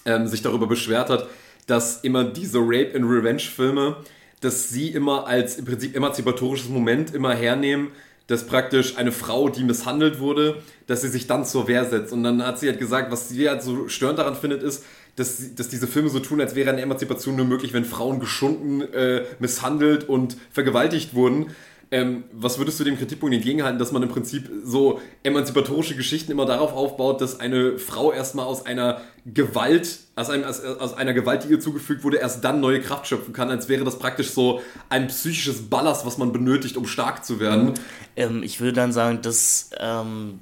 ähm, 0.05 0.27
sich 0.27 0.43
darüber 0.43 0.67
beschwert 0.67 1.11
hat, 1.11 1.29
dass 1.67 2.01
immer 2.01 2.25
diese 2.25 2.59
Rape 2.59 2.93
and 2.95 3.05
Revenge 3.05 3.41
Filme, 3.41 3.97
dass 4.41 4.69
sie 4.69 4.89
immer 4.89 5.27
als 5.27 5.57
im 5.57 5.65
Prinzip 5.65 5.97
emanzipatorisches 5.97 6.69
Moment 6.69 7.15
immer 7.15 7.35
hernehmen, 7.35 7.89
dass 8.27 8.47
praktisch 8.47 8.97
eine 8.97 9.13
Frau, 9.13 9.49
die 9.49 9.65
misshandelt 9.65 10.19
wurde, 10.19 10.63
dass 10.87 11.03
sie 11.03 11.09
sich 11.09 11.27
dann 11.27 11.45
zur 11.45 11.69
Wehr 11.69 11.85
setzt. 11.85 12.13
Und 12.13 12.23
dann 12.23 12.45
hat 12.45 12.59
sie 12.59 12.69
halt 12.69 12.79
gesagt, 12.79 13.11
was 13.13 13.29
sie 13.29 13.49
halt 13.49 13.63
so 13.63 13.89
störend 13.89 14.19
daran 14.19 14.35
findet, 14.35 14.63
ist, 14.63 14.85
dass, 15.17 15.55
dass 15.55 15.69
diese 15.69 15.87
Filme 15.87 16.09
so 16.09 16.21
tun, 16.21 16.41
als 16.41 16.55
wäre 16.55 16.71
eine 16.71 16.81
Emanzipation 16.81 17.37
nur 17.37 17.45
möglich, 17.45 17.73
wenn 17.73 17.85
Frauen 17.85 18.21
geschunden, 18.21 18.81
äh, 18.81 19.25
misshandelt 19.39 20.09
und 20.09 20.37
vergewaltigt 20.51 21.15
wurden. 21.15 21.51
Ähm, 21.95 22.25
was 22.33 22.59
würdest 22.59 22.81
du 22.81 22.83
dem 22.83 22.99
Kritikpunkt 22.99 23.33
entgegenhalten, 23.37 23.79
dass 23.79 23.93
man 23.93 24.03
im 24.03 24.09
Prinzip 24.09 24.51
so 24.65 25.01
emanzipatorische 25.23 25.95
Geschichten 25.95 26.33
immer 26.33 26.45
darauf 26.45 26.73
aufbaut, 26.73 27.21
dass 27.21 27.39
eine 27.39 27.79
Frau 27.79 28.11
erstmal 28.11 28.47
aus 28.47 28.67
einer 28.67 29.01
Gewalt, 29.25 30.01
aus, 30.17 30.29
einem, 30.29 30.43
aus, 30.43 30.61
aus, 30.61 30.95
einer 30.95 31.15
Gewalt, 31.15 31.45
die 31.45 31.53
ihr 31.53 31.61
zugefügt 31.61 32.03
wurde, 32.03 32.17
erst 32.17 32.43
dann 32.43 32.59
neue 32.59 32.81
Kraft 32.81 33.07
schöpfen 33.07 33.33
kann, 33.33 33.49
als 33.49 33.69
wäre 33.69 33.85
das 33.85 34.01
praktisch 34.01 34.31
so 34.33 34.61
ein 34.89 35.07
psychisches 35.07 35.71
Ballast, 35.71 36.05
was 36.05 36.19
man 36.19 36.33
benötigt, 36.33 36.77
um 36.77 36.85
stark 36.85 37.25
zu 37.25 37.39
werden? 37.39 37.75
Ähm, 38.17 38.43
ich 38.43 38.59
würde 38.59 38.73
dann 38.73 38.93
sagen, 38.93 39.23
dass 39.23 39.71
ähm, 39.79 40.41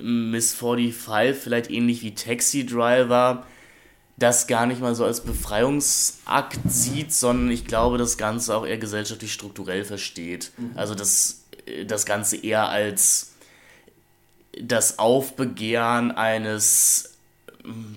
Miss 0.00 0.54
45 0.54 1.36
vielleicht 1.36 1.68
ähnlich 1.68 2.04
wie 2.04 2.14
Taxi 2.14 2.64
Driver 2.64 3.44
das 4.20 4.46
gar 4.46 4.66
nicht 4.66 4.80
mal 4.80 4.94
so 4.94 5.04
als 5.04 5.22
Befreiungsakt 5.22 6.60
sieht, 6.68 7.12
sondern 7.12 7.50
ich 7.50 7.64
glaube, 7.64 7.98
das 7.98 8.18
Ganze 8.18 8.54
auch 8.54 8.66
eher 8.66 8.78
gesellschaftlich 8.78 9.32
strukturell 9.32 9.84
versteht. 9.84 10.52
Mhm. 10.58 10.72
Also 10.76 10.94
das, 10.94 11.44
das 11.86 12.04
Ganze 12.04 12.36
eher 12.36 12.68
als 12.68 13.32
das 14.60 14.98
Aufbegehren 14.98 16.12
eines 16.12 17.14
hm, 17.62 17.96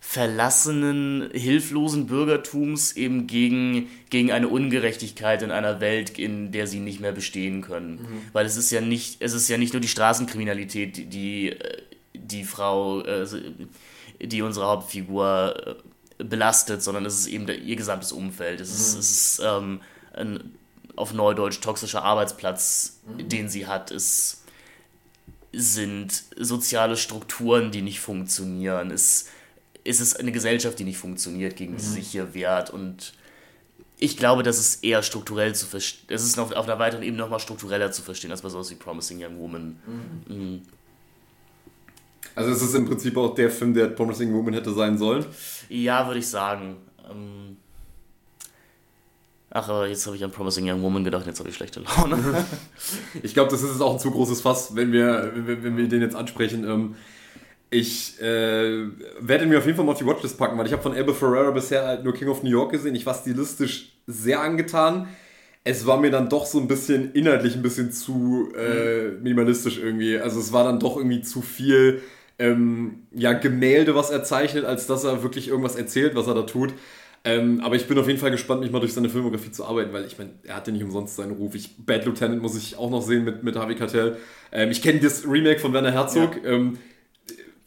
verlassenen, 0.00 1.30
hilflosen 1.32 2.06
Bürgertums 2.06 2.92
eben 2.92 3.26
gegen, 3.26 3.88
gegen 4.10 4.32
eine 4.32 4.48
Ungerechtigkeit 4.48 5.40
in 5.42 5.50
einer 5.50 5.80
Welt, 5.80 6.18
in 6.18 6.52
der 6.52 6.66
sie 6.66 6.80
nicht 6.80 7.00
mehr 7.00 7.12
bestehen 7.12 7.62
können. 7.62 7.92
Mhm. 7.92 8.22
Weil 8.34 8.44
es 8.44 8.56
ist 8.56 8.70
ja 8.70 8.82
nicht, 8.82 9.22
es 9.22 9.32
ist 9.32 9.48
ja 9.48 9.56
nicht 9.56 9.72
nur 9.72 9.80
die 9.80 9.88
Straßenkriminalität, 9.88 10.96
die, 10.96 11.06
die, 11.06 11.56
die 12.12 12.44
Frau 12.44 13.00
äh, 13.02 13.24
die 14.20 14.42
unsere 14.42 14.66
Hauptfigur 14.66 15.78
äh, 16.18 16.24
belastet, 16.24 16.82
sondern 16.82 17.06
es 17.06 17.18
ist 17.18 17.26
eben 17.26 17.46
der, 17.46 17.58
ihr 17.58 17.76
gesamtes 17.76 18.12
Umfeld. 18.12 18.60
Es 18.60 18.68
mhm. 18.68 18.74
ist, 18.74 18.94
es 18.98 19.10
ist 19.10 19.42
ähm, 19.44 19.80
ein 20.12 20.54
auf 20.96 21.14
Neudeutsch 21.14 21.60
toxischer 21.60 22.02
Arbeitsplatz, 22.02 23.00
mhm. 23.06 23.28
den 23.28 23.48
sie 23.48 23.66
hat. 23.66 23.90
Es 23.90 24.42
sind 25.52 26.24
soziale 26.36 26.96
Strukturen, 26.96 27.70
die 27.70 27.82
nicht 27.82 28.00
funktionieren. 28.00 28.90
Es, 28.90 29.26
es 29.84 30.00
ist 30.00 30.20
eine 30.20 30.32
Gesellschaft, 30.32 30.78
die 30.78 30.84
nicht 30.84 30.98
funktioniert, 30.98 31.56
gegen 31.56 31.76
die 31.76 31.82
mhm. 31.82 31.86
sie 31.86 31.94
sich 31.94 32.08
hier 32.10 32.34
wehrt. 32.34 32.70
Und 32.70 33.14
ich 33.98 34.16
glaube, 34.16 34.42
das 34.42 34.58
ist 34.58 34.84
eher 34.84 35.02
strukturell 35.02 35.54
zu 35.54 35.66
verstehen. 35.66 36.06
Es 36.08 36.22
ist 36.22 36.36
noch 36.36 36.52
auf 36.52 36.66
einer 36.66 36.78
weiteren 36.78 37.02
Ebene 37.02 37.22
nochmal 37.22 37.40
struktureller 37.40 37.92
zu 37.92 38.02
verstehen, 38.02 38.30
als 38.30 38.42
bei 38.42 38.48
sowas 38.48 38.70
wie 38.70 38.76
Promising 38.76 39.22
Young 39.24 39.38
Woman. 39.38 39.80
Mhm. 40.26 40.62
Mhm. 42.34 42.38
Also 42.38 42.50
es 42.50 42.62
ist 42.62 42.74
im 42.74 42.86
Prinzip 42.86 43.16
auch 43.16 43.34
der 43.34 43.50
Film, 43.50 43.74
der 43.74 43.88
Promising 43.88 44.32
Woman 44.32 44.54
hätte 44.54 44.72
sein 44.72 44.98
sollen. 44.98 45.24
Ja, 45.68 46.06
würde 46.06 46.20
ich 46.20 46.28
sagen. 46.28 46.76
Ähm 47.10 47.56
Ach, 49.52 49.68
aber 49.68 49.88
jetzt 49.88 50.06
habe 50.06 50.14
ich 50.14 50.22
an 50.22 50.30
Promising 50.30 50.70
Young 50.70 50.80
Woman 50.80 51.02
gedacht, 51.02 51.26
jetzt 51.26 51.40
habe 51.40 51.48
ich 51.48 51.56
schlechte 51.56 51.80
Laune. 51.80 52.18
ich 53.22 53.34
glaube, 53.34 53.50
das 53.50 53.62
ist 53.62 53.80
auch 53.80 53.94
ein 53.94 53.98
zu 53.98 54.12
großes 54.12 54.42
Fass, 54.42 54.76
wenn 54.76 54.92
wir, 54.92 55.32
wenn, 55.34 55.76
wir 55.76 55.88
den 55.88 56.02
jetzt 56.02 56.14
ansprechen. 56.14 56.64
Ähm 56.64 56.94
ich 57.72 58.20
äh, 58.20 58.88
werde 59.20 59.46
mir 59.46 59.58
auf 59.58 59.64
jeden 59.64 59.76
Fall 59.76 59.84
mal 59.84 59.92
auf 59.92 59.98
die 59.98 60.06
Watchlist 60.06 60.36
packen, 60.36 60.58
weil 60.58 60.66
ich 60.66 60.72
habe 60.72 60.82
von 60.82 60.96
Abel 60.96 61.14
Ferrera 61.14 61.52
bisher 61.52 61.86
halt 61.86 62.02
nur 62.02 62.12
King 62.12 62.28
of 62.28 62.42
New 62.42 62.50
York 62.50 62.72
gesehen. 62.72 62.96
Ich 62.96 63.06
war 63.06 63.14
stilistisch 63.14 63.92
sehr 64.08 64.40
angetan. 64.40 65.06
Es 65.62 65.86
war 65.86 66.00
mir 66.00 66.10
dann 66.10 66.28
doch 66.28 66.46
so 66.46 66.58
ein 66.58 66.66
bisschen 66.66 67.12
inhaltlich 67.12 67.54
ein 67.54 67.62
bisschen 67.62 67.92
zu 67.92 68.52
äh, 68.56 69.12
minimalistisch 69.22 69.78
irgendwie. 69.78 70.18
Also 70.18 70.40
es 70.40 70.52
war 70.52 70.64
dann 70.64 70.80
doch 70.80 70.96
irgendwie 70.96 71.22
zu 71.22 71.42
viel 71.42 72.02
ähm, 72.40 73.06
ja, 73.12 73.34
Gemälde, 73.34 73.94
was 73.94 74.10
er 74.10 74.24
zeichnet, 74.24 74.64
als 74.64 74.86
dass 74.86 75.04
er 75.04 75.22
wirklich 75.22 75.48
irgendwas 75.48 75.76
erzählt, 75.76 76.16
was 76.16 76.26
er 76.26 76.34
da 76.34 76.42
tut. 76.42 76.72
Ähm, 77.22 77.60
aber 77.62 77.76
ich 77.76 77.86
bin 77.86 77.98
auf 77.98 78.08
jeden 78.08 78.18
Fall 78.18 78.30
gespannt, 78.30 78.62
mich 78.62 78.70
mal 78.70 78.80
durch 78.80 78.94
seine 78.94 79.10
Filmografie 79.10 79.52
zu 79.52 79.66
arbeiten, 79.66 79.92
weil 79.92 80.06
ich 80.06 80.16
meine, 80.16 80.30
er 80.44 80.56
hat 80.56 80.66
ja 80.66 80.72
nicht 80.72 80.82
umsonst 80.82 81.16
seinen 81.16 81.32
Ruf. 81.32 81.54
Ich, 81.54 81.76
Bad 81.84 82.06
Lieutenant 82.06 82.40
muss 82.40 82.56
ich 82.56 82.78
auch 82.78 82.88
noch 82.88 83.02
sehen 83.02 83.24
mit, 83.24 83.42
mit 83.42 83.56
Harvey 83.56 83.74
Keitel. 83.74 84.16
Ähm, 84.52 84.70
ich 84.70 84.80
kenne 84.80 85.00
das 85.00 85.26
Remake 85.26 85.60
von 85.60 85.74
Werner 85.74 85.92
Herzog. 85.92 86.42
Ja. 86.42 86.50
Ähm, 86.50 86.78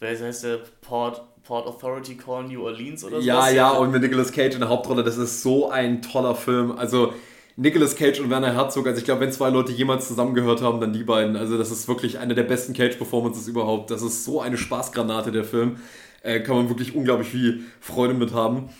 Wer 0.00 0.18
heißt 0.18 0.42
der? 0.42 0.58
Port, 0.80 1.22
Port 1.44 1.68
Authority 1.68 2.16
Call 2.16 2.48
New 2.48 2.64
Orleans 2.64 3.04
oder 3.04 3.20
so? 3.20 3.26
Ja, 3.26 3.48
ja, 3.48 3.70
und 3.70 3.92
mit 3.92 4.02
Nicolas 4.02 4.32
Cage 4.32 4.54
in 4.54 4.60
der 4.60 4.68
Hauptrolle. 4.68 5.04
Das 5.04 5.16
ist 5.16 5.42
so 5.42 5.70
ein 5.70 6.02
toller 6.02 6.34
Film. 6.34 6.72
Also, 6.72 7.14
Nicolas 7.56 7.94
Cage 7.94 8.18
und 8.18 8.30
Werner 8.30 8.52
Herzog, 8.52 8.86
also 8.86 8.98
ich 8.98 9.04
glaube, 9.04 9.20
wenn 9.20 9.30
zwei 9.30 9.48
Leute 9.48 9.70
jemals 9.70 10.08
zusammengehört 10.08 10.60
haben, 10.60 10.80
dann 10.80 10.92
die 10.92 11.04
beiden. 11.04 11.36
Also 11.36 11.56
das 11.56 11.70
ist 11.70 11.86
wirklich 11.86 12.18
eine 12.18 12.34
der 12.34 12.42
besten 12.42 12.72
Cage-Performances 12.72 13.46
überhaupt. 13.46 13.92
Das 13.92 14.02
ist 14.02 14.24
so 14.24 14.40
eine 14.40 14.56
Spaßgranate, 14.56 15.30
der 15.30 15.44
Film. 15.44 15.76
Äh, 16.22 16.40
kann 16.40 16.56
man 16.56 16.68
wirklich 16.68 16.96
unglaublich 16.96 17.28
viel 17.28 17.60
Freude 17.80 18.14
mit 18.14 18.32
haben. 18.32 18.70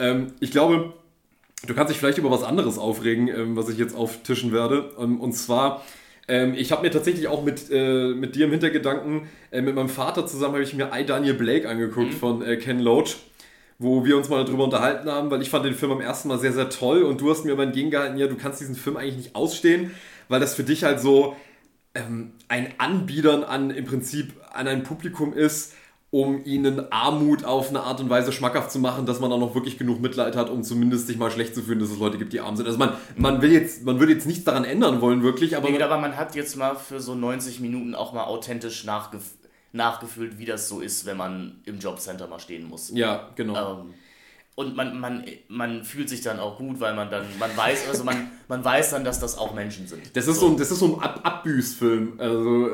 Ähm, 0.00 0.32
ich 0.40 0.50
glaube, 0.50 0.94
du 1.66 1.74
kannst 1.74 1.92
dich 1.92 1.98
vielleicht 1.98 2.18
über 2.18 2.30
was 2.30 2.42
anderes 2.42 2.78
aufregen, 2.78 3.28
ähm, 3.28 3.56
was 3.56 3.68
ich 3.68 3.78
jetzt 3.78 3.94
auftischen 3.94 4.52
werde. 4.52 4.90
Ähm, 4.98 5.20
und 5.20 5.32
zwar, 5.32 5.84
ähm, 6.26 6.54
ich 6.56 6.72
habe 6.72 6.82
mir 6.82 6.90
tatsächlich 6.90 7.28
auch 7.28 7.44
mit, 7.44 7.70
äh, 7.70 8.08
mit 8.08 8.34
dir 8.34 8.46
im 8.46 8.50
Hintergedanken, 8.50 9.28
äh, 9.52 9.60
mit 9.60 9.76
meinem 9.76 9.88
Vater 9.88 10.26
zusammen, 10.26 10.54
habe 10.54 10.64
ich 10.64 10.74
mir 10.74 10.90
I, 10.92 11.04
Daniel 11.04 11.34
Blake 11.34 11.68
angeguckt 11.68 12.14
mhm. 12.14 12.16
von 12.16 12.42
äh, 12.42 12.56
Ken 12.56 12.80
Loach 12.80 13.16
wo 13.78 14.04
wir 14.04 14.16
uns 14.16 14.28
mal 14.28 14.44
darüber 14.44 14.64
unterhalten 14.64 15.10
haben, 15.10 15.30
weil 15.30 15.42
ich 15.42 15.50
fand 15.50 15.64
den 15.64 15.74
Film 15.74 15.92
am 15.92 16.00
ersten 16.00 16.28
Mal 16.28 16.38
sehr, 16.38 16.52
sehr 16.52 16.70
toll 16.70 17.02
und 17.02 17.20
du 17.20 17.30
hast 17.30 17.44
mir 17.44 17.52
aber 17.52 17.64
entgegengehalten, 17.64 18.16
ja, 18.18 18.26
du 18.26 18.36
kannst 18.36 18.60
diesen 18.60 18.74
Film 18.74 18.96
eigentlich 18.96 19.16
nicht 19.16 19.36
ausstehen, 19.36 19.90
weil 20.28 20.40
das 20.40 20.54
für 20.54 20.64
dich 20.64 20.84
halt 20.84 21.00
so 21.00 21.36
ähm, 21.94 22.32
ein 22.48 22.68
Anbiedern 22.78 23.44
an 23.44 23.70
im 23.70 23.84
Prinzip 23.84 24.32
an 24.52 24.66
ein 24.66 24.82
Publikum 24.82 25.34
ist, 25.34 25.74
um 26.10 26.42
ihnen 26.44 26.90
Armut 26.90 27.44
auf 27.44 27.68
eine 27.68 27.82
Art 27.82 28.00
und 28.00 28.08
Weise 28.08 28.32
schmackhaft 28.32 28.70
zu 28.70 28.78
machen, 28.78 29.04
dass 29.04 29.20
man 29.20 29.30
auch 29.32 29.38
noch 29.38 29.54
wirklich 29.54 29.76
genug 29.76 30.00
Mitleid 30.00 30.36
hat, 30.36 30.48
um 30.48 30.62
zumindest 30.62 31.08
sich 31.08 31.18
mal 31.18 31.30
schlecht 31.30 31.54
zu 31.54 31.62
fühlen, 31.62 31.80
dass 31.80 31.90
es 31.90 31.98
Leute 31.98 32.16
gibt, 32.16 32.32
die 32.32 32.40
arm 32.40 32.56
sind. 32.56 32.66
Also 32.66 32.78
man, 32.78 32.92
man 33.16 33.42
will 33.42 33.52
jetzt, 33.52 33.84
man 33.84 33.98
würde 33.98 34.14
jetzt 34.14 34.26
nichts 34.26 34.44
daran 34.44 34.64
ändern 34.64 35.02
wollen, 35.02 35.22
wirklich, 35.22 35.56
aber. 35.56 35.68
Nee, 35.68 35.82
aber 35.82 35.98
man 35.98 36.16
hat 36.16 36.34
jetzt 36.34 36.56
mal 36.56 36.76
für 36.76 37.00
so 37.00 37.14
90 37.14 37.60
Minuten 37.60 37.94
auch 37.94 38.14
mal 38.14 38.24
authentisch 38.24 38.84
nachgefühlt 38.84 39.45
nachgefühlt, 39.72 40.38
wie 40.38 40.46
das 40.46 40.68
so 40.68 40.80
ist, 40.80 41.06
wenn 41.06 41.16
man 41.16 41.60
im 41.64 41.78
Jobcenter 41.78 42.26
mal 42.26 42.38
stehen 42.40 42.68
muss. 42.68 42.90
Ja, 42.94 43.30
genau. 43.34 43.80
Ähm, 43.80 43.94
und 44.54 44.74
man, 44.74 44.98
man, 44.98 45.24
man 45.48 45.84
fühlt 45.84 46.08
sich 46.08 46.22
dann 46.22 46.40
auch 46.40 46.56
gut, 46.56 46.80
weil 46.80 46.94
man 46.94 47.10
dann, 47.10 47.26
man 47.38 47.54
weiß, 47.54 47.88
also 47.88 48.04
man, 48.04 48.30
man 48.48 48.64
weiß 48.64 48.90
dann, 48.92 49.04
dass 49.04 49.20
das 49.20 49.36
auch 49.36 49.54
Menschen 49.54 49.86
sind. 49.86 50.16
Das 50.16 50.26
ist 50.26 50.40
so, 50.40 50.48
ein, 50.48 50.56
das 50.56 50.70
ist 50.70 50.78
so 50.78 50.96
ein 50.96 51.02
Ab 51.02 51.20
Abbüßfilm, 51.22 52.14
also 52.18 52.70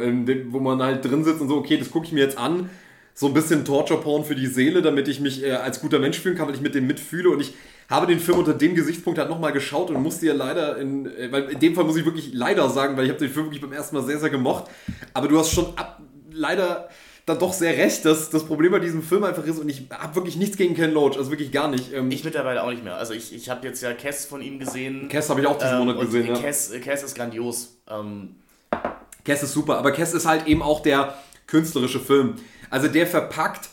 wo 0.53 0.61
man 0.61 0.81
halt 0.81 1.05
drin 1.05 1.25
sitzt 1.25 1.41
und 1.41 1.49
so, 1.49 1.57
okay, 1.57 1.77
das 1.79 1.91
gucke 1.91 2.07
ich 2.07 2.13
mir 2.13 2.21
jetzt 2.21 2.39
an. 2.39 2.71
so 3.15 3.27
ein 3.27 3.35
bisschen 3.35 3.65
Torture-Porn 3.65 4.25
für 4.25 4.35
die 4.35 4.47
Seele, 4.47 4.83
damit 4.83 5.09
ich 5.09 5.21
mich 5.21 5.43
äh, 5.43 5.53
als 5.53 5.81
guter 5.81 5.99
Mensch 5.99 6.19
fühlen 6.19 6.37
kann, 6.37 6.49
weil 6.49 6.55
ich 6.55 6.61
mit 6.61 6.75
dem 6.75 6.87
mitfühle. 6.87 7.31
Und 7.31 7.41
ich 7.41 7.55
habe 7.89 8.07
den 8.07 8.21
Film 8.21 8.39
unter 8.39 8.55
dem 8.55 8.75
Gesichtspunkt 8.75 9.19
halt 9.19 9.29
nochmal 9.29 9.53
geschaut 9.53 9.91
und 9.91 10.03
musste 10.03 10.27
ja 10.27 10.35
leider, 10.35 10.79
in, 10.79 11.07
äh, 11.07 11.31
weil 11.31 11.51
in 11.51 11.59
dem 11.59 11.75
Fall 11.75 11.85
muss 11.85 11.97
ich 11.97 12.05
wirklich 12.05 12.33
leider 12.33 12.69
sagen, 12.71 12.97
weil 12.97 13.05
ich 13.05 13.11
habe 13.11 13.21
den 13.21 13.31
Film 13.31 13.47
wirklich 13.47 13.61
beim 13.61 13.73
ersten 13.73 13.97
Mal 13.97 14.05
sehr, 14.05 14.19
sehr 14.19 14.31
gemocht. 14.31 14.65
Aber 15.13 15.29
du 15.29 15.39
hast 15.39 15.51
schon 15.51 15.77
ab, 15.77 16.01
leider 16.43 16.89
dann 17.25 17.39
doch 17.39 17.53
sehr 17.53 17.77
recht, 17.77 18.05
dass 18.05 18.31
das 18.31 18.45
Problem 18.45 18.73
bei 18.73 18.81
diesem 18.81 19.03
Film 19.03 19.23
einfach 19.25 19.45
ist 19.47 19.59
und 19.59 19.69
ich 19.69 19.87
habe 19.91 20.17
wirklich 20.17 20.37
nichts 20.37 20.57
gegen 20.57 20.75
Ken 20.75 20.93
Loach, 20.93 21.17
also 21.17 21.31
wirklich 21.31 21.53
gar 21.53 21.69
nicht. 21.69 21.93
Ähm 21.93 22.11
ich 22.11 22.25
mittlerweile 22.25 22.63
auch 22.63 22.71
nicht 22.71 22.83
mehr. 22.83 22.97
Also 22.97 23.15
ich, 23.15 23.33
ich 23.33 23.49
habe 23.49 23.67
jetzt 23.67 23.81
ja 23.81 23.95
Cass 23.95 24.27
von 24.27 24.43
ihm 24.43 24.59
gesehen. 24.59 25.09
Cass 25.09 25.31
habe 25.31 25.41
ich 25.41 25.47
auch 25.47 25.57
diesen 25.57 25.75
ähm, 25.75 25.79
Monat 25.79 26.01
gesehen. 26.01 26.27
Ja. 26.27 26.35
Cass, 26.35 26.73
Cass 26.85 27.05
ist 27.05 27.15
grandios. 27.15 27.77
Ähm 27.89 28.37
Cass 29.25 29.43
ist 29.45 29.53
super, 29.53 29.79
aber 29.79 29.93
Cass 29.93 30.15
ist 30.15 30.27
halt 30.27 30.49
eben 30.49 30.63
auch 30.63 30.81
der 30.81 31.17
künstlerische 31.47 32.01
Film. 32.01 32.35
Also 32.71 32.89
der 32.89 33.07
verpackt 33.07 33.69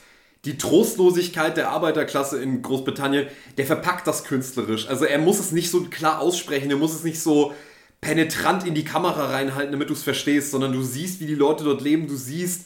die 0.45 0.57
Trostlosigkeit 0.57 1.57
der 1.57 1.70
Arbeiterklasse 1.70 2.41
in 2.41 2.61
Großbritannien, 2.61 3.28
der 3.57 3.65
verpackt 3.65 4.07
das 4.07 4.24
künstlerisch. 4.24 4.88
Also 4.88 5.05
er 5.05 5.17
muss 5.17 5.39
es 5.39 5.51
nicht 5.51 5.70
so 5.70 5.82
klar 5.86 6.20
aussprechen, 6.20 6.70
er 6.70 6.78
muss 6.78 6.93
es 6.93 7.03
nicht 7.03 7.20
so 7.20 7.53
penetrant 8.02 8.66
in 8.66 8.76
die 8.76 8.86
Kamera 8.86 9.26
reinhalten, 9.26 9.72
damit 9.72 9.89
du 9.89 9.93
es 9.93 10.04
verstehst, 10.04 10.52
sondern 10.52 10.72
du 10.72 10.82
siehst, 10.82 11.20
wie 11.20 11.26
die 11.26 11.36
Leute 11.36 11.64
dort 11.64 11.82
leben, 11.82 12.08
du 12.08 12.16
siehst, 12.16 12.66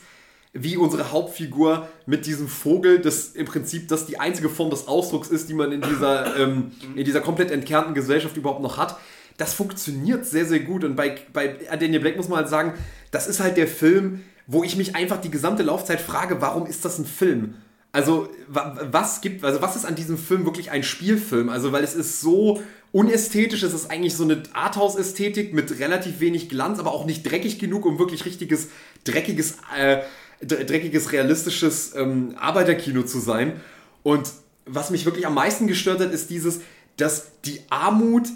wie 0.53 0.77
unsere 0.77 1.11
Hauptfigur 1.11 1.87
mit 2.05 2.27
diesem 2.27 2.47
Vogel, 2.47 2.99
das 2.99 3.29
im 3.29 3.47
Prinzip 3.47 3.87
das 3.87 4.05
die 4.05 4.19
einzige 4.19 4.49
Form 4.49 4.69
des 4.69 4.87
Ausdrucks 4.87 5.29
ist, 5.29 5.49
die 5.49 5.55
man 5.55 5.71
in 5.71 5.81
dieser, 5.81 6.37
ähm, 6.39 6.71
in 6.95 7.03
dieser 7.03 7.21
komplett 7.21 7.49
entkernten 7.49 7.95
Gesellschaft 7.95 8.37
überhaupt 8.37 8.61
noch 8.61 8.77
hat. 8.77 8.97
Das 9.37 9.55
funktioniert 9.55 10.27
sehr, 10.27 10.45
sehr 10.45 10.59
gut. 10.59 10.83
Und 10.83 10.95
bei, 10.95 11.17
bei 11.33 11.47
Daniel 11.79 12.01
Black 12.01 12.17
muss 12.17 12.29
man 12.29 12.37
halt 12.37 12.49
sagen, 12.49 12.73
das 13.09 13.27
ist 13.27 13.39
halt 13.39 13.57
der 13.57 13.67
Film, 13.67 14.21
wo 14.45 14.63
ich 14.63 14.75
mich 14.75 14.95
einfach 14.95 15.19
die 15.19 15.31
gesamte 15.31 15.63
Laufzeit 15.63 16.01
frage, 16.01 16.39
warum 16.39 16.67
ist 16.67 16.85
das 16.85 16.99
ein 16.99 17.05
Film? 17.05 17.55
Also, 17.91 18.27
was 18.47 19.21
gibt, 19.21 19.43
also 19.43 19.61
was 19.61 19.75
ist 19.75 19.85
an 19.85 19.95
diesem 19.95 20.17
Film 20.17 20.45
wirklich 20.45 20.71
ein 20.71 20.83
Spielfilm? 20.83 21.49
Also, 21.49 21.71
weil 21.71 21.83
es 21.83 21.95
ist 21.95 22.21
so 22.21 22.61
unästhetisch, 22.93 23.63
es 23.63 23.73
ist 23.73 23.91
eigentlich 23.91 24.15
so 24.15 24.23
eine 24.23 24.43
Arthouse-Ästhetik 24.53 25.53
mit 25.53 25.79
relativ 25.79 26.21
wenig 26.21 26.47
Glanz, 26.47 26.79
aber 26.79 26.93
auch 26.93 27.05
nicht 27.05 27.29
dreckig 27.29 27.59
genug, 27.59 27.85
um 27.85 27.99
wirklich 27.99 28.23
richtiges, 28.23 28.69
dreckiges 29.03 29.57
äh, 29.77 30.03
dreckiges, 30.45 31.11
realistisches 31.11 31.95
ähm, 31.95 32.35
Arbeiterkino 32.39 33.03
zu 33.03 33.19
sein. 33.19 33.61
Und 34.03 34.29
was 34.65 34.89
mich 34.89 35.05
wirklich 35.05 35.25
am 35.25 35.33
meisten 35.33 35.67
gestört 35.67 35.99
hat, 35.99 36.11
ist 36.11 36.29
dieses, 36.29 36.61
dass 36.97 37.31
die 37.45 37.61
Armut 37.69 38.27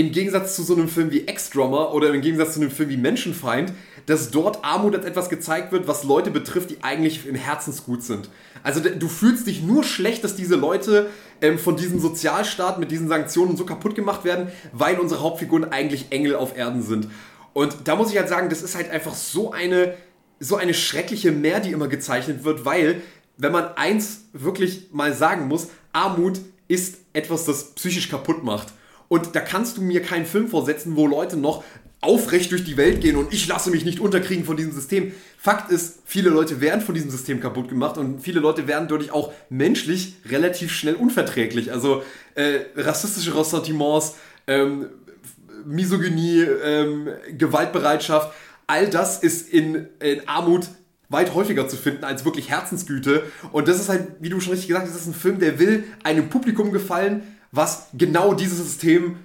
im 0.00 0.12
Gegensatz 0.12 0.56
zu 0.56 0.62
so 0.62 0.74
einem 0.74 0.88
Film 0.88 1.10
wie 1.10 1.26
Ex-Drummer 1.26 1.92
oder 1.92 2.12
im 2.12 2.20
Gegensatz 2.22 2.54
zu 2.54 2.60
einem 2.60 2.70
Film 2.70 2.88
wie 2.88 2.96
Menschenfeind, 2.96 3.72
dass 4.06 4.30
dort 4.30 4.64
Armut 4.64 4.96
als 4.96 5.04
etwas 5.04 5.28
gezeigt 5.28 5.72
wird, 5.72 5.86
was 5.86 6.04
Leute 6.04 6.30
betrifft, 6.30 6.70
die 6.70 6.82
eigentlich 6.82 7.26
im 7.26 7.34
Herzensgut 7.34 8.02
sind. 8.02 8.30
Also 8.62 8.80
du 8.80 9.08
fühlst 9.08 9.46
dich 9.46 9.62
nur 9.62 9.84
schlecht, 9.84 10.24
dass 10.24 10.34
diese 10.34 10.56
Leute 10.56 11.10
ähm, 11.42 11.58
von 11.58 11.76
diesem 11.76 12.00
Sozialstaat 12.00 12.78
mit 12.78 12.90
diesen 12.90 13.08
Sanktionen 13.08 13.56
so 13.56 13.66
kaputt 13.66 13.94
gemacht 13.94 14.24
werden, 14.24 14.48
weil 14.72 14.98
unsere 14.98 15.20
Hauptfiguren 15.20 15.70
eigentlich 15.70 16.06
Engel 16.10 16.34
auf 16.34 16.56
Erden 16.56 16.82
sind. 16.82 17.08
Und 17.52 17.76
da 17.84 17.96
muss 17.96 18.10
ich 18.10 18.16
halt 18.16 18.28
sagen, 18.28 18.48
das 18.48 18.62
ist 18.62 18.74
halt 18.74 18.90
einfach 18.90 19.14
so 19.14 19.52
eine 19.52 19.94
so 20.42 20.56
eine 20.56 20.72
schreckliche 20.72 21.32
Mehr, 21.32 21.60
die 21.60 21.70
immer 21.70 21.86
gezeichnet 21.86 22.44
wird, 22.44 22.64
weil, 22.64 23.02
wenn 23.36 23.52
man 23.52 23.76
eins 23.76 24.22
wirklich 24.32 24.88
mal 24.90 25.12
sagen 25.12 25.48
muss, 25.48 25.68
Armut 25.92 26.40
ist 26.66 26.96
etwas, 27.12 27.44
das 27.44 27.74
psychisch 27.74 28.08
kaputt 28.08 28.42
macht. 28.42 28.72
Und 29.10 29.34
da 29.34 29.40
kannst 29.40 29.76
du 29.76 29.82
mir 29.82 30.02
keinen 30.02 30.24
Film 30.24 30.46
vorsetzen, 30.48 30.94
wo 30.94 31.06
Leute 31.06 31.36
noch 31.36 31.64
aufrecht 32.00 32.52
durch 32.52 32.64
die 32.64 32.76
Welt 32.78 33.02
gehen 33.02 33.16
und 33.16 33.34
ich 33.34 33.46
lasse 33.46 33.70
mich 33.70 33.84
nicht 33.84 34.00
unterkriegen 34.00 34.44
von 34.44 34.56
diesem 34.56 34.72
System. 34.72 35.12
Fakt 35.36 35.70
ist, 35.70 35.98
viele 36.06 36.30
Leute 36.30 36.62
werden 36.62 36.80
von 36.80 36.94
diesem 36.94 37.10
System 37.10 37.40
kaputt 37.40 37.68
gemacht 37.68 37.98
und 37.98 38.22
viele 38.22 38.40
Leute 38.40 38.66
werden 38.66 38.88
dadurch 38.88 39.10
auch 39.10 39.32
menschlich 39.50 40.16
relativ 40.30 40.72
schnell 40.72 40.94
unverträglich. 40.94 41.72
Also 41.72 42.02
äh, 42.36 42.60
rassistische 42.76 43.36
Ressentiments, 43.36 44.14
ähm, 44.46 44.86
Misogynie, 45.66 46.42
ähm, 46.42 47.08
Gewaltbereitschaft 47.36 48.32
all 48.70 48.88
das 48.88 49.18
ist 49.18 49.52
in, 49.52 49.88
in 49.98 50.28
Armut 50.28 50.68
weit 51.08 51.34
häufiger 51.34 51.66
zu 51.66 51.76
finden 51.76 52.04
als 52.04 52.24
wirklich 52.24 52.50
Herzensgüte. 52.50 53.24
Und 53.50 53.66
das 53.66 53.80
ist 53.80 53.88
halt, 53.88 54.06
wie 54.20 54.28
du 54.28 54.38
schon 54.38 54.52
richtig 54.52 54.68
gesagt 54.68 54.86
hast, 54.86 54.94
das 54.94 55.02
ist 55.02 55.08
ein 55.08 55.14
Film, 55.14 55.40
der 55.40 55.58
will 55.58 55.82
einem 56.04 56.30
Publikum 56.30 56.70
gefallen, 56.70 57.22
was 57.52 57.88
genau 57.94 58.34
dieses 58.34 58.58
System 58.58 59.16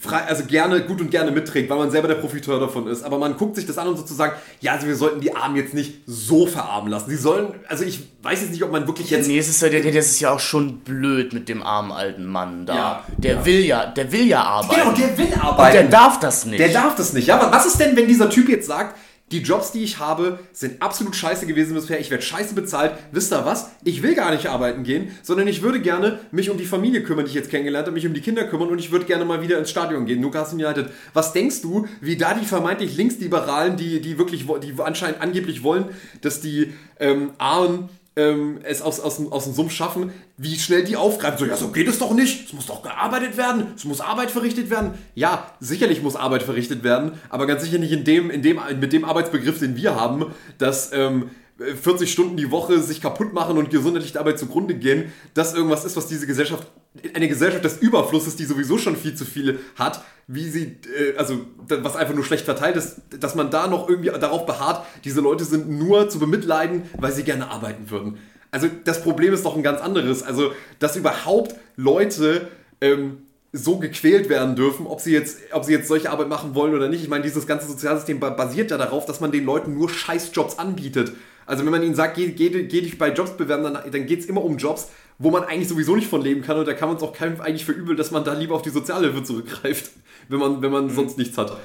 frei, 0.00 0.22
also 0.22 0.44
gerne, 0.44 0.82
gut 0.82 1.00
und 1.00 1.10
gerne 1.10 1.30
mitträgt, 1.30 1.70
weil 1.70 1.78
man 1.78 1.90
selber 1.90 2.08
der 2.08 2.16
Profiteur 2.16 2.58
davon 2.58 2.88
ist. 2.88 3.04
Aber 3.04 3.18
man 3.18 3.36
guckt 3.36 3.54
sich 3.54 3.66
das 3.66 3.78
an 3.78 3.86
und 3.86 3.96
sozusagen, 3.96 4.34
ja, 4.60 4.72
also 4.72 4.86
wir 4.86 4.96
sollten 4.96 5.20
die 5.20 5.34
Armen 5.34 5.56
jetzt 5.56 5.74
nicht 5.74 6.00
so 6.06 6.46
verarmen 6.46 6.90
lassen. 6.90 7.08
Sie 7.08 7.16
sollen, 7.16 7.54
also 7.68 7.84
ich 7.84 8.00
weiß 8.22 8.40
jetzt 8.40 8.50
nicht, 8.50 8.64
ob 8.64 8.72
man 8.72 8.86
wirklich 8.88 9.10
jetzt. 9.10 9.28
Nee, 9.28 9.38
es 9.38 9.48
ist 9.48 9.62
ja, 9.62 9.68
das 9.68 10.06
ist 10.06 10.20
ja 10.20 10.32
auch 10.32 10.40
schon 10.40 10.78
blöd 10.80 11.32
mit 11.32 11.48
dem 11.48 11.62
armen 11.62 11.92
alten 11.92 12.26
Mann 12.26 12.66
da. 12.66 12.74
Ja, 12.74 13.04
der 13.16 13.34
ja. 13.34 13.46
will 13.46 13.60
ja, 13.60 13.86
der 13.86 14.10
will 14.10 14.26
ja 14.26 14.42
arbeiten. 14.42 14.80
Genau, 14.80 14.92
der 14.92 15.18
will 15.18 15.34
arbeiten. 15.34 15.62
Und 15.62 15.72
der 15.72 15.84
darf 15.84 16.18
das 16.18 16.46
nicht. 16.46 16.58
Der 16.58 16.68
darf 16.70 16.96
das 16.96 17.12
nicht. 17.12 17.28
Ja, 17.28 17.38
aber 17.38 17.52
was 17.52 17.66
ist 17.66 17.78
denn, 17.78 17.96
wenn 17.96 18.08
dieser 18.08 18.28
Typ 18.28 18.48
jetzt 18.48 18.66
sagt, 18.66 18.96
die 19.32 19.40
Jobs, 19.40 19.72
die 19.72 19.82
ich 19.82 19.98
habe, 19.98 20.38
sind 20.52 20.80
absolut 20.80 21.16
scheiße 21.16 21.46
gewesen 21.46 21.74
bisher. 21.74 21.98
Ich 21.98 22.10
werde 22.10 22.22
scheiße 22.22 22.54
bezahlt. 22.54 22.92
Wisst 23.10 23.32
ihr 23.32 23.44
was? 23.44 23.70
Ich 23.82 24.02
will 24.02 24.14
gar 24.14 24.30
nicht 24.30 24.46
arbeiten 24.46 24.84
gehen, 24.84 25.10
sondern 25.22 25.48
ich 25.48 25.62
würde 25.62 25.80
gerne 25.80 26.20
mich 26.30 26.48
um 26.48 26.58
die 26.58 26.64
Familie 26.64 27.02
kümmern, 27.02 27.24
die 27.24 27.30
ich 27.30 27.34
jetzt 27.34 27.50
kennengelernt 27.50 27.86
habe, 27.86 27.94
mich 27.94 28.06
um 28.06 28.14
die 28.14 28.20
Kinder 28.20 28.44
kümmern 28.44 28.68
und 28.68 28.78
ich 28.78 28.92
würde 28.92 29.04
gerne 29.04 29.24
mal 29.24 29.42
wieder 29.42 29.58
ins 29.58 29.70
Stadion 29.70 30.06
gehen. 30.06 30.20
Newcastle 30.20 30.64
United. 30.64 30.90
Was 31.12 31.32
denkst 31.32 31.60
du, 31.62 31.88
wie 32.00 32.16
da 32.16 32.34
die 32.34 32.46
vermeintlich 32.46 32.96
Linksliberalen, 32.96 33.76
die, 33.76 34.00
die 34.00 34.16
wirklich, 34.16 34.46
die 34.62 34.74
anscheinend 34.80 35.20
angeblich 35.20 35.64
wollen, 35.64 35.86
dass 36.20 36.40
die 36.40 36.72
ähm, 37.00 37.32
Armen 37.38 37.88
ähm, 38.16 38.60
es 38.62 38.80
aus, 38.80 38.98
aus, 38.98 39.20
aus 39.30 39.44
dem 39.44 39.52
Sumpf 39.52 39.72
schaffen, 39.72 40.10
wie 40.38 40.58
schnell 40.58 40.84
die 40.84 40.96
aufgreifen. 40.96 41.38
So, 41.38 41.44
ja, 41.44 41.56
so 41.56 41.68
geht 41.68 41.86
es 41.86 41.98
doch 41.98 42.14
nicht. 42.14 42.46
Es 42.46 42.52
muss 42.54 42.66
doch 42.66 42.82
gearbeitet 42.82 43.36
werden. 43.36 43.68
Es 43.76 43.84
muss 43.84 44.00
Arbeit 44.00 44.30
verrichtet 44.30 44.70
werden. 44.70 44.92
Ja, 45.14 45.50
sicherlich 45.60 46.02
muss 46.02 46.16
Arbeit 46.16 46.42
verrichtet 46.42 46.82
werden, 46.82 47.12
aber 47.28 47.46
ganz 47.46 47.62
sicher 47.62 47.78
nicht 47.78 47.92
in 47.92 48.04
dem, 48.04 48.30
in 48.30 48.42
dem, 48.42 48.58
mit 48.80 48.92
dem 48.92 49.04
Arbeitsbegriff, 49.04 49.58
den 49.58 49.76
wir 49.76 49.94
haben, 49.94 50.26
dass 50.58 50.92
ähm, 50.92 51.30
40 51.58 52.12
Stunden 52.12 52.36
die 52.36 52.50
Woche 52.50 52.80
sich 52.80 53.00
kaputt 53.00 53.32
machen 53.32 53.56
und 53.56 53.70
gesundheitlich 53.70 54.12
dabei 54.12 54.32
zugrunde 54.32 54.74
gehen, 54.74 55.12
das 55.34 55.54
irgendwas 55.54 55.84
ist, 55.84 55.96
was 55.96 56.06
diese 56.06 56.26
Gesellschaft, 56.26 56.66
eine 57.14 57.28
Gesellschaft 57.28 57.64
des 57.64 57.78
Überflusses, 57.78 58.36
die 58.36 58.44
sowieso 58.44 58.76
schon 58.76 58.96
viel 58.96 59.14
zu 59.14 59.24
viel 59.24 59.60
hat, 59.76 60.04
wie 60.26 60.48
sie, 60.48 60.76
äh, 60.98 61.16
also 61.16 61.46
was 61.68 61.96
einfach 61.96 62.14
nur 62.14 62.24
schlecht 62.24 62.44
verteilt 62.44 62.76
ist, 62.76 62.96
dass 63.18 63.34
man 63.34 63.50
da 63.50 63.68
noch 63.68 63.88
irgendwie 63.88 64.10
darauf 64.10 64.44
beharrt, 64.44 64.84
diese 65.04 65.20
Leute 65.20 65.44
sind 65.44 65.70
nur 65.70 66.08
zu 66.10 66.18
bemitleiden, 66.18 66.82
weil 66.98 67.12
sie 67.12 67.22
gerne 67.22 67.50
arbeiten 67.50 67.90
würden. 67.90 68.18
Also 68.50 68.68
das 68.84 69.02
Problem 69.02 69.32
ist 69.32 69.44
doch 69.44 69.56
ein 69.56 69.62
ganz 69.62 69.80
anderes. 69.80 70.22
Also, 70.22 70.52
dass 70.78 70.96
überhaupt 70.96 71.54
Leute 71.76 72.48
ähm, 72.80 73.18
so 73.52 73.78
gequält 73.78 74.28
werden 74.28 74.56
dürfen, 74.56 74.86
ob 74.86 75.00
sie, 75.00 75.12
jetzt, 75.12 75.38
ob 75.52 75.64
sie 75.64 75.72
jetzt 75.72 75.88
solche 75.88 76.10
Arbeit 76.10 76.28
machen 76.28 76.54
wollen 76.54 76.74
oder 76.74 76.88
nicht. 76.88 77.02
Ich 77.02 77.08
meine, 77.08 77.24
dieses 77.24 77.46
ganze 77.46 77.66
Sozialsystem 77.66 78.20
basiert 78.20 78.70
ja 78.70 78.78
darauf, 78.78 79.06
dass 79.06 79.20
man 79.20 79.32
den 79.32 79.44
Leuten 79.44 79.74
nur 79.74 79.88
Scheißjobs 79.88 80.58
anbietet. 80.58 81.12
Also 81.46 81.64
wenn 81.64 81.70
man 81.70 81.82
ihnen 81.82 81.94
sagt, 81.94 82.16
geh, 82.16 82.32
geh, 82.32 82.50
geh 82.50 82.80
dich 82.80 82.98
bei 82.98 83.12
Jobs 83.12 83.36
bewerben, 83.36 83.62
dann, 83.62 83.74
dann 83.74 84.06
geht 84.06 84.20
es 84.20 84.26
immer 84.26 84.44
um 84.44 84.58
Jobs, 84.58 84.88
wo 85.18 85.30
man 85.30 85.44
eigentlich 85.44 85.68
sowieso 85.68 85.96
nicht 85.96 86.08
von 86.08 86.20
leben 86.20 86.42
kann 86.42 86.58
und 86.58 86.66
da 86.66 86.74
kann 86.74 86.88
man 86.88 86.96
es 86.98 87.02
auch 87.02 87.12
keinem 87.12 87.40
eigentlich 87.40 87.64
verübeln, 87.64 87.96
dass 87.96 88.10
man 88.10 88.24
da 88.24 88.34
lieber 88.34 88.54
auf 88.54 88.62
die 88.62 88.70
Sozialhilfe 88.70 89.22
zurückgreift, 89.22 89.90
wenn 90.28 90.38
man, 90.38 90.62
wenn 90.62 90.72
man 90.72 90.86
mhm. 90.86 90.94
sonst 90.94 91.18
nichts 91.18 91.38
hat. 91.38 91.56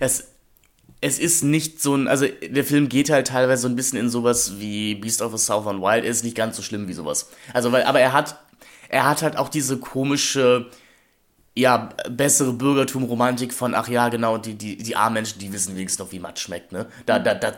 Es, 0.00 0.28
es 1.00 1.18
ist 1.18 1.42
nicht 1.42 1.82
so 1.82 1.94
ein, 1.94 2.08
also 2.08 2.26
der 2.26 2.64
Film 2.64 2.88
geht 2.88 3.10
halt 3.10 3.26
teilweise 3.26 3.62
so 3.62 3.68
ein 3.68 3.76
bisschen 3.76 3.98
in 3.98 4.08
sowas 4.08 4.58
wie 4.58 4.94
Beast 4.94 5.20
of 5.20 5.32
the 5.32 5.38
Southern 5.38 5.82
Wild, 5.82 6.04
er 6.04 6.10
ist 6.10 6.24
nicht 6.24 6.36
ganz 6.36 6.56
so 6.56 6.62
schlimm 6.62 6.88
wie 6.88 6.94
sowas. 6.94 7.30
Also 7.52 7.72
weil, 7.72 7.82
aber 7.82 8.00
er 8.00 8.12
hat, 8.12 8.38
er 8.88 9.08
hat 9.08 9.22
halt 9.22 9.36
auch 9.36 9.48
diese 9.48 9.78
komische, 9.78 10.70
ja, 11.54 11.90
bessere 12.10 12.52
Bürgertum-Romantik 12.52 13.52
von, 13.52 13.74
ach 13.74 13.88
ja, 13.88 14.08
genau, 14.08 14.38
die, 14.38 14.54
die, 14.54 14.76
die 14.76 14.96
armen 14.96 15.14
Menschen, 15.14 15.38
die 15.38 15.52
wissen 15.52 15.76
wenigstens 15.76 16.04
noch, 16.04 16.12
wie 16.12 16.18
Matsch 16.18 16.42
schmeckt, 16.42 16.72
ne? 16.72 16.86
Da, 17.06 17.18
da, 17.18 17.34
da, 17.34 17.54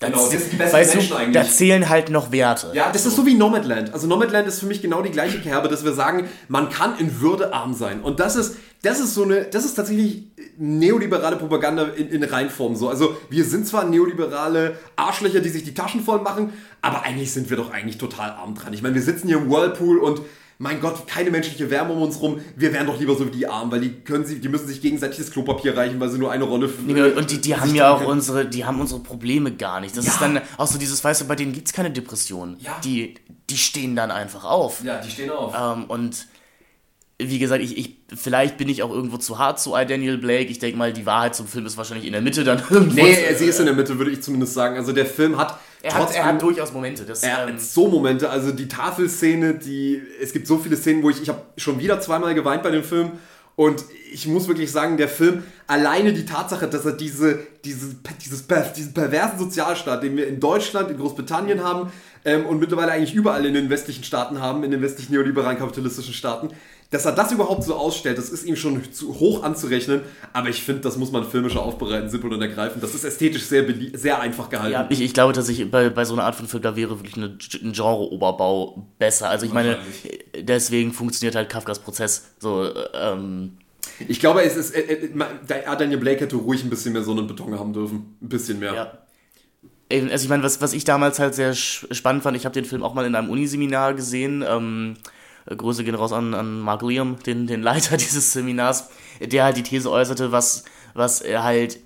genau, 0.00 0.18
das 0.18 0.30
sind 0.30 0.52
die 0.52 0.56
besten 0.56 0.76
weißt 0.76 0.94
Menschen 0.94 1.10
du, 1.10 1.16
eigentlich. 1.16 1.44
Da 1.44 1.50
zählen 1.50 1.88
halt 1.88 2.10
noch 2.10 2.32
Werte. 2.32 2.70
Ja, 2.74 2.90
das 2.92 3.06
ist 3.06 3.16
so 3.16 3.26
wie 3.26 3.34
Nomadland. 3.34 3.92
Also 3.92 4.06
Nomadland 4.06 4.46
ist 4.48 4.60
für 4.60 4.66
mich 4.66 4.82
genau 4.82 5.02
die 5.02 5.10
gleiche 5.10 5.40
Kerbe, 5.40 5.68
dass 5.68 5.84
wir 5.84 5.92
sagen, 5.92 6.28
man 6.48 6.68
kann 6.68 6.98
in 6.98 7.20
Würde 7.20 7.52
arm 7.52 7.74
sein. 7.74 8.00
Und 8.00 8.20
das 8.20 8.36
ist, 8.36 8.56
das 8.82 9.00
ist 9.00 9.14
so 9.14 9.24
eine, 9.24 9.44
das 9.44 9.64
ist 9.64 9.74
tatsächlich 9.74 10.24
neoliberale 10.56 11.36
Propaganda 11.36 11.84
in, 11.84 12.08
in 12.08 12.22
Reinform. 12.22 12.76
So. 12.76 12.88
Also 12.88 13.16
wir 13.30 13.44
sind 13.44 13.66
zwar 13.66 13.84
neoliberale 13.84 14.78
Arschlöcher, 14.96 15.40
die 15.40 15.48
sich 15.48 15.64
die 15.64 15.74
Taschen 15.74 16.02
voll 16.02 16.20
machen, 16.20 16.52
aber 16.82 17.02
eigentlich 17.02 17.32
sind 17.32 17.50
wir 17.50 17.56
doch 17.56 17.72
eigentlich 17.72 17.98
total 17.98 18.30
arm 18.30 18.54
dran. 18.54 18.72
Ich 18.72 18.82
meine, 18.82 18.94
wir 18.94 19.02
sitzen 19.02 19.28
hier 19.28 19.38
im 19.38 19.50
Whirlpool 19.50 19.98
und 19.98 20.20
mein 20.60 20.80
Gott, 20.80 21.06
keine 21.06 21.30
menschliche 21.30 21.70
Wärme 21.70 21.92
um 21.92 22.02
uns 22.02 22.20
rum, 22.20 22.40
wir 22.56 22.72
wären 22.72 22.86
doch 22.88 22.98
lieber 22.98 23.14
so 23.14 23.24
wie 23.24 23.30
die 23.30 23.46
Armen, 23.46 23.70
weil 23.70 23.80
die 23.80 23.92
können 24.00 24.24
sie, 24.24 24.40
die 24.40 24.48
müssen 24.48 24.66
sich 24.66 24.82
gegenseitig 24.82 25.18
das 25.18 25.30
Klopapier 25.30 25.76
reichen, 25.76 26.00
weil 26.00 26.08
sie 26.08 26.18
nur 26.18 26.32
eine 26.32 26.44
Rolle. 26.44 26.68
Ja, 26.88 27.06
und 27.06 27.30
die, 27.30 27.40
die 27.40 27.56
haben 27.56 27.74
ja 27.76 27.92
auch 27.92 28.04
unsere, 28.04 28.44
die 28.44 28.64
haben 28.64 28.80
unsere 28.80 29.00
Probleme 29.00 29.52
gar 29.52 29.80
nicht. 29.80 29.96
Das 29.96 30.06
ja. 30.06 30.12
ist 30.12 30.20
dann 30.20 30.40
auch 30.56 30.66
so 30.66 30.76
dieses, 30.76 31.02
weißt 31.02 31.20
du, 31.20 31.26
bei 31.26 31.36
denen 31.36 31.52
gibt 31.52 31.68
es 31.68 31.72
keine 31.72 31.92
Depression. 31.92 32.56
Ja. 32.58 32.76
Die, 32.82 33.14
die 33.48 33.56
stehen 33.56 33.94
dann 33.94 34.10
einfach 34.10 34.44
auf. 34.44 34.82
Ja, 34.82 35.00
die 35.00 35.10
stehen 35.10 35.30
auf. 35.30 35.54
Ähm, 35.56 35.84
und 35.84 36.26
wie 37.20 37.38
gesagt, 37.38 37.62
ich, 37.62 37.78
ich, 37.78 37.96
vielleicht 38.16 38.58
bin 38.58 38.68
ich 38.68 38.82
auch 38.82 38.90
irgendwo 38.90 39.16
zu 39.16 39.38
hart 39.38 39.60
zu 39.60 39.76
I. 39.76 39.86
Daniel 39.86 40.18
Blake. 40.18 40.50
Ich 40.50 40.58
denke 40.58 40.76
mal, 40.76 40.92
die 40.92 41.06
Wahrheit 41.06 41.36
zum 41.36 41.46
Film 41.46 41.66
ist 41.66 41.76
wahrscheinlich 41.76 42.06
in 42.06 42.12
der 42.12 42.22
Mitte 42.22 42.42
dann 42.42 42.62
irgendwo. 42.70 43.00
Nee, 43.00 43.34
sie 43.36 43.46
ist 43.46 43.60
in 43.60 43.66
der 43.66 43.74
Mitte, 43.76 43.96
würde 43.98 44.10
ich 44.10 44.22
zumindest 44.22 44.54
sagen. 44.54 44.76
Also 44.76 44.92
der 44.92 45.06
Film 45.06 45.36
hat 45.36 45.58
Er 45.82 45.94
hat, 45.94 46.14
er 46.14 46.24
hat 46.24 46.42
durchaus 46.42 46.72
Momente. 46.72 47.04
Das, 47.04 47.22
er 47.22 47.46
ähm, 47.46 47.54
hat 47.54 47.60
so 47.60 47.88
Momente, 47.88 48.28
also 48.30 48.50
die 48.50 48.66
Tafelszene, 48.66 49.54
die 49.54 50.02
es 50.20 50.32
gibt 50.32 50.46
so 50.46 50.58
viele 50.58 50.76
Szenen, 50.76 51.02
wo 51.02 51.10
ich 51.10 51.22
ich 51.22 51.28
habe 51.28 51.42
schon 51.56 51.78
wieder 51.78 52.00
zweimal 52.00 52.34
geweint 52.34 52.62
bei 52.62 52.70
dem 52.70 52.82
Film 52.82 53.12
und 53.54 53.84
ich 54.12 54.26
muss 54.26 54.48
wirklich 54.48 54.70
sagen, 54.70 54.96
der 54.96 55.08
Film 55.08 55.42
alleine 55.66 56.12
die 56.12 56.24
Tatsache, 56.24 56.68
dass 56.68 56.84
er 56.84 56.92
diese 56.92 57.40
diese 57.64 57.96
dieses 58.24 58.46
diesen 58.76 58.94
perversen 58.94 59.38
Sozialstaat, 59.38 60.02
den 60.02 60.16
wir 60.16 60.26
in 60.26 60.40
Deutschland, 60.40 60.90
in 60.90 60.98
Großbritannien 60.98 61.62
haben 61.62 61.90
ähm, 62.24 62.46
und 62.46 62.58
mittlerweile 62.58 62.92
eigentlich 62.92 63.14
überall 63.14 63.44
in 63.46 63.54
den 63.54 63.70
westlichen 63.70 64.04
Staaten 64.04 64.40
haben, 64.40 64.64
in 64.64 64.70
den 64.70 64.82
westlichen 64.82 65.12
neoliberalen 65.12 65.58
kapitalistischen 65.58 66.14
Staaten, 66.14 66.50
dass 66.90 67.04
er 67.04 67.12
das 67.12 67.32
überhaupt 67.32 67.64
so 67.64 67.74
ausstellt, 67.74 68.16
das 68.16 68.30
ist 68.30 68.46
ihm 68.46 68.56
schon 68.56 68.92
zu 68.92 69.20
hoch 69.20 69.42
anzurechnen, 69.42 70.00
aber 70.32 70.48
ich 70.48 70.62
finde, 70.62 70.80
das 70.80 70.96
muss 70.96 71.12
man 71.12 71.24
filmischer 71.24 71.62
aufbereiten, 71.62 72.08
simpel 72.08 72.32
und 72.32 72.40
ergreifend. 72.40 72.82
Das 72.82 72.94
ist 72.94 73.04
ästhetisch 73.04 73.42
sehr, 73.42 73.66
sehr 73.92 74.20
einfach 74.20 74.48
gehalten. 74.48 74.72
Ja, 74.72 74.86
ich, 74.88 75.02
ich 75.02 75.12
glaube 75.12 75.34
tatsächlich, 75.34 75.70
bei, 75.70 75.90
bei 75.90 76.06
so 76.06 76.14
einer 76.14 76.24
Art 76.24 76.34
von 76.34 76.48
Film, 76.48 76.62
da 76.62 76.76
wäre 76.76 76.98
wirklich 76.98 77.16
eine, 77.18 77.36
ein 77.62 77.72
Genre-Oberbau 77.72 78.86
besser. 78.98 79.28
Also 79.28 79.44
ich 79.44 79.52
meine, 79.52 79.78
deswegen 80.40 80.92
funktioniert 80.92 81.34
halt 81.34 81.50
Kafkas 81.50 81.80
Prozess 81.80 82.30
so, 82.38 82.70
ähm, 82.94 83.58
ich 84.06 84.20
glaube, 84.20 84.42
es 84.42 84.56
ist, 84.56 84.74
äh, 84.74 84.80
äh, 84.80 85.08
Daniel 85.46 85.98
Blake 85.98 86.20
hätte 86.20 86.36
ruhig 86.36 86.62
ein 86.62 86.70
bisschen 86.70 86.92
mehr 86.92 87.02
so 87.02 87.12
einen 87.12 87.26
Beton 87.26 87.58
haben 87.58 87.72
dürfen. 87.72 88.16
Ein 88.22 88.28
bisschen 88.28 88.58
mehr. 88.58 88.74
Ja. 88.74 88.98
Also 89.90 90.24
ich 90.24 90.28
meine, 90.28 90.42
was, 90.42 90.60
was 90.60 90.74
ich 90.74 90.84
damals 90.84 91.18
halt 91.18 91.34
sehr 91.34 91.54
spannend 91.54 92.22
fand, 92.22 92.36
ich 92.36 92.44
habe 92.44 92.52
den 92.52 92.66
Film 92.66 92.82
auch 92.82 92.94
mal 92.94 93.06
in 93.06 93.14
einem 93.14 93.30
Uniseminar 93.30 93.94
gesehen, 93.94 94.44
ähm, 94.46 94.96
Grüße 95.46 95.82
gehen 95.82 95.94
raus 95.94 96.12
an, 96.12 96.34
an 96.34 96.60
Mark 96.60 96.82
Liam, 96.82 97.16
den, 97.24 97.46
den 97.46 97.62
Leiter 97.62 97.96
dieses 97.98 98.32
Seminars, 98.32 98.90
der 99.20 99.44
halt 99.44 99.56
die 99.56 99.62
These 99.62 99.90
äußerte, 99.90 100.30
was, 100.30 100.64
was 100.94 101.20
er 101.22 101.42
halt 101.42 101.78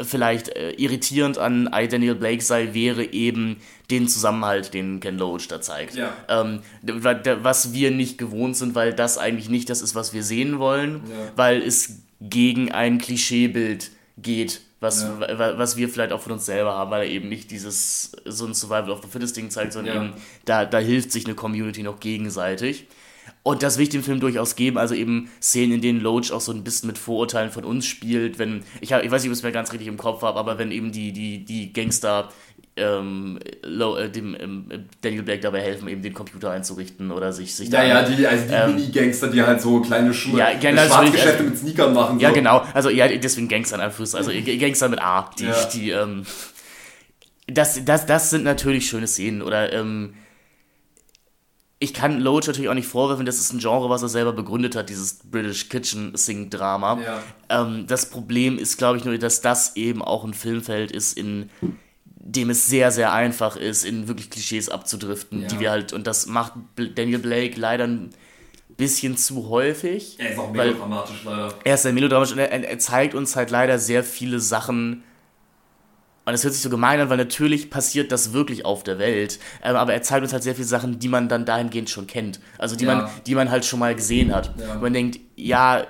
vielleicht 0.00 0.48
äh, 0.48 0.72
irritierend 0.72 1.38
an 1.38 1.68
I. 1.74 1.88
Daniel 1.88 2.14
Blake 2.14 2.42
sei, 2.42 2.72
wäre 2.72 3.12
eben 3.12 3.58
den 3.90 4.08
Zusammenhalt, 4.08 4.74
den 4.74 5.00
Ken 5.00 5.18
Loach 5.18 5.48
da 5.48 5.60
zeigt. 5.60 5.94
Ja. 5.94 6.14
Ähm, 6.28 6.60
was 6.82 7.72
wir 7.72 7.90
nicht 7.90 8.18
gewohnt 8.18 8.56
sind, 8.56 8.74
weil 8.74 8.92
das 8.92 9.18
eigentlich 9.18 9.48
nicht 9.48 9.68
das 9.68 9.82
ist, 9.82 9.94
was 9.94 10.14
wir 10.14 10.22
sehen 10.22 10.58
wollen, 10.58 11.02
ja. 11.10 11.32
weil 11.36 11.62
es 11.62 12.00
gegen 12.20 12.72
ein 12.72 12.98
Klischeebild 12.98 13.90
geht 14.16 14.62
was, 14.82 15.02
ja. 15.02 15.58
was 15.58 15.76
wir 15.76 15.88
vielleicht 15.88 16.12
auch 16.12 16.20
von 16.20 16.32
uns 16.32 16.44
selber 16.44 16.72
haben, 16.74 16.90
weil 16.90 17.06
er 17.06 17.08
eben 17.08 17.28
nicht 17.28 17.52
dieses 17.52 18.12
so 18.24 18.46
ein 18.46 18.52
Survival 18.52 18.90
of 18.90 19.00
the 19.00 19.08
Fittest 19.08 19.36
Ding 19.36 19.48
zeigt, 19.48 19.74
sondern 19.74 19.96
eben 19.96 20.12
da, 20.44 20.64
da 20.64 20.78
hilft 20.78 21.12
sich 21.12 21.24
eine 21.24 21.36
Community 21.36 21.84
noch 21.84 22.00
gegenseitig. 22.00 22.88
Und 23.44 23.64
das 23.64 23.76
will 23.76 23.84
ich 23.84 23.88
dem 23.88 24.04
Film 24.04 24.20
durchaus 24.20 24.54
geben, 24.54 24.78
also 24.78 24.94
eben 24.94 25.28
Szenen, 25.40 25.72
in 25.74 25.80
denen 25.80 26.00
Loach 26.00 26.30
auch 26.32 26.40
so 26.40 26.52
ein 26.52 26.62
bisschen 26.62 26.86
mit 26.86 26.96
Vorurteilen 26.96 27.50
von 27.50 27.64
uns 27.64 27.86
spielt, 27.86 28.38
wenn, 28.38 28.62
ich, 28.80 28.92
hab, 28.92 29.02
ich 29.02 29.10
weiß 29.10 29.22
nicht, 29.22 29.30
ob 29.30 29.32
ich 29.32 29.38
es 29.40 29.42
mir 29.42 29.50
ganz 29.50 29.72
richtig 29.72 29.88
im 29.88 29.96
Kopf 29.96 30.22
habe, 30.22 30.38
aber 30.38 30.58
wenn 30.58 30.70
eben 30.70 30.92
die, 30.92 31.12
die, 31.12 31.44
die 31.44 31.72
Gangster 31.72 32.28
ähm, 32.76 33.40
Low, 33.62 33.96
äh, 33.96 34.08
dem 34.08 34.36
ähm, 34.38 34.86
Daniel 35.00 35.24
Blake 35.24 35.40
dabei 35.40 35.60
helfen, 35.60 35.88
eben 35.88 36.02
den 36.02 36.14
Computer 36.14 36.52
einzurichten 36.52 37.10
oder 37.10 37.32
sich, 37.32 37.54
sich 37.54 37.68
Ja, 37.68 37.82
ja, 37.82 38.02
die, 38.02 38.26
also 38.26 38.46
die 38.46 38.54
ähm, 38.54 38.76
Mini-Gangster, 38.76 39.28
die 39.28 39.42
halt 39.42 39.60
so 39.60 39.80
kleine 39.80 40.14
Sch 40.14 40.28
ja, 40.34 40.50
äh, 40.50 40.60
Schwarzgeschäfte 40.60 41.42
mit 41.42 41.58
Sneakern 41.58 41.92
machen. 41.92 42.18
So. 42.18 42.22
Ja, 42.22 42.30
genau. 42.30 42.64
Also 42.72 42.90
ja, 42.90 43.08
deswegen 43.08 43.48
Gangster 43.48 43.76
in 43.76 43.82
Anführungszeichen, 43.82 44.34
also. 44.34 44.58
Gangster 44.58 44.88
mit 44.88 45.02
A, 45.02 45.30
die, 45.38 45.44
ja. 45.44 45.64
die, 45.74 45.90
ähm, 45.90 46.22
das, 47.48 47.84
das, 47.84 48.06
das 48.06 48.30
sind 48.30 48.44
natürlich 48.44 48.86
schöne 48.86 49.08
Szenen 49.08 49.42
oder, 49.42 49.72
ähm, 49.72 50.14
ich 51.82 51.92
kann 51.92 52.20
Loach 52.20 52.46
natürlich 52.46 52.68
auch 52.68 52.74
nicht 52.74 52.86
vorwerfen, 52.86 53.26
das 53.26 53.40
ist 53.40 53.52
ein 53.52 53.58
Genre, 53.58 53.90
was 53.90 54.02
er 54.02 54.08
selber 54.08 54.32
begründet 54.32 54.76
hat, 54.76 54.88
dieses 54.88 55.14
British 55.14 55.68
Kitchen 55.68 56.16
Sing 56.16 56.48
Drama. 56.48 57.00
Ja. 57.02 57.22
Ähm, 57.48 57.86
das 57.88 58.08
Problem 58.08 58.56
ist, 58.56 58.78
glaube 58.78 58.98
ich, 58.98 59.04
nur, 59.04 59.18
dass 59.18 59.40
das 59.40 59.74
eben 59.74 60.00
auch 60.00 60.24
ein 60.24 60.32
Filmfeld 60.32 60.92
ist, 60.92 61.18
in 61.18 61.50
dem 62.04 62.50
es 62.50 62.68
sehr, 62.68 62.92
sehr 62.92 63.12
einfach 63.12 63.56
ist, 63.56 63.84
in 63.84 64.06
wirklich 64.06 64.30
Klischees 64.30 64.68
abzudriften, 64.68 65.42
ja. 65.42 65.48
die 65.48 65.58
wir 65.58 65.70
halt, 65.72 65.92
und 65.92 66.06
das 66.06 66.26
macht 66.26 66.52
Daniel 66.76 67.18
Blake 67.18 67.58
leider 67.58 67.88
ein 67.88 68.10
bisschen 68.76 69.16
zu 69.16 69.48
häufig. 69.48 70.16
Er 70.18 70.30
ist 70.30 70.38
auch 70.38 70.52
melodramatisch 70.52 71.24
leider. 71.24 71.52
Er 71.64 71.74
ist 71.74 71.82
sehr 71.82 71.92
melodramatisch 71.92 72.32
und 72.32 72.38
er, 72.38 72.52
er, 72.52 72.78
zeigt 72.78 73.14
uns 73.14 73.34
halt 73.34 73.50
leider 73.50 73.80
sehr 73.80 74.04
viele 74.04 74.38
Sachen. 74.38 75.02
Und 76.24 76.34
es 76.34 76.44
hört 76.44 76.54
sich 76.54 76.62
so 76.62 76.70
gemein 76.70 77.00
an, 77.00 77.10
weil 77.10 77.16
natürlich 77.16 77.68
passiert 77.68 78.12
das 78.12 78.32
wirklich 78.32 78.64
auf 78.64 78.84
der 78.84 78.98
Welt. 78.98 79.40
Ähm, 79.62 79.76
aber 79.76 79.92
er 79.92 80.02
zeigt 80.02 80.22
uns 80.22 80.32
halt 80.32 80.42
sehr 80.42 80.54
viele 80.54 80.66
Sachen, 80.66 80.98
die 80.98 81.08
man 81.08 81.28
dann 81.28 81.44
dahingehend 81.44 81.90
schon 81.90 82.06
kennt. 82.06 82.40
Also 82.58 82.76
die, 82.76 82.84
ja. 82.84 82.94
man, 82.94 83.10
die 83.26 83.34
man 83.34 83.50
halt 83.50 83.64
schon 83.64 83.80
mal 83.80 83.94
gesehen 83.94 84.34
hat. 84.34 84.52
Ja. 84.58 84.74
Und 84.74 84.82
man 84.82 84.92
denkt, 84.92 85.18
ja, 85.34 85.86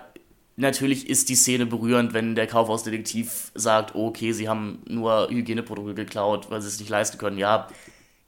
Natürlich 0.56 1.09
ist 1.09 1.30
die 1.30 1.34
Szene 1.34 1.64
berührend, 1.64 2.12
wenn 2.12 2.34
der 2.34 2.46
Kaufhausdetektiv 2.46 3.52
sagt, 3.54 3.94
okay, 3.94 4.32
sie 4.32 4.50
haben 4.50 4.82
nur 4.86 5.28
Hygieneprodukte 5.30 5.94
geklaut, 5.94 6.50
weil 6.50 6.60
sie 6.60 6.68
es 6.68 6.78
nicht 6.78 6.90
leisten 6.90 7.16
können. 7.16 7.38
Ja, 7.38 7.68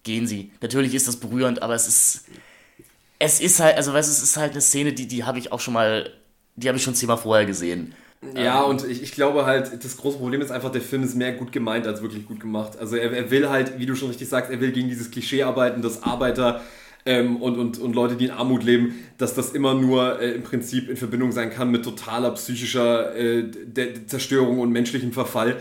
gehen 0.05 0.27
sie. 0.27 0.51
Natürlich 0.63 0.95
ist 0.95 1.07
das 1.07 1.17
berührend, 1.17 1.63
aber 1.63 1.75
es 1.75 1.87
ist. 1.87 2.25
Es 3.19 3.41
ist 3.41 3.61
halt, 3.61 3.77
also 3.77 3.93
weißt 3.93 4.09
du, 4.09 4.13
es 4.13 4.23
ist 4.23 4.37
halt 4.37 4.53
eine 4.53 4.61
Szene, 4.61 4.93
die, 4.93 5.07
die 5.07 5.25
habe 5.25 5.39
ich 5.39 5.53
auch 5.53 5.61
schon 5.61 5.75
mal, 5.75 6.11
die 6.57 6.69
habe 6.69 6.79
ich 6.79 6.83
schon 6.83 6.95
zehnmal 6.95 7.19
vorher 7.19 7.47
gesehen. 7.47 7.95
Ja, 8.35 8.65
ähm, 8.65 8.71
und 8.71 8.89
ich, 8.89 9.03
ich 9.03 9.13
glaube 9.13 9.47
halt, 9.47 9.85
das 9.85 9.97
große 9.97 10.19
Problem 10.19 10.41
ist 10.41 10.51
einfach, 10.51 10.71
der 10.71 10.81
Film 10.81 11.03
ist 11.03 11.15
mehr 11.15 11.33
gut 11.33 11.53
gemeint 11.53 11.87
als 11.87 12.03
wirklich 12.03 12.27
gut 12.27 12.41
gemacht. 12.41 12.79
Also 12.79 12.97
er, 12.97 13.13
er 13.13 13.31
will 13.31 13.49
halt, 13.49 13.79
wie 13.79 13.87
du 13.87 13.95
schon 13.95 14.09
richtig 14.09 14.29
sagst, 14.29 14.51
er 14.51 14.61
will 14.61 14.73
gegen 14.73 14.89
dieses 14.89 15.11
Klischee 15.11 15.43
arbeiten, 15.43 15.83
dass 15.83 16.03
Arbeiter 16.03 16.63
ähm, 17.07 17.37
und, 17.37 17.59
und, 17.59 17.79
und 17.79 17.95
Leute, 17.95 18.17
die 18.17 18.27
in 18.27 18.31
Armut 18.31 18.65
leben, 18.65 18.95
dass 19.19 19.35
das 19.35 19.51
immer 19.51 19.75
nur 19.75 20.21
äh, 20.21 20.33
im 20.33 20.43
Prinzip 20.43 20.89
in 20.89 20.97
Verbindung 20.97 21.33
sein 21.33 21.51
kann 21.51 21.71
mit 21.71 21.85
totaler 21.85 22.31
psychischer 22.33 23.15
äh, 23.17 23.45
Zerstörung 24.07 24.59
und 24.61 24.71
menschlichem 24.71 25.13
Verfall. 25.13 25.57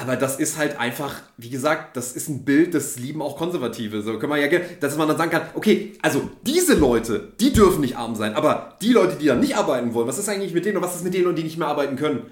Aber 0.00 0.16
das 0.16 0.38
ist 0.38 0.56
halt 0.56 0.80
einfach, 0.80 1.16
wie 1.36 1.50
gesagt, 1.50 1.96
das 1.96 2.12
ist 2.12 2.28
ein 2.28 2.44
Bild, 2.44 2.74
das 2.74 2.98
lieben 2.98 3.20
auch 3.20 3.36
Konservative. 3.36 4.00
So 4.02 4.18
können 4.18 4.32
wir 4.32 4.38
ja, 4.38 4.60
dass 4.80 4.96
man 4.96 5.08
dann 5.08 5.18
sagen 5.18 5.30
kann, 5.30 5.42
okay, 5.54 5.92
also 6.00 6.30
diese 6.42 6.74
Leute, 6.74 7.32
die 7.38 7.52
dürfen 7.52 7.82
nicht 7.82 7.96
arm 7.96 8.14
sein, 8.14 8.34
aber 8.34 8.76
die 8.80 8.92
Leute, 8.92 9.16
die 9.16 9.26
dann 9.26 9.40
nicht 9.40 9.56
arbeiten 9.56 9.92
wollen, 9.92 10.08
was 10.08 10.18
ist 10.18 10.28
eigentlich 10.28 10.54
mit 10.54 10.64
denen 10.64 10.78
und 10.78 10.82
was 10.82 10.96
ist 10.96 11.04
mit 11.04 11.12
denen 11.12 11.26
und 11.26 11.36
die 11.36 11.42
nicht 11.42 11.58
mehr 11.58 11.68
arbeiten 11.68 11.96
können? 11.96 12.22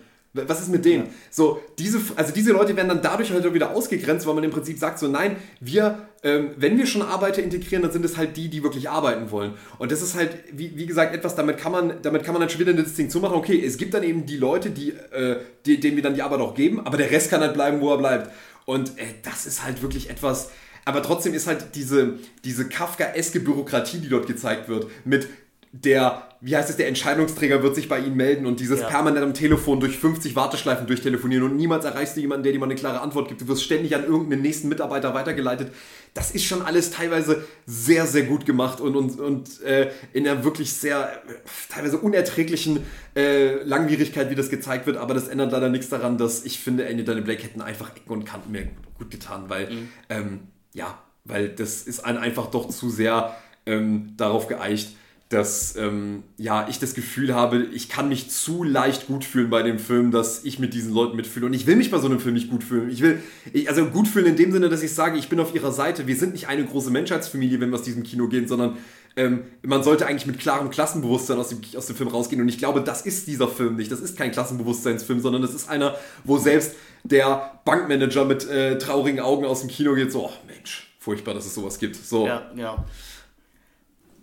Was 0.47 0.61
ist 0.61 0.69
mit 0.69 0.85
denen? 0.85 1.05
Ja. 1.05 1.11
So, 1.31 1.61
diese, 1.79 2.01
also 2.17 2.33
diese 2.33 2.53
Leute 2.53 2.77
werden 2.77 2.89
dann 2.89 3.03
dadurch 3.03 3.31
halt 3.31 3.53
wieder 3.55 3.75
ausgegrenzt, 3.75 4.27
weil 4.27 4.35
man 4.35 4.45
im 4.45 4.51
Prinzip 4.51 4.79
sagt, 4.79 4.99
so 4.99 5.09
nein, 5.09 5.37
wir, 5.61 6.09
ähm, 6.23 6.51
wenn 6.57 6.77
wir 6.77 6.87
schon 6.87 7.03
Arbeiter 7.03 7.43
integrieren, 7.43 7.83
dann 7.83 7.93
sind 7.93 8.05
es 8.05 8.17
halt 8.17 8.37
die, 8.37 8.49
die 8.49 8.63
wirklich 8.63 8.91
arbeiten 8.91 9.31
wollen. 9.31 9.55
Und 9.79 9.91
das 9.91 10.03
ist 10.03 10.15
halt, 10.15 10.37
wie, 10.53 10.77
wie 10.77 10.87
gesagt, 10.87 11.15
etwas, 11.15 11.35
damit 11.35 11.59
kann 11.59 11.73
man, 11.73 12.03
damit 12.03 12.25
kann 12.25 12.35
man 12.35 12.41
dann 12.41 12.51
schon 12.51 12.61
wieder 12.61 12.73
eine 12.73 12.83
Distinktion 12.83 13.23
machen, 13.23 13.37
okay, 13.37 13.65
es 13.65 13.79
gibt 13.79 13.95
dann 13.95 14.03
eben 14.03 14.27
die 14.27 14.37
Leute, 14.37 14.71
die, 14.71 14.91
äh, 14.91 15.39
die, 15.67 15.81
denen 15.81 15.97
wir 15.97 16.03
dann 16.03 16.15
die 16.15 16.23
Arbeit 16.23 16.41
auch 16.41 16.55
geben, 16.55 16.81
aber 16.85 16.97
der 16.97 17.11
Rest 17.11 17.31
kann 17.31 17.41
halt 17.41 17.55
bleiben, 17.55 17.81
wo 17.81 17.93
er 17.93 17.99
bleibt. 17.99 18.31
Und 18.67 18.99
äh, 18.99 19.05
das 19.23 19.47
ist 19.47 19.65
halt 19.65 19.83
wirklich 19.83 20.11
etwas, 20.11 20.51
aber 20.85 21.03
trotzdem 21.03 21.35
ist 21.35 21.47
halt 21.47 21.75
diese, 21.75 22.15
diese 22.45 22.67
Kafka-eske 22.67 23.41
Bürokratie, 23.41 23.99
die 23.99 24.09
dort 24.09 24.27
gezeigt 24.27 24.69
wird, 24.69 24.87
mit 25.05 25.29
der, 25.73 26.23
wie 26.41 26.57
heißt 26.57 26.71
es, 26.71 26.77
der 26.77 26.89
Entscheidungsträger 26.89 27.63
wird 27.63 27.75
sich 27.75 27.89
bei 27.89 27.99
Ihnen 27.99 28.17
melden 28.17 28.47
und 28.47 28.59
dieses 28.59 28.81
ja. 28.81 28.89
permanent 28.89 29.23
am 29.23 29.35
Telefon 29.35 29.81
durch 29.81 29.99
50 29.99 30.35
Warteschleifen 30.35 30.87
durchtelefonieren 30.87 31.45
und 31.45 31.57
niemals 31.57 31.85
erreichst 31.85 32.17
du 32.17 32.21
jemanden, 32.21 32.45
der 32.45 32.53
dir 32.53 32.59
mal 32.59 32.67
eine 32.67 32.75
klare 32.75 33.01
Antwort 33.01 33.29
gibt. 33.29 33.43
Du 33.43 33.49
wirst 33.49 33.63
ständig 33.63 33.95
an 33.95 34.05
irgendeinen 34.05 34.41
nächsten 34.41 34.69
Mitarbeiter 34.69 35.13
weitergeleitet. 35.13 35.73
Das 36.15 36.31
ist 36.31 36.45
schon 36.45 36.63
alles 36.63 36.91
teilweise 36.91 37.45
sehr, 37.67 38.07
sehr 38.07 38.23
gut 38.23 38.47
gemacht 38.47 38.81
und, 38.81 38.97
und, 38.97 39.21
und 39.21 39.61
äh, 39.63 39.91
in 40.15 40.27
einer 40.27 40.43
wirklich 40.43 40.73
sehr, 40.73 41.23
teilweise 41.69 41.99
unerträglichen 41.99 42.81
äh, 43.15 43.63
Langwierigkeit, 43.63 44.31
wie 44.31 44.35
das 44.35 44.49
gezeigt 44.49 44.87
wird. 44.87 44.97
Aber 44.97 45.13
das 45.13 45.29
ändert 45.29 45.53
leider 45.53 45.69
nichts 45.69 45.91
daran, 45.91 46.17
dass 46.17 46.47
ich 46.47 46.61
finde, 46.61 46.87
Andy 46.87 47.05
Deine 47.05 47.21
Blake 47.21 47.43
hätten 47.43 47.61
einfach 47.61 47.95
Ecken 47.95 48.11
und 48.11 48.25
Kanten 48.25 48.53
mehr 48.53 48.65
gut 48.97 49.11
getan, 49.11 49.45
weil, 49.49 49.71
mhm. 49.71 49.89
ähm, 50.09 50.41
ja, 50.73 50.99
weil 51.25 51.51
das 51.51 51.83
ist 51.83 52.01
einfach 52.01 52.47
doch 52.47 52.71
zu 52.71 52.89
sehr 52.89 53.37
ähm, 53.67 54.15
darauf 54.17 54.49
geeicht, 54.49 54.97
dass 55.29 55.77
ähm, 55.77 56.23
ja, 56.39 56.67
ich 56.69 56.79
das 56.79 56.95
Gefühl 56.95 57.35
habe, 57.35 57.63
ich 57.63 57.91
kann 57.91 58.09
mich 58.09 58.31
zu 58.31 58.65
leicht 58.65 59.09
gut 59.09 59.25
fühlen 59.25 59.51
bei 59.51 59.63
dem 59.63 59.79
Film, 59.79 60.11
dass 60.11 60.43
ich 60.45 60.59
mit 60.59 60.73
diesen 60.73 60.95
Leuten 60.95 61.17
mitfühle. 61.17 61.45
Und 61.45 61.53
ich 61.53 61.67
will 61.67 61.77
mich 61.77 61.91
bei 61.91 61.99
so 61.99 62.07
einem 62.07 62.19
Film 62.19 62.35
nicht 62.35 62.49
gut 62.49 62.65
fühlen. 62.65 62.89
Ich 62.89 63.03
will, 63.03 63.21
ich, 63.53 63.69
also 63.69 63.85
gut 63.87 64.09
fühlen 64.09 64.25
in 64.27 64.37
dem 64.37 64.53
Sinne, 64.53 64.71
dass 64.71 64.83
ich 64.83 64.95
sage, 64.95 65.19
ich 65.19 65.29
bin 65.29 65.39
auf 65.39 65.55
ihrer 65.55 65.71
Seite. 65.71 66.07
Wir 66.07 66.17
sind 66.17 66.33
nicht 66.33 66.49
eine 66.49 66.65
große 66.65 66.91
Menschheitsfamilie, 66.91 67.61
wenn 67.61 67.69
wir 67.69 67.77
aus 67.77 67.83
diesem 67.83 68.05
Kino 68.05 68.29
gehen, 68.29 68.49
sondern 68.49 68.79
ähm, 69.17 69.43
man 69.63 69.83
sollte 69.83 70.07
eigentlich 70.07 70.27
mit 70.27 70.39
klarem 70.39 70.71
Klassenbewusstsein 70.71 71.39
aus 71.39 71.51
dem, 71.51 71.61
aus 71.77 71.87
dem 71.87 71.97
Film 71.97 72.09
rausgehen. 72.09 72.41
Und 72.41 72.49
ich 72.49 72.57
glaube, 72.57 72.81
das 72.81 73.03
ist 73.03 73.27
dieser 73.27 73.49
Film 73.49 73.77
nicht. 73.77 73.93
Das 73.93 74.01
ist 74.01 74.17
kein 74.17 74.31
Klassenbewusstseinsfilm, 74.31 75.21
sondern 75.21 75.43
das 75.43 75.53
ist 75.53 75.69
einer, 75.69 75.95
wo 76.25 76.39
selbst 76.39 76.73
der 77.05 77.61
Bankmanager 77.67 78.25
mit 78.25 78.49
äh, 78.49 78.79
traurigen 78.79 79.21
Augen 79.21 79.45
aus 79.45 79.61
dem 79.61 79.69
Kino 79.69 79.95
geht, 79.95 80.11
so, 80.11 80.27
oh 80.27 80.33
Mensch, 80.47 80.95
furchtbar, 80.99 81.35
dass 81.35 81.45
es 81.45 81.55
sowas 81.55 81.79
gibt. 81.79 81.97
So. 81.97 82.27
Ja, 82.27 82.51
ja. 82.57 82.85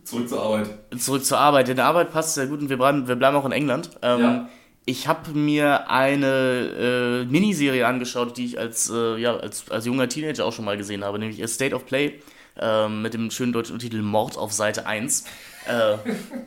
Zurück 0.06 0.30
zur 0.30 0.42
Arbeit. 0.42 0.70
Zurück 0.98 1.26
zur 1.26 1.40
Arbeit. 1.40 1.68
In 1.68 1.76
der 1.76 1.86
Arbeit 1.86 2.12
passt 2.12 2.36
sehr 2.36 2.46
gut 2.46 2.62
und 2.62 2.70
wir 2.70 2.78
bleiben, 2.78 3.08
wir 3.08 3.16
bleiben 3.16 3.36
auch 3.36 3.46
in 3.46 3.52
England. 3.52 3.90
Ähm, 4.04 4.20
ja. 4.22 4.50
Ich 4.86 5.08
habe 5.08 5.32
mir 5.32 5.90
eine 5.90 7.26
äh, 7.26 7.26
Miniserie 7.26 7.88
angeschaut, 7.88 8.38
die 8.38 8.46
ich 8.46 8.60
als, 8.60 8.92
äh, 8.92 9.18
ja, 9.18 9.36
als, 9.36 9.70
als 9.72 9.88
junger 9.88 10.08
Teenager 10.08 10.46
auch 10.46 10.54
schon 10.54 10.64
mal 10.64 10.78
gesehen 10.78 11.04
habe, 11.04 11.18
nämlich 11.18 11.42
A 11.44 11.48
State 11.48 11.74
of 11.74 11.88
Play 11.88 12.20
äh, 12.60 12.88
mit 12.88 13.16
dem 13.16 13.32
schönen 13.32 13.52
deutschen 13.52 13.80
Titel 13.80 14.04
Mord 14.04 14.38
auf 14.38 14.54
Seite 14.54 14.86
1. 14.86 15.26
Äh, 15.68 15.98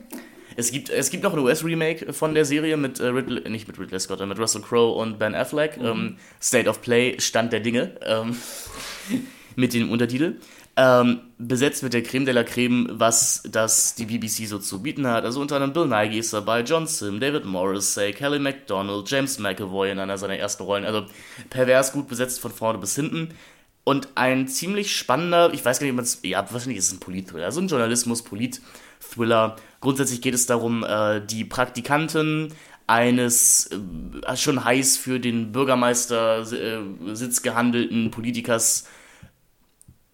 es 0.55 0.71
gibt, 0.71 0.89
es 0.89 1.09
gibt 1.09 1.23
noch 1.23 1.33
ein 1.33 1.39
US-Remake 1.39 2.13
von 2.13 2.33
der 2.33 2.45
Serie 2.45 2.77
mit 2.77 3.01
äh, 3.01 3.07
Ridley, 3.07 3.49
nicht 3.49 3.67
mit 3.67 3.77
Ridley 3.77 3.99
Scott, 3.99 4.25
mit 4.25 4.39
Russell 4.39 4.61
Crowe 4.61 4.93
und 4.93 5.19
Ben 5.19 5.35
Affleck. 5.35 5.77
Mhm. 5.77 5.85
Ähm, 5.85 6.17
State 6.41 6.69
of 6.69 6.81
Play, 6.81 7.19
Stand 7.19 7.51
der 7.51 7.59
Dinge. 7.59 7.91
Ähm, 8.05 8.37
mit 9.57 9.73
dem 9.73 9.91
Untertitel. 9.91 10.35
Ähm, 10.81 11.19
besetzt 11.37 11.83
mit 11.83 11.91
der 11.91 12.03
Creme 12.03 12.23
de 12.23 12.33
la 12.33 12.45
Creme, 12.45 12.87
was 12.93 13.43
das 13.51 13.95
die 13.95 14.05
BBC 14.05 14.47
so 14.47 14.59
zu 14.59 14.81
bieten 14.81 15.05
hat. 15.07 15.25
Also 15.25 15.41
unter 15.41 15.57
anderem 15.57 15.73
Bill 15.73 15.87
Nighy 15.87 16.19
ist 16.19 16.31
dabei, 16.31 16.61
John 16.61 16.87
Sim, 16.87 17.19
David 17.19 17.43
Morrissey, 17.43 18.13
Kelly 18.13 18.39
MacDonald, 18.39 19.11
James 19.11 19.39
McAvoy 19.39 19.91
in 19.91 19.99
einer 19.99 20.17
seiner 20.17 20.37
ersten 20.37 20.63
Rollen. 20.63 20.85
Also 20.85 21.05
pervers 21.49 21.91
gut 21.91 22.07
besetzt 22.07 22.39
von 22.39 22.51
vorne 22.51 22.79
bis 22.79 22.95
hinten. 22.95 23.31
Und 23.83 24.07
ein 24.15 24.47
ziemlich 24.47 24.95
spannender, 24.95 25.53
ich 25.53 25.65
weiß 25.65 25.79
gar 25.79 25.83
nicht, 25.83 25.91
ob 25.91 25.97
man 25.97 26.05
es, 26.05 26.19
ja, 26.23 26.49
wahrscheinlich 26.49 26.77
ist 26.77 26.87
es 26.87 26.93
ein 26.93 27.01
Polit-Thriller, 27.01 27.43
also 27.43 27.59
ein 27.59 27.67
Journalismus-Polit-Thriller. 27.67 29.57
Grundsätzlich 29.81 30.21
geht 30.21 30.33
es 30.33 30.45
darum, 30.45 30.85
äh, 30.85 31.19
die 31.19 31.43
Praktikanten 31.43 32.53
eines 32.87 33.69
äh, 34.25 34.37
schon 34.37 34.63
heiß 34.63 34.95
für 34.95 35.19
den 35.19 35.51
Bürgermeistersitz 35.51 37.39
äh, 37.39 37.41
gehandelten 37.43 38.11
Politikers 38.11 38.85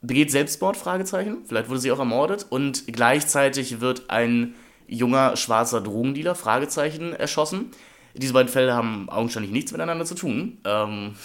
begeht 0.06 0.32
Selbstmord, 0.32 0.78
Fragezeichen. 0.78 1.46
Vielleicht 1.46 1.70
wurde 1.70 1.80
sie 1.80 1.92
auch 1.92 2.00
ermordet. 2.00 2.46
Und 2.50 2.86
gleichzeitig 2.88 3.82
wird 3.82 4.10
ein 4.10 4.56
junger 4.88 5.36
schwarzer 5.36 5.82
Drogendealer, 5.82 6.36
Fragezeichen, 6.36 7.14
erschossen. 7.14 7.72
Diese 8.14 8.34
beiden 8.34 8.52
Fälle 8.52 8.74
haben 8.74 9.10
augenscheinlich 9.10 9.52
nichts 9.52 9.72
miteinander 9.72 10.06
zu 10.06 10.16
tun. 10.16 10.60
Ähm, 10.64 11.16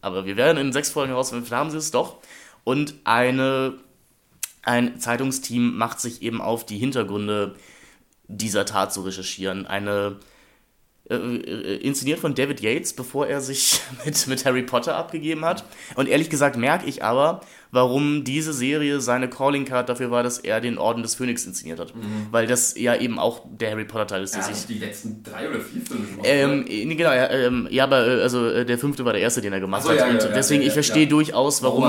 aber 0.00 0.26
wir 0.26 0.36
werden 0.36 0.58
in 0.58 0.72
sechs 0.72 0.90
Folgen 0.90 1.10
herausfinden, 1.10 1.50
haben 1.50 1.70
sie 1.70 1.78
es 1.78 1.90
doch. 1.90 2.18
Und 2.64 2.94
eine, 3.04 3.74
ein 4.62 5.00
Zeitungsteam 5.00 5.76
macht 5.76 6.00
sich 6.00 6.22
eben 6.22 6.40
auf, 6.40 6.66
die 6.66 6.78
Hintergründe 6.78 7.56
dieser 8.28 8.64
Tat 8.66 8.92
zu 8.92 9.02
recherchieren. 9.02 9.66
Eine 9.66 10.18
äh, 11.08 11.14
äh, 11.14 11.76
inszeniert 11.76 12.18
von 12.18 12.34
David 12.34 12.60
Yates, 12.60 12.92
bevor 12.92 13.28
er 13.28 13.40
sich 13.40 13.80
mit, 14.04 14.26
mit 14.26 14.44
Harry 14.44 14.62
Potter 14.62 14.96
abgegeben 14.96 15.44
hat. 15.44 15.64
Und 15.94 16.08
ehrlich 16.08 16.30
gesagt 16.30 16.56
merke 16.56 16.86
ich 16.86 17.04
aber, 17.04 17.42
warum 17.70 18.24
diese 18.24 18.52
Serie 18.52 19.00
seine 19.00 19.28
Calling 19.28 19.64
Card 19.64 19.88
dafür 19.88 20.10
war, 20.10 20.22
dass 20.22 20.38
er 20.38 20.60
den 20.60 20.78
Orden 20.78 21.02
des 21.02 21.14
Phönix 21.14 21.46
inszeniert 21.46 21.80
hat. 21.80 21.94
Mhm. 21.94 22.28
Weil 22.30 22.46
das 22.46 22.78
ja 22.78 22.94
eben 22.94 23.18
auch 23.18 23.42
der 23.50 23.72
Harry 23.72 23.84
Potter 23.84 24.06
Teil 24.06 24.22
ist. 24.22 24.34
Er 24.34 24.42
hat 24.42 24.68
die 24.68 24.78
letzten 24.78 25.22
drei 25.22 25.48
oder 25.48 25.60
vier 25.60 25.82
Filme 25.82 26.06
gemacht. 26.06 26.26
Ähm, 26.28 26.64
genau, 26.96 27.12
ja, 27.12 27.30
ähm, 27.30 27.68
ja, 27.70 27.84
aber 27.84 28.06
äh, 28.06 28.22
also 28.22 28.46
äh, 28.46 28.64
der 28.64 28.78
fünfte 28.78 29.04
war 29.04 29.12
der 29.12 29.22
erste, 29.22 29.40
den 29.40 29.52
er 29.52 29.60
gemacht 29.60 29.82
so, 29.82 29.90
hat. 29.90 29.98
Ja, 29.98 30.06
und 30.06 30.22
ja, 30.22 30.28
deswegen, 30.28 30.62
ich 30.62 30.72
verstehe 30.72 31.06
durchaus, 31.06 31.62
warum. 31.62 31.86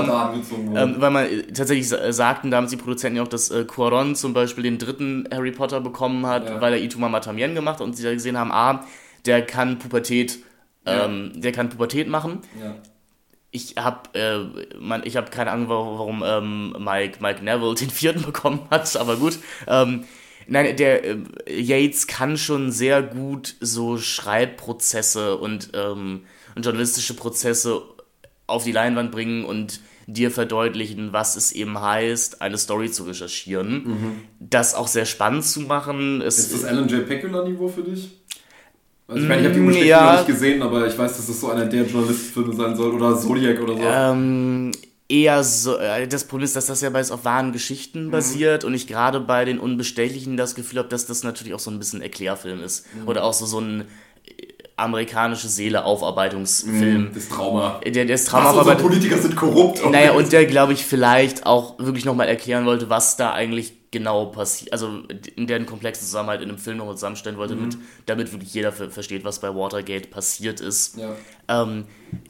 Ähm, 0.74 0.96
weil 0.98 1.10
man 1.10 1.26
tatsächlich 1.54 1.88
sagten 1.88 2.50
damals 2.50 2.70
die 2.70 2.76
Produzenten 2.76 3.16
ja 3.16 3.22
auch, 3.22 3.28
dass 3.28 3.50
äh, 3.50 3.64
Quaron 3.64 4.14
zum 4.14 4.34
Beispiel 4.34 4.64
den 4.64 4.78
dritten 4.78 5.28
Harry 5.32 5.52
Potter 5.52 5.80
bekommen 5.80 6.26
hat, 6.26 6.60
weil 6.60 6.72
er 6.72 6.82
Ituma 6.82 7.08
Matamien 7.08 7.54
gemacht 7.54 7.80
hat 7.80 7.86
und 7.86 7.96
sie 7.96 8.02
da 8.02 8.12
gesehen 8.12 8.36
haben, 8.36 8.52
ah, 8.52 8.84
der 9.26 9.42
kann 9.42 9.78
Pubertät, 9.78 10.38
ähm, 10.86 11.32
der 11.34 11.52
kann 11.52 11.68
Pubertät 11.68 12.08
machen. 12.08 12.40
Ich 13.50 13.76
habe 13.76 14.10
äh, 14.14 15.04
ich 15.04 15.16
hab 15.16 15.30
keine 15.30 15.50
Ahnung, 15.52 15.68
warum 15.68 16.22
ähm, 16.24 16.76
Mike, 16.78 17.18
Mike 17.20 17.42
Neville 17.42 17.74
den 17.74 17.90
vierten 17.90 18.22
bekommen 18.26 18.60
hat, 18.70 18.94
aber 18.96 19.16
gut. 19.16 19.38
Ähm, 19.66 20.04
nein, 20.46 20.76
der 20.76 21.04
äh, 21.04 21.16
Yates 21.48 22.06
kann 22.06 22.36
schon 22.36 22.72
sehr 22.72 23.02
gut 23.02 23.56
so 23.60 23.98
Schreibprozesse 23.98 25.36
und, 25.36 25.70
ähm, 25.74 26.24
und 26.54 26.64
journalistische 26.64 27.14
Prozesse 27.14 27.82
auf 28.46 28.64
die 28.64 28.72
Leinwand 28.72 29.12
bringen 29.12 29.44
und 29.44 29.80
dir 30.08 30.30
verdeutlichen, 30.30 31.12
was 31.12 31.36
es 31.36 31.52
eben 31.52 31.78
heißt, 31.80 32.40
eine 32.40 32.56
Story 32.56 32.90
zu 32.90 33.04
recherchieren. 33.04 33.84
Mhm. 33.84 34.20
Das 34.40 34.74
auch 34.74 34.88
sehr 34.88 35.04
spannend 35.04 35.44
zu 35.44 35.60
machen. 35.60 36.22
Es, 36.22 36.38
ist 36.38 36.54
das 36.54 36.64
Alan 36.64 36.88
J. 36.88 37.06
Pecula-Niveau 37.06 37.68
für 37.68 37.82
dich? 37.82 38.10
Also 39.08 39.22
ich 39.22 39.28
meine, 39.28 39.40
ich 39.40 39.46
habe 39.46 39.54
die 39.54 39.60
Unterstützung 39.60 39.88
ja. 39.88 40.12
noch 40.12 40.18
nicht 40.18 40.26
gesehen, 40.26 40.62
aber 40.62 40.86
ich 40.86 40.98
weiß, 40.98 41.16
dass 41.16 41.26
das 41.26 41.40
so 41.40 41.50
einer 41.50 41.64
der 41.64 41.84
Journalistenfilme 41.84 42.54
sein 42.54 42.76
soll 42.76 42.94
oder 42.94 43.16
Zodiac 43.16 43.58
oder 43.62 43.74
so. 43.74 43.82
Ähm, 43.82 44.70
eher 45.08 45.42
so, 45.42 45.78
äh, 45.78 46.06
das 46.06 46.24
Problem 46.24 46.44
ist, 46.44 46.54
dass 46.54 46.66
das 46.66 46.82
ja 46.82 46.90
bei 46.90 47.00
auf 47.00 47.24
wahren 47.24 47.52
Geschichten 47.52 48.06
mhm. 48.06 48.10
basiert 48.10 48.64
und 48.64 48.74
ich 48.74 48.86
gerade 48.86 49.20
bei 49.20 49.46
den 49.46 49.58
Unbestechlichen 49.58 50.36
das 50.36 50.54
Gefühl 50.54 50.80
habe, 50.80 50.90
dass 50.90 51.06
das 51.06 51.24
natürlich 51.24 51.54
auch 51.54 51.58
so 51.58 51.70
ein 51.70 51.78
bisschen 51.78 52.02
Erklärfilm 52.02 52.62
ist. 52.62 52.86
Mhm. 52.94 53.08
Oder 53.08 53.24
auch 53.24 53.32
so, 53.32 53.46
so 53.46 53.60
ein 53.60 53.84
amerikanische 54.76 55.48
Seele 55.48 55.84
Aufarbeitungsfilm. 55.84 57.04
Mm, 57.04 57.14
das 57.14 57.28
Trauma. 57.28 57.80
Der, 57.84 58.04
der 58.04 58.14
ist 58.14 58.28
Trauma. 58.28 58.64
Was, 58.64 58.80
Politiker 58.80 59.18
sind 59.18 59.34
korrupt. 59.34 59.80
Okay. 59.80 59.90
Naja, 59.90 60.12
und 60.12 60.32
der, 60.32 60.46
glaube 60.46 60.72
ich, 60.72 60.84
vielleicht 60.84 61.46
auch 61.46 61.78
wirklich 61.78 62.04
nochmal 62.04 62.28
erklären 62.28 62.64
wollte, 62.64 62.88
was 62.88 63.16
da 63.16 63.32
eigentlich 63.32 63.72
genau 63.90 64.26
passiert, 64.26 64.72
also 64.72 65.02
in 65.36 65.46
deren 65.46 65.66
komplexen 65.66 66.04
Zusammenhalt 66.04 66.42
in 66.42 66.48
einem 66.50 66.58
Film 66.58 66.76
nochmal 66.76 66.96
zusammenstellen 66.96 67.38
wollte, 67.38 67.54
mhm. 67.54 67.64
mit, 67.64 67.78
damit 68.06 68.32
wirklich 68.32 68.52
jeder 68.52 68.72
versteht, 68.72 69.24
was 69.24 69.40
bei 69.40 69.54
Watergate 69.54 70.10
passiert 70.10 70.60
ist. 70.60 70.96
Ja. 70.98 71.16
Ähm, 71.48 71.84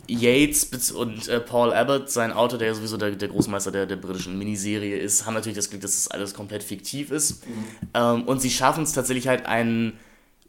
Yates 0.06 0.92
und 0.92 1.28
äh, 1.28 1.40
Paul 1.40 1.72
Abbott, 1.72 2.10
sein 2.10 2.32
Autor, 2.32 2.58
der 2.58 2.68
ja 2.68 2.74
sowieso 2.74 2.96
der, 2.96 3.12
der 3.12 3.28
Großmeister 3.28 3.72
der, 3.72 3.86
der 3.86 3.96
britischen 3.96 4.38
Miniserie 4.38 4.98
ist, 4.98 5.26
haben 5.26 5.34
natürlich 5.34 5.56
das 5.56 5.70
Glück, 5.70 5.82
dass 5.82 5.94
das 5.94 6.08
alles 6.08 6.34
komplett 6.34 6.62
fiktiv 6.62 7.10
ist. 7.10 7.46
Mhm. 7.46 7.52
Ähm, 7.94 8.22
und 8.24 8.40
sie 8.40 8.50
schaffen 8.50 8.84
es 8.84 8.92
tatsächlich 8.92 9.26
halt 9.26 9.46
einen 9.46 9.98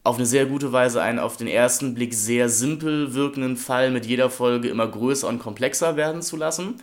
auf 0.02 0.16
eine 0.16 0.24
sehr 0.24 0.46
gute 0.46 0.72
Weise 0.72 1.02
einen 1.02 1.18
auf 1.18 1.36
den 1.36 1.46
ersten 1.46 1.94
Blick 1.94 2.14
sehr 2.14 2.48
simpel 2.48 3.12
wirkenden 3.12 3.58
Fall 3.58 3.90
mit 3.90 4.06
jeder 4.06 4.30
Folge 4.30 4.68
immer 4.70 4.86
größer 4.86 5.28
und 5.28 5.40
komplexer 5.40 5.96
werden 5.96 6.22
zu 6.22 6.38
lassen 6.38 6.76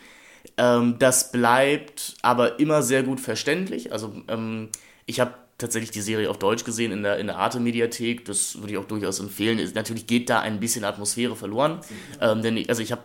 ähm, 0.58 0.96
das 1.00 1.32
bleibt 1.32 2.16
aber 2.22 2.60
immer 2.60 2.82
sehr 2.82 3.04
gut 3.04 3.20
verständlich. 3.20 3.92
Also 3.92 4.14
ähm, 4.28 4.70
ich 5.06 5.20
habe 5.20 5.34
tatsächlich 5.58 5.92
die 5.92 6.02
Serie 6.02 6.30
auf 6.30 6.38
Deutsch 6.38 6.64
gesehen 6.64 6.92
in 6.92 7.04
der, 7.04 7.18
in 7.18 7.28
der 7.28 7.38
Arte-Mediathek. 7.38 8.26
Das 8.26 8.60
würde 8.60 8.74
ich 8.74 8.78
auch 8.78 8.86
durchaus 8.86 9.20
empfehlen. 9.20 9.60
Ist, 9.60 9.76
natürlich 9.76 10.08
geht 10.08 10.30
da 10.30 10.40
ein 10.40 10.60
bisschen 10.60 10.84
Atmosphäre 10.84 11.36
verloren. 11.36 11.82
Ähm, 12.22 12.42
denn 12.42 12.64
also 12.70 12.82
ich 12.82 12.92
habe 12.92 13.02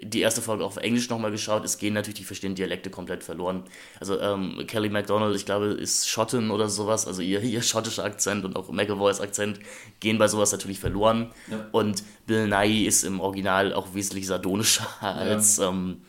die 0.00 0.20
erste 0.20 0.40
Folge 0.40 0.62
auch 0.62 0.68
auf 0.68 0.76
Englisch 0.76 1.08
nochmal 1.08 1.32
geschaut. 1.32 1.64
Es 1.64 1.78
gehen 1.78 1.94
natürlich 1.94 2.18
die 2.18 2.24
verschiedenen 2.24 2.54
Dialekte 2.54 2.88
komplett 2.88 3.24
verloren. 3.24 3.64
Also 3.98 4.20
ähm, 4.20 4.62
Kelly 4.68 4.90
MacDonald, 4.90 5.34
ich 5.34 5.44
glaube, 5.44 5.66
ist 5.66 6.08
Schottin 6.08 6.50
oder 6.50 6.68
sowas. 6.68 7.06
Also 7.06 7.20
ihr, 7.20 7.42
ihr 7.42 7.62
schottischer 7.62 8.04
Akzent 8.04 8.44
und 8.44 8.54
auch 8.54 8.70
McAvoys 8.70 9.20
Akzent 9.20 9.58
gehen 9.98 10.18
bei 10.18 10.28
sowas 10.28 10.52
natürlich 10.52 10.78
verloren. 10.78 11.32
Ja. 11.50 11.66
Und 11.72 12.04
Bill 12.26 12.46
Nye 12.46 12.86
ist 12.86 13.02
im 13.02 13.18
Original 13.18 13.72
auch 13.72 13.94
wesentlich 13.94 14.26
sardonischer 14.26 14.86
ja. 15.02 15.12
als... 15.14 15.58
Ähm, 15.58 16.02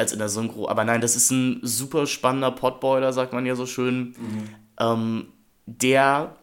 als 0.00 0.12
in 0.12 0.18
der 0.18 0.28
Synchro. 0.28 0.68
Aber 0.68 0.84
nein, 0.84 1.00
das 1.00 1.14
ist 1.14 1.30
ein 1.30 1.60
super 1.62 2.06
spannender 2.06 2.50
Potboiler, 2.50 3.12
sagt 3.12 3.32
man 3.32 3.46
ja 3.46 3.54
so 3.54 3.66
schön. 3.66 4.16
Mhm. 4.18 4.48
Ähm, 4.78 5.26
der 5.66 6.34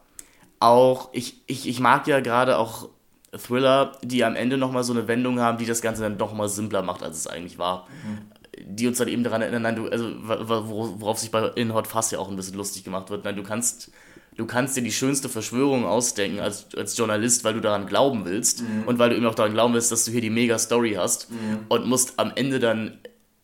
auch, 0.60 1.10
ich, 1.12 1.42
ich, 1.46 1.68
ich 1.68 1.80
mag 1.80 2.06
ja 2.06 2.20
gerade 2.20 2.56
auch 2.56 2.88
Thriller, 3.36 3.92
die 4.02 4.24
am 4.24 4.36
Ende 4.36 4.56
nochmal 4.56 4.84
so 4.84 4.92
eine 4.92 5.06
Wendung 5.06 5.40
haben, 5.40 5.58
die 5.58 5.66
das 5.66 5.82
Ganze 5.82 6.02
dann 6.02 6.18
doch 6.18 6.32
mal 6.32 6.48
simpler 6.48 6.82
macht, 6.82 7.02
als 7.02 7.18
es 7.18 7.26
eigentlich 7.26 7.58
war. 7.58 7.86
Mhm. 8.04 8.76
Die 8.76 8.86
uns 8.86 8.98
dann 8.98 9.08
eben 9.08 9.22
daran 9.22 9.42
erinnern, 9.42 9.62
nein, 9.62 9.76
du, 9.76 9.88
also 9.88 10.10
worauf 10.20 11.18
sich 11.18 11.30
bei 11.30 11.46
In 11.48 11.74
Hot 11.74 11.86
Fast 11.86 12.10
ja 12.12 12.18
auch 12.18 12.28
ein 12.28 12.36
bisschen 12.36 12.56
lustig 12.56 12.84
gemacht 12.84 13.10
wird. 13.10 13.24
Nein, 13.24 13.36
du 13.36 13.42
kannst, 13.42 13.92
du 14.36 14.46
kannst 14.46 14.76
dir 14.76 14.82
die 14.82 14.92
schönste 14.92 15.28
Verschwörung 15.28 15.84
ausdenken 15.84 16.40
als, 16.40 16.66
als 16.76 16.96
Journalist, 16.96 17.44
weil 17.44 17.54
du 17.54 17.60
daran 17.60 17.86
glauben 17.86 18.24
willst 18.24 18.62
mhm. 18.62 18.84
und 18.86 18.98
weil 18.98 19.10
du 19.10 19.16
eben 19.16 19.26
auch 19.26 19.34
daran 19.34 19.52
glauben 19.52 19.74
willst, 19.74 19.92
dass 19.92 20.04
du 20.04 20.10
hier 20.10 20.22
die 20.22 20.30
mega 20.30 20.58
Story 20.58 20.94
hast 20.94 21.30
mhm. 21.30 21.66
und 21.68 21.86
musst 21.86 22.18
am 22.18 22.32
Ende 22.34 22.58
dann 22.58 22.98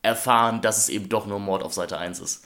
erfahren, 0.04 0.60
dass 0.60 0.78
es 0.78 0.88
eben 0.88 1.08
doch 1.08 1.26
nur 1.26 1.40
Mord 1.40 1.62
auf 1.62 1.72
Seite 1.72 1.98
1 1.98 2.20
ist. 2.20 2.44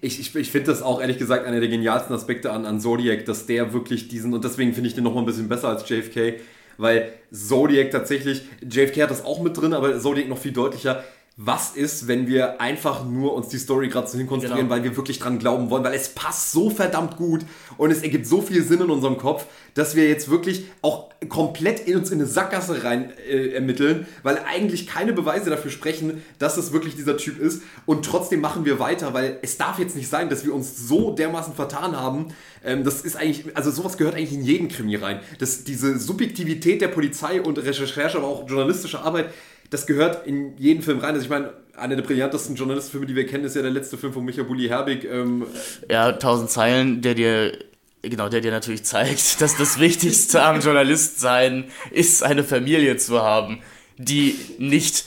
Ich, 0.00 0.18
ich, 0.18 0.34
ich 0.34 0.50
finde 0.50 0.70
das 0.70 0.82
auch 0.82 1.00
ehrlich 1.00 1.18
gesagt 1.18 1.46
einer 1.46 1.60
der 1.60 1.68
genialsten 1.68 2.14
Aspekte 2.14 2.52
an, 2.52 2.64
an 2.64 2.80
Zodiac, 2.80 3.24
dass 3.26 3.46
der 3.46 3.72
wirklich 3.72 4.08
diesen, 4.08 4.32
und 4.32 4.44
deswegen 4.44 4.72
finde 4.72 4.88
ich 4.88 4.94
den 4.94 5.04
nochmal 5.04 5.22
ein 5.22 5.26
bisschen 5.26 5.48
besser 5.48 5.68
als 5.68 5.88
JFK, 5.88 6.40
weil 6.78 7.12
Zodiac 7.32 7.90
tatsächlich, 7.90 8.42
JFK 8.62 9.02
hat 9.02 9.10
das 9.10 9.24
auch 9.24 9.42
mit 9.42 9.56
drin, 9.56 9.74
aber 9.74 9.98
Zodiac 10.00 10.28
noch 10.28 10.38
viel 10.38 10.52
deutlicher, 10.52 11.04
was 11.36 11.72
ist, 11.72 12.06
wenn 12.06 12.28
wir 12.28 12.60
einfach 12.60 13.04
nur 13.04 13.34
uns 13.34 13.48
die 13.48 13.58
Story 13.58 13.88
gerade 13.88 14.06
so 14.06 14.16
hinkonstruieren, 14.16 14.68
genau. 14.68 14.70
weil 14.70 14.84
wir 14.84 14.96
wirklich 14.96 15.18
dran 15.18 15.40
glauben 15.40 15.68
wollen, 15.68 15.82
weil 15.82 15.94
es 15.94 16.10
passt 16.10 16.52
so 16.52 16.70
verdammt 16.70 17.16
gut 17.16 17.40
und 17.76 17.90
es 17.90 18.02
ergibt 18.02 18.26
so 18.26 18.40
viel 18.40 18.62
Sinn 18.62 18.80
in 18.80 18.90
unserem 18.90 19.18
Kopf, 19.18 19.46
dass 19.74 19.96
wir 19.96 20.08
jetzt 20.08 20.30
wirklich 20.30 20.66
auch 20.80 21.10
komplett 21.28 21.80
in 21.88 21.96
uns 21.96 22.12
in 22.12 22.20
eine 22.20 22.28
Sackgasse 22.28 22.84
rein 22.84 23.12
äh, 23.28 23.48
ermitteln, 23.48 24.06
weil 24.22 24.38
eigentlich 24.46 24.86
keine 24.86 25.12
Beweise 25.12 25.50
dafür 25.50 25.72
sprechen, 25.72 26.22
dass 26.38 26.56
es 26.56 26.72
wirklich 26.72 26.94
dieser 26.94 27.16
Typ 27.16 27.40
ist 27.40 27.62
und 27.84 28.04
trotzdem 28.04 28.40
machen 28.40 28.64
wir 28.64 28.78
weiter, 28.78 29.12
weil 29.12 29.38
es 29.42 29.56
darf 29.56 29.80
jetzt 29.80 29.96
nicht 29.96 30.08
sein, 30.08 30.28
dass 30.28 30.44
wir 30.44 30.54
uns 30.54 30.86
so 30.86 31.10
dermaßen 31.10 31.54
vertan 31.54 31.96
haben. 31.96 32.28
Ähm, 32.64 32.84
das 32.84 33.00
ist 33.00 33.16
eigentlich, 33.16 33.56
also 33.56 33.72
sowas 33.72 33.96
gehört 33.96 34.14
eigentlich 34.14 34.34
in 34.34 34.44
jeden 34.44 34.68
Krimi 34.68 34.94
rein. 34.94 35.18
Das, 35.40 35.64
diese 35.64 35.98
Subjektivität 35.98 36.80
der 36.80 36.88
Polizei 36.88 37.42
und 37.42 37.58
Recherche, 37.58 38.18
aber 38.18 38.28
auch 38.28 38.48
journalistische 38.48 39.00
Arbeit, 39.00 39.30
das 39.74 39.86
gehört 39.86 40.24
in 40.24 40.56
jeden 40.56 40.82
Film 40.82 41.00
rein. 41.00 41.14
Also 41.14 41.24
ich 41.24 41.28
meine, 41.28 41.52
einer 41.76 41.96
der 41.96 42.04
brillantesten 42.04 42.54
Journalistenfilme, 42.54 43.06
die 43.06 43.16
wir 43.16 43.26
kennen, 43.26 43.44
ist 43.44 43.56
ja 43.56 43.62
der 43.62 43.72
letzte 43.72 43.98
Film 43.98 44.12
von 44.12 44.24
Michael 44.24 44.44
Bulli 44.44 44.68
Herbig. 44.68 45.04
Ähm, 45.04 45.46
ja, 45.90 46.12
tausend 46.12 46.48
Zeilen, 46.48 47.02
der 47.02 47.14
dir 47.14 47.58
genau, 48.00 48.28
der 48.28 48.40
dir 48.40 48.52
natürlich 48.52 48.84
zeigt, 48.84 49.40
dass 49.40 49.56
das 49.56 49.80
Wichtigste 49.80 50.42
am 50.42 50.60
Journalistsein 50.60 51.64
ist, 51.90 52.22
eine 52.22 52.44
Familie 52.44 52.96
zu 52.98 53.20
haben, 53.20 53.62
die 53.98 54.36
nicht, 54.58 55.06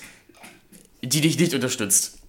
die 1.01 1.21
dich 1.21 1.39
nicht 1.39 1.53
unterstützt. 1.53 2.19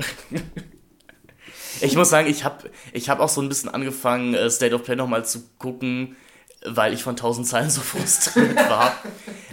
ich 1.81 1.97
muss 1.97 2.09
sagen, 2.09 2.31
ich 2.31 2.45
habe 2.45 2.71
ich 2.93 3.11
hab 3.11 3.19
auch 3.19 3.29
so 3.29 3.43
ein 3.43 3.49
bisschen 3.49 3.69
angefangen, 3.69 4.35
äh, 4.35 4.49
State 4.49 4.77
of 4.77 4.85
Play 4.85 4.95
nochmal 4.95 5.25
zu 5.25 5.43
gucken, 5.59 6.15
weil 6.65 6.93
ich 6.93 7.03
von 7.03 7.13
1000 7.13 7.47
Zeilen 7.47 7.71
so 7.71 7.81
frustriert 7.83 8.57
war. 8.69 8.95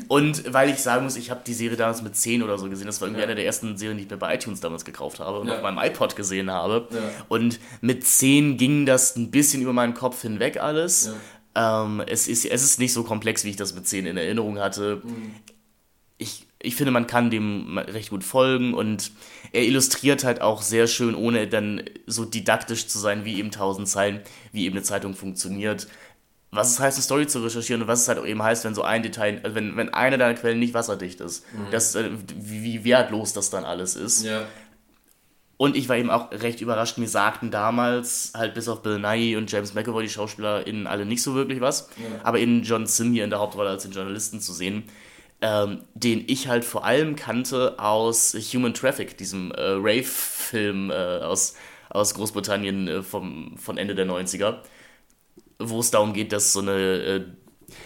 Und 0.07 0.53
weil 0.53 0.69
ich 0.69 0.77
sagen 0.77 1.03
muss, 1.03 1.15
ich 1.15 1.31
habe 1.31 1.41
die 1.45 1.53
Serie 1.53 1.77
damals 1.77 2.01
mit 2.01 2.15
10 2.15 2.43
oder 2.43 2.57
so 2.57 2.69
gesehen. 2.69 2.85
Das 2.85 3.01
war 3.01 3.07
irgendwie 3.07 3.21
ja. 3.21 3.27
eine 3.27 3.35
der 3.35 3.45
ersten 3.45 3.77
Serien, 3.77 3.97
die 3.97 4.03
ich 4.03 4.09
mir 4.09 4.17
bei 4.17 4.35
iTunes 4.35 4.59
damals 4.59 4.85
gekauft 4.85 5.19
habe 5.19 5.39
und 5.39 5.47
ja. 5.47 5.55
auf 5.55 5.63
meinem 5.63 5.79
iPod 5.79 6.15
gesehen 6.15 6.51
habe. 6.51 6.87
Ja. 6.91 6.99
Und 7.27 7.59
mit 7.81 8.05
10 8.05 8.57
ging 8.57 8.85
das 8.85 9.15
ein 9.15 9.31
bisschen 9.31 9.61
über 9.61 9.73
meinen 9.73 9.93
Kopf 9.93 10.21
hinweg 10.21 10.61
alles. 10.61 11.11
Ähm, 11.55 12.03
es, 12.05 12.27
ist, 12.27 12.45
es 12.45 12.63
ist 12.63 12.79
nicht 12.79 12.93
so 12.93 13.03
komplex, 13.03 13.45
wie 13.45 13.49
ich 13.49 13.55
das 13.55 13.73
mit 13.73 13.87
10 13.87 14.05
in 14.05 14.17
Erinnerung 14.17 14.59
hatte. 14.59 15.01
Mhm. 15.03 15.33
Ich, 16.17 16.45
ich 16.61 16.75
finde, 16.75 16.91
man 16.91 17.07
kann 17.07 17.31
dem 17.31 17.77
recht 17.77 18.09
gut 18.09 18.23
folgen 18.23 18.73
und 18.73 19.11
er 19.51 19.63
illustriert 19.63 20.23
halt 20.23 20.41
auch 20.41 20.61
sehr 20.61 20.87
schön, 20.87 21.15
ohne 21.15 21.47
dann 21.47 21.83
so 22.07 22.25
didaktisch 22.25 22.87
zu 22.87 22.99
sein 22.99 23.25
wie 23.25 23.37
eben 23.37 23.47
1000 23.47 23.87
Zeilen, 23.87 24.21
wie 24.51 24.65
eben 24.65 24.75
eine 24.75 24.83
Zeitung 24.83 25.13
funktioniert 25.13 25.87
was 26.55 26.71
es 26.71 26.79
heißt, 26.79 26.97
eine 26.97 27.03
Story 27.03 27.27
zu 27.27 27.39
recherchieren 27.39 27.81
und 27.81 27.87
was 27.87 28.01
es 28.01 28.07
halt 28.07 28.19
auch 28.19 28.25
eben 28.25 28.41
heißt, 28.41 28.65
wenn 28.65 28.75
so 28.75 28.83
ein 28.83 29.03
Detail, 29.03 29.41
also 29.43 29.55
wenn, 29.55 29.75
wenn 29.77 29.93
eine 29.93 30.17
deiner 30.17 30.33
Quellen 30.33 30.59
nicht 30.59 30.73
wasserdicht 30.73 31.21
ist. 31.21 31.45
Mhm. 31.53 31.71
Das, 31.71 31.95
äh, 31.95 32.09
wie, 32.35 32.63
wie 32.63 32.83
wertlos 32.83 33.33
das 33.33 33.49
dann 33.49 33.65
alles 33.65 33.95
ist. 33.95 34.23
Ja. 34.23 34.45
Und 35.57 35.77
ich 35.77 35.87
war 35.87 35.95
eben 35.95 36.09
auch 36.09 36.31
recht 36.31 36.59
überrascht. 36.59 36.97
Mir 36.97 37.07
sagten 37.07 37.49
damals 37.49 38.33
halt 38.35 38.53
bis 38.53 38.67
auf 38.67 38.81
Bill 38.81 38.99
Nye 38.99 39.37
und 39.37 39.49
James 39.49 39.73
McAvoy, 39.73 40.03
die 40.03 40.09
SchauspielerInnen, 40.09 40.85
alle 40.85 41.05
nicht 41.05 41.23
so 41.23 41.33
wirklich 41.33 41.61
was. 41.61 41.89
Ja. 41.97 42.19
Aber 42.23 42.39
in 42.39 42.63
John 42.63 42.85
Sim 42.87 43.13
hier 43.13 43.23
in 43.23 43.29
der 43.29 43.39
Hauptrolle 43.39 43.69
als 43.69 43.83
den 43.83 43.93
Journalisten 43.93 44.41
zu 44.41 44.51
sehen, 44.51 44.83
ähm, 45.41 45.83
den 45.93 46.25
ich 46.27 46.49
halt 46.49 46.65
vor 46.65 46.83
allem 46.83 47.15
kannte 47.15 47.79
aus 47.79 48.33
Human 48.33 48.73
Traffic, 48.73 49.17
diesem 49.17 49.51
äh, 49.51 49.61
Rave-Film 49.61 50.91
äh, 50.91 50.93
aus, 50.93 51.55
aus 51.89 52.13
Großbritannien 52.13 52.87
äh, 52.89 53.01
vom, 53.01 53.57
von 53.57 53.77
Ende 53.77 53.95
der 53.95 54.07
90er 54.07 54.57
wo 55.59 55.79
es 55.79 55.91
darum 55.91 56.13
geht, 56.13 56.31
dass 56.31 56.53
so 56.53 56.61
eine. 56.61 56.71
Äh, 56.71 57.21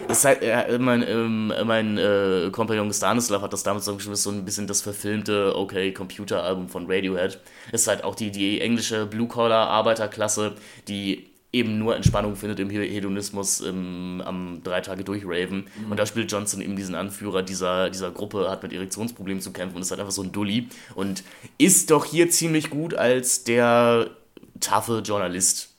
ist 0.09 0.25
halt, 0.25 0.41
äh, 0.41 0.77
mein, 0.77 1.07
ähm, 1.07 1.53
mein 1.65 1.97
äh, 1.97 2.49
Kompagnon 2.51 2.91
Stanislav 2.91 3.41
hat 3.41 3.53
das 3.53 3.63
damals 3.63 3.85
so 3.85 3.95
geschrieben, 3.95 4.15
so 4.15 4.29
ein 4.29 4.43
bisschen 4.43 4.67
das 4.67 4.81
verfilmte, 4.81 5.55
okay, 5.55 5.93
Computeralbum 5.93 6.67
von 6.67 6.85
Radiohead. 6.89 7.39
Ist 7.71 7.87
halt 7.87 8.03
auch 8.03 8.15
die, 8.15 8.29
die 8.29 8.59
englische 8.59 9.05
Blue-Collar-Arbeiterklasse, 9.05 10.55
die 10.87 11.29
eben 11.51 11.79
nur 11.79 11.95
Entspannung 11.95 12.35
findet 12.35 12.59
im 12.59 12.69
Hedonismus 12.69 13.61
im, 13.61 14.21
am 14.23 14.61
drei 14.63 14.81
Tage 14.81 15.03
durchraven. 15.03 15.67
Mhm. 15.85 15.91
Und 15.91 15.97
da 15.97 16.05
spielt 16.05 16.31
Johnson 16.31 16.61
eben 16.61 16.75
diesen 16.75 16.95
Anführer 16.95 17.41
dieser, 17.41 17.89
dieser 17.89 18.11
Gruppe, 18.11 18.49
hat 18.49 18.61
mit 18.61 18.73
Erektionsproblemen 18.73 19.41
zu 19.41 19.51
kämpfen 19.51 19.77
und 19.77 19.81
ist 19.81 19.91
halt 19.91 19.99
einfach 19.99 20.13
so 20.13 20.21
ein 20.21 20.31
Dulli. 20.31 20.67
Und 20.93 21.23
ist 21.57 21.89
doch 21.89 22.05
hier 22.05 22.29
ziemlich 22.29 22.69
gut 22.69 22.93
als 22.93 23.43
der 23.45 24.11
taffe 24.59 25.01
Journalist. 25.03 25.73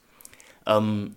Ähm, 0.66 1.14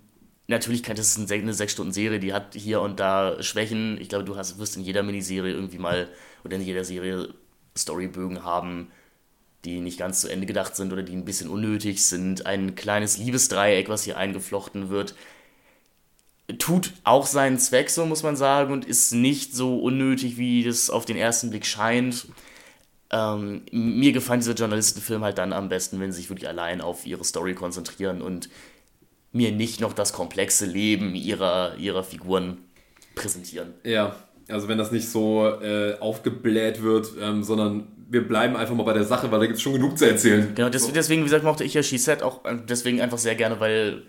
natürlich 0.48 0.82
das 0.84 1.18
eine 1.18 1.54
sechs 1.54 1.74
Stunden 1.74 1.94
Serie, 1.94 2.20
die 2.20 2.34
hat 2.34 2.54
hier 2.54 2.82
und 2.82 3.00
da 3.00 3.42
Schwächen. 3.42 4.00
Ich 4.00 4.10
glaube, 4.10 4.26
du 4.26 4.36
hast, 4.36 4.58
wirst 4.58 4.76
in 4.76 4.84
jeder 4.84 5.04
Miniserie 5.04 5.54
irgendwie 5.54 5.78
mal 5.78 6.10
oder 6.44 6.56
in 6.56 6.62
jeder 6.62 6.84
Serie 6.84 7.34
Storybögen 7.78 8.44
haben, 8.44 8.92
die 9.66 9.80
nicht 9.80 9.98
ganz 9.98 10.22
zu 10.22 10.28
Ende 10.28 10.46
gedacht 10.46 10.76
sind 10.76 10.92
oder 10.92 11.04
die 11.04 11.14
ein 11.14 11.26
bisschen 11.26 11.50
unnötig 11.50 12.06
sind. 12.06 12.46
Ein 12.46 12.76
kleines 12.76 13.18
Liebesdreieck, 13.18 13.88
was 13.88 14.04
hier 14.04 14.18
eingeflochten 14.18 14.90
wird, 14.90 15.16
tut 16.60 16.92
auch 17.06 17.26
seinen 17.26 17.58
Zweck, 17.58 17.90
so 17.90 18.06
muss 18.06 18.24
man 18.24 18.36
sagen, 18.36 18.74
und 18.74 18.86
ist 18.86 19.14
nicht 19.14 19.56
so 19.56 19.80
unnötig, 19.80 20.38
wie 20.38 20.64
das 20.64 20.90
auf 20.90 21.06
den 21.06 21.16
ersten 21.16 21.50
Blick 21.50 21.66
scheint. 21.66 22.28
Ähm, 23.10 23.62
mir 23.72 24.12
gefallen 24.12 24.42
diese 24.42 24.54
Journalistenfilme 24.54 25.24
halt 25.24 25.38
dann 25.38 25.54
am 25.54 25.70
besten, 25.70 26.00
wenn 26.00 26.12
sie 26.12 26.18
sich 26.18 26.30
wirklich 26.30 26.50
allein 26.50 26.82
auf 26.82 27.06
ihre 27.06 27.24
Story 27.24 27.54
konzentrieren 27.54 28.22
und 28.22 28.50
mir 29.34 29.52
nicht 29.52 29.82
noch 29.82 29.94
das 29.94 30.14
komplexe 30.14 30.66
Leben 30.66 31.16
ihrer, 31.16 31.76
ihrer 31.78 32.04
Figuren 32.04 32.60
präsentieren. 33.16 33.74
Ja, 33.84 34.16
also 34.48 34.68
wenn 34.68 34.78
das 34.78 34.92
nicht 34.92 35.10
so 35.10 35.46
äh, 35.46 35.98
aufgebläht 36.00 36.82
wird, 36.82 37.10
ähm, 37.22 37.44
sondern 37.44 37.88
wir 38.10 38.28
bleiben 38.28 38.56
einfach 38.56 38.76
mal 38.76 38.84
bei 38.84 38.94
der 38.94 39.04
Sache, 39.04 39.32
weil 39.32 39.40
da 39.40 39.46
gibt 39.48 39.58
es 39.58 39.62
schon 39.62 39.74
genug 39.74 39.98
zu 39.98 40.08
erzählen. 40.08 40.54
Genau, 40.56 40.70
deswegen, 40.70 41.22
wie 41.22 41.26
gesagt, 41.26 41.44
mochte 41.44 41.64
ich 41.64 41.74
ja 41.74 41.82
She 41.82 41.98
Said 41.98 42.22
auch 42.22 42.46
äh, 42.46 42.58
deswegen 42.68 43.02
einfach 43.02 43.18
sehr 43.18 43.36
gerne, 43.36 43.60
weil 43.60 44.04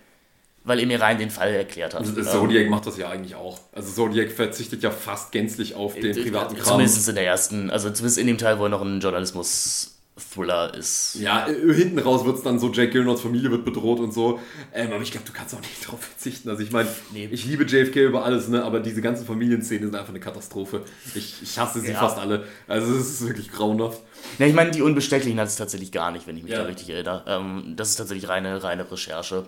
weil 0.67 0.81
er 0.81 0.87
mir 0.87 1.01
rein 1.01 1.19
den 1.19 1.31
Fall 1.31 1.53
erklärt 1.53 1.93
hat. 1.93 2.01
Also 2.01 2.23
Zodiac 2.23 2.65
ähm, 2.65 2.71
macht 2.71 2.87
das 2.87 2.97
ja 2.97 3.11
eigentlich 3.11 3.35
auch. 3.35 3.61
Also 3.73 3.93
Zodiac 3.93 4.33
verzichtet 4.33 4.83
ja 4.83 4.91
fast 4.91 5.31
gänzlich 5.31 5.75
auf 5.75 5.95
den 5.95 6.17
äh, 6.17 6.23
privaten 6.23 6.57
Kram. 6.57 6.65
Zumindest 6.65 7.07
in 7.07 7.15
der 7.15 7.27
ersten, 7.27 7.71
also 7.71 7.91
zumindest 7.91 8.19
in 8.19 8.27
dem 8.27 8.39
Teil, 8.39 8.59
wo 8.59 8.65
er 8.65 8.71
noch 8.71 8.81
ein 8.81 9.01
Journalismus 9.01 9.94
Thriller 10.17 10.73
ist. 10.75 11.17
Ja, 11.17 11.49
äh, 11.49 11.75
hinten 11.75 11.99
raus 11.99 12.25
wird 12.25 12.37
es 12.37 12.43
dann 12.45 12.61
so, 12.61 12.71
Jack 12.71 12.93
Gilnords 12.93 13.21
Familie 13.21 13.51
wird 13.51 13.65
bedroht 13.65 13.99
und 13.99 14.15
so. 14.15 14.39
Ähm, 14.73 14.93
aber 14.93 15.03
ich 15.03 15.11
glaube, 15.11 15.27
du 15.27 15.33
kannst 15.33 15.55
auch 15.55 15.61
nicht 15.61 15.85
darauf 15.87 16.01
verzichten. 16.01 16.49
Also 16.49 16.63
ich 16.63 16.71
meine, 16.71 16.89
nee. 17.13 17.29
ich 17.33 17.45
liebe 17.47 17.65
JFK 17.65 17.97
über 18.07 18.25
alles, 18.25 18.49
ne? 18.49 18.63
aber 18.63 18.79
diese 18.79 19.03
ganzen 19.03 19.27
Familienszenen 19.27 19.87
sind 19.87 19.97
einfach 19.97 20.11
eine 20.11 20.21
Katastrophe. 20.21 20.83
Ich, 21.17 21.43
ich 21.43 21.59
hasse 21.59 21.81
sie 21.81 21.91
ja. 21.91 21.99
fast 21.99 22.19
alle. 22.19 22.45
Also 22.69 22.95
es 22.95 23.21
ist 23.21 23.27
wirklich 23.27 23.51
grauenhaft. 23.51 24.01
Ja, 24.39 24.47
ich 24.47 24.55
meine, 24.55 24.71
die 24.71 24.83
Unbestechlichen 24.83 25.41
hat 25.41 25.49
es 25.49 25.57
tatsächlich 25.57 25.91
gar 25.91 26.13
nicht, 26.13 26.29
wenn 26.29 26.37
ich 26.37 26.45
mich 26.45 26.53
ja. 26.53 26.61
da 26.61 26.67
richtig 26.67 26.91
erinnere. 26.91 27.25
Ähm, 27.27 27.75
das 27.77 27.91
ist 27.91 27.97
tatsächlich 27.97 28.29
reine, 28.29 28.63
reine 28.63 28.91
Recherche. 28.91 29.47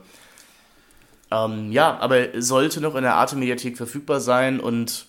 Ähm, 1.30 1.70
ja, 1.70 1.96
aber 1.98 2.40
sollte 2.40 2.80
noch 2.80 2.96
in 2.96 3.02
der 3.02 3.14
Arte-Mediathek 3.14 3.76
verfügbar 3.76 4.20
sein 4.20 4.58
und 4.58 5.06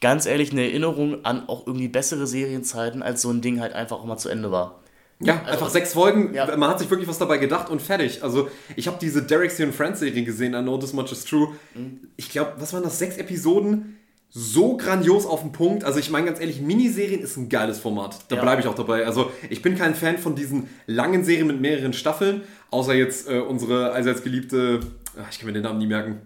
ganz 0.00 0.26
ehrlich 0.26 0.50
eine 0.50 0.62
Erinnerung 0.62 1.24
an 1.24 1.48
auch 1.48 1.66
irgendwie 1.66 1.88
bessere 1.88 2.26
Serienzeiten, 2.26 3.02
als 3.02 3.22
so 3.22 3.30
ein 3.30 3.40
Ding 3.40 3.60
halt 3.60 3.72
einfach 3.72 3.98
auch 3.98 4.04
mal 4.04 4.18
zu 4.18 4.28
Ende 4.28 4.50
war. 4.50 4.79
Ja, 5.22 5.40
also, 5.40 5.52
einfach 5.52 5.68
sechs 5.70 5.92
Folgen. 5.92 6.34
Ja. 6.34 6.56
Man 6.56 6.70
hat 6.70 6.78
sich 6.78 6.90
wirklich 6.90 7.08
was 7.08 7.18
dabei 7.18 7.38
gedacht 7.38 7.68
und 7.68 7.82
fertig. 7.82 8.22
Also, 8.22 8.48
ich 8.74 8.86
habe 8.86 8.96
diese 9.00 9.22
Derek 9.22 9.50
C. 9.50 9.70
Friends 9.70 10.00
Serie 10.00 10.24
gesehen, 10.24 10.54
I 10.54 10.62
Know 10.62 10.78
This 10.78 10.92
Much 10.92 11.12
Is 11.12 11.24
True. 11.24 11.48
Mhm. 11.74 12.08
Ich 12.16 12.30
glaube, 12.30 12.54
was 12.58 12.72
waren 12.72 12.82
das? 12.82 12.98
Sechs 12.98 13.18
Episoden? 13.18 13.98
So 14.30 14.76
grandios 14.76 15.26
auf 15.26 15.42
den 15.42 15.52
Punkt. 15.52 15.84
Also, 15.84 15.98
ich 15.98 16.10
meine 16.10 16.26
ganz 16.26 16.40
ehrlich, 16.40 16.60
Miniserien 16.60 17.20
ist 17.20 17.36
ein 17.36 17.48
geiles 17.48 17.80
Format. 17.80 18.16
Da 18.28 18.36
ja. 18.36 18.42
bleibe 18.42 18.62
ich 18.62 18.66
auch 18.66 18.74
dabei. 18.74 19.04
Also, 19.04 19.30
ich 19.50 19.60
bin 19.60 19.76
kein 19.76 19.94
Fan 19.94 20.16
von 20.16 20.34
diesen 20.34 20.70
langen 20.86 21.22
Serien 21.22 21.48
mit 21.48 21.60
mehreren 21.60 21.92
Staffeln. 21.92 22.42
Außer 22.70 22.94
jetzt 22.94 23.28
äh, 23.28 23.40
unsere 23.40 23.92
allseits 23.92 24.22
geliebte, 24.22 24.80
ach, 25.20 25.30
ich 25.30 25.38
kann 25.38 25.46
mir 25.46 25.52
den 25.52 25.64
Namen 25.64 25.78
nie 25.78 25.86
merken. 25.86 26.22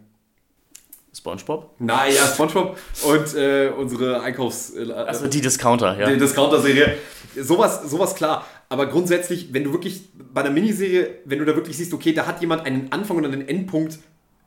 SpongeBob? 1.17 1.71
Naja, 1.79 2.27
SpongeBob 2.27 2.77
und 3.05 3.35
äh, 3.35 3.71
unsere 3.77 4.21
Einkaufs... 4.21 4.75
Äh, 4.75 4.93
also 4.93 5.27
die 5.29 5.41
Discounter, 5.41 5.97
ja. 5.99 6.11
Die 6.11 6.19
Discounter-Serie. 6.19 6.99
Sowas, 7.41 7.89
sowas 7.89 8.15
klar. 8.15 8.45
Aber 8.75 8.87
grundsätzlich, 8.87 9.53
wenn 9.53 9.63
du 9.63 9.71
wirklich 9.73 10.09
bei 10.33 10.41
einer 10.41 10.51
Miniserie, 10.51 11.07
wenn 11.27 11.39
du 11.39 11.45
da 11.45 11.55
wirklich 11.55 11.77
siehst, 11.77 11.95
okay, 11.95 12.13
da 12.13 12.27
hat 12.27 12.41
jemand 12.41 12.67
einen 12.67 12.91
Anfang 12.91 13.17
und 13.19 13.25
einen 13.25 13.47
Endpunkt 13.47 14.01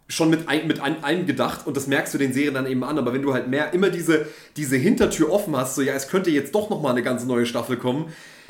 schon 0.09 0.29
mit, 0.29 0.49
ein, 0.49 0.67
mit 0.67 0.81
ein, 0.81 1.01
einem 1.01 1.25
gedacht 1.25 1.65
und 1.65 1.77
das 1.77 1.87
merkst 1.87 2.13
du 2.13 2.17
den 2.17 2.33
Serien 2.33 2.53
dann 2.53 2.67
eben 2.67 2.83
an. 2.83 2.97
Aber 2.97 3.13
wenn 3.13 3.21
du 3.21 3.33
halt 3.33 3.47
mehr 3.47 3.73
immer 3.73 3.89
diese, 3.89 4.25
diese 4.57 4.75
Hintertür 4.75 5.31
offen 5.31 5.55
hast, 5.55 5.75
so 5.75 5.81
ja, 5.81 5.93
es 5.93 6.09
könnte 6.09 6.29
jetzt 6.29 6.53
doch 6.53 6.69
nochmal 6.69 6.91
eine 6.91 7.03
ganz 7.03 7.23
neue 7.23 7.45
Staffel 7.45 7.77
kommen, 7.77 8.07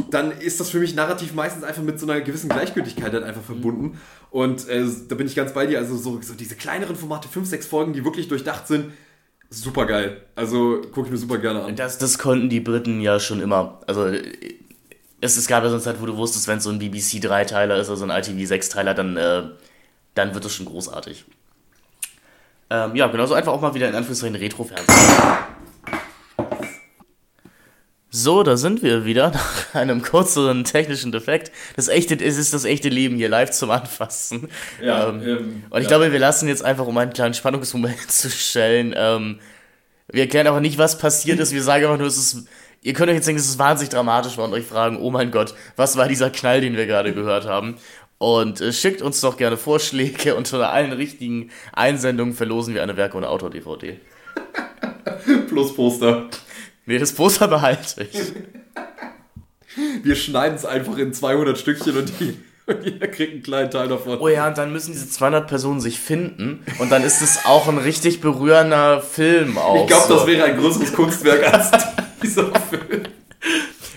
dann 0.09 0.31
ist 0.31 0.59
das 0.59 0.71
für 0.71 0.79
mich 0.79 0.95
narrativ 0.95 1.35
meistens 1.35 1.63
einfach 1.63 1.83
mit 1.83 1.99
so 1.99 2.09
einer 2.09 2.21
gewissen 2.21 2.49
Gleichgültigkeit 2.49 3.13
halt 3.13 3.23
einfach 3.23 3.43
verbunden. 3.43 3.99
Und 4.31 4.67
äh, 4.69 4.83
da 5.07 5.13
bin 5.13 5.27
ich 5.27 5.35
ganz 5.35 5.53
bei 5.53 5.67
dir. 5.67 5.77
Also 5.77 5.95
so, 5.95 6.19
so 6.23 6.33
diese 6.33 6.55
kleineren 6.55 6.95
Formate, 6.95 7.27
fünf, 7.27 7.47
sechs 7.47 7.67
Folgen, 7.67 7.93
die 7.93 8.03
wirklich 8.03 8.27
durchdacht 8.29 8.67
sind, 8.67 8.93
super 9.51 9.85
geil. 9.85 10.21
Also 10.33 10.81
gucke 10.91 11.05
ich 11.05 11.11
mir 11.11 11.19
super 11.19 11.37
gerne 11.37 11.63
an. 11.63 11.75
Das, 11.75 11.99
das 11.99 12.17
konnten 12.17 12.49
die 12.49 12.61
Briten 12.61 12.99
ja 12.99 13.19
schon 13.19 13.41
immer. 13.41 13.79
Also 13.85 14.11
es, 15.21 15.37
es 15.37 15.47
gab 15.47 15.63
ja 15.63 15.69
so 15.69 15.75
eine 15.75 15.83
Zeit, 15.83 16.01
wo 16.01 16.05
du 16.05 16.15
wusstest, 16.17 16.47
wenn 16.47 16.59
es 16.59 16.63
so 16.63 16.69
ein 16.69 16.79
BBC-Dreiteiler 16.79 17.77
ist 17.77 17.87
oder 17.89 17.97
so 17.97 18.05
ein 18.05 18.11
ITV-Sechsteiler, 18.11 18.93
dann, 18.93 19.17
äh, 19.17 19.43
dann 20.13 20.33
wird 20.33 20.45
das 20.45 20.53
schon 20.53 20.65
großartig. 20.65 21.25
Ähm, 22.69 22.95
ja, 22.95 23.07
genauso 23.07 23.33
einfach 23.33 23.53
auch 23.53 23.61
mal 23.61 23.73
wieder 23.73 23.87
in 23.87 23.95
Anführungszeichen 23.95 24.35
Retro-Fernsehen. 24.35 24.97
So, 28.09 28.41
da 28.43 28.57
sind 28.57 28.83
wir 28.83 29.05
wieder 29.05 29.31
nach 29.31 29.75
einem 29.75 30.01
kürzeren 30.01 30.63
technischen 30.63 31.11
Defekt. 31.11 31.51
Das 31.75 31.87
echte, 31.87 32.15
es 32.15 32.37
ist 32.37 32.53
das 32.53 32.65
echte 32.65 32.89
Leben 32.89 33.15
hier 33.15 33.29
live 33.29 33.51
zum 33.51 33.71
Anfassen. 33.71 34.49
Ja, 34.81 35.09
ähm, 35.09 35.21
ähm, 35.23 35.63
und 35.69 35.81
ich 35.81 35.85
ja. 35.85 35.89
glaube, 35.89 36.11
wir 36.11 36.19
lassen 36.19 36.47
jetzt 36.47 36.63
einfach, 36.63 36.85
um 36.85 36.97
einen 36.97 37.13
kleinen 37.13 37.33
Spannungsmoment 37.33 37.99
zu 38.11 38.29
stellen, 38.29 38.93
ähm, 38.95 39.39
wir 40.09 40.21
erklären 40.21 40.47
aber 40.47 40.61
nicht, 40.61 40.77
was 40.77 40.97
passiert 40.97 41.39
ist. 41.39 41.51
Wir 41.51 41.61
sagen 41.61 41.83
einfach 41.83 41.97
nur, 41.97 42.07
es 42.07 42.17
ist 42.17 42.47
Ihr 42.87 42.93
könnt 42.93 43.09
euch 43.09 43.15
jetzt 43.15 43.27
denken, 43.27 43.41
es 43.41 43.49
ist 43.49 43.59
wahnsinnig 43.59 43.89
dramatisch 43.89 44.37
und 44.37 44.53
euch 44.53 44.65
fragen, 44.65 44.97
oh 45.01 45.11
mein 45.11 45.29
Gott, 45.29 45.53
was 45.75 45.97
war 45.97 46.07
dieser 46.07 46.29
Knall, 46.29 46.61
den 46.61 46.77
wir 46.77 46.85
gerade 46.85 47.13
gehört 47.13 47.45
haben? 47.45 47.75
Und 48.17 48.61
äh, 48.61 48.71
schickt 48.71 49.01
uns 49.01 49.19
doch 49.19 49.35
gerne 49.35 49.57
Vorschläge. 49.57 50.35
Unter 50.37 50.71
allen 50.71 50.93
richtigen 50.93 51.49
Einsendungen 51.73 52.33
verlosen 52.33 52.73
wir 52.73 52.83
eine 52.83 52.95
Werke- 52.95 53.17
und 53.17 53.25
Autor-DVD. 53.25 53.99
Plus 55.49 55.75
Poster. 55.75 56.29
Nee, 56.85 56.97
das 56.97 57.11
Poster 57.11 57.49
behalte 57.49 58.07
ich. 58.09 58.31
Wir 60.03 60.15
schneiden 60.15 60.55
es 60.55 60.63
einfach 60.63 60.97
in 60.97 61.13
200 61.13 61.57
Stückchen 61.57 61.97
und, 61.97 62.13
die, 62.21 62.37
und 62.67 62.85
jeder 62.85 63.09
kriegt 63.09 63.33
einen 63.33 63.43
kleinen 63.43 63.69
Teil 63.69 63.89
davon. 63.89 64.17
Oh 64.21 64.29
ja, 64.29 64.47
und 64.47 64.57
dann 64.57 64.71
müssen 64.71 64.93
diese 64.93 65.09
200 65.09 65.45
Personen 65.45 65.81
sich 65.81 65.99
finden 65.99 66.63
und 66.79 66.89
dann 66.89 67.03
ist 67.03 67.21
es 67.21 67.43
auch 67.43 67.67
ein 67.67 67.79
richtig 67.79 68.21
berührender 68.21 69.01
Film 69.01 69.57
auch. 69.57 69.81
Ich 69.81 69.87
glaube, 69.87 70.07
so. 70.07 70.15
das 70.15 70.25
wäre 70.27 70.45
ein 70.45 70.57
größeres 70.57 70.93
Kunstwerk 70.93 71.53
als 71.53 71.71
dieser 72.23 72.51
Film. 72.59 73.03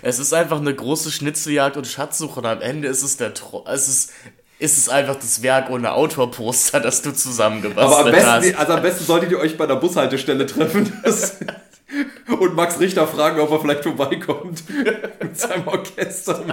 Es 0.02 0.18
ist 0.18 0.32
einfach 0.32 0.59
eine 0.59 0.74
große 0.74 1.10
Schnitzeljagd 1.10 1.76
und 1.76 1.86
Schatzsuche 1.86 2.40
und 2.40 2.47
am 2.47 2.60
Ende 2.60 2.88
ist 2.88 3.02
es 3.02 3.16
der 3.16 3.34
Tro 3.34 3.64
es 3.68 3.88
ist 3.88 4.12
ist 4.60 4.76
es 4.76 4.88
einfach 4.90 5.16
das 5.16 5.42
Werk 5.42 5.70
ohne 5.70 5.92
Autorposter, 5.92 6.80
das 6.80 7.01
du 7.01 7.12
zusammengebastelt 7.12 7.98
Aber 7.98 8.06
am 8.06 8.12
besten, 8.12 8.28
hast. 8.28 8.55
also 8.59 8.72
am 8.74 8.82
besten 8.82 9.05
solltet 9.05 9.30
ihr 9.32 9.38
euch 9.38 9.56
bei 9.56 9.66
der 9.66 9.76
Bushaltestelle 9.76 10.44
treffen 10.44 10.92
und 12.38 12.55
Max 12.55 12.78
Richter 12.78 13.06
fragen, 13.06 13.40
ob 13.40 13.51
er 13.51 13.60
vielleicht 13.60 13.84
vorbeikommt 13.84 14.62
mit 15.22 15.38
seinem 15.38 15.66
Orchester. 15.66 16.44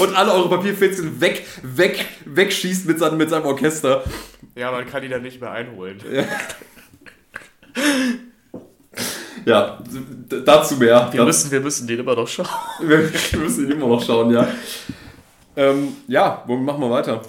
Und 0.00 0.16
alle 0.16 0.32
eure 0.32 0.48
Papierfetzen 0.48 1.20
weg, 1.20 1.46
weg, 1.62 2.06
wegschießt 2.24 2.86
mit 2.86 2.98
seinem, 2.98 3.18
mit 3.18 3.28
seinem 3.28 3.44
Orchester. 3.44 4.02
Ja, 4.56 4.72
man 4.72 4.88
kann 4.88 5.02
die 5.02 5.08
dann 5.08 5.22
nicht 5.22 5.40
mehr 5.40 5.50
einholen. 5.50 6.00
Ja. 6.10 6.24
Ja, 9.44 9.78
dazu 10.44 10.76
mehr. 10.76 11.08
Wir 11.12 11.24
müssen, 11.24 11.50
wir 11.50 11.60
müssen 11.60 11.86
den 11.86 12.00
immer 12.00 12.14
noch 12.14 12.28
schauen. 12.28 12.46
wir 12.80 13.10
müssen 13.38 13.64
ihn 13.66 13.72
immer 13.72 13.86
noch 13.88 14.02
schauen, 14.04 14.30
ja. 14.30 14.46
Ähm, 15.56 15.96
ja, 16.06 16.42
womit 16.46 16.64
machen 16.64 16.80
wir 16.80 16.90
weiter? 16.90 17.22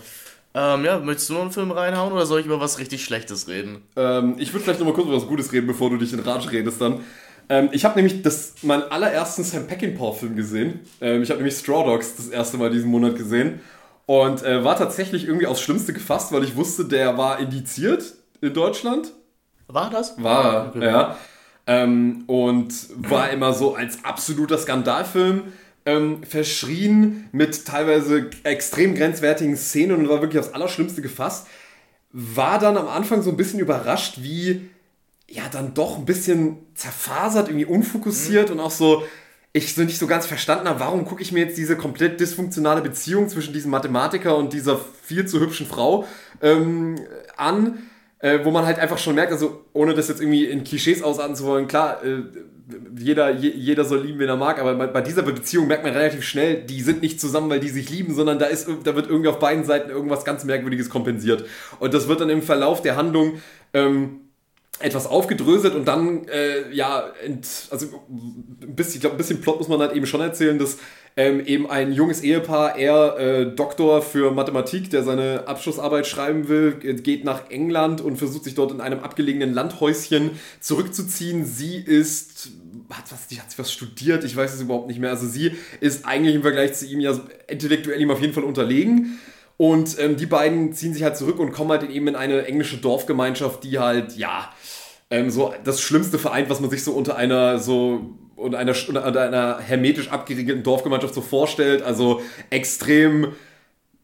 Ähm, 0.54 0.84
ja, 0.86 1.00
möchtest 1.00 1.30
du 1.30 1.34
noch 1.36 1.42
einen 1.42 1.52
Film 1.52 1.72
reinhauen 1.72 2.12
oder 2.12 2.26
soll 2.26 2.40
ich 2.40 2.46
über 2.46 2.60
was 2.60 2.80
richtig 2.80 3.04
Schlechtes 3.04 3.48
reden? 3.48 3.84
Ähm, 3.96 4.36
ich 4.40 4.52
würde 4.54 4.64
vielleicht 4.64 4.80
noch 4.80 4.88
mal 4.88 4.94
kurz 4.94 5.08
über 5.08 5.18
was 5.18 5.28
Gutes 5.28 5.52
reden, 5.52 5.68
bevor 5.68 5.90
du 5.90 5.98
dich 5.98 6.12
in 6.14 6.20
Rage 6.20 6.52
redest 6.52 6.82
dann. 6.82 7.02
Ähm, 7.50 7.70
ich 7.72 7.86
habe 7.86 7.96
nämlich 7.96 8.22
das, 8.22 8.56
meinen 8.62 8.84
allerersten 8.84 9.44
Sam 9.44 9.68
Peckinpah-Film 9.68 10.36
gesehen. 10.36 10.82
Ähm, 11.02 11.24
ich 11.24 11.30
habe 11.30 11.40
nämlich 11.40 11.58
Straw 11.58 11.84
Dogs 11.86 12.16
das 12.16 12.28
erste 12.30 12.58
Mal 12.58 12.70
diesen 12.70 12.90
Monat 12.90 13.16
gesehen. 13.16 13.62
Und 14.06 14.44
äh, 14.44 14.64
war 14.64 14.76
tatsächlich 14.76 15.26
irgendwie 15.26 15.46
aufs 15.46 15.62
Schlimmste 15.62 15.94
gefasst, 15.94 16.32
weil 16.32 16.44
ich 16.44 16.56
wusste, 16.56 16.86
der 16.86 17.18
war 17.18 17.40
indiziert 17.40 18.04
in 18.42 18.54
Deutschland. 18.54 19.12
War 19.68 19.92
das? 19.92 20.22
War, 20.22 20.70
Okay. 20.70 20.84
ja. 20.84 21.16
Ähm, 21.70 22.24
und 22.26 22.74
war 22.96 23.30
immer 23.30 23.54
so 23.54 23.76
als 23.76 24.04
absoluter 24.04 24.58
Skandalfilm 24.58 25.44
ähm, 25.86 26.24
verschrien 26.24 27.30
mit 27.32 27.64
teilweise 27.66 28.32
extrem 28.42 28.96
grenzwertigen 28.96 29.56
Szenen 29.56 29.96
und 29.96 30.10
war 30.10 30.20
wirklich 30.22 30.40
aufs 30.40 30.54
Allerschlimmste 30.56 31.04
gefasst. 31.04 31.46
War 32.12 32.58
dann 32.58 32.76
am 32.76 32.88
Anfang 32.88 33.22
so 33.22 33.30
ein 33.30 33.38
bisschen 33.38 33.60
überrascht, 33.60 34.16
wie 34.22 34.68
ja 35.30 35.44
dann 35.52 35.76
doch 35.76 36.00
ein 36.00 36.06
bisschen 36.06 36.58
zerfasert, 36.74 37.50
irgendwie 37.50 37.66
unfokussiert 37.66 38.50
und 38.50 38.60
auch 38.60 38.72
so, 38.72 39.04
ich 39.54 39.76
so 39.76 39.84
nicht 39.84 40.00
so 40.00 40.08
ganz 40.08 40.26
verstanden 40.26 40.68
habe, 40.68 40.80
warum 40.80 41.06
gucke 41.06 41.22
ich 41.22 41.32
mir 41.32 41.46
jetzt 41.46 41.58
diese 41.60 41.78
komplett 41.78 42.20
dysfunktionale 42.20 42.82
Beziehung 42.82 43.30
zwischen 43.30 43.54
diesem 43.54 43.70
Mathematiker 43.70 44.36
und 44.36 44.54
dieser 44.54 44.80
viel 45.04 45.28
zu 45.28 45.40
hübschen 45.40 45.68
Frau 45.68 46.06
ähm, 46.42 46.96
an, 47.38 47.78
äh, 48.20 48.40
wo 48.44 48.52
man 48.52 48.66
halt 48.66 48.80
einfach 48.80 48.98
schon 48.98 49.16
merkt, 49.16 49.32
also 49.32 49.66
ohne 49.74 49.94
das 49.94 50.10
jetzt 50.10 50.22
irgendwie 50.22 50.46
in 50.46 50.64
Klischees 50.64 51.02
ausarten 51.02 51.36
zu 51.36 51.46
wollen, 51.46 51.68
klar, 51.68 52.04
äh, 52.04 52.24
jeder, 52.98 53.32
je, 53.32 53.50
jeder 53.50 53.86
soll 53.86 54.02
lieben, 54.02 54.20
wen 54.20 54.30
er 54.30 54.36
mag, 54.36 54.60
aber 54.60 54.76
bei, 54.88 55.02
dieser 55.02 55.24
Beziehung 55.24 55.68
merkt 55.68 55.84
man 55.84 55.94
relativ 55.94 56.24
schnell, 56.24 56.62
die 56.64 56.82
sind 56.82 57.02
nicht 57.02 57.20
zusammen, 57.20 57.50
weil 57.50 57.60
die 57.60 57.70
sich 57.70 57.90
lieben, 57.90 58.14
sondern 58.14 58.38
da, 58.38 58.46
ist, 58.46 58.68
da 58.84 58.96
wird 58.96 59.08
irgendwie 59.08 59.30
auf 59.30 59.40
beiden 59.40 59.64
Seiten 59.64 59.90
irgendwas 59.90 60.26
ganz 60.26 60.44
Merkwürdiges 60.44 60.90
kompensiert. 60.90 61.46
Und 61.80 61.94
das 61.94 62.08
wird 62.08 62.22
dann 62.22 62.30
im 62.30 62.44
Verlauf 62.44 62.82
der 62.82 62.96
Handlung 62.96 63.42
ähm, 63.74 64.22
etwas 64.80 65.08
aufgedröselt 65.08 65.74
und 65.74 65.88
dann, 65.88 66.28
äh, 66.28 66.72
ja, 66.72 67.12
ent, 67.24 67.48
also 67.72 67.88
ein 68.10 68.76
bisschen, 68.76 68.96
ich 68.96 69.02
glaube, 69.02 69.16
ein 69.16 69.18
bisschen 69.18 69.42
Plot 69.42 69.58
muss 69.58 69.68
man 69.68 69.80
halt 69.80 69.94
eben 69.94 70.06
schon 70.06 70.22
erzählen, 70.22 70.60
dass 70.60 70.78
ähm, 71.16 71.46
eben 71.46 71.70
ein 71.70 71.92
junges 71.92 72.22
Ehepaar, 72.22 72.78
er 72.78 73.18
äh, 73.18 73.56
Doktor 73.56 74.02
für 74.02 74.32
Mathematik, 74.32 74.90
der 74.90 75.04
seine 75.04 75.48
Abschlussarbeit 75.48 76.08
schreiben 76.08 76.48
will, 76.48 76.74
geht 76.74 77.26
nach 77.26 77.50
England 77.50 78.02
und 78.02 78.18
versucht 78.18 78.46
sich 78.46 78.56
dort 78.56 78.72
in 78.72 78.82
einem 78.82 79.00
abgelegenen 79.00 79.54
Landhäuschen 79.54 80.32
zurückzuziehen. 80.60 81.46
Sie 81.46 81.78
ist, 81.78 82.52
hat 82.90 83.12
was, 83.12 83.28
die 83.28 83.40
hat 83.40 83.48
was 83.58 83.72
studiert, 83.72 84.24
ich 84.24 84.36
weiß 84.36 84.54
es 84.54 84.62
überhaupt 84.62 84.88
nicht 84.88 85.00
mehr. 85.00 85.10
Also 85.10 85.28
sie 85.28 85.52
ist 85.82 86.06
eigentlich 86.06 86.36
im 86.36 86.42
Vergleich 86.42 86.74
zu 86.74 86.86
ihm 86.86 87.00
ja 87.00 87.20
intellektuell 87.48 88.00
ihm 88.00 88.12
auf 88.12 88.22
jeden 88.22 88.34
Fall 88.34 88.44
unterlegen. 88.44 89.20
Und 89.58 90.00
ähm, 90.00 90.16
die 90.16 90.26
beiden 90.26 90.72
ziehen 90.72 90.94
sich 90.94 91.04
halt 91.04 91.18
zurück 91.18 91.38
und 91.38 91.52
kommen 91.52 91.72
halt 91.72 91.90
eben 91.90 92.08
in 92.08 92.16
eine 92.16 92.46
englische 92.46 92.78
Dorfgemeinschaft, 92.78 93.66
die 93.66 93.78
halt, 93.78 94.16
ja, 94.16 94.54
ähm, 95.10 95.30
so 95.30 95.54
das 95.66 95.82
Schlimmste 95.82 96.18
vereint, 96.18 96.50
was 96.50 96.62
man 96.62 96.70
sich 96.70 96.82
so 96.82 96.94
unter 96.94 97.18
einer 97.18 97.60
so 97.60 98.16
unter 98.40 98.58
einer, 98.58 98.76
unter 98.88 99.22
einer 99.22 99.60
hermetisch 99.60 100.10
abgeriegelten 100.10 100.64
Dorfgemeinschaft 100.64 101.14
so 101.14 101.22
vorstellt. 101.22 101.82
Also 101.82 102.22
extrem 102.50 103.34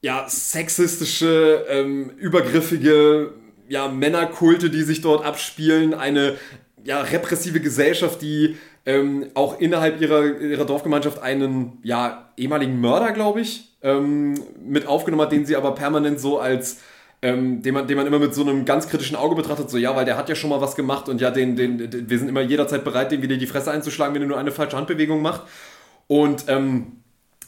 ja, 0.01 0.25
sexistische, 0.27 1.65
ähm, 1.69 2.11
übergriffige 2.17 3.33
ja, 3.67 3.87
Männerkulte, 3.87 4.69
die 4.69 4.83
sich 4.83 5.01
dort 5.01 5.25
abspielen, 5.25 5.93
eine 5.93 6.35
ja, 6.83 7.01
repressive 7.01 7.59
Gesellschaft, 7.59 8.21
die 8.21 8.57
ähm, 8.85 9.27
auch 9.33 9.59
innerhalb 9.59 9.99
ihrer, 9.99 10.39
ihrer 10.39 10.65
Dorfgemeinschaft 10.65 11.21
einen 11.21 11.79
ja, 11.83 12.31
ehemaligen 12.37 12.79
Mörder, 12.79 13.11
glaube 13.11 13.41
ich, 13.41 13.75
ähm, 13.81 14.35
mit 14.63 14.85
aufgenommen 14.85 15.23
hat, 15.23 15.31
den 15.31 15.45
sie 15.45 15.55
aber 15.55 15.73
permanent 15.73 16.19
so 16.19 16.39
als 16.39 16.81
ähm, 17.25 17.63
den, 17.63 17.73
man, 17.73 17.87
den 17.87 17.97
man 17.97 18.05
immer 18.05 18.19
mit 18.19 18.35
so 18.35 18.41
einem 18.41 18.65
ganz 18.65 18.87
kritischen 18.87 19.15
Auge 19.15 19.33
betrachtet, 19.33 19.71
so 19.71 19.79
ja, 19.79 19.95
weil 19.95 20.05
der 20.05 20.15
hat 20.15 20.29
ja 20.29 20.35
schon 20.35 20.51
mal 20.51 20.61
was 20.61 20.75
gemacht 20.75 21.09
und 21.09 21.19
ja, 21.19 21.31
den, 21.31 21.55
den, 21.55 21.89
den, 21.89 22.07
wir 22.07 22.19
sind 22.19 22.29
immer 22.29 22.41
jederzeit 22.41 22.83
bereit, 22.83 23.11
dem 23.11 23.23
wieder 23.23 23.35
die 23.35 23.47
Fresse 23.47 23.71
einzuschlagen, 23.71 24.13
wenn 24.13 24.21
er 24.21 24.27
nur 24.27 24.37
eine 24.37 24.51
falsche 24.51 24.77
Handbewegung 24.77 25.23
macht. 25.23 25.41
Und 26.05 26.45
ähm, 26.49 26.97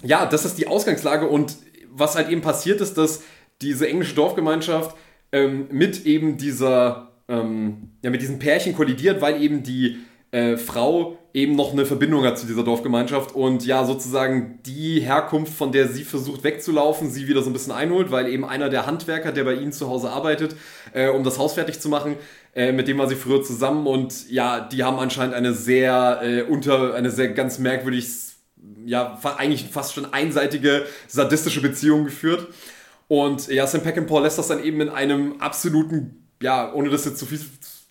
ja, 0.01 0.25
das 0.25 0.45
ist 0.45 0.57
die 0.57 0.65
Ausgangslage 0.65 1.27
und 1.27 1.57
was 1.91 2.15
halt 2.15 2.29
eben 2.29 2.41
passiert 2.41 2.81
ist, 2.81 2.97
dass 2.97 3.21
diese 3.61 3.87
englische 3.87 4.15
Dorfgemeinschaft 4.15 4.97
ähm, 5.31 5.67
mit 5.69 6.07
eben 6.07 6.37
dieser, 6.37 7.11
ähm, 7.27 7.91
ja, 8.01 8.09
mit 8.09 8.23
diesem 8.23 8.39
Pärchen 8.39 8.75
kollidiert, 8.75 9.21
weil 9.21 9.39
eben 9.43 9.61
die 9.61 9.97
äh, 10.31 10.57
Frau 10.57 11.19
eben 11.37 11.55
noch 11.55 11.71
eine 11.71 11.85
Verbindung 11.85 12.25
hat 12.25 12.39
zu 12.39 12.47
dieser 12.47 12.63
Dorfgemeinschaft 12.63 13.35
und 13.35 13.63
ja, 13.63 13.85
sozusagen 13.85 14.57
die 14.65 15.01
Herkunft, 15.01 15.53
von 15.53 15.71
der 15.71 15.87
sie 15.87 16.03
versucht 16.03 16.43
wegzulaufen, 16.43 17.11
sie 17.11 17.27
wieder 17.27 17.43
so 17.43 17.51
ein 17.51 17.53
bisschen 17.53 17.73
einholt, 17.73 18.09
weil 18.09 18.27
eben 18.27 18.43
einer 18.43 18.69
der 18.69 18.87
Handwerker, 18.87 19.31
der 19.31 19.43
bei 19.43 19.53
ihnen 19.53 19.71
zu 19.71 19.87
Hause 19.87 20.09
arbeitet, 20.09 20.55
äh, 20.93 21.09
um 21.09 21.23
das 21.23 21.37
Haus 21.37 21.53
fertig 21.53 21.79
zu 21.79 21.89
machen, 21.89 22.15
äh, 22.55 22.71
mit 22.71 22.87
dem 22.87 22.97
war 22.97 23.07
sie 23.07 23.15
früher 23.15 23.43
zusammen 23.43 23.85
und 23.85 24.27
ja, 24.31 24.61
die 24.61 24.83
haben 24.83 24.97
anscheinend 24.97 25.35
eine 25.35 25.53
sehr 25.53 26.21
äh, 26.23 26.41
unter, 26.41 26.95
eine 26.95 27.11
sehr 27.11 27.29
ganz 27.29 27.59
merkwürdig 27.59 28.07
ja, 28.85 29.19
eigentlich 29.37 29.65
fast 29.69 29.93
schon 29.93 30.11
einseitige, 30.11 30.87
sadistische 31.07 31.61
Beziehung 31.61 32.05
geführt. 32.05 32.47
Und 33.07 33.47
ja, 33.47 33.67
Sam 33.67 33.81
Peckinpah 33.81 34.21
lässt 34.21 34.39
das 34.39 34.47
dann 34.47 34.63
eben 34.63 34.81
in 34.81 34.89
einem 34.89 35.39
absoluten, 35.39 36.25
ja, 36.41 36.73
ohne 36.73 36.89
das 36.89 37.05
jetzt 37.05 37.19
zu 37.19 37.27
viel 37.27 37.39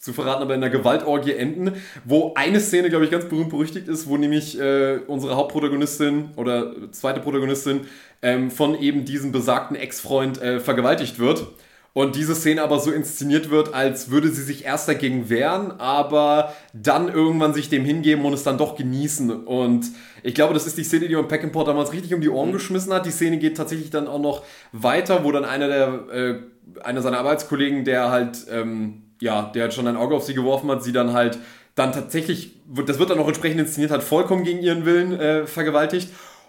zu 0.06 0.14
verraten, 0.14 0.42
aber 0.42 0.54
in 0.54 0.62
einer 0.62 0.70
Gewaltorgie 0.70 1.32
enden, 1.32 1.72
wo 2.04 2.32
eine 2.34 2.60
Szene, 2.60 2.88
glaube 2.88 3.04
ich, 3.04 3.10
ganz 3.10 3.26
berühmt 3.26 3.50
berüchtigt 3.50 3.88
ist, 3.88 4.08
wo 4.08 4.16
nämlich 4.16 4.58
äh, 4.58 5.00
unsere 5.06 5.36
Hauptprotagonistin 5.36 6.30
oder 6.36 6.72
zweite 6.92 7.20
Protagonistin 7.20 7.82
ähm, 8.22 8.50
von 8.50 8.80
eben 8.80 9.04
diesem 9.04 9.32
besagten 9.32 9.76
Ex-Freund 9.76 10.40
äh, 10.40 10.60
vergewaltigt 10.60 11.18
wird. 11.18 11.46
Und 11.92 12.14
diese 12.14 12.34
Szene 12.34 12.62
aber 12.62 12.78
so 12.78 12.90
inszeniert 12.90 13.48
wird, 13.48 13.72
als 13.72 14.10
würde 14.10 14.28
sie 14.28 14.42
sich 14.42 14.66
erst 14.66 14.86
dagegen 14.86 15.30
wehren, 15.30 15.72
aber 15.80 16.52
dann 16.74 17.08
irgendwann 17.08 17.54
sich 17.54 17.70
dem 17.70 17.86
hingeben 17.86 18.24
und 18.26 18.34
es 18.34 18.42
dann 18.42 18.58
doch 18.58 18.76
genießen. 18.76 19.30
Und 19.30 19.86
ich 20.22 20.34
glaube, 20.34 20.52
das 20.52 20.66
ist 20.66 20.76
die 20.76 20.84
Szene, 20.84 21.08
die 21.08 21.16
man 21.16 21.26
Peckinpah 21.26 21.64
damals 21.64 21.94
richtig 21.94 22.12
um 22.12 22.20
die 22.20 22.28
Ohren 22.28 22.52
geschmissen 22.52 22.92
hat. 22.92 23.06
Die 23.06 23.10
Szene 23.10 23.38
geht 23.38 23.56
tatsächlich 23.56 23.88
dann 23.88 24.08
auch 24.08 24.20
noch 24.20 24.44
weiter, 24.72 25.24
wo 25.24 25.32
dann 25.32 25.46
einer 25.46 25.68
der, 25.68 25.88
äh, 26.12 26.34
einer 26.84 27.00
seiner 27.00 27.18
Arbeitskollegen, 27.18 27.86
der 27.86 28.10
halt, 28.10 28.46
ähm, 28.50 29.05
ja, 29.20 29.50
der 29.54 29.64
halt 29.64 29.74
schon 29.74 29.86
ein 29.86 29.96
Auge 29.96 30.14
auf 30.14 30.24
sie 30.24 30.34
geworfen 30.34 30.70
hat, 30.70 30.82
sie 30.82 30.92
dann 30.92 31.12
halt 31.12 31.38
dann 31.74 31.92
tatsächlich, 31.92 32.52
das 32.86 32.98
wird 32.98 33.10
dann 33.10 33.18
auch 33.18 33.28
entsprechend 33.28 33.60
inszeniert, 33.60 33.90
hat 33.90 34.02
vollkommen 34.02 34.44
gegen 34.44 34.62
ihren 34.62 34.86
Willen 34.86 35.12
äh, 35.18 35.46
vergewaltigt. 35.46 36.08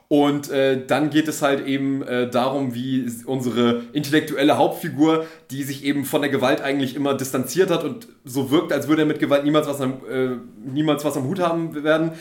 Und 0.10 0.50
äh, 0.50 0.86
dann 0.88 1.10
geht 1.10 1.28
es 1.28 1.42
halt 1.42 1.68
eben 1.68 2.02
äh, 2.02 2.30
darum, 2.30 2.74
wie 2.74 3.06
unsere 3.26 3.84
intellektuelle 3.92 4.58
Hauptfigur, 4.58 5.26
die 5.52 5.64
sich 5.64 5.84
eben 5.84 6.06
von 6.06 6.22
der 6.22 6.32
Gewalt 6.32 6.62
eigentlich 6.62 6.96
immer 6.96 7.14
distanziert 7.14 7.70
hat 7.70 7.84
und 7.84 8.08
so 8.24 8.50
wirkt, 8.50 8.72
als 8.72 8.88
würde 8.88 9.02
er 9.02 9.06
mit 9.06 9.20
Gewalt 9.20 9.44
niemals 9.44 9.68
was 9.68 9.82
am, 9.82 9.96
äh, 10.10 10.38
niemals 10.66 11.04
was 11.04 11.18
am 11.18 11.26
Hut 11.26 11.40
haben 11.40 11.84
werden, 11.84 12.12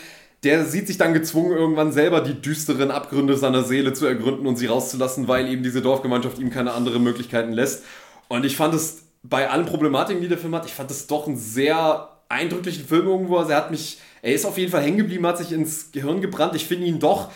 der 0.43 0.65
sieht 0.65 0.89
sich 0.89 0.99
dann 0.99 1.15
gezwungen, 1.15 1.57
irgendwann 1.57 1.93
selber 1.93 2.21
die 2.21 2.35
düsteren 2.35 2.91
Abgründe 2.91 3.37
seiner 3.37 3.63
Seele 3.63 3.93
zu 3.93 4.05
ergründen 4.07 4.49
und 4.49 4.57
sie 4.57 4.67
rauszulassen, 4.67 5.29
weil 5.29 5.49
eben 5.49 5.63
diese 5.63 5.81
Dorfgemeinschaft 5.81 6.41
ihm 6.41 6.51
keine 6.51 6.73
anderen 6.73 7.05
Möglichkeiten 7.05 7.53
lässt. 7.53 7.85
Und 8.29 8.45
ich 8.45 8.57
fand 8.57 8.75
es 8.75 9.06
bei 9.29 9.49
allen 9.49 9.67
Problematiken, 9.67 10.23
die 10.23 10.29
der 10.29 10.39
Film 10.39 10.55
hat, 10.55 10.67
ich 10.67 10.75
fand 10.75 10.91
es 10.91 11.07
doch 11.07 11.27
einen 11.27 11.37
sehr 11.37 12.09
eindrücklichen 12.29 12.87
Film 12.87 13.07
irgendwo. 13.07 13.37
Also 13.37 13.51
er 13.53 13.59
hat 13.59 13.71
mich, 13.71 13.99
er 14.23 14.33
ist 14.33 14.45
auf 14.45 14.59
jeden 14.59 14.71
Fall 14.71 14.83
hängen 14.83 14.99
geblieben, 14.99 15.27
hat 15.27 15.39
sich 15.39 15.53
ins 15.53 15.93
Gehirn 15.93 16.21
gebrannt. 16.21 16.55
Ich 16.55 16.67
finde 16.67 16.87
ihn 16.87 16.99
doch 16.99 17.31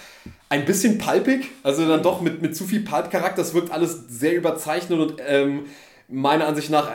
ein 0.49 0.65
bisschen 0.65 0.99
palpig, 0.99 1.49
also 1.63 1.87
dann 1.87 2.03
doch 2.03 2.21
mit, 2.21 2.43
mit 2.43 2.57
zu 2.57 2.65
viel 2.65 2.81
Pulp-Charakter. 2.81 3.43
Das 3.43 3.55
wirkt 3.55 3.71
alles 3.71 4.05
sehr 4.09 4.35
überzeichnet 4.35 4.99
und 4.99 5.15
ähm, 5.27 5.67
meiner 6.09 6.47
Ansicht 6.47 6.71
nach 6.71 6.91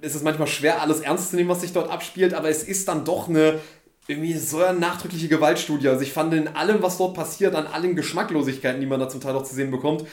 ist 0.00 0.14
es 0.14 0.22
manchmal 0.22 0.48
schwer, 0.48 0.82
alles 0.82 1.00
ernst 1.00 1.30
zu 1.30 1.36
nehmen, 1.36 1.48
was 1.48 1.60
sich 1.60 1.72
dort 1.72 1.90
abspielt, 1.90 2.34
aber 2.34 2.48
es 2.48 2.64
ist 2.64 2.88
dann 2.88 3.04
doch 3.04 3.28
eine 3.28 3.60
irgendwie 4.08 4.34
so 4.34 4.62
eine 4.62 4.78
nachdrückliche 4.78 5.28
Gewaltstudie. 5.28 5.88
Also 5.88 6.02
ich 6.02 6.12
fand 6.12 6.34
in 6.34 6.48
allem, 6.48 6.82
was 6.82 6.98
dort 6.98 7.14
passiert, 7.14 7.54
an 7.54 7.68
allen 7.68 7.94
Geschmacklosigkeiten, 7.94 8.80
die 8.80 8.86
man 8.86 8.98
da 8.98 9.08
zum 9.08 9.20
Teil 9.20 9.34
auch 9.36 9.44
zu 9.44 9.54
sehen 9.54 9.70
bekommt, 9.70 10.04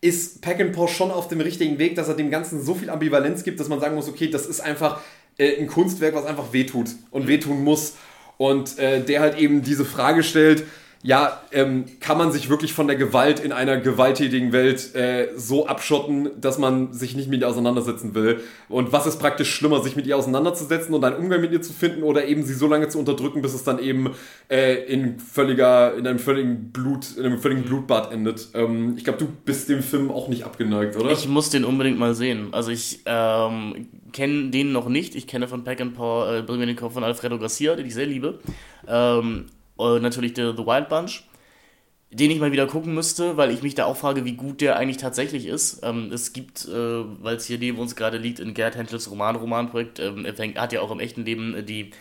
ist 0.00 0.42
Peckinpah 0.42 0.88
schon 0.88 1.10
auf 1.10 1.28
dem 1.28 1.40
richtigen 1.40 1.78
Weg, 1.78 1.96
dass 1.96 2.08
er 2.08 2.14
dem 2.14 2.30
Ganzen 2.30 2.62
so 2.62 2.74
viel 2.74 2.90
Ambivalenz 2.90 3.42
gibt, 3.42 3.58
dass 3.58 3.68
man 3.68 3.80
sagen 3.80 3.94
muss, 3.94 4.08
okay, 4.08 4.28
das 4.30 4.46
ist 4.46 4.60
einfach 4.60 5.00
äh, 5.38 5.60
ein 5.60 5.66
Kunstwerk, 5.66 6.14
was 6.14 6.24
einfach 6.24 6.52
wehtut 6.52 6.90
und 7.10 7.26
wehtun 7.26 7.64
muss. 7.64 7.94
Und 8.36 8.78
äh, 8.78 9.02
der 9.02 9.20
halt 9.20 9.38
eben 9.38 9.62
diese 9.62 9.84
Frage 9.84 10.22
stellt, 10.22 10.64
ja, 11.02 11.40
ähm, 11.52 11.84
kann 12.00 12.18
man 12.18 12.32
sich 12.32 12.50
wirklich 12.50 12.72
von 12.72 12.88
der 12.88 12.96
Gewalt 12.96 13.38
in 13.38 13.52
einer 13.52 13.76
gewalttätigen 13.76 14.52
Welt 14.52 14.96
äh, 14.96 15.28
so 15.36 15.66
abschotten, 15.66 16.30
dass 16.40 16.58
man 16.58 16.92
sich 16.92 17.14
nicht 17.14 17.28
mit 17.28 17.40
ihr 17.40 17.48
auseinandersetzen 17.48 18.14
will? 18.14 18.40
Und 18.68 18.92
was 18.92 19.06
ist 19.06 19.20
praktisch 19.20 19.54
schlimmer, 19.54 19.80
sich 19.80 19.94
mit 19.94 20.08
ihr 20.08 20.16
auseinanderzusetzen 20.16 20.92
und 20.94 21.04
einen 21.04 21.16
Umgang 21.16 21.40
mit 21.40 21.52
ihr 21.52 21.62
zu 21.62 21.72
finden 21.72 22.02
oder 22.02 22.26
eben 22.26 22.42
sie 22.42 22.54
so 22.54 22.66
lange 22.66 22.88
zu 22.88 22.98
unterdrücken, 22.98 23.42
bis 23.42 23.54
es 23.54 23.62
dann 23.62 23.78
eben 23.78 24.10
äh, 24.50 24.74
in 24.92 25.20
völliger, 25.20 25.94
in 25.94 26.04
einem 26.04 26.18
völligen 26.18 26.72
Blut, 26.72 27.16
in 27.16 27.24
einem 27.24 27.38
völligen 27.38 27.62
Blutbad 27.62 28.12
endet? 28.12 28.48
Ähm, 28.54 28.94
ich 28.96 29.04
glaube, 29.04 29.20
du 29.20 29.28
bist 29.44 29.68
dem 29.68 29.84
Film 29.84 30.10
auch 30.10 30.26
nicht 30.26 30.42
abgeneigt, 30.42 30.96
oder? 30.96 31.12
Ich 31.12 31.28
muss 31.28 31.50
den 31.50 31.64
unbedingt 31.64 31.98
mal 31.98 32.16
sehen. 32.16 32.48
Also 32.50 32.72
ich 32.72 33.02
ähm, 33.06 33.86
kenne 34.12 34.50
den 34.50 34.72
noch 34.72 34.88
nicht. 34.88 35.14
Ich 35.14 35.28
kenne 35.28 35.46
von 35.46 35.62
Pack 35.62 35.80
and 35.80 35.94
Paw 35.94 36.38
äh, 36.38 36.42
Bring 36.42 36.58
mir 36.58 36.66
den 36.66 36.76
Kopf 36.76 36.94
von 36.94 37.04
Alfredo 37.04 37.38
Garcia, 37.38 37.76
den 37.76 37.86
ich 37.86 37.94
sehr 37.94 38.06
liebe. 38.06 38.40
Ähm, 38.88 39.46
und 39.78 40.02
natürlich 40.02 40.34
der 40.34 40.56
The 40.56 40.66
Wild 40.66 40.88
Bunch, 40.88 41.22
den 42.10 42.30
ich 42.30 42.40
mal 42.40 42.52
wieder 42.52 42.66
gucken 42.66 42.94
müsste, 42.94 43.36
weil 43.36 43.50
ich 43.50 43.62
mich 43.62 43.74
da 43.74 43.84
auch 43.84 43.96
frage, 43.96 44.24
wie 44.24 44.32
gut 44.32 44.60
der 44.60 44.76
eigentlich 44.76 44.96
tatsächlich 44.96 45.46
ist. 45.46 45.80
Ähm, 45.82 46.10
es 46.12 46.32
gibt, 46.32 46.66
äh, 46.66 46.72
weil 47.22 47.36
es 47.36 47.46
hier 47.46 47.58
neben 47.58 47.78
uns 47.78 47.94
gerade 47.94 48.18
liegt, 48.18 48.40
in 48.40 48.54
Gerd 48.54 48.76
Henschels 48.76 49.10
Roman-Roman-Projekt, 49.10 50.00
ähm, 50.00 50.24
er 50.24 50.34
fängt, 50.34 50.58
hat 50.58 50.72
ja 50.72 50.80
auch 50.80 50.90
im 50.90 51.00
echten 51.00 51.24
Leben 51.24 51.54
äh, 51.54 51.62
die 51.62 51.92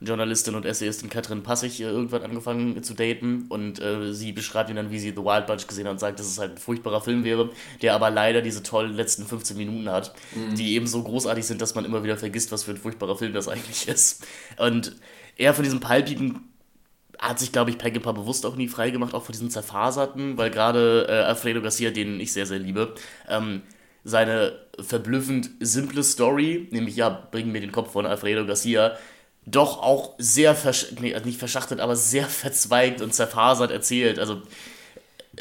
Journalistin 0.00 0.54
und 0.54 0.64
Essayistin 0.64 1.10
Katrin 1.10 1.42
Passig 1.44 1.80
äh, 1.80 1.84
irgendwann 1.84 2.22
angefangen 2.22 2.82
zu 2.82 2.94
daten 2.94 3.44
und 3.48 3.80
äh, 3.80 4.12
sie 4.12 4.32
beschreibt 4.32 4.70
ihn 4.70 4.76
dann, 4.76 4.90
wie 4.90 4.98
sie 4.98 5.10
The 5.10 5.18
Wild 5.18 5.46
Bunch 5.46 5.68
gesehen 5.68 5.84
hat 5.84 5.92
und 5.92 6.00
sagt, 6.00 6.18
dass 6.18 6.26
es 6.26 6.38
halt 6.38 6.52
ein 6.52 6.58
furchtbarer 6.58 7.02
Film 7.02 7.22
wäre, 7.22 7.50
der 7.82 7.94
aber 7.94 8.10
leider 8.10 8.42
diese 8.42 8.64
tollen 8.64 8.94
letzten 8.94 9.24
15 9.24 9.56
Minuten 9.56 9.88
hat, 9.88 10.14
mhm. 10.34 10.56
die 10.56 10.74
eben 10.74 10.88
so 10.88 11.02
großartig 11.02 11.44
sind, 11.44 11.60
dass 11.60 11.76
man 11.76 11.84
immer 11.84 12.02
wieder 12.02 12.16
vergisst, 12.16 12.50
was 12.50 12.64
für 12.64 12.72
ein 12.72 12.76
furchtbarer 12.78 13.16
Film 13.16 13.34
das 13.34 13.46
eigentlich 13.46 13.86
ist. 13.86 14.26
Und 14.56 14.96
er 15.36 15.54
von 15.54 15.62
diesem 15.62 15.80
palpigen 15.80 16.49
hat 17.20 17.38
sich, 17.38 17.52
glaube 17.52 17.70
ich, 17.70 17.78
Peckinpah 17.78 18.12
bewusst 18.12 18.46
auch 18.46 18.56
nie 18.56 18.68
freigemacht, 18.68 19.14
auch 19.14 19.24
von 19.24 19.32
diesen 19.32 19.50
zerfaserten, 19.50 20.38
weil 20.38 20.50
gerade 20.50 21.06
äh, 21.08 21.12
Alfredo 21.12 21.60
Garcia, 21.60 21.90
den 21.90 22.18
ich 22.18 22.32
sehr, 22.32 22.46
sehr 22.46 22.58
liebe, 22.58 22.94
ähm, 23.28 23.62
seine 24.04 24.52
verblüffend 24.78 25.50
simple 25.60 26.02
Story, 26.02 26.68
nämlich 26.70 26.96
ja, 26.96 27.10
bringen 27.10 27.52
mir 27.52 27.60
den 27.60 27.72
Kopf 27.72 27.92
von 27.92 28.06
Alfredo 28.06 28.46
Garcia, 28.46 28.96
doch 29.44 29.82
auch 29.82 30.14
sehr, 30.16 30.54
versch 30.54 30.92
nee, 31.00 31.14
nicht 31.24 31.38
verschachtet, 31.38 31.80
aber 31.80 31.94
sehr 31.94 32.26
verzweigt 32.26 33.02
und 33.02 33.12
zerfasert 33.12 33.70
erzählt. 33.70 34.18
Also 34.18 34.40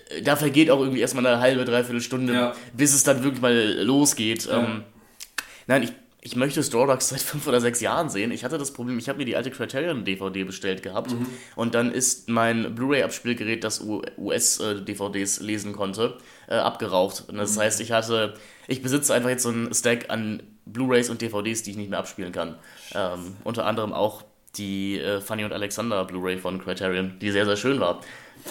äh, 0.10 0.22
da 0.22 0.36
vergeht 0.36 0.70
auch 0.72 0.80
irgendwie 0.80 1.00
erstmal 1.00 1.26
eine 1.26 1.40
halbe, 1.40 1.64
dreiviertel 1.64 2.02
Stunde, 2.02 2.34
ja. 2.34 2.56
bis 2.74 2.94
es 2.94 3.04
dann 3.04 3.24
wirklich 3.24 3.42
mal 3.42 3.82
losgeht. 3.84 4.46
Ja. 4.48 4.64
Ähm, 4.64 4.84
nein, 5.68 5.84
ich 5.84 5.94
ich 6.22 6.36
möchte 6.36 6.62
Straw 6.64 6.86
Dogs 6.86 7.10
seit 7.10 7.22
fünf 7.22 7.48
oder 7.48 7.62
sechs 7.62 7.80
Jahren 7.80 8.10
sehen. 8.10 8.32
Ich 8.32 8.44
hatte 8.44 8.58
das 8.58 8.72
Problem, 8.72 8.98
ich 8.98 9.08
habe 9.08 9.20
mir 9.20 9.26
die 9.26 9.36
alte 9.36 9.52
Criterion-DVD 9.52 10.44
bestellt 10.44 10.84
gehabt 10.84 11.12
mhm. 11.12 11.26
und 11.56 11.76
dann 11.76 11.92
ist 11.92 12.30
mein 12.30 12.76
Blu-ray-Abspielgerät, 12.76 13.64
das 13.64 13.82
US-DVDs 13.82 15.40
lesen 15.40 15.74
konnte, 15.74 16.18
äh, 16.48 16.56
abgeraucht. 16.56 17.26
Und 17.28 17.38
das 17.38 17.56
mhm. 17.56 17.62
heißt, 17.62 17.82
ich 17.82 17.92
hatte, 17.92 18.34
ich 18.68 18.82
besitze 18.82 19.14
einfach 19.14 19.30
jetzt 19.30 19.44
so 19.44 19.50
einen 19.50 19.74
Stack 19.74 20.10
an 20.10 20.44
Blu-rays 20.66 21.10
und 21.10 21.22
DVDs, 21.22 21.64
die 21.64 21.72
ich 21.72 21.78
nicht 21.78 21.90
mehr 21.90 22.00
abspielen 22.00 22.32
kann. 22.32 22.56
Ähm, 22.94 23.38
unter 23.44 23.66
anderem 23.66 23.94
auch 23.94 24.24
die 24.58 25.00
äh, 25.00 25.22
Fanny 25.22 25.46
und 25.46 25.54
Alexander 25.54 26.04
Blu-ray 26.04 26.38
von 26.38 26.62
Criterion, 26.62 27.18
die 27.22 27.32
sehr, 27.32 27.46
sehr 27.46 27.56
schön 27.56 27.80
war. 27.80 28.02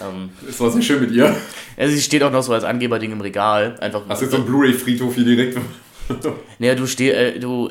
Ähm, 0.00 0.30
es 0.48 0.58
war 0.60 0.70
sehr 0.70 0.82
schön 0.82 1.00
mit 1.00 1.10
ihr. 1.10 1.34
Ja, 1.76 1.86
sie 1.86 2.00
steht 2.00 2.24
auch 2.24 2.32
noch 2.32 2.42
so 2.42 2.52
als 2.52 2.64
Angeberding 2.64 3.12
im 3.12 3.20
Regal. 3.20 3.76
Einfach, 3.78 4.02
Hast 4.08 4.20
du 4.20 4.24
jetzt 4.24 4.32
so 4.32 4.38
einen 4.38 4.46
Blu-ray-Friedhof 4.46 5.14
hier 5.14 5.24
direkt? 5.24 5.58
Naja, 6.58 6.74
du 6.74 6.86
stehst, 6.86 7.16
äh, 7.16 7.38
du. 7.38 7.70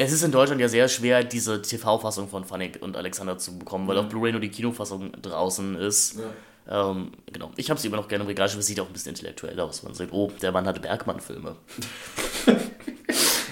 Es 0.00 0.12
ist 0.12 0.22
in 0.22 0.30
Deutschland 0.30 0.60
ja 0.60 0.68
sehr 0.68 0.86
schwer, 0.86 1.24
diese 1.24 1.60
TV-Fassung 1.60 2.28
von 2.28 2.44
Fanny 2.44 2.70
und 2.80 2.96
Alexander 2.96 3.36
zu 3.36 3.58
bekommen, 3.58 3.88
weil 3.88 3.96
mhm. 3.96 4.04
auf 4.04 4.08
Blu-ray 4.08 4.30
nur 4.30 4.40
die 4.40 4.48
Kinofassung 4.48 5.10
draußen 5.20 5.74
ist. 5.74 6.20
Ja. 6.68 6.90
Ähm, 6.90 7.12
genau. 7.32 7.50
Ich 7.56 7.68
habe 7.68 7.80
sie 7.80 7.88
immer 7.88 7.96
noch 7.96 8.06
gerne 8.06 8.22
im 8.22 8.28
Regal, 8.28 8.48
aber 8.48 8.60
es 8.60 8.66
sieht 8.66 8.78
auch 8.78 8.86
ein 8.86 8.92
bisschen 8.92 9.10
intellektuell 9.10 9.58
aus. 9.58 9.82
Man 9.82 9.94
sieht, 9.94 10.12
oh, 10.12 10.30
der 10.40 10.52
Mann 10.52 10.66
hatte 10.66 10.80
Bergmann-Filme. 10.80 11.56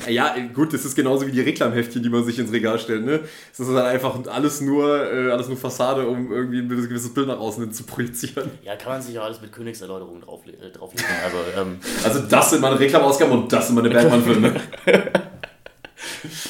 Ja, 0.09 0.35
gut, 0.53 0.73
das 0.73 0.85
ist 0.85 0.95
genauso 0.95 1.27
wie 1.27 1.33
die 1.33 1.41
Reklamheftchen, 1.41 2.03
die 2.03 2.09
man 2.09 2.24
sich 2.24 2.39
ins 2.39 2.53
Regal 2.53 2.78
stellt, 2.78 3.05
ne? 3.05 3.20
Das 3.57 3.66
ist 3.66 3.74
halt 3.74 3.87
einfach 3.87 4.19
alles 4.27 4.61
nur, 4.61 5.12
äh, 5.12 5.31
alles 5.31 5.49
nur 5.49 5.57
Fassade, 5.57 6.07
um 6.07 6.33
irgendwie 6.33 6.59
ein 6.59 6.69
gewisses 6.69 7.12
Bild 7.12 7.28
nach 7.28 7.39
außen 7.39 7.62
hin 7.62 7.73
zu 7.73 7.85
projizieren. 7.85 8.51
Ja, 8.62 8.77
kann 8.77 8.93
man 8.93 9.03
sich 9.03 9.15
ja 9.15 9.23
alles 9.23 9.41
mit 9.41 9.53
Königserläuterungen 9.53 10.23
draufle 10.23 10.53
äh, 10.53 10.70
drauflegen. 10.70 11.07
Also, 11.24 11.37
ähm, 11.61 11.78
also 12.05 12.20
das 12.20 12.51
sind 12.51 12.61
meine 12.61 12.78
Reklamausgaben 12.78 13.43
und 13.43 13.53
das 13.53 13.66
sind 13.66 13.77
meine 13.77 13.91
Batman-Filme. 13.91 14.61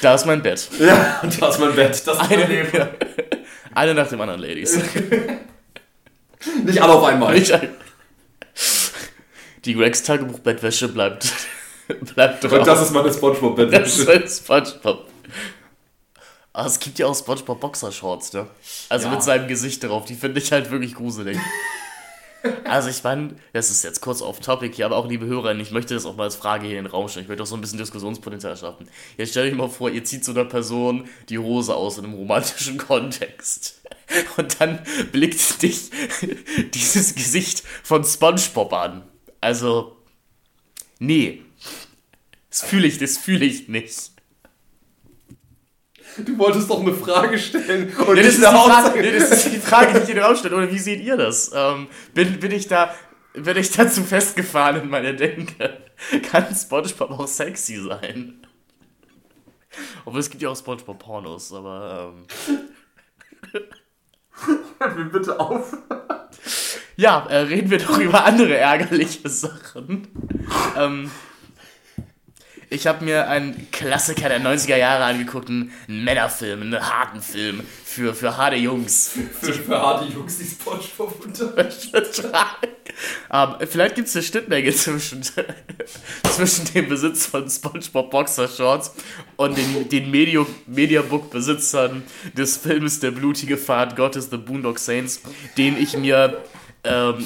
da 0.03 0.15
ist 0.15 0.27
mein 0.27 0.43
Bett. 0.43 0.69
Ja, 0.79 1.21
und 1.23 1.41
da 1.41 1.49
ist 1.49 1.59
mein 1.59 1.75
Bett. 1.75 1.91
Das 1.91 2.07
ist 2.07 2.31
eine, 2.31 2.45
mein 2.45 2.67
ja. 2.73 2.89
eine 3.75 3.95
nach 3.95 4.09
dem 4.09 4.21
anderen, 4.21 4.41
Ladies. 4.41 4.79
Nicht 6.65 6.81
alle 6.81 6.93
auf 6.93 7.05
einmal. 7.05 7.35
Nicht 7.35 7.53
ein 7.53 7.71
die 9.67 9.75
Gregs 9.75 10.03
Tagebuch-Bettwäsche 10.05 10.89
bleibt 10.89 11.33
Bleibt 12.15 12.45
drauf. 12.45 12.53
Und 12.53 12.67
das 12.67 12.83
ist 12.83 12.93
meine 12.93 13.13
Spongebob-Bettwäsche. 13.13 14.05
Das 14.05 14.25
ist 14.25 14.45
Spongebob. 14.45 15.07
Aber 16.53 16.65
ah, 16.65 16.67
es 16.69 16.79
gibt 16.81 16.99
ja 16.99 17.07
auch 17.07 17.15
Spongebob 17.15 17.61
Boxershorts, 17.61 18.33
ne? 18.33 18.47
Also 18.89 19.09
ja. 19.09 19.15
mit 19.15 19.23
seinem 19.23 19.47
Gesicht 19.47 19.85
drauf. 19.85 20.07
Die 20.07 20.15
finde 20.15 20.41
ich 20.41 20.51
halt 20.53 20.71
wirklich 20.71 20.95
gruselig. 20.95 21.39
Also 22.65 22.89
ich 22.89 23.03
meine, 23.03 23.35
das 23.53 23.71
ist 23.71 23.83
jetzt 23.83 24.01
kurz 24.01 24.23
off 24.23 24.39
topic 24.39 24.77
hier, 24.77 24.87
aber 24.87 24.97
auch 24.97 25.09
liebe 25.09 25.27
Hörerinnen, 25.27 25.61
ich 25.61 25.73
möchte 25.73 25.95
das 25.95 26.07
auch 26.07 26.17
mal 26.17 26.25
als 26.25 26.37
Frage 26.37 26.67
hier 26.67 26.79
in 26.79 26.85
den 26.85 26.93
Raum 26.93 27.09
stellen. 27.09 27.25
Ich 27.25 27.29
möchte 27.29 27.43
auch 27.43 27.47
so 27.49 27.57
ein 27.57 27.61
bisschen 27.61 27.79
Diskussionspotenzial 27.79 28.57
schaffen. 28.57 28.89
Jetzt 29.17 29.31
stell 29.31 29.49
euch 29.49 29.57
mal 29.57 29.69
vor, 29.69 29.91
ihr 29.91 30.05
zieht 30.05 30.25
so 30.25 30.33
einer 30.33 30.45
Person 30.45 31.09
die 31.29 31.39
Hose 31.39 31.75
aus 31.75 31.99
in 31.99 32.05
einem 32.05 32.15
romantischen 32.15 32.79
Kontext. 32.79 33.81
Und 34.37 34.61
dann 34.61 34.81
blickt 35.13 35.63
dich 35.63 35.91
dieses 36.73 37.15
Gesicht 37.15 37.65
von 37.83 38.05
SpongeBob 38.05 38.73
an. 38.73 39.03
Also, 39.41 39.97
nee. 40.99 41.43
Das 42.59 42.71
fühle 42.71 42.87
ich, 42.87 42.97
das 42.97 43.19
fühle 43.19 43.45
ich 43.45 43.69
nicht. 43.69 44.13
Du 46.17 46.39
wolltest 46.39 46.71
doch 46.71 46.81
eine 46.81 46.95
Frage 46.95 47.39
stellen. 47.39 47.95
Und 47.95 48.17
ja, 48.17 48.23
das, 48.23 48.39
ist 48.39 48.45
Frage, 48.47 48.99
nee, 48.99 49.13
das 49.13 49.31
ist 49.31 49.53
die 49.53 49.59
Frage, 49.59 49.93
die 49.93 50.05
ich 50.05 50.09
in 50.09 50.15
den 50.15 50.25
Raum 50.25 50.37
stelle. 50.37 50.57
Oder 50.57 50.73
wie 50.73 50.79
seht 50.79 51.03
ihr 51.03 51.19
das? 51.19 51.51
Ähm, 51.55 51.89
bin, 52.15 52.41
bin, 52.41 52.53
ich 52.53 52.67
da, 52.67 52.95
bin 53.35 53.59
ich 53.59 53.73
dazu 53.73 54.03
festgefahren 54.03 54.81
in 54.81 54.89
meiner 54.89 55.13
Denke? 55.13 55.83
Kann 56.31 56.47
Spongebob 56.57 57.11
auch 57.11 57.29
sexy 57.29 57.77
sein? 57.77 58.47
Obwohl 60.07 60.21
es 60.21 60.31
gibt 60.31 60.43
ja 60.43 60.49
auch 60.49 60.57
Spongebob-Pornos, 60.57 61.53
aber. 61.53 62.15
Ähm. 63.53 63.69
Mir 64.97 65.05
bitte 65.05 65.39
auf. 65.39 65.77
Ja, 66.97 67.27
äh, 67.27 67.41
reden 67.41 67.71
wir 67.71 67.81
doch 67.81 67.99
über 67.99 68.25
andere 68.25 68.57
ärgerliche 68.57 69.29
Sachen. 69.29 70.09
ähm, 70.79 71.11
ich 72.71 72.87
habe 72.87 73.05
mir 73.05 73.29
einen 73.29 73.71
Klassiker 73.71 74.29
der 74.29 74.41
90er 74.41 74.77
Jahre 74.77 75.05
angeguckt, 75.05 75.49
einen 75.49 75.73
Männerfilm, 75.87 76.63
einen 76.63 76.81
harten 76.81 77.21
Film 77.21 77.63
für, 77.85 78.15
für 78.15 78.37
harte 78.37 78.57
Jungs. 78.57 79.13
Für, 79.41 79.53
für 79.53 79.81
harte 79.81 80.13
Jungs, 80.13 80.39
die 80.39 80.45
Spongebob 80.45 81.25
untertragen. 81.25 82.69
um, 83.31 83.57
ähm, 83.61 83.69
vielleicht 83.69 83.95
gibt 83.95 84.09
es 84.09 84.17
eine 84.17 84.23
Schnittmenge 84.25 84.73
zwischen, 84.73 85.23
zwischen 86.25 86.73
dem 86.75 86.89
Besitz 86.89 87.27
von 87.27 87.49
Spongebob 87.49 88.11
Boxer 88.11 88.49
Shorts 88.49 88.93
und 89.37 89.57
den, 89.57 89.89
den 89.89 90.11
Medio, 90.11 90.47
Mediabook-Besitzern 90.67 92.03
des 92.37 92.57
Films 92.57 93.01
Der 93.01 93.13
blutige 93.13 93.57
Pfad 93.57 93.97
Gottes, 93.97 94.29
The 94.31 94.39
Boondock 94.39 94.79
Saints, 94.79 95.23
den 95.57 95.77
ich 95.81 95.97
mir 95.97 96.43
ähm, 96.85 97.25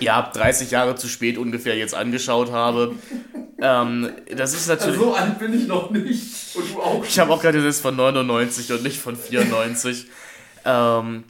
ja, 0.00 0.30
30 0.32 0.70
Jahre 0.70 0.96
zu 0.96 1.08
spät 1.08 1.38
ungefähr 1.38 1.76
jetzt 1.76 1.94
angeschaut 1.94 2.50
habe. 2.50 2.94
Ähm, 3.60 4.10
das 4.36 4.54
ist 4.54 4.68
natürlich. 4.68 4.98
So 4.98 5.14
alt 5.14 5.38
bin 5.38 5.54
ich 5.54 5.66
noch 5.66 5.90
nicht. 5.90 6.56
Und 6.56 6.70
du 6.72 6.80
auch. 6.80 7.04
Ich 7.04 7.18
habe 7.18 7.32
auch 7.32 7.40
gerade 7.40 7.62
das 7.62 7.80
von 7.80 7.96
99 7.96 8.72
und 8.72 8.82
nicht 8.82 8.98
von 8.98 9.16
94. 9.16 10.06
ähm, 10.64 11.24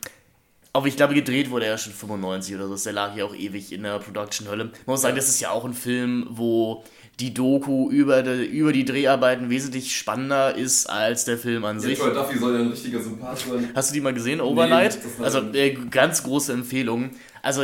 aber 0.72 0.88
ich 0.88 0.96
glaube, 0.96 1.14
gedreht 1.14 1.50
wurde 1.50 1.66
er 1.66 1.78
schon 1.78 1.92
95 1.92 2.56
oder 2.56 2.66
so. 2.66 2.76
Der 2.76 2.92
lag 2.92 3.14
ja 3.16 3.24
auch 3.24 3.34
ewig 3.34 3.72
in 3.72 3.84
der 3.84 4.00
Production-Hölle. 4.00 4.64
Man 4.64 4.72
muss 4.86 5.02
sagen, 5.02 5.14
das 5.14 5.28
ist 5.28 5.40
ja 5.40 5.50
auch 5.50 5.64
ein 5.64 5.72
Film, 5.72 6.26
wo 6.30 6.82
die 7.20 7.32
Doku 7.32 7.90
über 7.90 8.22
die, 8.22 8.44
über 8.44 8.72
die 8.72 8.84
Dreharbeiten 8.84 9.50
wesentlich 9.50 9.96
spannender 9.96 10.56
ist 10.56 10.86
als 10.86 11.24
der 11.26 11.38
Film 11.38 11.64
an 11.64 11.76
ja, 11.76 11.82
sich. 11.82 11.98
Troy 11.98 12.12
Duffy 12.12 12.38
soll 12.38 12.54
ja 12.54 12.60
ein 12.60 12.70
richtiger 12.70 13.00
Sympath 13.00 13.38
sein. 13.38 13.70
Hast 13.72 13.90
du 13.90 13.94
die 13.94 14.00
mal 14.00 14.14
gesehen, 14.14 14.40
Overnight? 14.40 14.98
Nee, 15.18 15.24
also 15.24 15.40
äh, 15.52 15.74
ganz 15.90 16.24
große 16.24 16.52
Empfehlung. 16.52 17.10
Also 17.40 17.62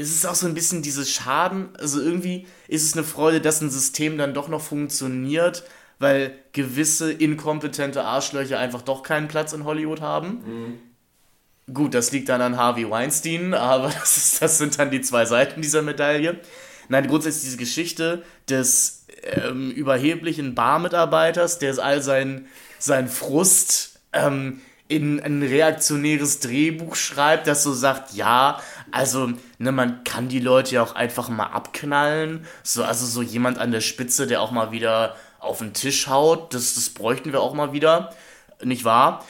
es 0.00 0.10
ist 0.10 0.26
auch 0.26 0.34
so 0.34 0.46
ein 0.46 0.54
bisschen 0.54 0.82
dieses 0.82 1.10
Schaden. 1.10 1.68
Also 1.78 2.00
irgendwie 2.00 2.46
ist 2.68 2.84
es 2.84 2.94
eine 2.94 3.04
Freude, 3.04 3.40
dass 3.40 3.60
ein 3.60 3.70
System 3.70 4.16
dann 4.18 4.34
doch 4.34 4.48
noch 4.48 4.62
funktioniert, 4.62 5.64
weil 5.98 6.32
gewisse 6.52 7.12
inkompetente 7.12 8.04
Arschlöcher 8.04 8.58
einfach 8.58 8.82
doch 8.82 9.02
keinen 9.02 9.28
Platz 9.28 9.52
in 9.52 9.64
Hollywood 9.64 10.00
haben. 10.00 10.78
Mhm. 11.66 11.74
Gut, 11.74 11.94
das 11.94 12.10
liegt 12.10 12.28
dann 12.30 12.40
an 12.40 12.56
Harvey 12.56 12.88
Weinstein, 12.88 13.54
aber 13.54 13.88
das, 13.88 14.16
ist, 14.16 14.42
das 14.42 14.58
sind 14.58 14.78
dann 14.78 14.90
die 14.90 15.02
zwei 15.02 15.26
Seiten 15.26 15.60
dieser 15.60 15.82
Medaille. 15.82 16.40
Nein, 16.88 17.06
grundsätzlich 17.06 17.44
diese 17.44 17.56
Geschichte 17.58 18.22
des 18.48 19.06
ähm, 19.22 19.70
überheblichen 19.70 20.54
Barmitarbeiters, 20.54 21.58
der 21.58 21.78
all 21.78 22.02
seinen 22.02 22.48
sein 22.78 23.08
Frust 23.08 24.00
ähm, 24.12 24.60
in 24.90 25.20
ein 25.20 25.42
reaktionäres 25.42 26.40
Drehbuch 26.40 26.96
schreibt, 26.96 27.46
das 27.46 27.62
so 27.62 27.72
sagt, 27.72 28.12
ja, 28.12 28.60
also, 28.90 29.30
ne, 29.58 29.70
man 29.70 30.02
kann 30.02 30.28
die 30.28 30.40
Leute 30.40 30.74
ja 30.74 30.82
auch 30.82 30.96
einfach 30.96 31.28
mal 31.28 31.46
abknallen. 31.46 32.44
So, 32.64 32.82
also 32.82 33.06
so 33.06 33.22
jemand 33.22 33.58
an 33.58 33.70
der 33.70 33.82
Spitze, 33.82 34.26
der 34.26 34.42
auch 34.42 34.50
mal 34.50 34.72
wieder 34.72 35.14
auf 35.38 35.58
den 35.58 35.74
Tisch 35.74 36.08
haut, 36.08 36.52
das, 36.54 36.74
das 36.74 36.90
bräuchten 36.90 37.32
wir 37.32 37.40
auch 37.40 37.54
mal 37.54 37.72
wieder. 37.72 38.12
Nicht 38.64 38.84
wahr? 38.84 39.24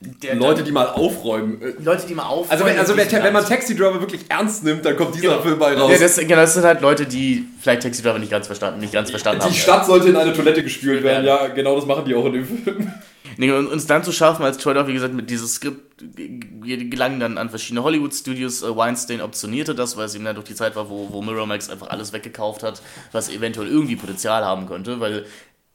Der 0.00 0.36
Leute, 0.36 0.62
die 0.62 0.70
mal 0.70 0.86
aufräumen. 0.86 1.60
Leute, 1.82 2.06
die 2.06 2.14
mal 2.14 2.22
aufräumen. 2.22 2.50
Also, 2.50 2.64
wenn, 2.64 2.78
also 2.78 2.96
wenn, 2.96 3.10
wenn 3.10 3.32
man 3.32 3.44
Taxi 3.44 3.74
Driver 3.74 4.00
wirklich 4.00 4.26
ernst 4.28 4.62
nimmt, 4.62 4.84
dann 4.84 4.96
kommt 4.96 5.16
dieser 5.16 5.30
genau. 5.30 5.42
Film 5.42 5.58
bei 5.58 5.74
raus. 5.74 5.90
Ja, 5.90 5.98
das, 5.98 6.16
genau, 6.16 6.36
das 6.36 6.54
sind 6.54 6.62
halt 6.62 6.80
Leute, 6.80 7.04
die 7.04 7.44
vielleicht 7.60 7.82
Taxi 7.82 8.02
Driver 8.02 8.20
nicht 8.20 8.30
ganz 8.30 8.46
verstanden, 8.46 8.78
nicht 8.78 8.92
ganz 8.92 9.10
verstanden 9.10 9.40
die 9.40 9.46
haben. 9.46 9.52
Die 9.52 9.58
Stadt 9.58 9.86
sollte 9.86 10.08
in 10.08 10.16
eine 10.16 10.32
Toilette 10.32 10.62
gespült 10.62 11.02
werden, 11.02 11.26
ja, 11.26 11.48
genau 11.48 11.74
das 11.74 11.84
machen 11.84 12.04
die 12.04 12.14
auch 12.14 12.26
in 12.26 12.32
dem 12.32 12.46
Film. 12.46 12.92
Nee, 13.36 13.52
und 13.52 13.68
uns 13.68 13.86
dann 13.86 14.02
zu 14.02 14.10
schaffen, 14.10 14.44
als 14.44 14.58
Troy 14.58 14.74
wie 14.86 14.92
gesagt, 14.92 15.14
mit 15.14 15.30
dieses 15.30 15.54
Skript 15.54 16.02
gelangen 16.16 17.20
dann 17.20 17.38
an 17.38 17.50
verschiedene 17.50 17.82
Hollywood-Studios. 17.84 18.62
Äh, 18.62 18.76
Weinstein 18.76 19.20
optionierte 19.20 19.74
das, 19.74 19.96
weil 19.96 20.06
es 20.06 20.14
ihm 20.14 20.24
dann 20.24 20.34
durch 20.34 20.46
die 20.46 20.54
Zeit 20.54 20.74
war, 20.76 20.90
wo, 20.90 21.12
wo 21.12 21.22
Miramax 21.22 21.70
einfach 21.70 21.88
alles 21.90 22.12
weggekauft 22.12 22.62
hat, 22.62 22.82
was 23.12 23.28
eventuell 23.28 23.68
irgendwie 23.68 23.96
Potenzial 23.96 24.44
haben 24.44 24.66
könnte, 24.66 24.98
weil 25.00 25.24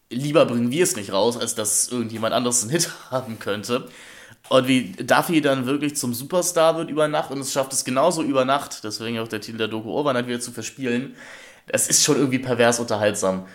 lieber 0.09 0.45
bringen 0.45 0.71
wir 0.71 0.83
es 0.83 0.95
nicht 0.95 1.13
raus, 1.13 1.37
als 1.37 1.55
dass 1.55 1.87
irgendjemand 1.89 2.33
anderes 2.33 2.63
einen 2.63 2.71
Hit 2.71 2.89
haben 3.11 3.39
könnte. 3.39 3.87
Und 4.49 4.67
wie 4.67 4.91
Duffy 4.91 5.41
dann 5.41 5.65
wirklich 5.65 5.95
zum 5.95 6.13
Superstar 6.13 6.77
wird 6.77 6.89
über 6.89 7.07
Nacht 7.07 7.31
und 7.31 7.39
es 7.39 7.53
schafft 7.53 7.73
es 7.73 7.85
genauso 7.85 8.21
über 8.21 8.45
Nacht, 8.45 8.83
deswegen 8.83 9.19
auch 9.19 9.27
der 9.27 9.41
Titel 9.41 9.57
der 9.57 9.67
Doku 9.67 9.91
Overnight 9.91 10.27
wieder 10.27 10.39
zu 10.39 10.51
verspielen, 10.51 11.15
das 11.67 11.87
ist 11.87 12.03
schon 12.03 12.17
irgendwie 12.17 12.39
pervers 12.39 12.79
unterhaltsam, 12.79 13.45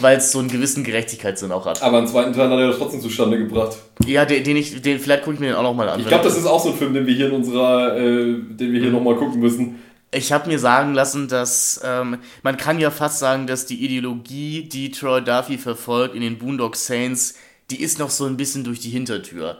weil 0.00 0.18
es 0.18 0.30
so 0.30 0.38
einen 0.38 0.48
gewissen 0.48 0.84
Gerechtigkeitssinn 0.84 1.50
auch 1.50 1.66
hat. 1.66 1.82
Aber 1.82 1.98
einen 1.98 2.06
zweiten 2.06 2.32
Teil 2.32 2.48
hat 2.48 2.58
er 2.58 2.76
trotzdem 2.76 3.00
zustande 3.00 3.38
gebracht. 3.38 3.76
Ja, 4.06 4.24
den, 4.24 4.44
den 4.44 4.56
ich, 4.56 4.80
den, 4.82 5.00
vielleicht 5.00 5.24
gucke 5.24 5.34
ich 5.34 5.40
mir 5.40 5.48
den 5.48 5.56
auch 5.56 5.64
nochmal 5.64 5.88
an. 5.88 5.98
Ich 5.98 6.06
glaube, 6.06 6.24
das 6.24 6.36
ist 6.36 6.46
auch 6.46 6.62
so 6.62 6.70
ein 6.70 6.76
Film, 6.76 6.94
den 6.94 7.06
wir 7.06 7.14
hier 7.14 7.26
in 7.26 7.32
unserer, 7.32 7.96
äh, 7.96 8.00
den 8.00 8.72
wir 8.72 8.80
hier 8.80 8.90
mhm. 8.90 8.96
nochmal 8.96 9.16
gucken 9.16 9.40
müssen. 9.40 9.82
Ich 10.12 10.30
habe 10.30 10.48
mir 10.48 10.60
sagen 10.60 10.94
lassen, 10.94 11.26
dass 11.26 11.80
ähm, 11.84 12.18
man 12.42 12.56
kann 12.56 12.78
ja 12.78 12.90
fast 12.90 13.18
sagen, 13.18 13.48
dass 13.48 13.66
die 13.66 13.84
Ideologie, 13.84 14.68
die 14.68 14.92
Troy 14.92 15.20
Duffy 15.20 15.58
verfolgt 15.58 16.14
in 16.14 16.20
den 16.20 16.38
Boondock 16.38 16.76
Saints, 16.76 17.34
die 17.70 17.82
ist 17.82 17.98
noch 17.98 18.10
so 18.10 18.24
ein 18.26 18.36
bisschen 18.36 18.62
durch 18.62 18.78
die 18.78 18.90
Hintertür. 18.90 19.58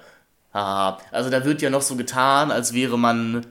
Haha. 0.56 0.98
Also 1.10 1.28
da 1.28 1.44
wird 1.44 1.60
ja 1.60 1.68
noch 1.70 1.82
so 1.82 1.96
getan, 1.96 2.50
als 2.50 2.72
wäre 2.72 2.98
man 2.98 3.46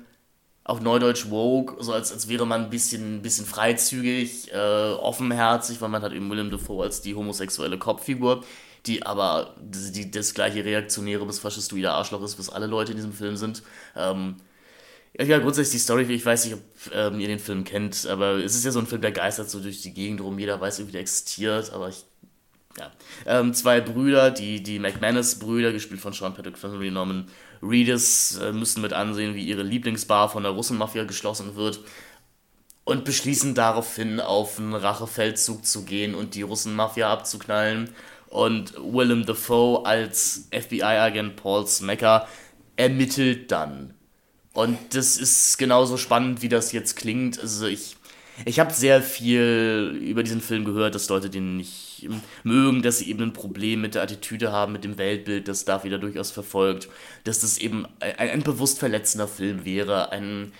auf 0.64 0.82
Neudeutsch 0.82 1.30
woke, 1.30 1.84
so 1.84 1.94
als, 1.94 2.12
als 2.12 2.28
wäre 2.28 2.48
man 2.48 2.64
ein 2.64 2.70
bisschen, 2.72 3.22
bisschen 3.22 3.46
freizügig, 3.46 4.52
äh, 4.52 4.94
offenherzig, 4.94 5.80
weil 5.82 5.90
man 5.90 6.02
hat 6.02 6.14
eben 6.14 6.30
Willem 6.32 6.50
Dafoe 6.50 6.84
als 6.84 7.02
die 7.02 7.14
homosexuelle 7.14 7.78
Kopffigur, 7.78 8.44
die 8.88 9.06
aber 9.06 9.56
die, 9.62 9.92
die, 9.92 10.12
das 10.12 10.34
gleiche 10.34 10.66
reaktionäre 10.66 11.26
bis 11.28 11.38
faschistoide 11.40 11.92
Arschloch 11.92 12.24
ist, 12.24 12.40
was 12.40 12.50
alle 12.50 12.66
Leute 12.66 12.94
in 12.94 12.98
diesem 12.98 13.14
Film 13.14 13.36
sind. 13.36 13.62
Ähm, 13.96 14.38
ja, 15.18 15.38
grundsätzlich 15.38 15.74
die 15.74 15.84
Story, 15.84 16.04
ich 16.12 16.26
weiß 16.26 16.46
nicht, 16.46 16.56
ob 16.56 16.62
ähm, 16.94 17.20
ihr 17.20 17.28
den 17.28 17.40
Film 17.40 17.64
kennt, 17.64 18.08
aber 18.08 18.44
es 18.44 18.56
ist 18.56 18.66
ja 18.66 18.72
so 18.72 18.80
ein 18.80 18.88
Film, 18.88 19.02
der 19.02 19.12
geistert 19.12 19.50
so 19.50 19.60
durch 19.60 19.82
die 19.82 19.94
Gegend 19.94 20.22
rum, 20.22 20.40
jeder 20.40 20.60
weiß 20.60 20.80
irgendwie, 20.80 20.94
der 20.94 21.02
existiert, 21.02 21.72
aber 21.72 21.90
ich 21.90 22.04
ja. 22.78 22.92
Ähm, 23.26 23.54
zwei 23.54 23.82
Brüder, 23.82 24.32
die, 24.32 24.62
die 24.62 24.80
McManus-Brüder, 24.80 25.72
gespielt 25.72 26.02
von 26.02 26.14
Sean 26.14 26.34
Patrick 26.34 26.58
Flannery, 26.58 26.92
Norman 26.92 27.28
Reedus, 27.62 28.38
äh, 28.38 28.52
müssen 28.52 28.82
mit 28.82 28.94
ansehen, 28.94 29.36
wie 29.36 29.46
ihre 29.46 29.64
Lieblingsbar 29.64 30.30
von 30.30 30.44
der 30.44 30.52
Russenmafia 30.52 31.06
geschlossen 31.06 31.56
wird 31.56 31.80
und 32.86 33.04
beschließen 33.04 33.56
daraufhin 33.56 34.20
auf 34.20 34.60
einen 34.60 34.74
Rachefeldzug 34.74 35.66
zu 35.66 35.84
gehen 35.84 36.16
und 36.16 36.36
die 36.36 36.44
Russenmafia 36.44 37.12
abzuknallen. 37.12 37.90
Und 38.28 38.74
Willem 38.76 39.26
Dafoe 39.26 39.86
als 39.86 40.48
FBI-Agent 40.52 41.36
Paul 41.36 41.68
Smecker 41.68 42.28
ermittelt 42.76 43.52
dann. 43.52 43.94
Und 44.54 44.78
das 44.92 45.18
ist 45.18 45.58
genauso 45.58 45.98
spannend, 45.98 46.42
wie 46.42 46.50
das 46.50 46.72
jetzt 46.72 46.96
klingt. 46.96 47.40
Also 47.40 47.66
ich, 47.66 47.98
ich 48.46 48.60
habe 48.60 48.74
sehr 48.74 49.02
viel 49.02 50.00
über 50.02 50.24
diesen 50.24 50.42
Film 50.42 50.64
gehört, 50.64 50.96
dass 50.96 51.10
Leute 51.10 51.30
den 51.30 51.58
nicht 51.58 51.85
mögen, 52.44 52.82
dass 52.82 53.00
sie 53.00 53.10
eben 53.10 53.24
ein 53.24 53.34
Problem 53.34 53.82
mit 53.82 53.96
der 53.96 54.04
Attitüde 54.04 54.52
haben, 54.52 54.74
mit 54.74 54.84
dem 54.84 54.98
Weltbild, 54.98 55.48
das 55.48 55.66
da 55.66 55.84
wieder 55.84 55.98
durchaus 55.98 56.32
verfolgt, 56.32 56.90
dass 57.24 57.40
das 57.40 57.58
eben 57.58 57.88
ein, 58.00 58.30
ein 58.30 58.44
bewusst 58.44 58.80
verletzender 58.80 59.28
Film 59.28 59.66
wäre, 59.66 60.12
ein, 60.12 60.54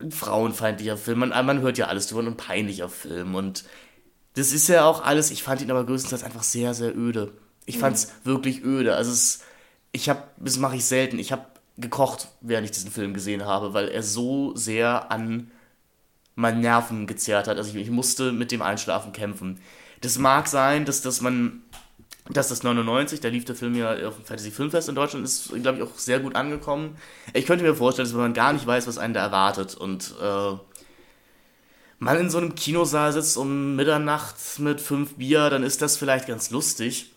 ein 0.00 0.10
frauenfeindlicher 0.10 0.96
Film. 0.96 1.20
Man, 1.20 1.30
man 1.30 1.60
hört 1.60 1.78
ja 1.78 1.86
alles 1.86 2.06
drüber, 2.06 2.22
ein 2.22 2.36
peinlicher 2.36 2.88
Film 2.88 3.34
und 3.34 3.64
das 4.34 4.52
ist 4.52 4.68
ja 4.68 4.84
auch 4.84 5.04
alles, 5.04 5.30
ich 5.30 5.42
fand 5.42 5.60
ihn 5.60 5.70
aber 5.70 5.84
größtenteils 5.84 6.24
einfach 6.24 6.42
sehr, 6.42 6.74
sehr 6.74 6.96
öde. 6.96 7.32
Ich 7.66 7.78
fand 7.78 7.96
es 7.96 8.08
mhm. 8.08 8.10
wirklich 8.24 8.64
öde. 8.64 8.96
Also 8.96 9.12
es, 9.12 9.44
ich 9.92 10.08
habe, 10.08 10.22
das 10.38 10.58
mache 10.58 10.76
ich 10.76 10.84
selten, 10.84 11.18
ich 11.18 11.32
habe 11.32 11.46
gekocht, 11.78 12.28
während 12.40 12.64
ich 12.64 12.70
diesen 12.70 12.90
Film 12.90 13.14
gesehen 13.14 13.44
habe, 13.44 13.74
weil 13.74 13.88
er 13.88 14.02
so 14.02 14.56
sehr 14.56 15.10
an 15.10 15.50
meinen 16.34 16.60
Nerven 16.60 17.06
gezerrt 17.06 17.46
hat. 17.46 17.58
Also 17.58 17.76
ich, 17.76 17.76
ich 17.76 17.90
musste 17.90 18.32
mit 18.32 18.52
dem 18.52 18.62
Einschlafen 18.62 19.12
kämpfen. 19.12 19.60
Das 20.02 20.18
mag 20.18 20.48
sein, 20.48 20.84
dass, 20.84 21.00
dass 21.00 21.20
man, 21.20 21.62
dass 22.28 22.48
das 22.48 22.62
99, 22.62 23.20
da 23.20 23.28
lief 23.28 23.44
der 23.44 23.54
Film 23.54 23.74
ja 23.74 23.92
auf 24.06 24.16
dem 24.16 24.24
Fantasy 24.24 24.50
Filmfest 24.50 24.88
in 24.88 24.94
Deutschland, 24.94 25.24
ist, 25.24 25.52
glaube 25.62 25.78
ich, 25.78 25.84
auch 25.84 25.96
sehr 25.96 26.20
gut 26.20 26.34
angekommen. 26.34 26.96
Ich 27.32 27.46
könnte 27.46 27.64
mir 27.64 27.74
vorstellen, 27.74 28.06
dass 28.06 28.16
man 28.16 28.34
gar 28.34 28.52
nicht 28.52 28.66
weiß, 28.66 28.86
was 28.86 28.98
einen 28.98 29.14
da 29.14 29.20
erwartet 29.20 29.74
und 29.74 30.14
äh, 30.20 30.56
man 32.00 32.18
in 32.18 32.30
so 32.30 32.38
einem 32.38 32.56
Kinosaal 32.56 33.12
sitzt 33.12 33.36
um 33.36 33.76
Mitternacht 33.76 34.58
mit 34.58 34.80
fünf 34.80 35.14
Bier, 35.14 35.50
dann 35.50 35.62
ist 35.62 35.82
das 35.82 35.96
vielleicht 35.96 36.26
ganz 36.26 36.50
lustig. 36.50 37.12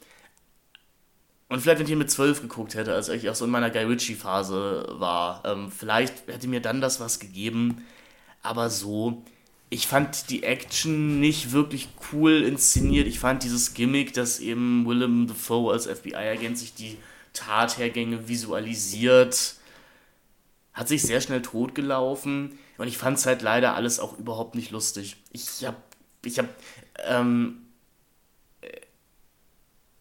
Und 1.49 1.61
vielleicht, 1.61 1.79
wenn 1.79 1.87
ich 1.87 1.95
mit 1.95 2.11
zwölf 2.11 2.41
geguckt 2.41 2.75
hätte, 2.75 2.93
als 2.93 3.09
ich 3.09 3.27
auch 3.29 3.35
so 3.35 3.45
in 3.45 3.51
meiner 3.51 3.71
Guy 3.71 3.83
Ritchie-Phase 3.83 4.95
war, 4.99 5.43
ähm, 5.43 5.71
vielleicht 5.71 6.27
hätte 6.27 6.47
mir 6.47 6.61
dann 6.61 6.81
das 6.81 6.99
was 6.99 7.19
gegeben. 7.19 7.83
Aber 8.43 8.69
so, 8.69 9.23
ich 9.75 9.87
fand 9.87 10.29
die 10.29 10.43
Action 10.43 11.19
nicht 11.19 11.51
wirklich 11.51 11.89
cool 12.13 12.43
inszeniert. 12.43 13.07
Ich 13.07 13.19
fand 13.19 13.43
dieses 13.43 13.73
Gimmick, 13.73 14.13
dass 14.13 14.39
eben 14.39 14.85
Willem 14.87 15.27
Dafoe 15.27 15.73
als 15.73 15.85
FBI-Agent 15.85 16.57
sich 16.57 16.73
die 16.73 16.97
Tathergänge 17.33 18.29
visualisiert, 18.29 19.55
hat 20.73 20.87
sich 20.87 21.01
sehr 21.01 21.19
schnell 21.19 21.41
totgelaufen. 21.41 22.57
Und 22.77 22.87
ich 22.87 22.97
fand 22.97 23.17
es 23.17 23.25
halt 23.25 23.41
leider 23.41 23.75
alles 23.75 23.99
auch 23.99 24.17
überhaupt 24.17 24.55
nicht 24.55 24.71
lustig. 24.71 25.17
Ich 25.33 25.65
hab, 25.65 25.75
ich 26.23 26.39
hab, 26.39 26.47
ähm, 27.05 27.57
äh, 28.61 28.79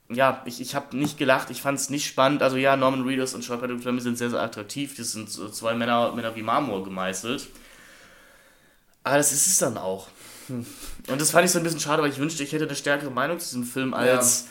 ja, 0.09 0.41
ich, 0.47 0.61
ich 0.61 0.77
habe 0.77 0.97
nicht 0.97 1.19
gelacht, 1.19 1.51
ich 1.51 1.61
fand 1.61 1.81
es 1.81 1.91
nicht 1.91 2.07
spannend. 2.07 2.45
Also 2.45 2.59
ja, 2.59 2.77
Norman 2.77 3.03
Reedus 3.03 3.35
und 3.35 3.43
Sean 3.43 3.59
Patrick 3.59 3.83
Fleming 3.83 4.01
sind 4.01 4.19
sehr, 4.19 4.31
sehr 4.31 4.41
attraktiv. 4.41 4.97
Das 4.97 5.11
sind 5.11 5.29
so 5.31 5.49
zwei 5.49 5.75
Männer, 5.75 6.13
Männer 6.13 6.37
wie 6.37 6.43
Marmor 6.43 6.85
gemeißelt. 6.85 7.49
Aber 9.05 9.19
das 9.19 9.33
ist 9.33 9.47
es 9.47 9.59
dann 9.59 9.77
auch. 9.77 10.09
Hm. 10.49 10.67
Und 11.09 11.21
das 11.21 11.31
fand 11.31 11.45
ich 11.45 11.51
so 11.51 11.59
ein 11.59 11.65
bisschen 11.65 11.81
schade, 11.81 12.03
weil 12.03 12.11
ich 12.11 12.19
wünschte, 12.19 12.43
ich 12.43 12.53
hätte 12.53 12.65
eine 12.65 12.75
stärkere 12.75 13.11
Meinung 13.11 13.39
zu 13.39 13.47
diesem 13.47 13.65
Film 13.65 13.95
als 13.95 14.47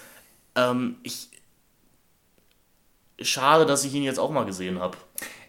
ja. 0.56 0.72
ähm, 0.72 0.96
ich. 1.04 1.30
Schade, 3.22 3.66
dass 3.66 3.86
ich 3.86 3.94
ihn 3.94 4.04
jetzt 4.04 4.20
auch 4.20 4.32
mal 4.32 4.46
gesehen 4.46 4.80
habe. 4.80 4.98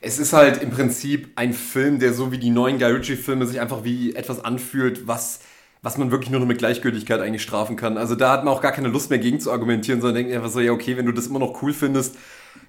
Es 0.00 0.18
ist 0.18 0.32
halt 0.32 0.62
im 0.62 0.70
Prinzip 0.70 1.32
ein 1.34 1.54
Film, 1.54 1.98
der 1.98 2.12
so 2.12 2.30
wie 2.30 2.38
die 2.38 2.50
neuen 2.50 2.78
Guy 2.78 2.92
Ritchie-Filme 2.92 3.46
sich 3.46 3.58
einfach 3.58 3.84
wie 3.84 4.14
etwas 4.14 4.44
anfühlt, 4.44 5.08
was, 5.08 5.40
was 5.80 5.96
man 5.96 6.10
wirklich 6.10 6.30
nur 6.30 6.40
noch 6.40 6.46
mit 6.46 6.58
Gleichgültigkeit 6.58 7.20
eigentlich 7.20 7.42
strafen 7.42 7.76
kann. 7.76 7.96
Also 7.96 8.14
da 8.14 8.30
hat 8.30 8.44
man 8.44 8.52
auch 8.52 8.60
gar 8.60 8.72
keine 8.72 8.88
Lust 8.88 9.08
mehr 9.08 9.18
gegen 9.18 9.40
zu 9.40 9.50
argumentieren, 9.50 10.02
sondern 10.02 10.16
denkt 10.16 10.32
einfach 10.34 10.50
so, 10.50 10.60
ja, 10.60 10.72
okay, 10.72 10.96
wenn 10.98 11.06
du 11.06 11.12
das 11.12 11.26
immer 11.26 11.38
noch 11.38 11.62
cool 11.62 11.72
findest, 11.72 12.16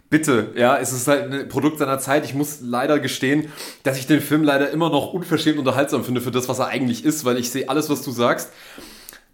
bitte, 0.09 0.51
ja, 0.55 0.77
es 0.77 0.93
ist 0.93 1.07
halt 1.07 1.33
ein 1.33 1.49
Produkt 1.49 1.79
seiner 1.79 1.99
Zeit. 1.99 2.25
Ich 2.25 2.33
muss 2.33 2.59
leider 2.61 2.99
gestehen, 2.99 3.51
dass 3.83 3.97
ich 3.97 4.07
den 4.07 4.21
Film 4.21 4.43
leider 4.43 4.69
immer 4.69 4.89
noch 4.89 5.13
unverschämt 5.13 5.57
unterhaltsam 5.57 6.03
finde 6.03 6.21
für 6.21 6.31
das, 6.31 6.47
was 6.47 6.59
er 6.59 6.67
eigentlich 6.67 7.03
ist, 7.03 7.25
weil 7.25 7.37
ich 7.37 7.49
sehe 7.49 7.69
alles, 7.69 7.89
was 7.89 8.01
du 8.01 8.11
sagst. 8.11 8.51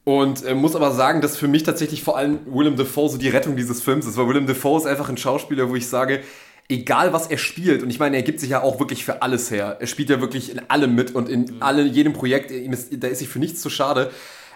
Und 0.03 0.43
äh, 0.45 0.55
muss 0.55 0.75
aber 0.75 0.91
sagen, 0.91 1.21
dass 1.21 1.37
für 1.37 1.47
mich 1.47 1.63
tatsächlich 1.63 2.03
vor 2.03 2.17
allem 2.17 2.39
Willem 2.47 2.75
Dafoe 2.75 3.09
so 3.09 3.17
die 3.17 3.29
Rettung 3.29 3.55
dieses 3.55 3.81
Films 3.81 4.07
ist, 4.07 4.17
weil 4.17 4.27
Willem 4.27 4.47
Dafoe 4.47 4.79
ist 4.79 4.87
einfach 4.87 5.09
ein 5.09 5.17
Schauspieler, 5.17 5.69
wo 5.69 5.75
ich 5.75 5.87
sage, 5.87 6.21
egal 6.69 7.13
was 7.13 7.27
er 7.27 7.37
spielt, 7.37 7.83
und 7.83 7.89
ich 7.89 7.99
meine, 7.99 8.15
er 8.15 8.23
gibt 8.23 8.39
sich 8.39 8.49
ja 8.49 8.63
auch 8.63 8.79
wirklich 8.79 9.05
für 9.05 9.21
alles 9.21 9.51
her. 9.51 9.77
Er 9.79 9.87
spielt 9.87 10.09
ja 10.09 10.21
wirklich 10.21 10.51
in 10.51 10.61
allem 10.69 10.95
mit 10.95 11.13
und 11.13 11.29
in 11.29 11.41
mhm. 11.41 11.57
alle, 11.59 11.83
jedem 11.83 12.13
Projekt, 12.13 12.49
ist, 12.49 13.03
da 13.03 13.07
ist 13.07 13.19
sich 13.19 13.27
für 13.27 13.39
nichts 13.39 13.61
zu 13.61 13.69
schade. 13.69 14.09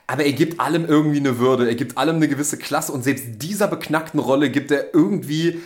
Aber 0.07 0.23
er 0.23 0.33
gibt 0.33 0.59
allem 0.59 0.85
irgendwie 0.85 1.19
eine 1.19 1.39
Würde, 1.39 1.67
er 1.67 1.75
gibt 1.75 1.97
allem 1.97 2.17
eine 2.17 2.27
gewisse 2.27 2.57
Klasse 2.57 2.91
und 2.91 3.03
selbst 3.03 3.25
dieser 3.41 3.67
beknackten 3.67 4.19
Rolle 4.19 4.49
gibt 4.49 4.71
er 4.71 4.93
irgendwie 4.93 5.61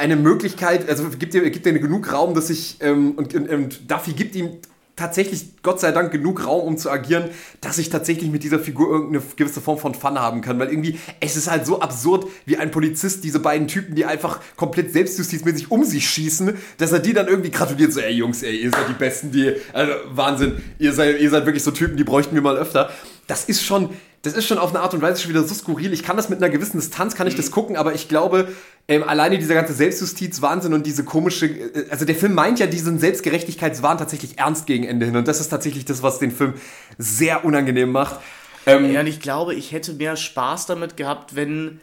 eine 0.00 0.16
Möglichkeit, 0.16 0.88
also 0.88 1.08
gibt 1.10 1.34
dir, 1.34 1.48
gibt 1.50 1.66
dir 1.66 1.78
genug 1.78 2.12
Raum, 2.12 2.34
dass 2.34 2.50
ich, 2.50 2.78
ähm, 2.80 3.12
und, 3.12 3.34
und, 3.34 3.48
und 3.48 3.90
Duffy 3.90 4.12
gibt 4.12 4.34
ihm 4.34 4.58
tatsächlich, 4.96 5.62
Gott 5.62 5.80
sei 5.80 5.92
Dank, 5.92 6.12
genug 6.12 6.46
Raum, 6.46 6.66
um 6.66 6.76
zu 6.76 6.90
agieren, 6.90 7.30
dass 7.60 7.78
ich 7.78 7.88
tatsächlich 7.88 8.30
mit 8.30 8.42
dieser 8.42 8.58
Figur 8.58 8.90
irgendeine 8.90 9.22
gewisse 9.36 9.60
Form 9.60 9.78
von 9.78 9.94
Fun 9.94 10.18
haben 10.18 10.42
kann. 10.42 10.58
Weil 10.58 10.68
irgendwie, 10.68 10.98
es 11.20 11.36
ist 11.36 11.50
halt 11.50 11.64
so 11.64 11.80
absurd, 11.80 12.26
wie 12.44 12.56
ein 12.58 12.70
Polizist 12.70 13.24
diese 13.24 13.40
beiden 13.40 13.66
Typen, 13.66 13.94
die 13.94 14.04
einfach 14.04 14.40
komplett 14.56 14.92
selbstjustizmäßig 14.92 15.70
um 15.70 15.84
sich 15.84 16.08
schießen, 16.08 16.54
dass 16.78 16.92
er 16.92 16.98
die 16.98 17.14
dann 17.14 17.28
irgendwie 17.28 17.50
gratuliert, 17.50 17.92
so, 17.92 18.00
ey 18.00 18.12
Jungs, 18.12 18.42
ey, 18.42 18.56
ihr 18.56 18.70
seid 18.70 18.88
die 18.88 18.94
Besten, 18.94 19.32
die, 19.32 19.54
also 19.72 19.92
Wahnsinn, 20.12 20.62
ihr 20.78 20.92
seid, 20.92 21.20
ihr 21.20 21.30
seid 21.30 21.46
wirklich 21.46 21.62
so 21.62 21.70
Typen, 21.70 21.96
die 21.96 22.04
bräuchten 22.04 22.34
wir 22.34 22.42
mal 22.42 22.56
öfter. 22.56 22.90
Das 23.26 23.44
ist 23.44 23.64
schon, 23.64 23.90
das 24.22 24.34
ist 24.34 24.46
schon 24.46 24.58
auf 24.58 24.70
eine 24.70 24.80
Art 24.80 24.92
und 24.92 25.00
Weise 25.00 25.20
schon 25.22 25.30
wieder 25.30 25.42
so 25.44 25.54
skurril. 25.54 25.92
Ich 25.92 26.02
kann 26.02 26.16
das 26.16 26.28
mit 26.28 26.42
einer 26.42 26.50
gewissen 26.50 26.78
Distanz, 26.78 27.14
kann 27.14 27.26
ich 27.26 27.36
das 27.36 27.50
gucken, 27.50 27.76
aber 27.76 27.94
ich 27.94 28.06
glaube, 28.06 28.48
ähm, 28.86 29.02
alleine 29.02 29.38
dieser 29.38 29.54
ganze 29.54 29.72
Selbstjustiz-Wahnsinn 29.72 30.74
und 30.74 30.84
diese 30.84 31.04
komische, 31.04 31.46
äh, 31.46 31.86
also 31.90 32.04
der 32.04 32.14
Film 32.14 32.34
meint 32.34 32.58
ja 32.58 32.66
diesen 32.66 32.98
Selbstgerechtigkeitswahn 32.98 33.96
tatsächlich 33.96 34.38
ernst 34.38 34.66
gegen 34.66 34.84
Ende 34.84 35.06
hin 35.06 35.16
und 35.16 35.26
das 35.26 35.40
ist 35.40 35.48
tatsächlich 35.48 35.86
das, 35.86 36.02
was 36.02 36.18
den 36.18 36.32
Film 36.32 36.54
sehr 36.98 37.44
unangenehm 37.44 37.92
macht. 37.92 38.20
Ähm, 38.66 38.92
ja, 38.92 39.00
und 39.00 39.06
ich 39.06 39.20
glaube, 39.20 39.54
ich 39.54 39.72
hätte 39.72 39.94
mehr 39.94 40.16
Spaß 40.16 40.66
damit 40.66 40.98
gehabt, 40.98 41.34
wenn 41.34 41.80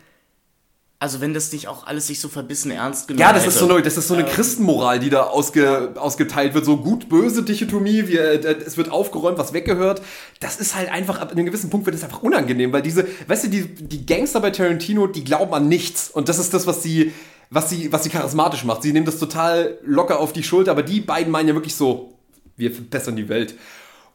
also 1.00 1.22
wenn 1.22 1.34
das 1.34 1.52
nicht 1.52 1.68
auch 1.68 1.86
alles 1.86 2.08
sich 2.08 2.20
so 2.20 2.28
verbissen 2.28 2.72
ernst 2.72 3.08
genommen 3.08 3.22
Ja, 3.22 3.32
das 3.32 3.44
hätte. 3.44 3.54
ist 3.54 3.60
so 3.60 3.70
eine, 3.70 3.82
das 3.84 3.98
ist 3.98 4.08
so 4.08 4.16
eine 4.16 4.24
ähm, 4.28 4.34
Christenmoral, 4.34 5.00
die 5.00 5.12
da 5.12 5.24
ausge, 5.24 5.94
ausgeteilt 5.96 6.56
wird. 6.56 6.66
So 6.66 6.78
gut-böse 6.78 7.44
Dichotomie, 7.44 8.08
wie, 8.08 8.18
äh, 8.18 8.56
es 8.66 8.78
wird 8.78 8.90
aufgeräumt, 8.90 9.38
was 9.38 9.54
weggehört. 9.54 10.02
Das 10.40 10.60
ist 10.60 10.76
halt 10.76 10.92
einfach, 10.92 11.20
ab 11.20 11.32
einem 11.32 11.46
gewissen 11.46 11.70
Punkt 11.70 11.86
wird 11.86 11.96
es 11.96 12.04
einfach 12.04 12.24
unangenehm, 12.24 12.74
weil 12.74 12.82
diese, 12.82 13.08
weißt 13.28 13.46
du, 13.46 13.50
die, 13.50 13.66
die 13.76 14.08
Gangster 14.08 14.40
bei 14.40 14.50
Tarantino, 14.50 15.06
die 15.06 15.24
glauben 15.24 15.54
an 15.54 15.68
nichts. 15.68 16.10
Und 16.10 16.30
das 16.30 16.40
ist 16.40 16.54
das, 16.56 16.66
was 16.66 16.82
sie, 16.82 17.14
was 17.52 17.70
sie, 17.70 17.94
was 17.94 18.04
sie 18.04 18.10
charismatisch 18.10 18.64
macht. 18.64 18.82
Sie 18.82 18.92
nehmen 18.92 19.06
das 19.06 19.20
total 19.20 19.78
locker 19.84 20.20
auf 20.20 20.34
die 20.34 20.44
Schulter, 20.44 20.72
aber 20.72 20.82
die 20.82 21.02
beiden 21.02 21.32
meinen 21.32 21.50
ja 21.50 21.54
wirklich 21.54 21.76
so, 21.76 22.16
wir 22.56 22.72
verbessern 22.72 23.16
die 23.16 23.30
Welt. 23.30 23.54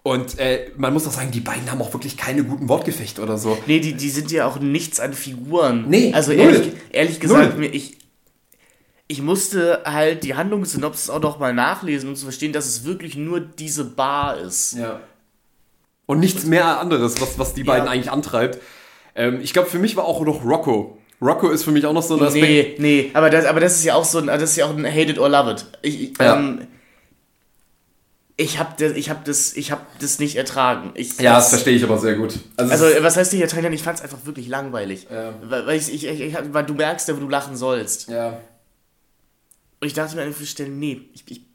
Und 0.04 0.38
äh, 0.38 0.70
man 0.76 0.92
muss 0.92 1.04
doch 1.04 1.12
sagen, 1.12 1.30
die 1.30 1.40
beiden 1.40 1.70
haben 1.70 1.80
auch 1.80 1.92
wirklich 1.92 2.16
keine 2.16 2.42
guten 2.42 2.68
Wortgefechte 2.68 3.22
oder 3.22 3.38
so. 3.38 3.56
Nee, 3.66 3.78
die, 3.78 3.94
die 3.94 4.10
sind 4.10 4.32
ja 4.32 4.46
auch 4.46 4.58
nichts 4.58 4.98
an 4.98 5.12
Figuren. 5.12 5.84
Nee, 5.88 6.12
also 6.12 6.32
ehrlich, 6.32 6.72
ehrlich 6.90 7.20
gesagt, 7.20 7.56
mir, 7.56 7.68
ich, 7.68 7.98
ich 9.06 9.22
musste 9.22 9.82
halt 9.84 10.24
die 10.24 10.34
Handlungssynopsis 10.34 11.08
auch 11.08 11.20
noch 11.20 11.38
mal 11.38 11.54
nachlesen, 11.54 12.08
um 12.08 12.16
zu 12.16 12.24
verstehen, 12.24 12.52
dass 12.52 12.66
es 12.66 12.84
wirklich 12.84 13.14
nur 13.16 13.38
diese 13.38 13.84
Bar 13.84 14.38
ist. 14.38 14.76
Ja. 14.76 15.00
Und 16.06 16.18
nichts 16.18 16.44
mehr 16.44 16.80
anderes, 16.80 17.20
was, 17.20 17.38
was 17.38 17.54
die 17.54 17.62
beiden 17.62 17.86
ja. 17.86 17.92
eigentlich 17.92 18.10
antreibt. 18.10 18.58
Ähm, 19.14 19.40
ich 19.40 19.52
glaube, 19.52 19.70
für 19.70 19.78
mich 19.78 19.96
war 19.96 20.04
auch 20.04 20.20
noch 20.24 20.44
Rocco. 20.44 20.98
Rocco 21.20 21.50
ist 21.50 21.62
für 21.62 21.70
mich 21.70 21.86
auch 21.86 21.92
noch 21.92 22.02
so 22.02 22.16
ein 22.16 22.22
Aspekt. 22.22 22.80
Nee, 22.80 23.04
nee, 23.04 23.10
aber 23.14 23.30
das, 23.30 23.44
aber 23.44 23.60
das 23.60 23.76
ist 23.76 23.84
ja 23.84 23.94
auch 23.94 24.04
so 24.04 24.18
ein, 24.18 24.26
das 24.26 24.42
ist 24.42 24.56
ja 24.56 24.66
auch 24.66 24.76
ein 24.76 24.84
Hate 24.84 25.12
it 25.12 25.18
or 25.20 25.28
love 25.28 25.52
it. 25.52 25.66
Ich, 25.82 26.18
ja. 26.18 26.36
ähm, 26.36 26.66
ich 28.42 28.58
habe 28.58 28.74
das, 28.78 28.96
ich 28.96 29.10
hab 29.10 29.24
das, 29.24 29.54
hab 29.54 29.98
das 29.98 30.18
nicht 30.18 30.36
ertragen. 30.36 30.90
Ich, 30.94 31.18
ja, 31.18 31.34
das, 31.34 31.44
das 31.44 31.50
verstehe 31.50 31.76
ich 31.76 31.84
aber 31.84 31.98
sehr 31.98 32.16
gut. 32.16 32.38
Also, 32.56 32.86
also 32.86 33.02
was 33.02 33.16
heißt 33.16 33.32
nicht 33.32 33.42
ertragen? 33.42 33.72
Ich 33.72 33.82
fand 33.82 33.98
es 33.98 34.04
einfach 34.04 34.24
wirklich 34.24 34.48
langweilig. 34.48 35.06
Ja. 35.10 35.34
Weil, 35.42 35.76
ich, 35.76 35.92
ich, 35.92 36.04
ich, 36.06 36.36
weil 36.52 36.64
du 36.64 36.74
merkst 36.74 37.08
ja, 37.08 37.16
wo 37.16 37.20
du 37.20 37.28
lachen 37.28 37.56
sollst. 37.56 38.08
Ja. 38.08 38.38
Und 39.80 39.86
ich 39.86 39.94
dachte 39.94 40.16
mir 40.16 40.22
an 40.22 40.34
Stellen, 40.34 40.78
nee, 40.78 41.08
ich, 41.12 41.24
ich 41.28 41.51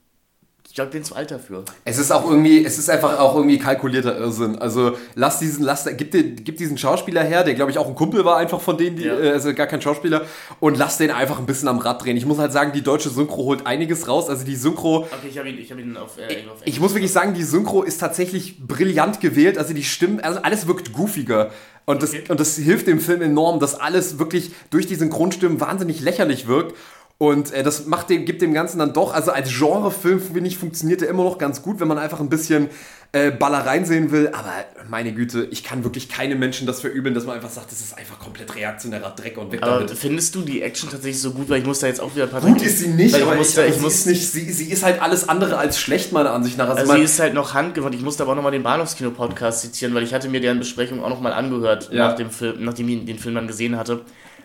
glaube, 0.77 0.91
bin 0.91 1.03
zu 1.03 1.15
alt 1.15 1.31
dafür. 1.31 1.65
Es 1.85 1.97
ist 1.97 2.11
auch 2.11 2.29
irgendwie, 2.29 2.63
es 2.63 2.77
ist 2.77 2.87
einfach 2.89 3.19
auch 3.19 3.35
irgendwie 3.35 3.57
kalkulierter 3.57 4.15
Irrsinn. 4.15 4.59
Also 4.59 4.95
lass 5.15 5.39
diesen, 5.39 5.65
lass, 5.65 5.89
gib, 5.97 6.11
den, 6.11 6.43
gib 6.43 6.57
diesen 6.57 6.77
Schauspieler 6.77 7.23
her, 7.23 7.43
der 7.43 7.55
glaube 7.55 7.71
ich 7.71 7.79
auch 7.79 7.87
ein 7.87 7.95
Kumpel 7.95 8.23
war 8.25 8.37
einfach 8.37 8.61
von 8.61 8.77
denen, 8.77 8.95
die, 8.95 9.05
ja. 9.05 9.19
äh, 9.19 9.31
also 9.31 9.53
gar 9.55 9.65
kein 9.65 9.81
Schauspieler, 9.81 10.25
und 10.59 10.77
lass 10.77 10.97
den 10.99 11.09
einfach 11.09 11.39
ein 11.39 11.47
bisschen 11.47 11.67
am 11.67 11.79
Rad 11.79 12.03
drehen. 12.03 12.15
Ich 12.15 12.27
muss 12.27 12.37
halt 12.37 12.51
sagen, 12.51 12.73
die 12.73 12.83
deutsche 12.83 13.09
Synchro 13.09 13.37
holt 13.37 13.65
einiges 13.65 14.07
raus. 14.07 14.29
Also 14.29 14.45
die 14.45 14.55
Synchro. 14.55 14.99
Okay, 14.99 15.29
ich 15.31 15.37
habe 15.39 15.49
ihn, 15.49 15.57
ich 15.57 15.71
hab 15.71 15.79
ihn 15.79 15.97
auf, 15.97 16.19
äh, 16.19 16.47
auf 16.47 16.59
Ich 16.63 16.79
muss 16.79 16.93
wirklich 16.93 17.11
sagen, 17.11 17.33
die 17.33 17.43
Synchro 17.43 17.81
ist 17.81 17.97
tatsächlich 17.97 18.59
brillant 18.59 19.19
gewählt. 19.19 19.57
Also 19.57 19.73
die 19.73 19.83
Stimmen, 19.83 20.19
also 20.19 20.39
alles 20.43 20.67
wirkt 20.67 20.93
goofiger. 20.93 21.49
Und 21.85 22.03
das, 22.03 22.11
okay. 22.11 22.25
und 22.27 22.39
das 22.39 22.57
hilft 22.57 22.85
dem 22.85 22.99
Film 22.99 23.21
enorm, 23.21 23.61
dass 23.61 23.73
alles 23.73 24.19
wirklich 24.19 24.51
durch 24.69 24.87
die 24.87 24.95
Synchronstimmen 24.95 25.61
wahnsinnig 25.61 26.01
lächerlich 26.01 26.45
wirkt. 26.45 26.75
Und 27.19 27.52
äh, 27.52 27.64
das 27.64 27.88
macht 27.88 28.11
dem, 28.11 28.26
gibt 28.26 28.44
dem 28.44 28.53
Ganzen 28.53 28.77
dann 28.77 28.94
doch, 28.94 29.11
also 29.11 29.31
als 29.31 29.49
Genrefilm, 29.49 30.22
finde 30.22 30.48
ich, 30.48 30.57
funktioniert 30.57 31.02
er 31.02 31.10
immer 31.10 31.23
noch 31.23 31.39
ganz 31.39 31.64
gut, 31.64 31.80
wenn 31.80 31.88
man 31.88 31.98
einfach 31.98 32.19
ein 32.19 32.30
bisschen 32.30 32.69
äh, 33.11 33.31
Ballereien 33.31 33.85
sehen 33.85 34.11
will. 34.11 34.30
Aber 34.34 34.52
meine 34.88 35.11
Güte, 35.14 35.48
ich 35.49 35.64
kann 35.64 35.84
wirklich 35.84 36.10
keinem 36.10 36.38
Menschen 36.38 36.68
das 36.68 36.81
verübeln, 36.81 37.15
dass 37.15 37.26
man 37.26 37.35
einfach 37.35 37.49
sagt, 37.49 37.72
das 37.72 37.80
ist 37.80 37.98
einfach 37.98 38.19
komplett 38.19 38.56
reaktionärer 38.56 39.15
Dreck 39.15 39.39
und 39.39 39.52
weg 39.52 39.64
aber 39.64 39.85
damit. 39.85 39.98
Findest 39.98 40.35
du 40.35 40.41
die 40.41 40.61
Action 40.61 40.91
tatsächlich 40.91 41.19
so 41.19 41.31
gut? 41.31 41.49
Weil 41.49 41.61
ich 41.61 41.65
muss 41.65 41.80
da 41.80 41.88
jetzt 41.88 42.02
auch 42.02 42.14
wieder 42.14 42.26
ein 42.26 42.30
paar 42.30 42.41
Gut 42.41 42.61
ist 42.61 42.80
sie 42.80 42.89
nicht, 42.89 43.15
aber, 43.15 43.31
ich, 43.31 43.39
muss, 43.39 43.57
ich, 43.57 43.65
ich 43.65 43.81
muss, 43.81 44.03
sie, 44.03 44.11
ist 44.11 44.19
nicht 44.19 44.31
sie, 44.31 44.52
sie, 44.52 44.72
ist 44.72 44.84
halt 44.84 45.02
alles 45.02 45.27
andere 45.27 45.57
als 45.57 45.80
schlecht, 45.80 46.11
meiner 46.11 46.34
Ansicht 46.34 46.60
nach. 46.60 46.69
Also, 46.69 46.81
also 46.81 46.94
sie 46.94 47.02
ist 47.02 47.19
halt 47.19 47.34
noch 47.34 47.56
handgewandt. 47.56 47.95
Ich 47.95 48.03
musste 48.03 48.22
aber 48.22 48.34
auch 48.34 48.35
nochmal 48.35 48.52
den 48.52 48.64
Bahnhofskino-Podcast 48.64 49.61
zitieren, 49.61 49.95
weil 49.95 50.03
ich 50.03 50.14
hatte 50.14 50.30
mir 50.30 50.39
deren 50.39 50.60
Besprechung 50.60 51.03
auch 51.03 51.10
nochmal 51.10 51.34
angehört, 51.34 51.89
ja. 51.91 52.10
nach 52.10 52.15
dem 52.15 52.30
Film, 52.30 52.64
nachdem 52.64 52.89
ich 52.89 53.06
den 53.06 53.18
Film 53.18 53.34
dann 53.34 53.48
gesehen 53.48 53.76
hatte. 53.76 54.02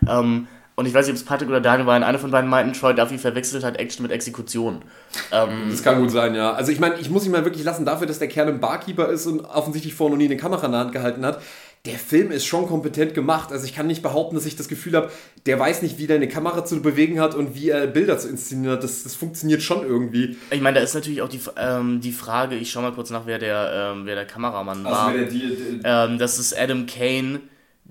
Ähm, 0.08 0.48
und 0.74 0.86
ich 0.86 0.94
weiß 0.94 1.06
nicht, 1.06 1.14
ob 1.14 1.18
es 1.18 1.24
Patrick 1.24 1.48
oder 1.48 1.60
Daniel 1.60 1.86
war, 1.86 2.02
einer 2.02 2.18
von 2.18 2.30
beiden 2.30 2.48
meinten, 2.48 2.72
Troy 2.72 2.94
Duffy 2.94 3.18
verwechselt 3.18 3.62
hat 3.62 3.76
Action 3.76 4.02
mit 4.02 4.10
Exekution. 4.10 4.82
Ähm, 5.30 5.68
das 5.70 5.82
kann 5.82 6.00
gut 6.00 6.10
sein, 6.10 6.34
ja. 6.34 6.52
Also 6.52 6.72
ich 6.72 6.80
meine, 6.80 6.98
ich 6.98 7.10
muss 7.10 7.26
ihn 7.26 7.32
mal 7.32 7.44
wirklich 7.44 7.64
lassen, 7.64 7.84
dafür, 7.84 8.06
dass 8.06 8.18
der 8.18 8.28
Kerl 8.28 8.48
ein 8.48 8.60
Barkeeper 8.60 9.08
ist 9.08 9.26
und 9.26 9.40
offensichtlich 9.40 9.94
vorher 9.94 10.12
noch 10.12 10.18
nie 10.18 10.26
eine 10.26 10.38
Kamera 10.38 10.64
in 10.66 10.72
der 10.72 10.80
Hand 10.80 10.92
gehalten 10.92 11.26
hat. 11.26 11.42
Der 11.84 11.98
Film 11.98 12.30
ist 12.30 12.46
schon 12.46 12.68
kompetent 12.68 13.12
gemacht. 13.12 13.50
Also 13.50 13.64
ich 13.66 13.74
kann 13.74 13.88
nicht 13.88 14.02
behaupten, 14.02 14.36
dass 14.36 14.46
ich 14.46 14.54
das 14.54 14.68
Gefühl 14.68 14.94
habe, 14.94 15.10
der 15.46 15.58
weiß 15.58 15.82
nicht, 15.82 15.98
wie 15.98 16.06
der 16.06 16.16
eine 16.16 16.28
Kamera 16.28 16.64
zu 16.64 16.80
bewegen 16.80 17.20
hat 17.20 17.34
und 17.34 17.56
wie 17.56 17.70
er 17.70 17.88
Bilder 17.88 18.18
zu 18.18 18.28
inszenieren 18.28 18.76
hat. 18.76 18.84
Das, 18.84 19.02
das 19.02 19.16
funktioniert 19.16 19.62
schon 19.62 19.84
irgendwie. 19.84 20.36
Ich 20.50 20.60
meine, 20.60 20.78
da 20.78 20.84
ist 20.84 20.94
natürlich 20.94 21.22
auch 21.22 21.28
die, 21.28 21.40
ähm, 21.58 22.00
die 22.00 22.12
Frage, 22.12 22.54
ich 22.54 22.70
schau 22.70 22.82
mal 22.82 22.92
kurz 22.92 23.10
nach, 23.10 23.26
wer 23.26 23.40
der, 23.40 23.94
ähm, 23.94 24.06
wer 24.06 24.14
der 24.14 24.26
Kameramann 24.26 24.86
also 24.86 24.96
war. 24.96 25.12
Der, 25.12 25.24
die, 25.24 25.40
die, 25.40 25.80
ähm, 25.82 26.18
das 26.18 26.38
ist 26.38 26.56
Adam 26.56 26.86
Kane 26.86 27.40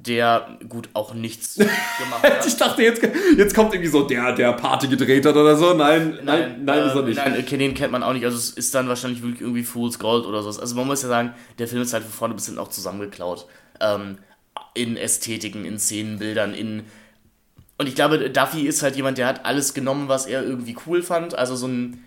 der 0.06 0.58
gut 0.68 0.90
auch 0.94 1.14
nichts 1.14 1.56
gemacht 2.00 2.24
hat. 2.24 2.46
ich 2.46 2.56
dachte, 2.58 2.82
jetzt, 2.84 3.02
jetzt 3.38 3.56
kommt 3.56 3.74
irgendwie 3.74 3.90
so 3.90 4.04
der, 4.04 4.34
der 4.34 4.54
Party 4.54 4.88
gedreht 4.88 5.26
hat 5.26 5.36
oder 5.36 5.56
so. 5.56 5.74
Nein, 5.74 6.20
nein, 6.24 6.26
nein, 6.26 6.66
nein 6.66 6.80
äh, 6.80 6.88
ist 6.88 6.96
er 6.96 7.02
nicht. 7.04 7.18
Nein, 7.18 7.46
den 7.46 7.74
kennt 7.74 7.92
man 7.92 8.04
auch 8.04 8.14
nicht. 8.14 8.26
Also 8.26 8.38
es 8.38 8.52
ist 8.52 8.74
dann 8.74 8.88
wahrscheinlich 8.88 9.22
wirklich 9.22 9.42
irgendwie 9.42 9.64
Fool's 9.64 10.00
Gold 10.00 10.26
oder 10.26 10.42
so. 10.44 10.60
Also 10.60 10.76
man 10.76 10.88
muss 10.88 11.04
ja 11.04 11.10
sagen, 11.10 11.34
der 11.60 11.68
Film 11.68 11.82
ist 11.82 11.94
halt 11.94 12.04
von 12.04 12.12
vorne 12.14 12.34
bis 12.34 12.46
hinten 12.46 12.60
auch 12.60 12.70
zusammengeklaut. 12.70 13.46
Ähm, 13.80 14.18
in 14.74 14.98
Ästhetiken, 14.98 15.66
in 15.66 15.80
Szenenbildern, 15.80 16.54
in. 16.54 16.84
Und 17.78 17.88
ich 17.88 17.96
glaube, 17.96 18.30
Duffy 18.30 18.68
ist 18.68 18.84
halt 18.84 18.96
jemand, 18.96 19.18
der 19.18 19.28
hat 19.28 19.46
alles 19.46 19.74
genommen, 19.74 20.08
was 20.08 20.26
er 20.26 20.44
irgendwie 20.44 20.78
cool 20.86 21.04
fand. 21.04 21.36
Also 21.36 21.56
so 21.56 21.68
ein. 21.68 22.04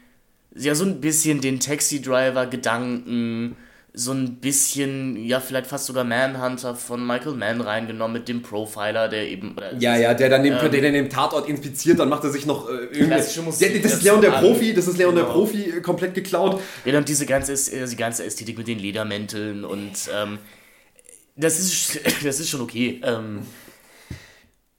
Ja, 0.57 0.77
so 0.77 0.85
ein 0.85 1.01
bisschen 1.01 1.41
den 1.41 1.59
Taxi-Driver-Gedanken 1.59 3.57
so 3.97 4.11
ein 4.11 4.41
bisschen, 4.41 5.25
ja, 5.25 5.39
vielleicht 5.39 5.69
fast 5.69 5.87
sogar 5.87 6.03
Manhunter 6.03 6.75
von 6.75 7.07
Michael 7.07 7.37
Mann 7.37 7.61
reingenommen 7.61 8.15
mit 8.15 8.29
dem 8.29 8.43
Profiler, 8.43 9.09
der 9.09 9.29
eben. 9.29 9.55
ja, 9.79 9.97
ja, 9.97 10.15
der 10.15 10.29
dann 10.29 10.43
den, 10.43 10.55
ähm, 10.55 10.71
der 10.73 10.83
dann 10.83 10.93
den 10.93 11.09
Tatort 11.09 11.49
inspiziert, 11.49 12.01
dann 12.01 12.09
macht 12.09 12.25
er 12.25 12.31
sich 12.31 12.45
noch 12.45 12.69
äh, 12.69 12.87
irgendwas. 12.87 13.59
Der, 13.61 13.79
das 13.79 13.93
ist 13.95 14.03
Leon 14.03 14.21
der 14.21 14.33
Profi, 14.33 14.75
das 14.75 14.89
ist 14.89 14.99
Leon 14.99 15.15
genau. 15.15 15.27
der 15.27 15.33
Profi 15.33 15.81
komplett 15.81 16.15
geklaut. 16.15 16.61
Ja, 16.85 16.99
und 16.99 17.09
diese 17.09 17.25
ganze, 17.25 17.53
äh, 17.53 17.87
die 17.87 17.97
ganze 17.97 18.25
Ästhetik 18.25 18.59
mit 18.59 18.66
den 18.66 18.81
Ledermänteln 18.81 19.65
und 19.65 19.93
ähm, 20.12 20.39
das 21.37 21.61
ist, 21.61 22.01
das 22.25 22.41
ist 22.41 22.51
schon 22.51 22.62
okay. 22.62 23.01
Ähm, 23.05 23.43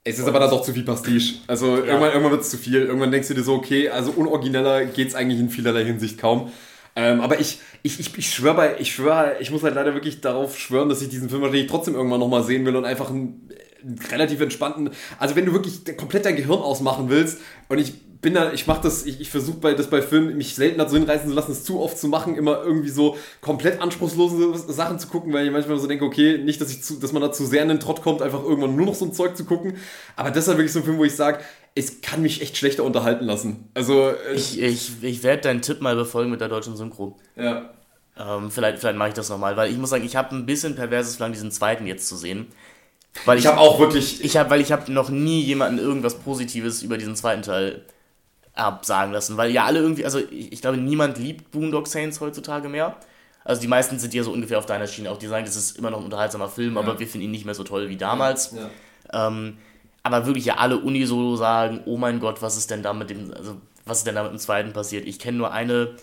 es 0.04 0.18
ist 0.18 0.28
aber 0.28 0.38
dann 0.40 0.50
doch 0.50 0.62
zu 0.62 0.74
viel 0.74 0.84
Pastiche. 0.84 1.40
Also 1.46 1.78
ja. 1.78 1.84
irgendwann, 1.84 2.10
irgendwann 2.10 2.32
wird 2.32 2.42
es 2.42 2.50
zu 2.50 2.58
viel. 2.58 2.82
Irgendwann 2.82 3.10
denkst 3.10 3.28
du 3.28 3.34
dir 3.34 3.42
so, 3.42 3.54
okay, 3.54 3.88
also 3.88 4.12
unorigineller 4.12 4.84
geht 4.84 5.08
es 5.08 5.14
eigentlich 5.14 5.40
in 5.40 5.48
vielerlei 5.48 5.84
Hinsicht 5.84 6.18
kaum. 6.18 6.52
Ähm, 6.96 7.20
aber 7.20 7.38
ich, 7.38 7.60
ich, 7.82 8.00
ich, 8.00 8.16
ich 8.16 8.34
schwöre 8.34 8.76
ich 8.78 8.94
schwöre, 8.94 9.36
ich 9.38 9.50
muss 9.50 9.62
halt 9.62 9.74
leider 9.74 9.92
wirklich 9.92 10.22
darauf 10.22 10.58
schwören, 10.58 10.88
dass 10.88 11.02
ich 11.02 11.10
diesen 11.10 11.28
Film 11.28 11.42
wahrscheinlich 11.42 11.68
trotzdem 11.68 11.94
irgendwann 11.94 12.20
nochmal 12.20 12.42
sehen 12.42 12.64
will 12.64 12.74
und 12.74 12.86
einfach 12.86 13.10
einen, 13.10 13.50
einen, 13.82 13.98
relativ 14.10 14.40
entspannten, 14.40 14.90
also 15.18 15.36
wenn 15.36 15.44
du 15.44 15.52
wirklich 15.52 15.84
komplett 15.98 16.24
dein 16.24 16.36
Gehirn 16.36 16.58
ausmachen 16.58 17.10
willst 17.10 17.38
und 17.68 17.78
ich 17.78 17.92
bin 18.22 18.32
da, 18.32 18.50
ich 18.50 18.66
mache 18.66 18.80
das, 18.82 19.04
ich, 19.04 19.20
ich 19.20 19.30
versuche 19.30 19.74
das 19.76 19.90
bei 19.90 20.00
Filmen 20.00 20.38
mich 20.38 20.54
selten 20.54 20.78
dazu 20.78 20.96
hinreißen 20.96 21.28
zu 21.28 21.34
lassen, 21.34 21.52
es 21.52 21.64
zu 21.64 21.80
oft 21.80 21.98
zu 21.98 22.08
machen, 22.08 22.34
immer 22.34 22.62
irgendwie 22.64 22.88
so 22.88 23.16
komplett 23.42 23.82
anspruchslose 23.82 24.72
Sachen 24.72 24.98
zu 24.98 25.08
gucken, 25.08 25.34
weil 25.34 25.44
ich 25.44 25.52
manchmal 25.52 25.78
so 25.78 25.86
denke, 25.86 26.06
okay, 26.06 26.38
nicht, 26.38 26.60
dass 26.60 26.70
ich 26.70 26.82
zu, 26.82 26.98
dass 26.98 27.12
man 27.12 27.20
da 27.20 27.30
zu 27.30 27.44
sehr 27.44 27.62
in 27.62 27.68
den 27.68 27.78
Trott 27.78 28.00
kommt, 28.00 28.22
einfach 28.22 28.42
irgendwann 28.42 28.74
nur 28.74 28.86
noch 28.86 28.94
so 28.94 29.04
ein 29.04 29.12
Zeug 29.12 29.36
zu 29.36 29.44
gucken, 29.44 29.76
aber 30.16 30.30
das 30.30 30.44
ist 30.44 30.48
halt 30.48 30.58
wirklich 30.58 30.72
so 30.72 30.78
ein 30.78 30.84
Film, 30.86 30.96
wo 30.96 31.04
ich 31.04 31.14
sage, 31.14 31.40
es 31.76 32.00
kann 32.00 32.22
mich 32.22 32.42
echt 32.42 32.56
schlechter 32.56 32.82
unterhalten 32.82 33.26
lassen. 33.26 33.68
Also. 33.74 34.08
Äh, 34.08 34.34
ich 34.34 34.60
ich, 34.60 35.02
ich 35.02 35.22
werde 35.22 35.42
deinen 35.42 35.62
Tipp 35.62 35.80
mal 35.80 35.94
befolgen 35.94 36.30
mit 36.30 36.40
der 36.40 36.48
deutschen 36.48 36.76
Synchro. 36.76 37.16
Ja. 37.36 37.70
Ähm, 38.18 38.50
vielleicht 38.50 38.78
vielleicht 38.78 38.96
mache 38.96 39.10
ich 39.10 39.14
das 39.14 39.28
nochmal, 39.28 39.56
weil 39.56 39.70
ich 39.70 39.76
muss 39.76 39.90
sagen, 39.90 40.04
ich 40.04 40.16
habe 40.16 40.34
ein 40.34 40.46
bisschen 40.46 40.74
perverses 40.74 41.16
Plan, 41.16 41.32
diesen 41.32 41.52
zweiten 41.52 41.86
jetzt 41.86 42.08
zu 42.08 42.16
sehen. 42.16 42.46
Weil 43.26 43.38
ich, 43.38 43.44
ich 43.44 43.50
habe 43.50 43.60
auch 43.60 43.78
wirklich. 43.78 44.24
Ich 44.24 44.36
habe, 44.36 44.50
weil 44.50 44.62
ich 44.62 44.72
habe 44.72 44.90
noch 44.90 45.10
nie 45.10 45.42
jemanden 45.42 45.78
irgendwas 45.78 46.18
Positives 46.18 46.82
über 46.82 46.96
diesen 46.96 47.14
zweiten 47.14 47.42
Teil 47.42 47.84
absagen 48.54 49.12
lassen, 49.12 49.36
weil 49.36 49.50
ja 49.50 49.66
alle 49.66 49.80
irgendwie, 49.80 50.06
also 50.06 50.18
ich, 50.18 50.52
ich 50.52 50.62
glaube, 50.62 50.78
niemand 50.78 51.18
liebt 51.18 51.50
Boondock 51.50 51.86
Saints 51.86 52.20
heutzutage 52.20 52.70
mehr. 52.70 52.96
Also 53.44 53.60
die 53.60 53.68
meisten 53.68 53.98
sind 53.98 54.14
ja 54.14 54.22
so 54.22 54.32
ungefähr 54.32 54.58
auf 54.58 54.66
deiner 54.66 54.86
Schiene, 54.86 55.10
auch 55.10 55.18
die 55.18 55.26
sagen, 55.26 55.44
das 55.44 55.56
ist 55.56 55.78
immer 55.78 55.90
noch 55.90 55.98
ein 55.98 56.04
unterhaltsamer 56.04 56.48
Film, 56.48 56.74
ja. 56.74 56.80
aber 56.80 56.98
wir 56.98 57.06
finden 57.06 57.26
ihn 57.26 57.30
nicht 57.30 57.44
mehr 57.44 57.54
so 57.54 57.64
toll 57.64 57.90
wie 57.90 57.96
damals. 57.96 58.54
Ja. 59.12 59.28
Ähm, 59.28 59.58
aber 60.06 60.24
wirklich 60.24 60.44
ja 60.44 60.58
alle 60.58 60.78
unisono 60.78 61.34
sagen, 61.34 61.80
oh 61.84 61.96
mein 61.96 62.20
Gott, 62.20 62.40
was 62.40 62.56
ist 62.56 62.70
denn 62.70 62.84
da 62.84 62.92
mit 62.92 63.10
dem, 63.10 63.34
also 63.34 63.56
was 63.84 63.98
ist 63.98 64.06
denn 64.06 64.14
da 64.14 64.22
mit 64.22 64.30
dem 64.30 64.38
zweiten 64.38 64.72
passiert? 64.72 65.04
Ich 65.04 65.18
kenne 65.18 65.36
nur 65.36 65.50
eine 65.50 65.96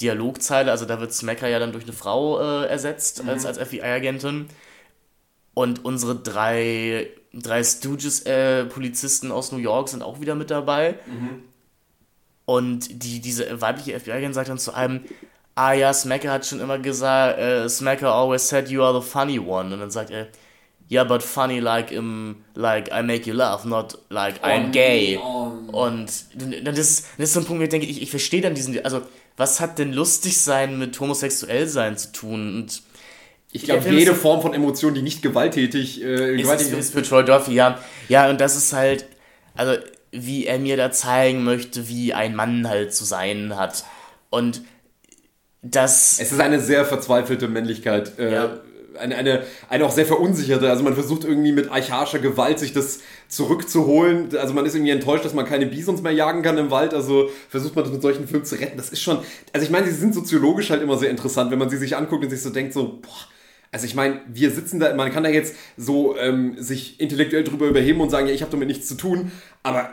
Dialogzeile, 0.00 0.70
also 0.70 0.84
da 0.84 1.00
wird 1.00 1.12
Smacker 1.12 1.48
ja 1.48 1.58
dann 1.58 1.72
durch 1.72 1.82
eine 1.82 1.92
Frau 1.92 2.38
äh, 2.38 2.66
ersetzt 2.68 3.24
mhm. 3.24 3.30
als, 3.30 3.44
als 3.46 3.58
FBI-Agentin. 3.58 4.46
Und 5.54 5.84
unsere 5.84 6.14
drei, 6.14 7.08
drei 7.32 7.64
Stooges-Polizisten 7.64 9.30
äh, 9.30 9.32
aus 9.32 9.50
New 9.50 9.58
York 9.58 9.88
sind 9.88 10.04
auch 10.04 10.20
wieder 10.20 10.36
mit 10.36 10.52
dabei. 10.52 10.94
Mhm. 11.06 11.42
Und 12.44 13.02
die, 13.02 13.20
diese 13.20 13.60
weibliche 13.60 13.98
FBI-Agentin 13.98 14.34
sagt 14.34 14.50
dann 14.50 14.58
zu 14.58 14.72
einem, 14.72 15.00
ah 15.56 15.72
ja, 15.72 15.92
Smacker 15.92 16.30
hat 16.30 16.46
schon 16.46 16.60
immer 16.60 16.78
gesagt, 16.78 17.40
äh, 17.40 17.68
Smacker 17.68 18.14
always 18.14 18.48
said 18.48 18.68
you 18.68 18.84
are 18.84 19.02
the 19.02 19.04
funny 19.04 19.40
one. 19.40 19.74
Und 19.74 19.80
dann 19.80 19.90
sagt 19.90 20.10
er, 20.10 20.28
ja, 20.88 21.04
but 21.04 21.22
funny 21.22 21.60
like 21.60 21.92
im, 21.92 22.36
like 22.54 22.90
I 22.90 23.02
make 23.02 23.28
you 23.28 23.34
laugh, 23.34 23.64
not 23.64 23.98
like 24.08 24.42
I'm 24.42 24.70
gay. 24.70 25.18
Und 25.70 26.06
das 26.06 26.78
ist, 26.78 27.06
das 27.18 27.28
ist 27.28 27.32
so 27.34 27.40
ein 27.40 27.46
Punkt, 27.46 27.60
wo 27.60 27.64
ich 27.64 27.68
denke, 27.68 27.86
ich, 27.86 28.00
ich 28.00 28.10
verstehe 28.10 28.40
dann 28.40 28.54
diesen, 28.54 28.82
also 28.84 29.02
was 29.36 29.60
hat 29.60 29.78
denn 29.78 29.92
lustig 29.92 30.40
sein 30.40 30.78
mit 30.78 30.98
homosexuell 30.98 31.66
sein 31.68 31.96
zu 31.98 32.12
tun? 32.12 32.54
Und 32.56 32.82
ich 33.52 33.64
glaube, 33.64 33.88
jede 33.90 34.14
Form 34.14 34.40
von 34.40 34.54
Emotion, 34.54 34.94
die 34.94 35.02
nicht 35.02 35.22
gewalttätig, 35.22 36.02
äh, 36.02 36.34
ist, 36.34 36.42
gewalttätig 36.42 36.72
ist, 36.72 36.86
ist 36.86 36.94
für 36.94 37.02
Troy 37.02 37.24
Duffy, 37.24 37.54
ja. 37.54 37.78
Ja, 38.08 38.30
und 38.30 38.40
das 38.40 38.56
ist 38.56 38.72
halt, 38.72 39.06
also 39.54 39.80
wie 40.10 40.46
er 40.46 40.58
mir 40.58 40.76
da 40.76 40.90
zeigen 40.90 41.44
möchte, 41.44 41.88
wie 41.88 42.14
ein 42.14 42.34
Mann 42.34 42.66
halt 42.66 42.94
zu 42.94 43.04
sein 43.04 43.56
hat. 43.56 43.84
Und 44.30 44.62
das. 45.62 46.18
Es 46.18 46.32
ist 46.32 46.40
eine 46.40 46.60
sehr 46.60 46.84
verzweifelte 46.84 47.48
Männlichkeit. 47.48 48.18
Äh, 48.18 48.32
ja. 48.32 48.60
Eine, 48.98 49.16
eine, 49.16 49.42
eine 49.68 49.84
auch 49.84 49.90
sehr 49.90 50.06
verunsicherte. 50.06 50.68
Also 50.68 50.82
man 50.82 50.94
versucht 50.94 51.24
irgendwie 51.24 51.52
mit 51.52 51.70
archaischer 51.70 52.18
Gewalt 52.18 52.58
sich 52.58 52.72
das 52.72 53.00
zurückzuholen. 53.28 54.36
Also 54.36 54.54
man 54.54 54.66
ist 54.66 54.74
irgendwie 54.74 54.92
enttäuscht, 54.92 55.24
dass 55.24 55.34
man 55.34 55.44
keine 55.44 55.66
Bisons 55.66 56.02
mehr 56.02 56.12
jagen 56.12 56.42
kann 56.42 56.58
im 56.58 56.70
Wald. 56.70 56.94
Also 56.94 57.30
versucht 57.48 57.74
man 57.76 57.84
das 57.84 57.92
mit 57.92 58.02
solchen 58.02 58.26
Filmen 58.26 58.44
zu 58.44 58.56
retten. 58.56 58.76
Das 58.76 58.90
ist 58.90 59.02
schon. 59.02 59.18
Also 59.52 59.64
ich 59.64 59.70
meine, 59.70 59.86
sie 59.86 59.94
sind 59.94 60.14
soziologisch 60.14 60.70
halt 60.70 60.82
immer 60.82 60.96
sehr 60.96 61.10
interessant, 61.10 61.50
wenn 61.50 61.58
man 61.58 61.70
sie 61.70 61.76
sich 61.76 61.96
anguckt 61.96 62.24
und 62.24 62.30
sich 62.30 62.42
so 62.42 62.50
denkt, 62.50 62.72
so, 62.72 62.98
boah 63.02 63.28
also 63.70 63.84
ich 63.84 63.94
meine, 63.94 64.22
wir 64.26 64.50
sitzen 64.50 64.80
da, 64.80 64.94
man 64.94 65.12
kann 65.12 65.24
da 65.24 65.28
jetzt 65.28 65.54
so 65.76 66.16
ähm, 66.16 66.54
sich 66.58 67.00
intellektuell 67.00 67.44
drüber 67.44 67.66
überheben 67.66 68.00
und 68.00 68.10
sagen, 68.10 68.26
ja, 68.26 68.32
ich 68.32 68.40
habe 68.40 68.50
damit 68.50 68.68
nichts 68.68 68.86
zu 68.88 68.94
tun, 68.94 69.30
aber 69.62 69.90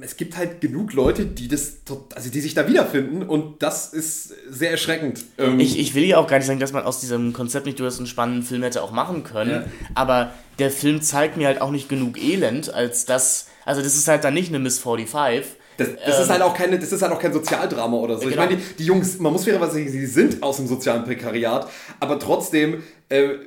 es 0.00 0.16
gibt 0.16 0.36
halt 0.36 0.60
genug 0.60 0.92
Leute, 0.92 1.26
die 1.26 1.48
das, 1.48 1.78
also 2.14 2.30
die 2.30 2.40
sich 2.40 2.54
da 2.54 2.68
wiederfinden 2.68 3.22
und 3.22 3.62
das 3.62 3.92
ist 3.92 4.34
sehr 4.50 4.70
erschreckend. 4.70 5.24
Ähm 5.38 5.58
ich, 5.60 5.78
ich 5.78 5.94
will 5.94 6.04
ja 6.04 6.18
auch 6.18 6.26
gar 6.26 6.38
nicht 6.38 6.46
sagen, 6.46 6.60
dass 6.60 6.72
man 6.72 6.84
aus 6.84 7.00
diesem 7.00 7.32
Konzept 7.32 7.66
nicht 7.66 7.78
durchaus 7.78 7.98
einen 7.98 8.06
spannenden 8.06 8.42
Film 8.42 8.62
hätte 8.62 8.82
auch 8.82 8.92
machen 8.92 9.24
können, 9.24 9.50
ja. 9.50 9.64
aber 9.94 10.32
der 10.58 10.70
Film 10.70 11.00
zeigt 11.02 11.36
mir 11.36 11.46
halt 11.46 11.60
auch 11.60 11.70
nicht 11.70 11.88
genug 11.88 12.22
Elend, 12.22 12.72
als 12.72 13.06
dass, 13.06 13.48
also 13.64 13.82
das 13.82 13.96
ist 13.96 14.08
halt 14.08 14.24
dann 14.24 14.34
nicht 14.34 14.48
eine 14.48 14.58
Miss 14.58 14.78
45, 14.78 15.46
das, 15.76 15.88
das 16.06 16.16
ähm, 16.16 16.22
ist 16.22 16.30
halt 16.30 16.42
auch 16.42 16.54
keine, 16.54 16.78
das 16.78 16.92
ist 16.92 17.02
halt 17.02 17.12
auch 17.12 17.18
kein 17.18 17.32
Sozialdrama 17.32 17.96
oder 17.96 18.14
so. 18.14 18.28
Genau. 18.28 18.30
Ich 18.30 18.36
meine, 18.36 18.56
die, 18.56 18.62
die 18.78 18.84
Jungs, 18.84 19.18
man 19.18 19.32
muss 19.32 19.44
fairerweise 19.44 19.72
sagen, 19.72 19.88
sie 19.88 20.06
sind 20.06 20.42
aus 20.42 20.58
dem 20.58 20.68
sozialen 20.68 21.04
Prekariat, 21.04 21.68
aber 22.00 22.18
trotzdem 22.18 22.82
äh, 23.14 23.38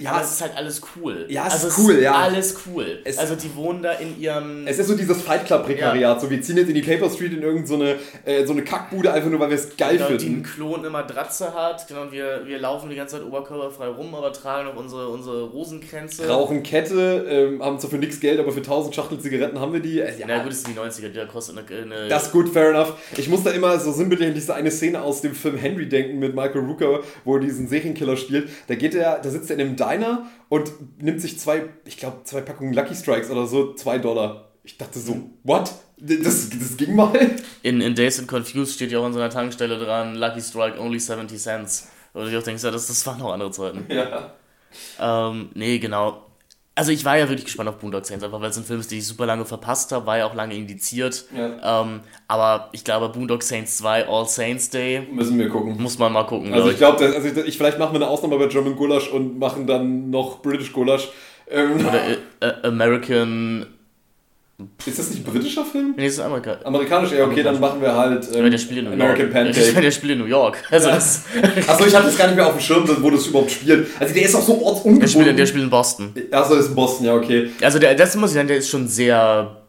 ja, 0.00 0.12
aber 0.12 0.22
es 0.22 0.32
ist 0.32 0.40
halt 0.40 0.56
alles 0.56 0.80
cool. 0.96 1.26
Ja, 1.28 1.46
es 1.46 1.52
also 1.54 1.68
ist 1.68 1.78
cool, 1.78 2.02
ja. 2.02 2.14
Alles 2.14 2.56
cool. 2.66 3.00
Es 3.04 3.18
also 3.18 3.34
die 3.36 3.54
wohnen 3.54 3.82
da 3.82 3.92
in 3.92 4.18
ihrem. 4.20 4.66
Es 4.66 4.78
ist 4.78 4.88
so 4.88 4.96
dieses 4.96 5.22
Fight 5.22 5.46
Club 5.46 5.66
Prekariat. 5.66 6.00
Ja. 6.00 6.18
So, 6.18 6.30
wir 6.30 6.40
ziehen 6.42 6.56
jetzt 6.56 6.68
in 6.68 6.74
die 6.74 6.82
Paper 6.82 7.10
Street 7.10 7.32
in 7.32 7.42
irgendeine 7.42 7.96
so 8.24 8.30
äh, 8.30 8.46
so 8.46 8.52
eine 8.52 8.62
Kackbude 8.62 9.12
einfach 9.12 9.30
nur, 9.30 9.38
weil 9.38 9.50
wir 9.50 9.56
es 9.56 9.76
geil 9.76 9.96
genau, 9.96 10.08
finden. 10.08 10.22
Die 10.22 10.32
einen 10.32 10.42
Klon 10.42 10.84
immer 10.84 11.02
Dratze 11.02 11.54
hat. 11.54 11.86
Genau, 11.88 12.10
wir, 12.10 12.42
wir 12.46 12.58
laufen 12.58 12.90
die 12.90 12.96
ganze 12.96 13.16
Zeit 13.16 13.26
oberkörperfrei 13.26 13.88
rum, 13.88 14.14
aber 14.14 14.32
tragen 14.32 14.68
noch 14.68 14.76
unsere, 14.76 15.08
unsere 15.08 15.44
Rosenkränze. 15.44 16.28
Rauchen 16.28 16.62
Kette, 16.62 17.26
ähm, 17.28 17.62
haben 17.62 17.78
zwar 17.78 17.90
für 17.90 17.98
nichts 17.98 18.20
Geld, 18.20 18.40
aber 18.40 18.52
für 18.52 18.60
1000 18.60 18.94
Schachtel 18.94 19.20
Zigaretten 19.20 19.60
haben 19.60 19.72
wir 19.72 19.80
die. 19.80 20.00
Äh, 20.00 20.18
ja. 20.18 20.26
Na 20.26 20.38
gut, 20.38 20.52
das 20.52 20.62
sind 20.62 20.76
die 20.76 20.80
90er, 20.80 21.08
die 21.08 21.26
kostet 21.26 21.58
eine, 21.58 21.82
eine. 21.82 22.08
Das 22.08 22.24
ist 22.24 22.32
gut, 22.32 22.48
fair 22.48 22.70
enough. 22.70 22.94
Ich 23.16 23.28
muss 23.28 23.42
da 23.42 23.50
immer 23.50 23.78
so 23.78 23.92
sinnbildlich 23.92 24.28
an 24.28 24.34
diese 24.34 24.54
eine 24.54 24.70
Szene 24.70 25.02
aus 25.02 25.20
dem 25.20 25.34
Film 25.34 25.56
Henry 25.56 25.88
denken 25.88 26.18
mit 26.18 26.34
Michael 26.34 26.62
Rooker, 26.62 27.00
wo 27.24 27.34
er 27.34 27.40
diesen 27.40 27.68
Serienkiller 27.68 28.16
spielt. 28.16 28.48
Da 28.68 28.74
geht 28.74 28.85
er, 28.94 29.18
da 29.18 29.30
sitzt 29.30 29.50
er 29.50 29.56
in 29.56 29.62
einem 29.62 29.76
Diner 29.76 30.26
und 30.48 30.72
nimmt 31.02 31.20
sich 31.20 31.38
zwei, 31.38 31.68
ich 31.84 31.96
glaube, 31.96 32.24
zwei 32.24 32.40
Packungen 32.40 32.72
Lucky 32.72 32.94
Strikes 32.94 33.30
oder 33.30 33.46
so, 33.46 33.74
zwei 33.74 33.98
Dollar. 33.98 34.48
Ich 34.64 34.78
dachte 34.78 34.98
so, 34.98 35.30
what? 35.44 35.72
Das, 35.98 36.50
das 36.50 36.76
ging 36.76 36.94
mal? 36.94 37.12
In, 37.62 37.80
in 37.80 37.94
Days 37.94 38.18
and 38.18 38.28
Confused 38.28 38.74
steht 38.74 38.92
ja 38.92 38.98
auch 38.98 39.04
an 39.04 39.12
so 39.12 39.18
einer 39.18 39.30
Tankstelle 39.30 39.78
dran, 39.78 40.14
Lucky 40.14 40.40
Strike 40.40 40.78
only 40.78 40.98
70 40.98 41.40
Cents. 41.40 41.88
Oder 42.12 42.28
ich 42.28 42.36
auch 42.36 42.42
denke, 42.42 42.60
das, 42.62 42.86
das 42.86 43.06
waren 43.06 43.18
noch 43.18 43.32
andere 43.32 43.50
Zeiten. 43.50 43.86
Ja. 43.88 44.32
Ähm, 45.00 45.50
nee, 45.54 45.78
genau. 45.78 46.25
Also 46.78 46.92
ich 46.92 47.06
war 47.06 47.16
ja 47.16 47.30
wirklich 47.30 47.46
gespannt 47.46 47.70
auf 47.70 47.78
Boondock 47.78 48.04
Saints, 48.04 48.22
einfach 48.22 48.38
weil 48.38 48.50
es 48.50 48.58
ein 48.58 48.64
Film 48.64 48.80
ist, 48.80 48.90
den 48.90 48.98
ich 48.98 49.06
super 49.06 49.24
lange 49.24 49.46
verpasst 49.46 49.92
habe, 49.92 50.04
war 50.04 50.18
ja 50.18 50.26
auch 50.26 50.34
lange 50.34 50.54
indiziert. 50.54 51.24
Ja. 51.34 51.82
Ähm, 51.82 52.00
aber 52.28 52.68
ich 52.72 52.84
glaube, 52.84 53.08
Boondock 53.08 53.42
Saints 53.42 53.78
2, 53.78 54.06
All 54.06 54.28
Saints 54.28 54.68
Day. 54.68 55.08
Müssen 55.10 55.38
wir 55.38 55.48
gucken. 55.48 55.80
Muss 55.80 55.98
man 55.98 56.12
mal 56.12 56.24
gucken. 56.24 56.52
Also 56.52 56.70
ich 56.70 56.76
glaube, 56.76 57.02
also 57.02 57.26
ich, 57.26 57.36
ich, 57.46 57.56
vielleicht 57.56 57.78
machen 57.78 57.94
wir 57.94 58.02
eine 58.02 58.08
Ausnahme 58.08 58.36
bei 58.38 58.46
German 58.48 58.76
Gulasch 58.76 59.08
und 59.08 59.38
machen 59.38 59.66
dann 59.66 60.10
noch 60.10 60.42
British 60.42 60.70
Gulasch. 60.70 61.08
Ähm. 61.48 61.86
Oder 61.86 62.02
äh, 62.40 62.66
American 62.66 63.66
ist 64.86 64.98
das 64.98 65.10
nicht 65.10 65.26
ein 65.26 65.32
britischer 65.32 65.64
Film? 65.64 65.94
Nee, 65.96 66.04
das 66.04 66.14
ist 66.14 66.20
Amerika 66.20 66.58
amerikanisch. 66.64 67.12
Ja, 67.12 67.26
okay, 67.26 67.42
dann 67.42 67.60
machen 67.60 67.80
wir 67.80 67.94
halt 67.94 68.26
ähm, 68.34 68.50
der 68.50 68.58
spielt 68.58 68.78
in 68.78 68.84
New 68.86 68.92
American 68.92 69.30
York. 69.30 69.32
Pancake. 69.32 69.80
Der 69.82 69.90
spielt 69.90 70.12
in 70.12 70.18
New 70.18 70.24
York. 70.24 70.62
Also 70.70 70.88
das 70.88 71.24
Achso, 71.66 71.84
ich 71.84 71.94
hatte 71.94 72.06
das 72.06 72.16
gar 72.16 72.26
nicht 72.28 72.36
mehr 72.36 72.46
auf 72.46 72.54
dem 72.54 72.60
Schirm, 72.60 72.88
wo 73.02 73.10
das 73.10 73.26
überhaupt 73.26 73.50
spielt. 73.50 73.88
Also 74.00 74.14
der 74.14 74.22
ist 74.22 74.34
auch 74.34 74.42
so 74.42 74.62
ortsungebunden. 74.62 75.00
Der 75.00 75.08
spielt, 75.08 75.38
der 75.38 75.46
spielt 75.46 75.64
in 75.64 75.70
Boston. 75.70 76.14
Achso, 76.30 76.54
der 76.54 76.60
ist 76.60 76.68
in 76.68 76.74
Boston, 76.74 77.06
ja, 77.06 77.14
okay. 77.14 77.50
Also 77.60 77.78
der, 77.78 77.94
das 77.94 78.16
muss 78.16 78.30
ich 78.30 78.34
sagen, 78.34 78.48
der 78.48 78.56
ist 78.56 78.70
schon 78.70 78.88
sehr... 78.88 79.62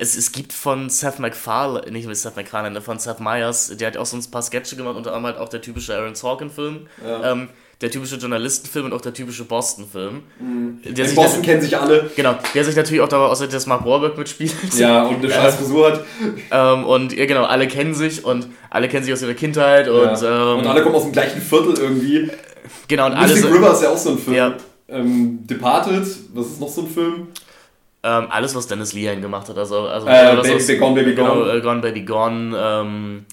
Es, 0.00 0.16
es 0.16 0.30
gibt 0.30 0.52
von 0.52 0.88
Seth 0.88 1.18
MacFarlane, 1.18 1.90
nicht 1.90 2.06
mit 2.06 2.16
Seth 2.16 2.36
MacFarlane, 2.36 2.80
von 2.80 3.00
Seth 3.00 3.18
Meyers, 3.18 3.76
der 3.76 3.88
hat 3.88 3.96
auch 3.96 4.06
so 4.06 4.16
ein 4.16 4.24
paar 4.30 4.42
Sketche 4.42 4.76
gemacht, 4.76 4.96
unter 4.96 5.12
anderem 5.12 5.34
halt 5.34 5.44
auch 5.44 5.48
der 5.48 5.60
typische 5.60 5.94
Aaron 5.94 6.14
Sorkin-Film. 6.14 6.86
Ja. 7.04 7.32
Ähm, 7.32 7.48
der 7.80 7.90
typische 7.90 8.16
Journalistenfilm 8.16 8.86
und 8.86 8.92
auch 8.92 9.00
der 9.00 9.14
typische 9.14 9.44
Boston-Film. 9.44 10.22
Mhm. 10.40 10.80
In 10.82 11.14
Boston 11.14 11.42
kennen 11.42 11.62
sich 11.62 11.78
alle. 11.78 12.10
Genau, 12.16 12.34
der 12.54 12.64
sich 12.64 12.74
natürlich 12.74 13.00
auch 13.00 13.08
darüber 13.08 13.30
außer 13.30 13.46
dass 13.46 13.66
Mark 13.66 13.84
Wahlberg 13.84 14.18
mitspielt. 14.18 14.52
Ja, 14.76 15.04
und 15.04 15.16
eine 15.16 15.30
scheiß 15.32 15.56
Frisur 15.56 15.92
hat. 15.92 16.04
Ähm, 16.50 16.84
und 16.84 17.16
ja, 17.16 17.26
genau, 17.26 17.44
alle 17.44 17.68
kennen 17.68 17.94
sich 17.94 18.24
und 18.24 18.48
alle 18.70 18.88
kennen 18.88 19.04
sich 19.04 19.12
aus 19.12 19.22
ihrer 19.22 19.34
Kindheit 19.34 19.86
ja. 19.86 19.92
und, 19.92 20.22
ähm, 20.22 20.58
und 20.58 20.66
alle 20.66 20.82
kommen 20.82 20.96
aus 20.96 21.04
dem 21.04 21.12
gleichen 21.12 21.40
Viertel 21.40 21.78
irgendwie. 21.78 22.30
Genau, 22.88 23.06
und 23.06 23.12
alle. 23.12 23.32
Mystic 23.32 23.52
River 23.52 23.72
ist 23.72 23.82
ja 23.82 23.90
auch 23.90 23.98
so 23.98 24.10
ein 24.10 24.18
Film. 24.18 24.36
Ja. 24.36 24.54
Ähm, 24.88 25.46
Departed, 25.46 26.06
was 26.34 26.46
ist 26.46 26.60
noch 26.60 26.68
so 26.68 26.82
ein 26.82 26.88
Film? 26.88 27.28
Ähm, 28.02 28.26
alles, 28.30 28.54
was 28.54 28.66
Dennis 28.66 28.92
Lehan 28.92 29.20
gemacht 29.20 29.48
hat. 29.48 29.58
Also, 29.58 29.82
also 29.82 30.06
äh, 30.06 30.36
Baby, 30.36 30.54
aus, 30.54 30.66
Gone 30.66 30.94
Baby 30.94 31.14
Gone. 31.14 31.28
Genau, 31.28 31.48
äh, 31.48 31.60
Gone 31.60 31.80
Baby 31.80 32.02
Gone. 32.02 33.24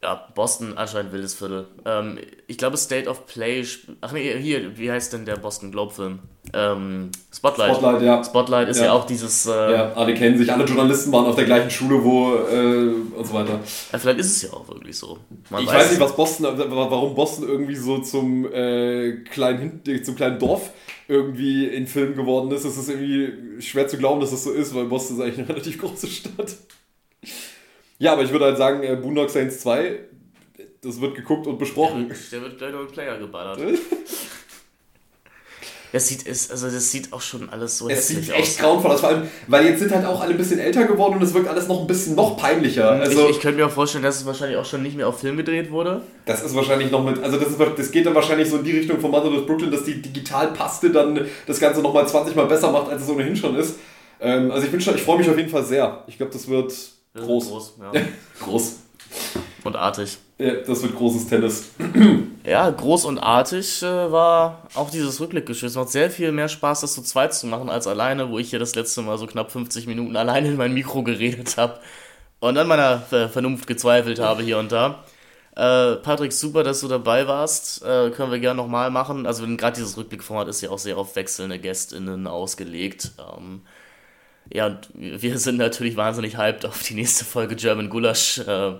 Ja, 0.00 0.28
Boston 0.36 0.78
anscheinend 0.78 1.12
wildes 1.12 1.34
Viertel. 1.34 1.66
Ähm, 1.84 2.18
ich 2.46 2.56
glaube 2.56 2.76
State 2.76 3.08
of 3.08 3.26
Play. 3.26 3.64
Ach 4.00 4.12
nee, 4.12 4.38
hier, 4.38 4.78
wie 4.78 4.92
heißt 4.92 5.12
denn 5.12 5.24
der 5.24 5.36
Boston 5.36 5.72
Globe 5.72 5.92
Film? 5.92 6.20
Ähm, 6.54 7.10
Spotlight. 7.34 7.76
Spotlight, 7.76 8.02
ja. 8.02 8.22
Spotlight 8.22 8.68
ist 8.68 8.78
ja, 8.78 8.84
ja 8.86 8.92
auch 8.92 9.06
dieses. 9.06 9.46
Äh, 9.46 9.50
ja, 9.50 9.92
alle 9.94 10.14
kennen 10.14 10.38
sich, 10.38 10.52
alle 10.52 10.64
Journalisten 10.64 11.12
waren 11.12 11.26
auf 11.26 11.34
der 11.34 11.46
gleichen 11.46 11.70
Schule, 11.70 12.04
wo 12.04 12.32
äh, 12.32 12.94
und 13.16 13.26
so 13.26 13.34
weiter. 13.34 13.58
Ja, 13.92 13.98
vielleicht 13.98 14.20
ist 14.20 14.36
es 14.36 14.42
ja 14.42 14.50
auch 14.52 14.68
wirklich 14.68 14.96
so. 14.96 15.18
Man 15.50 15.64
ich 15.64 15.68
weiß, 15.68 15.74
weiß 15.74 15.90
nicht, 15.90 16.00
was 16.00 16.14
Boston, 16.14 16.46
warum 16.46 17.16
Boston 17.16 17.48
irgendwie 17.48 17.76
so 17.76 17.98
zum 17.98 18.46
äh, 18.52 19.24
kleinen 19.24 19.82
zum 20.04 20.14
kleinen 20.14 20.38
Dorf 20.38 20.70
irgendwie 21.08 21.66
in 21.66 21.88
Film 21.88 22.14
geworden 22.14 22.52
ist. 22.52 22.64
Es 22.64 22.76
ist 22.76 22.88
irgendwie 22.88 23.60
schwer 23.60 23.88
zu 23.88 23.98
glauben, 23.98 24.20
dass 24.20 24.30
das 24.30 24.44
so 24.44 24.52
ist, 24.52 24.74
weil 24.76 24.84
Boston 24.84 25.16
ist 25.16 25.22
eigentlich 25.22 25.38
eine 25.38 25.48
relativ 25.56 25.78
große 25.80 26.06
Stadt. 26.06 26.54
Ja, 27.98 28.12
aber 28.12 28.22
ich 28.22 28.30
würde 28.30 28.46
halt 28.46 28.56
sagen, 28.56 28.82
äh, 28.82 28.96
Boondock 28.96 29.30
Saints 29.30 29.60
2, 29.60 29.98
das 30.82 31.00
wird 31.00 31.14
geguckt 31.14 31.46
und 31.46 31.58
besprochen. 31.58 32.08
Der, 32.08 32.40
der 32.40 32.42
wird 32.42 32.58
gleich 32.58 32.72
noch 32.72 32.80
mit 32.80 32.92
Player 32.92 33.18
geballert. 33.18 33.60
Das 35.90 36.06
sieht, 36.06 36.24
ist, 36.24 36.50
also 36.50 36.66
das 36.66 36.90
sieht 36.90 37.12
auch 37.14 37.22
schon 37.22 37.48
alles 37.48 37.78
so 37.78 37.88
Es 37.88 38.08
sieht 38.08 38.28
echt 38.28 38.58
grauenvoll 38.58 38.90
aus, 38.90 39.00
vor 39.00 39.08
allem, 39.08 39.22
weil 39.46 39.64
jetzt 39.64 39.78
sind 39.78 39.90
halt 39.90 40.04
auch 40.04 40.20
alle 40.20 40.32
ein 40.32 40.36
bisschen 40.36 40.58
älter 40.58 40.84
geworden 40.84 41.14
und 41.14 41.22
es 41.22 41.32
wirkt 41.32 41.48
alles 41.48 41.66
noch 41.66 41.80
ein 41.80 41.86
bisschen 41.86 42.14
noch 42.14 42.36
peinlicher. 42.36 42.90
Also, 42.90 43.24
ich, 43.24 43.36
ich 43.36 43.40
könnte 43.40 43.58
mir 43.58 43.66
auch 43.66 43.70
vorstellen, 43.70 44.04
dass 44.04 44.16
es 44.16 44.26
wahrscheinlich 44.26 44.58
auch 44.58 44.66
schon 44.66 44.82
nicht 44.82 44.96
mehr 44.98 45.08
auf 45.08 45.18
Film 45.18 45.38
gedreht 45.38 45.70
wurde. 45.70 46.02
Das 46.26 46.42
ist 46.42 46.54
wahrscheinlich 46.54 46.90
noch 46.90 47.02
mit, 47.02 47.22
also 47.22 47.38
das, 47.38 47.48
ist, 47.48 47.58
das 47.58 47.90
geht 47.90 48.04
dann 48.04 48.14
wahrscheinlich 48.14 48.50
so 48.50 48.58
in 48.58 48.64
die 48.64 48.72
Richtung 48.72 49.00
von 49.00 49.10
Mother 49.10 49.32
of 49.32 49.46
Brooklyn, 49.46 49.70
dass 49.70 49.84
die 49.84 50.02
Digitalpaste 50.02 50.90
dann 50.90 51.26
das 51.46 51.58
Ganze 51.58 51.80
nochmal 51.80 52.06
20 52.06 52.36
Mal 52.36 52.44
besser 52.44 52.70
macht, 52.70 52.90
als 52.90 53.04
es 53.04 53.08
ohnehin 53.08 53.34
schon 53.34 53.56
ist. 53.56 53.76
Ähm, 54.20 54.50
also 54.50 54.66
ich 54.66 54.70
bin 54.70 54.82
schon, 54.82 54.94
ich 54.94 55.02
freue 55.02 55.16
mich 55.16 55.30
auf 55.30 55.38
jeden 55.38 55.48
Fall 55.48 55.64
sehr. 55.64 56.04
Ich 56.06 56.18
glaube, 56.18 56.32
das 56.32 56.48
wird 56.48 56.74
Groß. 57.20 57.48
Groß, 57.48 57.74
ja. 57.80 58.00
groß. 58.40 58.76
Und 59.64 59.76
artig. 59.76 60.18
Ja, 60.38 60.54
das 60.54 60.82
wird 60.82 60.96
großes 60.96 61.26
Tennis. 61.26 61.70
ja, 62.44 62.70
groß 62.70 63.04
und 63.06 63.18
artig 63.18 63.82
äh, 63.82 64.12
war 64.12 64.68
auch 64.74 64.90
dieses 64.90 65.20
Rückblickgeschütz. 65.20 65.72
Es 65.72 65.76
macht 65.76 65.90
sehr 65.90 66.10
viel 66.10 66.30
mehr 66.30 66.48
Spaß, 66.48 66.82
das 66.82 66.94
zu 66.94 67.02
zweit 67.02 67.34
zu 67.34 67.46
machen, 67.46 67.68
als 67.68 67.86
alleine, 67.86 68.30
wo 68.30 68.38
ich 68.38 68.50
hier 68.50 68.58
das 68.58 68.74
letzte 68.74 69.02
Mal 69.02 69.18
so 69.18 69.26
knapp 69.26 69.50
50 69.50 69.86
Minuten 69.86 70.16
alleine 70.16 70.48
in 70.48 70.56
mein 70.56 70.74
Mikro 70.74 71.02
geredet 71.02 71.56
habe 71.56 71.80
und 72.40 72.56
an 72.56 72.68
meiner 72.68 73.00
Vernunft 73.00 73.66
gezweifelt 73.66 74.20
habe 74.20 74.42
hier 74.42 74.58
und 74.58 74.70
da. 74.70 75.02
Äh, 75.58 75.96
Patrick, 75.96 76.32
super, 76.32 76.62
dass 76.62 76.80
du 76.82 76.88
dabei 76.88 77.26
warst. 77.26 77.82
Äh, 77.82 78.10
können 78.10 78.30
wir 78.30 78.38
gerne 78.38 78.58
nochmal 78.58 78.90
machen. 78.92 79.26
Also 79.26 79.44
gerade 79.56 79.74
dieses 79.74 79.96
Rückblickformat 79.96 80.46
ist 80.46 80.60
ja 80.60 80.70
auch 80.70 80.78
sehr 80.78 80.96
auf 80.96 81.16
wechselnde 81.16 81.58
GästInnen 81.58 82.28
ausgelegt. 82.28 83.10
Ähm, 83.18 83.62
ja, 84.52 84.66
und 84.66 84.88
wir 84.94 85.38
sind 85.38 85.58
natürlich 85.58 85.96
wahnsinnig 85.96 86.36
hyped 86.36 86.66
auf 86.66 86.82
die 86.82 86.94
nächste 86.94 87.24
Folge 87.24 87.56
German 87.56 87.88
Gulasch. 87.88 88.38
Äh, 88.38 88.72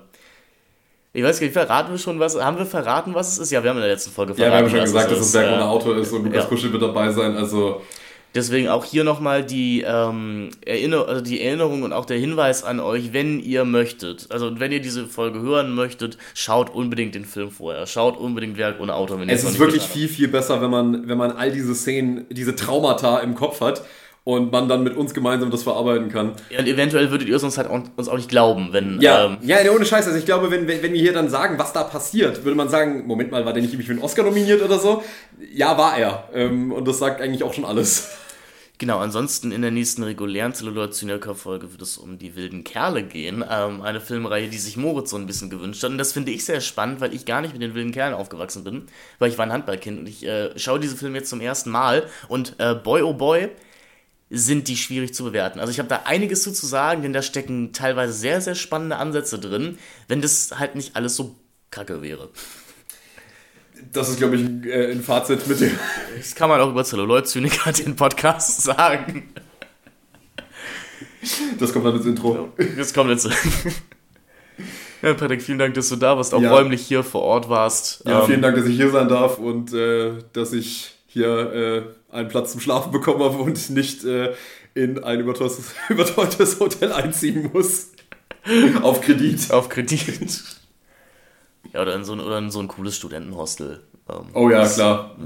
ich 1.12 1.24
weiß 1.24 1.40
gar 1.40 1.46
nicht, 1.46 1.54
verraten 1.54 1.90
wir 1.90 1.98
schon 1.98 2.20
was? 2.20 2.40
Haben 2.40 2.58
wir 2.58 2.66
verraten, 2.66 3.14
was 3.14 3.32
es 3.32 3.38
ist? 3.38 3.50
Ja, 3.50 3.62
wir 3.62 3.70
haben 3.70 3.78
in 3.78 3.82
der 3.82 3.92
letzten 3.92 4.10
Folge 4.10 4.34
verraten. 4.34 4.52
Ja, 4.52 4.58
wir 4.58 4.64
haben 4.64 4.70
schon 4.70 4.80
gesagt, 4.80 5.10
dass 5.10 5.20
es 5.20 5.32
Berg 5.32 5.52
ohne 5.52 5.64
Auto 5.64 5.92
ist 5.92 6.12
und 6.12 6.24
Lukas 6.24 6.44
ja. 6.44 6.48
Kuschel 6.48 6.72
wird 6.72 6.82
dabei 6.82 7.10
sein. 7.10 7.36
Also 7.36 7.82
Deswegen 8.34 8.68
auch 8.68 8.84
hier 8.84 9.04
nochmal 9.04 9.42
die, 9.42 9.82
ähm, 9.86 10.50
Erinner 10.64 11.08
also 11.08 11.22
die 11.22 11.40
Erinnerung 11.40 11.82
und 11.82 11.94
auch 11.94 12.04
der 12.04 12.18
Hinweis 12.18 12.62
an 12.62 12.78
euch, 12.78 13.14
wenn 13.14 13.40
ihr 13.40 13.64
möchtet, 13.64 14.26
also 14.30 14.60
wenn 14.60 14.70
ihr 14.70 14.80
diese 14.80 15.06
Folge 15.06 15.40
hören 15.40 15.74
möchtet, 15.74 16.18
schaut 16.34 16.68
unbedingt 16.72 17.14
den 17.14 17.24
Film 17.24 17.50
vorher. 17.50 17.86
Schaut 17.86 18.18
unbedingt 18.18 18.58
Werk 18.58 18.80
ohne 18.80 18.94
Auto. 18.94 19.18
Wenn 19.18 19.30
es 19.30 19.44
ist 19.44 19.58
wirklich 19.58 19.82
viel, 19.82 20.08
viel 20.08 20.28
besser, 20.28 20.60
wenn 20.60 20.70
man, 20.70 21.08
wenn 21.08 21.16
man 21.16 21.32
all 21.32 21.50
diese 21.50 21.74
Szenen, 21.74 22.26
diese 22.30 22.54
Traumata 22.54 23.18
im 23.20 23.34
Kopf 23.34 23.62
hat 23.62 23.82
und 24.28 24.52
man 24.52 24.68
dann 24.68 24.82
mit 24.82 24.94
uns 24.94 25.14
gemeinsam 25.14 25.50
das 25.50 25.62
verarbeiten 25.62 26.10
kann. 26.10 26.32
Ja, 26.50 26.58
und 26.58 26.66
eventuell 26.66 27.10
würdet 27.10 27.28
ihr 27.28 27.36
es 27.36 27.42
uns 27.42 27.56
halt 27.56 27.66
auch, 27.70 27.80
uns 27.96 28.08
auch 28.10 28.16
nicht 28.16 28.28
glauben, 28.28 28.68
wenn. 28.72 29.00
Ja, 29.00 29.24
ähm, 29.24 29.38
ja, 29.40 29.56
ohne 29.74 29.86
Scheiß. 29.86 30.06
Also 30.06 30.18
ich 30.18 30.26
glaube, 30.26 30.50
wenn, 30.50 30.68
wenn, 30.68 30.82
wenn 30.82 30.92
wir 30.92 31.00
hier 31.00 31.14
dann 31.14 31.30
sagen, 31.30 31.58
was 31.58 31.72
da 31.72 31.82
passiert, 31.82 32.44
würde 32.44 32.54
man 32.54 32.68
sagen, 32.68 33.06
Moment 33.06 33.30
mal, 33.30 33.46
war 33.46 33.54
der 33.54 33.62
nicht 33.62 33.72
irgendwie 33.72 33.86
für 33.86 33.92
einen 33.92 34.02
Oscar 34.02 34.24
nominiert 34.24 34.60
oder 34.60 34.78
so? 34.78 35.02
Ja, 35.50 35.78
war 35.78 35.96
er. 35.96 36.28
Ähm, 36.34 36.72
und 36.72 36.86
das 36.86 36.98
sagt 36.98 37.22
eigentlich 37.22 37.42
auch 37.42 37.54
schon 37.54 37.64
alles. 37.64 38.10
Genau, 38.76 38.98
ansonsten 38.98 39.50
in 39.50 39.62
der 39.62 39.70
nächsten 39.70 40.02
regulären 40.02 40.52
Celluloid 40.52 40.92
Zyniker 40.92 41.34
Folge 41.34 41.72
wird 41.72 41.80
es 41.80 41.96
um 41.96 42.18
die 42.18 42.36
wilden 42.36 42.64
Kerle 42.64 43.04
gehen. 43.04 43.42
Ähm, 43.50 43.80
eine 43.80 44.02
Filmreihe, 44.02 44.48
die 44.48 44.58
sich 44.58 44.76
Moritz 44.76 45.08
so 45.08 45.16
ein 45.16 45.26
bisschen 45.26 45.48
gewünscht 45.48 45.82
hat. 45.82 45.90
Und 45.90 45.96
das 45.96 46.12
finde 46.12 46.32
ich 46.32 46.44
sehr 46.44 46.60
spannend, 46.60 47.00
weil 47.00 47.14
ich 47.14 47.24
gar 47.24 47.40
nicht 47.40 47.54
mit 47.54 47.62
den 47.62 47.72
wilden 47.72 47.92
Kerlen 47.92 48.12
aufgewachsen 48.12 48.62
bin, 48.62 48.82
weil 49.18 49.30
ich 49.30 49.38
war 49.38 49.46
ein 49.46 49.52
Handballkind 49.52 50.00
und 50.00 50.06
ich 50.06 50.26
äh, 50.26 50.50
schaue 50.58 50.80
diese 50.80 50.98
Filme 50.98 51.16
jetzt 51.16 51.30
zum 51.30 51.40
ersten 51.40 51.70
Mal. 51.70 52.04
Und 52.28 52.56
äh, 52.58 52.74
boy 52.74 53.00
oh 53.00 53.14
boy, 53.14 53.48
sind 54.30 54.68
die 54.68 54.76
schwierig 54.76 55.14
zu 55.14 55.24
bewerten. 55.24 55.58
Also 55.58 55.70
ich 55.70 55.78
habe 55.78 55.88
da 55.88 56.02
einiges 56.04 56.42
zu, 56.42 56.52
zu 56.52 56.66
sagen, 56.66 57.02
denn 57.02 57.12
da 57.12 57.22
stecken 57.22 57.72
teilweise 57.72 58.12
sehr, 58.12 58.40
sehr 58.40 58.54
spannende 58.54 58.96
Ansätze 58.96 59.38
drin, 59.38 59.78
wenn 60.06 60.20
das 60.20 60.58
halt 60.58 60.74
nicht 60.74 60.96
alles 60.96 61.16
so 61.16 61.36
kacke 61.70 62.02
wäre. 62.02 62.28
Das 63.92 64.08
ist, 64.08 64.18
glaube 64.18 64.36
ich, 64.36 64.42
ein, 64.42 64.64
äh, 64.64 64.90
ein 64.90 65.02
Fazit 65.02 65.46
mit 65.46 65.60
dem. 65.60 65.78
Das 66.16 66.34
kann 66.34 66.48
man 66.48 66.60
auch 66.60 66.70
über 66.70 66.84
Celluloid-Zyniker 66.84 67.72
den 67.72 67.96
Podcast 67.96 68.62
sagen. 68.62 69.32
Das 71.58 71.72
kommt 71.72 71.86
dann 71.86 71.96
ins 71.96 72.06
Intro. 72.06 72.52
Das 72.76 72.92
kommt 72.92 73.10
jetzt. 73.10 73.28
Ja, 75.02 75.14
Patrick, 75.14 75.42
vielen 75.42 75.58
Dank, 75.58 75.74
dass 75.74 75.88
du 75.88 75.96
da 75.96 76.16
warst, 76.16 76.34
auch 76.34 76.42
ja. 76.42 76.50
räumlich 76.50 76.82
hier 76.82 77.04
vor 77.04 77.22
Ort 77.22 77.48
warst. 77.48 78.02
Ja, 78.04 78.22
vielen 78.22 78.38
ähm, 78.38 78.42
Dank, 78.42 78.56
dass 78.56 78.66
ich 78.66 78.76
hier 78.76 78.90
sein 78.90 79.08
darf 79.08 79.38
und 79.38 79.72
äh, 79.72 80.14
dass 80.32 80.52
ich 80.52 80.96
hier 81.06 81.52
äh, 81.52 81.82
einen 82.10 82.28
Platz 82.28 82.52
zum 82.52 82.60
Schlafen 82.60 82.92
bekommen 82.92 83.22
habe 83.22 83.38
und 83.38 83.70
nicht 83.70 84.04
äh, 84.04 84.34
in 84.74 85.02
ein 85.02 85.20
überteuertes, 85.20 85.72
überteuertes 85.88 86.60
Hotel 86.60 86.92
einziehen 86.92 87.50
muss. 87.52 87.88
Auf 88.82 89.00
Kredit. 89.00 89.50
Auf 89.50 89.68
Kredit. 89.68 90.42
Ja, 91.72 91.82
oder 91.82 91.94
in 91.94 92.04
so 92.04 92.12
ein, 92.14 92.20
oder 92.20 92.38
in 92.38 92.50
so 92.50 92.60
ein 92.60 92.68
cooles 92.68 92.96
Studentenhostel. 92.96 93.82
Ähm, 94.08 94.26
oh 94.32 94.48
ja, 94.48 94.66
klar. 94.66 95.16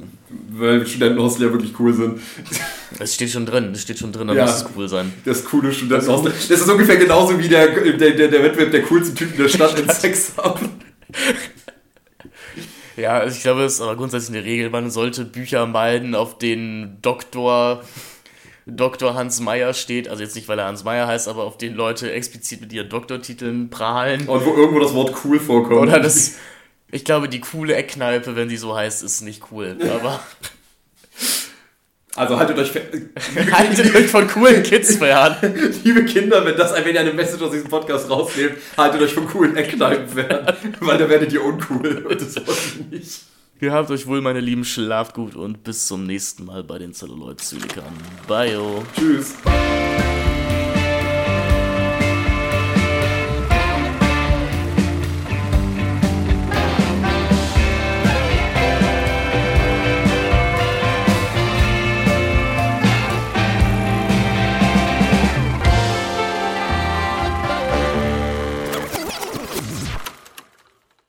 Weil 0.51 0.85
Studentenhostel 0.87 1.47
ja 1.47 1.53
wirklich 1.53 1.79
cool 1.79 1.93
sind. 1.93 2.21
Das 2.99 3.15
steht 3.15 3.31
schon 3.31 3.47
drin, 3.47 3.73
das 3.73 3.83
steht 3.83 3.99
schon 3.99 4.13
drin, 4.13 4.27
da 4.27 4.35
ja, 4.35 4.45
muss 4.45 4.57
es 4.57 4.67
cool 4.77 4.89
sein. 4.89 5.13
Das 5.25 5.45
coole 5.45 5.73
Studentenhostel. 5.73 6.33
Das 6.33 6.61
ist 6.61 6.69
ungefähr 6.69 6.97
genauso 6.97 7.39
wie 7.39 7.49
der, 7.49 7.69
der, 7.69 8.11
der, 8.11 8.29
der 8.29 8.43
Wettbewerb 8.43 8.73
der 8.73 8.83
coolsten 8.83 9.15
Typen 9.15 9.37
der 9.37 9.49
Stadt 9.49 9.79
in 9.79 9.89
Sex 9.89 10.33
haben. 10.37 10.69
Ja, 12.97 13.19
also 13.19 13.37
ich 13.37 13.43
glaube, 13.43 13.63
es 13.63 13.75
ist 13.75 13.81
aber 13.81 13.97
grundsätzlich 13.97 14.37
eine 14.37 14.47
Regel, 14.47 14.71
man 14.71 14.91
sollte 14.91 15.25
Bücher 15.25 15.67
meiden, 15.67 16.15
auf 16.15 16.39
denen 16.39 16.99
Doktor, 17.01 17.83
Dr. 18.67 19.15
Hans 19.15 19.41
Meyer 19.41 19.75
steht. 19.75 20.09
Also 20.09 20.23
jetzt 20.23 20.37
nicht, 20.37 20.49
weil 20.49 20.59
er 20.59 20.67
Hans 20.67 20.85
Meyer 20.85 21.07
heißt, 21.07 21.29
aber 21.29 21.45
auf 21.45 21.59
denen 21.59 21.77
Leute 21.77 22.13
explizit 22.13 22.61
mit 22.61 22.73
ihren 22.73 22.89
Doktortiteln 22.89 23.71
prahlen. 23.71 24.29
Und 24.29 24.45
wo 24.45 24.55
irgendwo 24.55 24.81
das 24.81 24.95
Wort 24.95 25.15
cool 25.25 25.41
vorkommt. 25.41 25.81
Oder 25.81 26.01
das, 26.01 26.37
ich 26.91 27.05
glaube, 27.05 27.29
die 27.29 27.41
coole 27.41 27.75
Eckkneipe, 27.75 28.37
wenn 28.37 28.49
die 28.49 28.57
so 28.57 28.77
heißt, 28.77 29.03
ist 29.03 29.23
nicht 29.23 29.45
cool. 29.51 29.77
Aber. 29.83 30.21
Also 32.15 32.39
haltet 32.39 32.59
euch, 32.59 32.73
haltet 33.53 33.95
euch 33.95 34.07
von 34.07 34.29
coolen 34.29 34.63
Kids 34.63 34.97
fern. 34.97 35.37
Liebe 35.85 36.05
Kinder, 36.05 36.45
wenn, 36.45 36.57
das, 36.57 36.75
wenn 36.75 36.95
ihr 36.95 37.01
eine 37.01 37.13
Message 37.13 37.43
aus 37.43 37.53
diesem 37.53 37.69
Podcast 37.69 38.11
rausnehmt, 38.11 38.57
haltet 38.77 39.01
euch 39.01 39.15
von 39.15 39.27
coolen 39.27 39.57
Eckkneipen 39.57 40.09
fern, 40.09 40.55
weil 40.81 40.99
da 40.99 41.09
werdet 41.09 41.33
ihr 41.33 41.43
uncool 41.43 42.07
und 42.09 42.21
das 42.21 42.37
wollte 42.37 42.53
ich 42.53 42.91
nicht. 42.91 43.21
Ihr 43.61 43.73
habt 43.73 43.91
euch 43.91 44.07
wohl, 44.07 44.21
meine 44.21 44.41
Lieben, 44.41 44.65
schlaft 44.65 45.15
gut 45.15 45.37
und 45.37 45.63
bis 45.63 45.87
zum 45.87 46.05
nächsten 46.05 46.45
Mal 46.45 46.65
bei 46.65 46.79
den 46.79 46.93
Celluloid-Zynikern. 46.93 47.95
Bye. 48.27 48.59
Tschüss. 48.99 49.35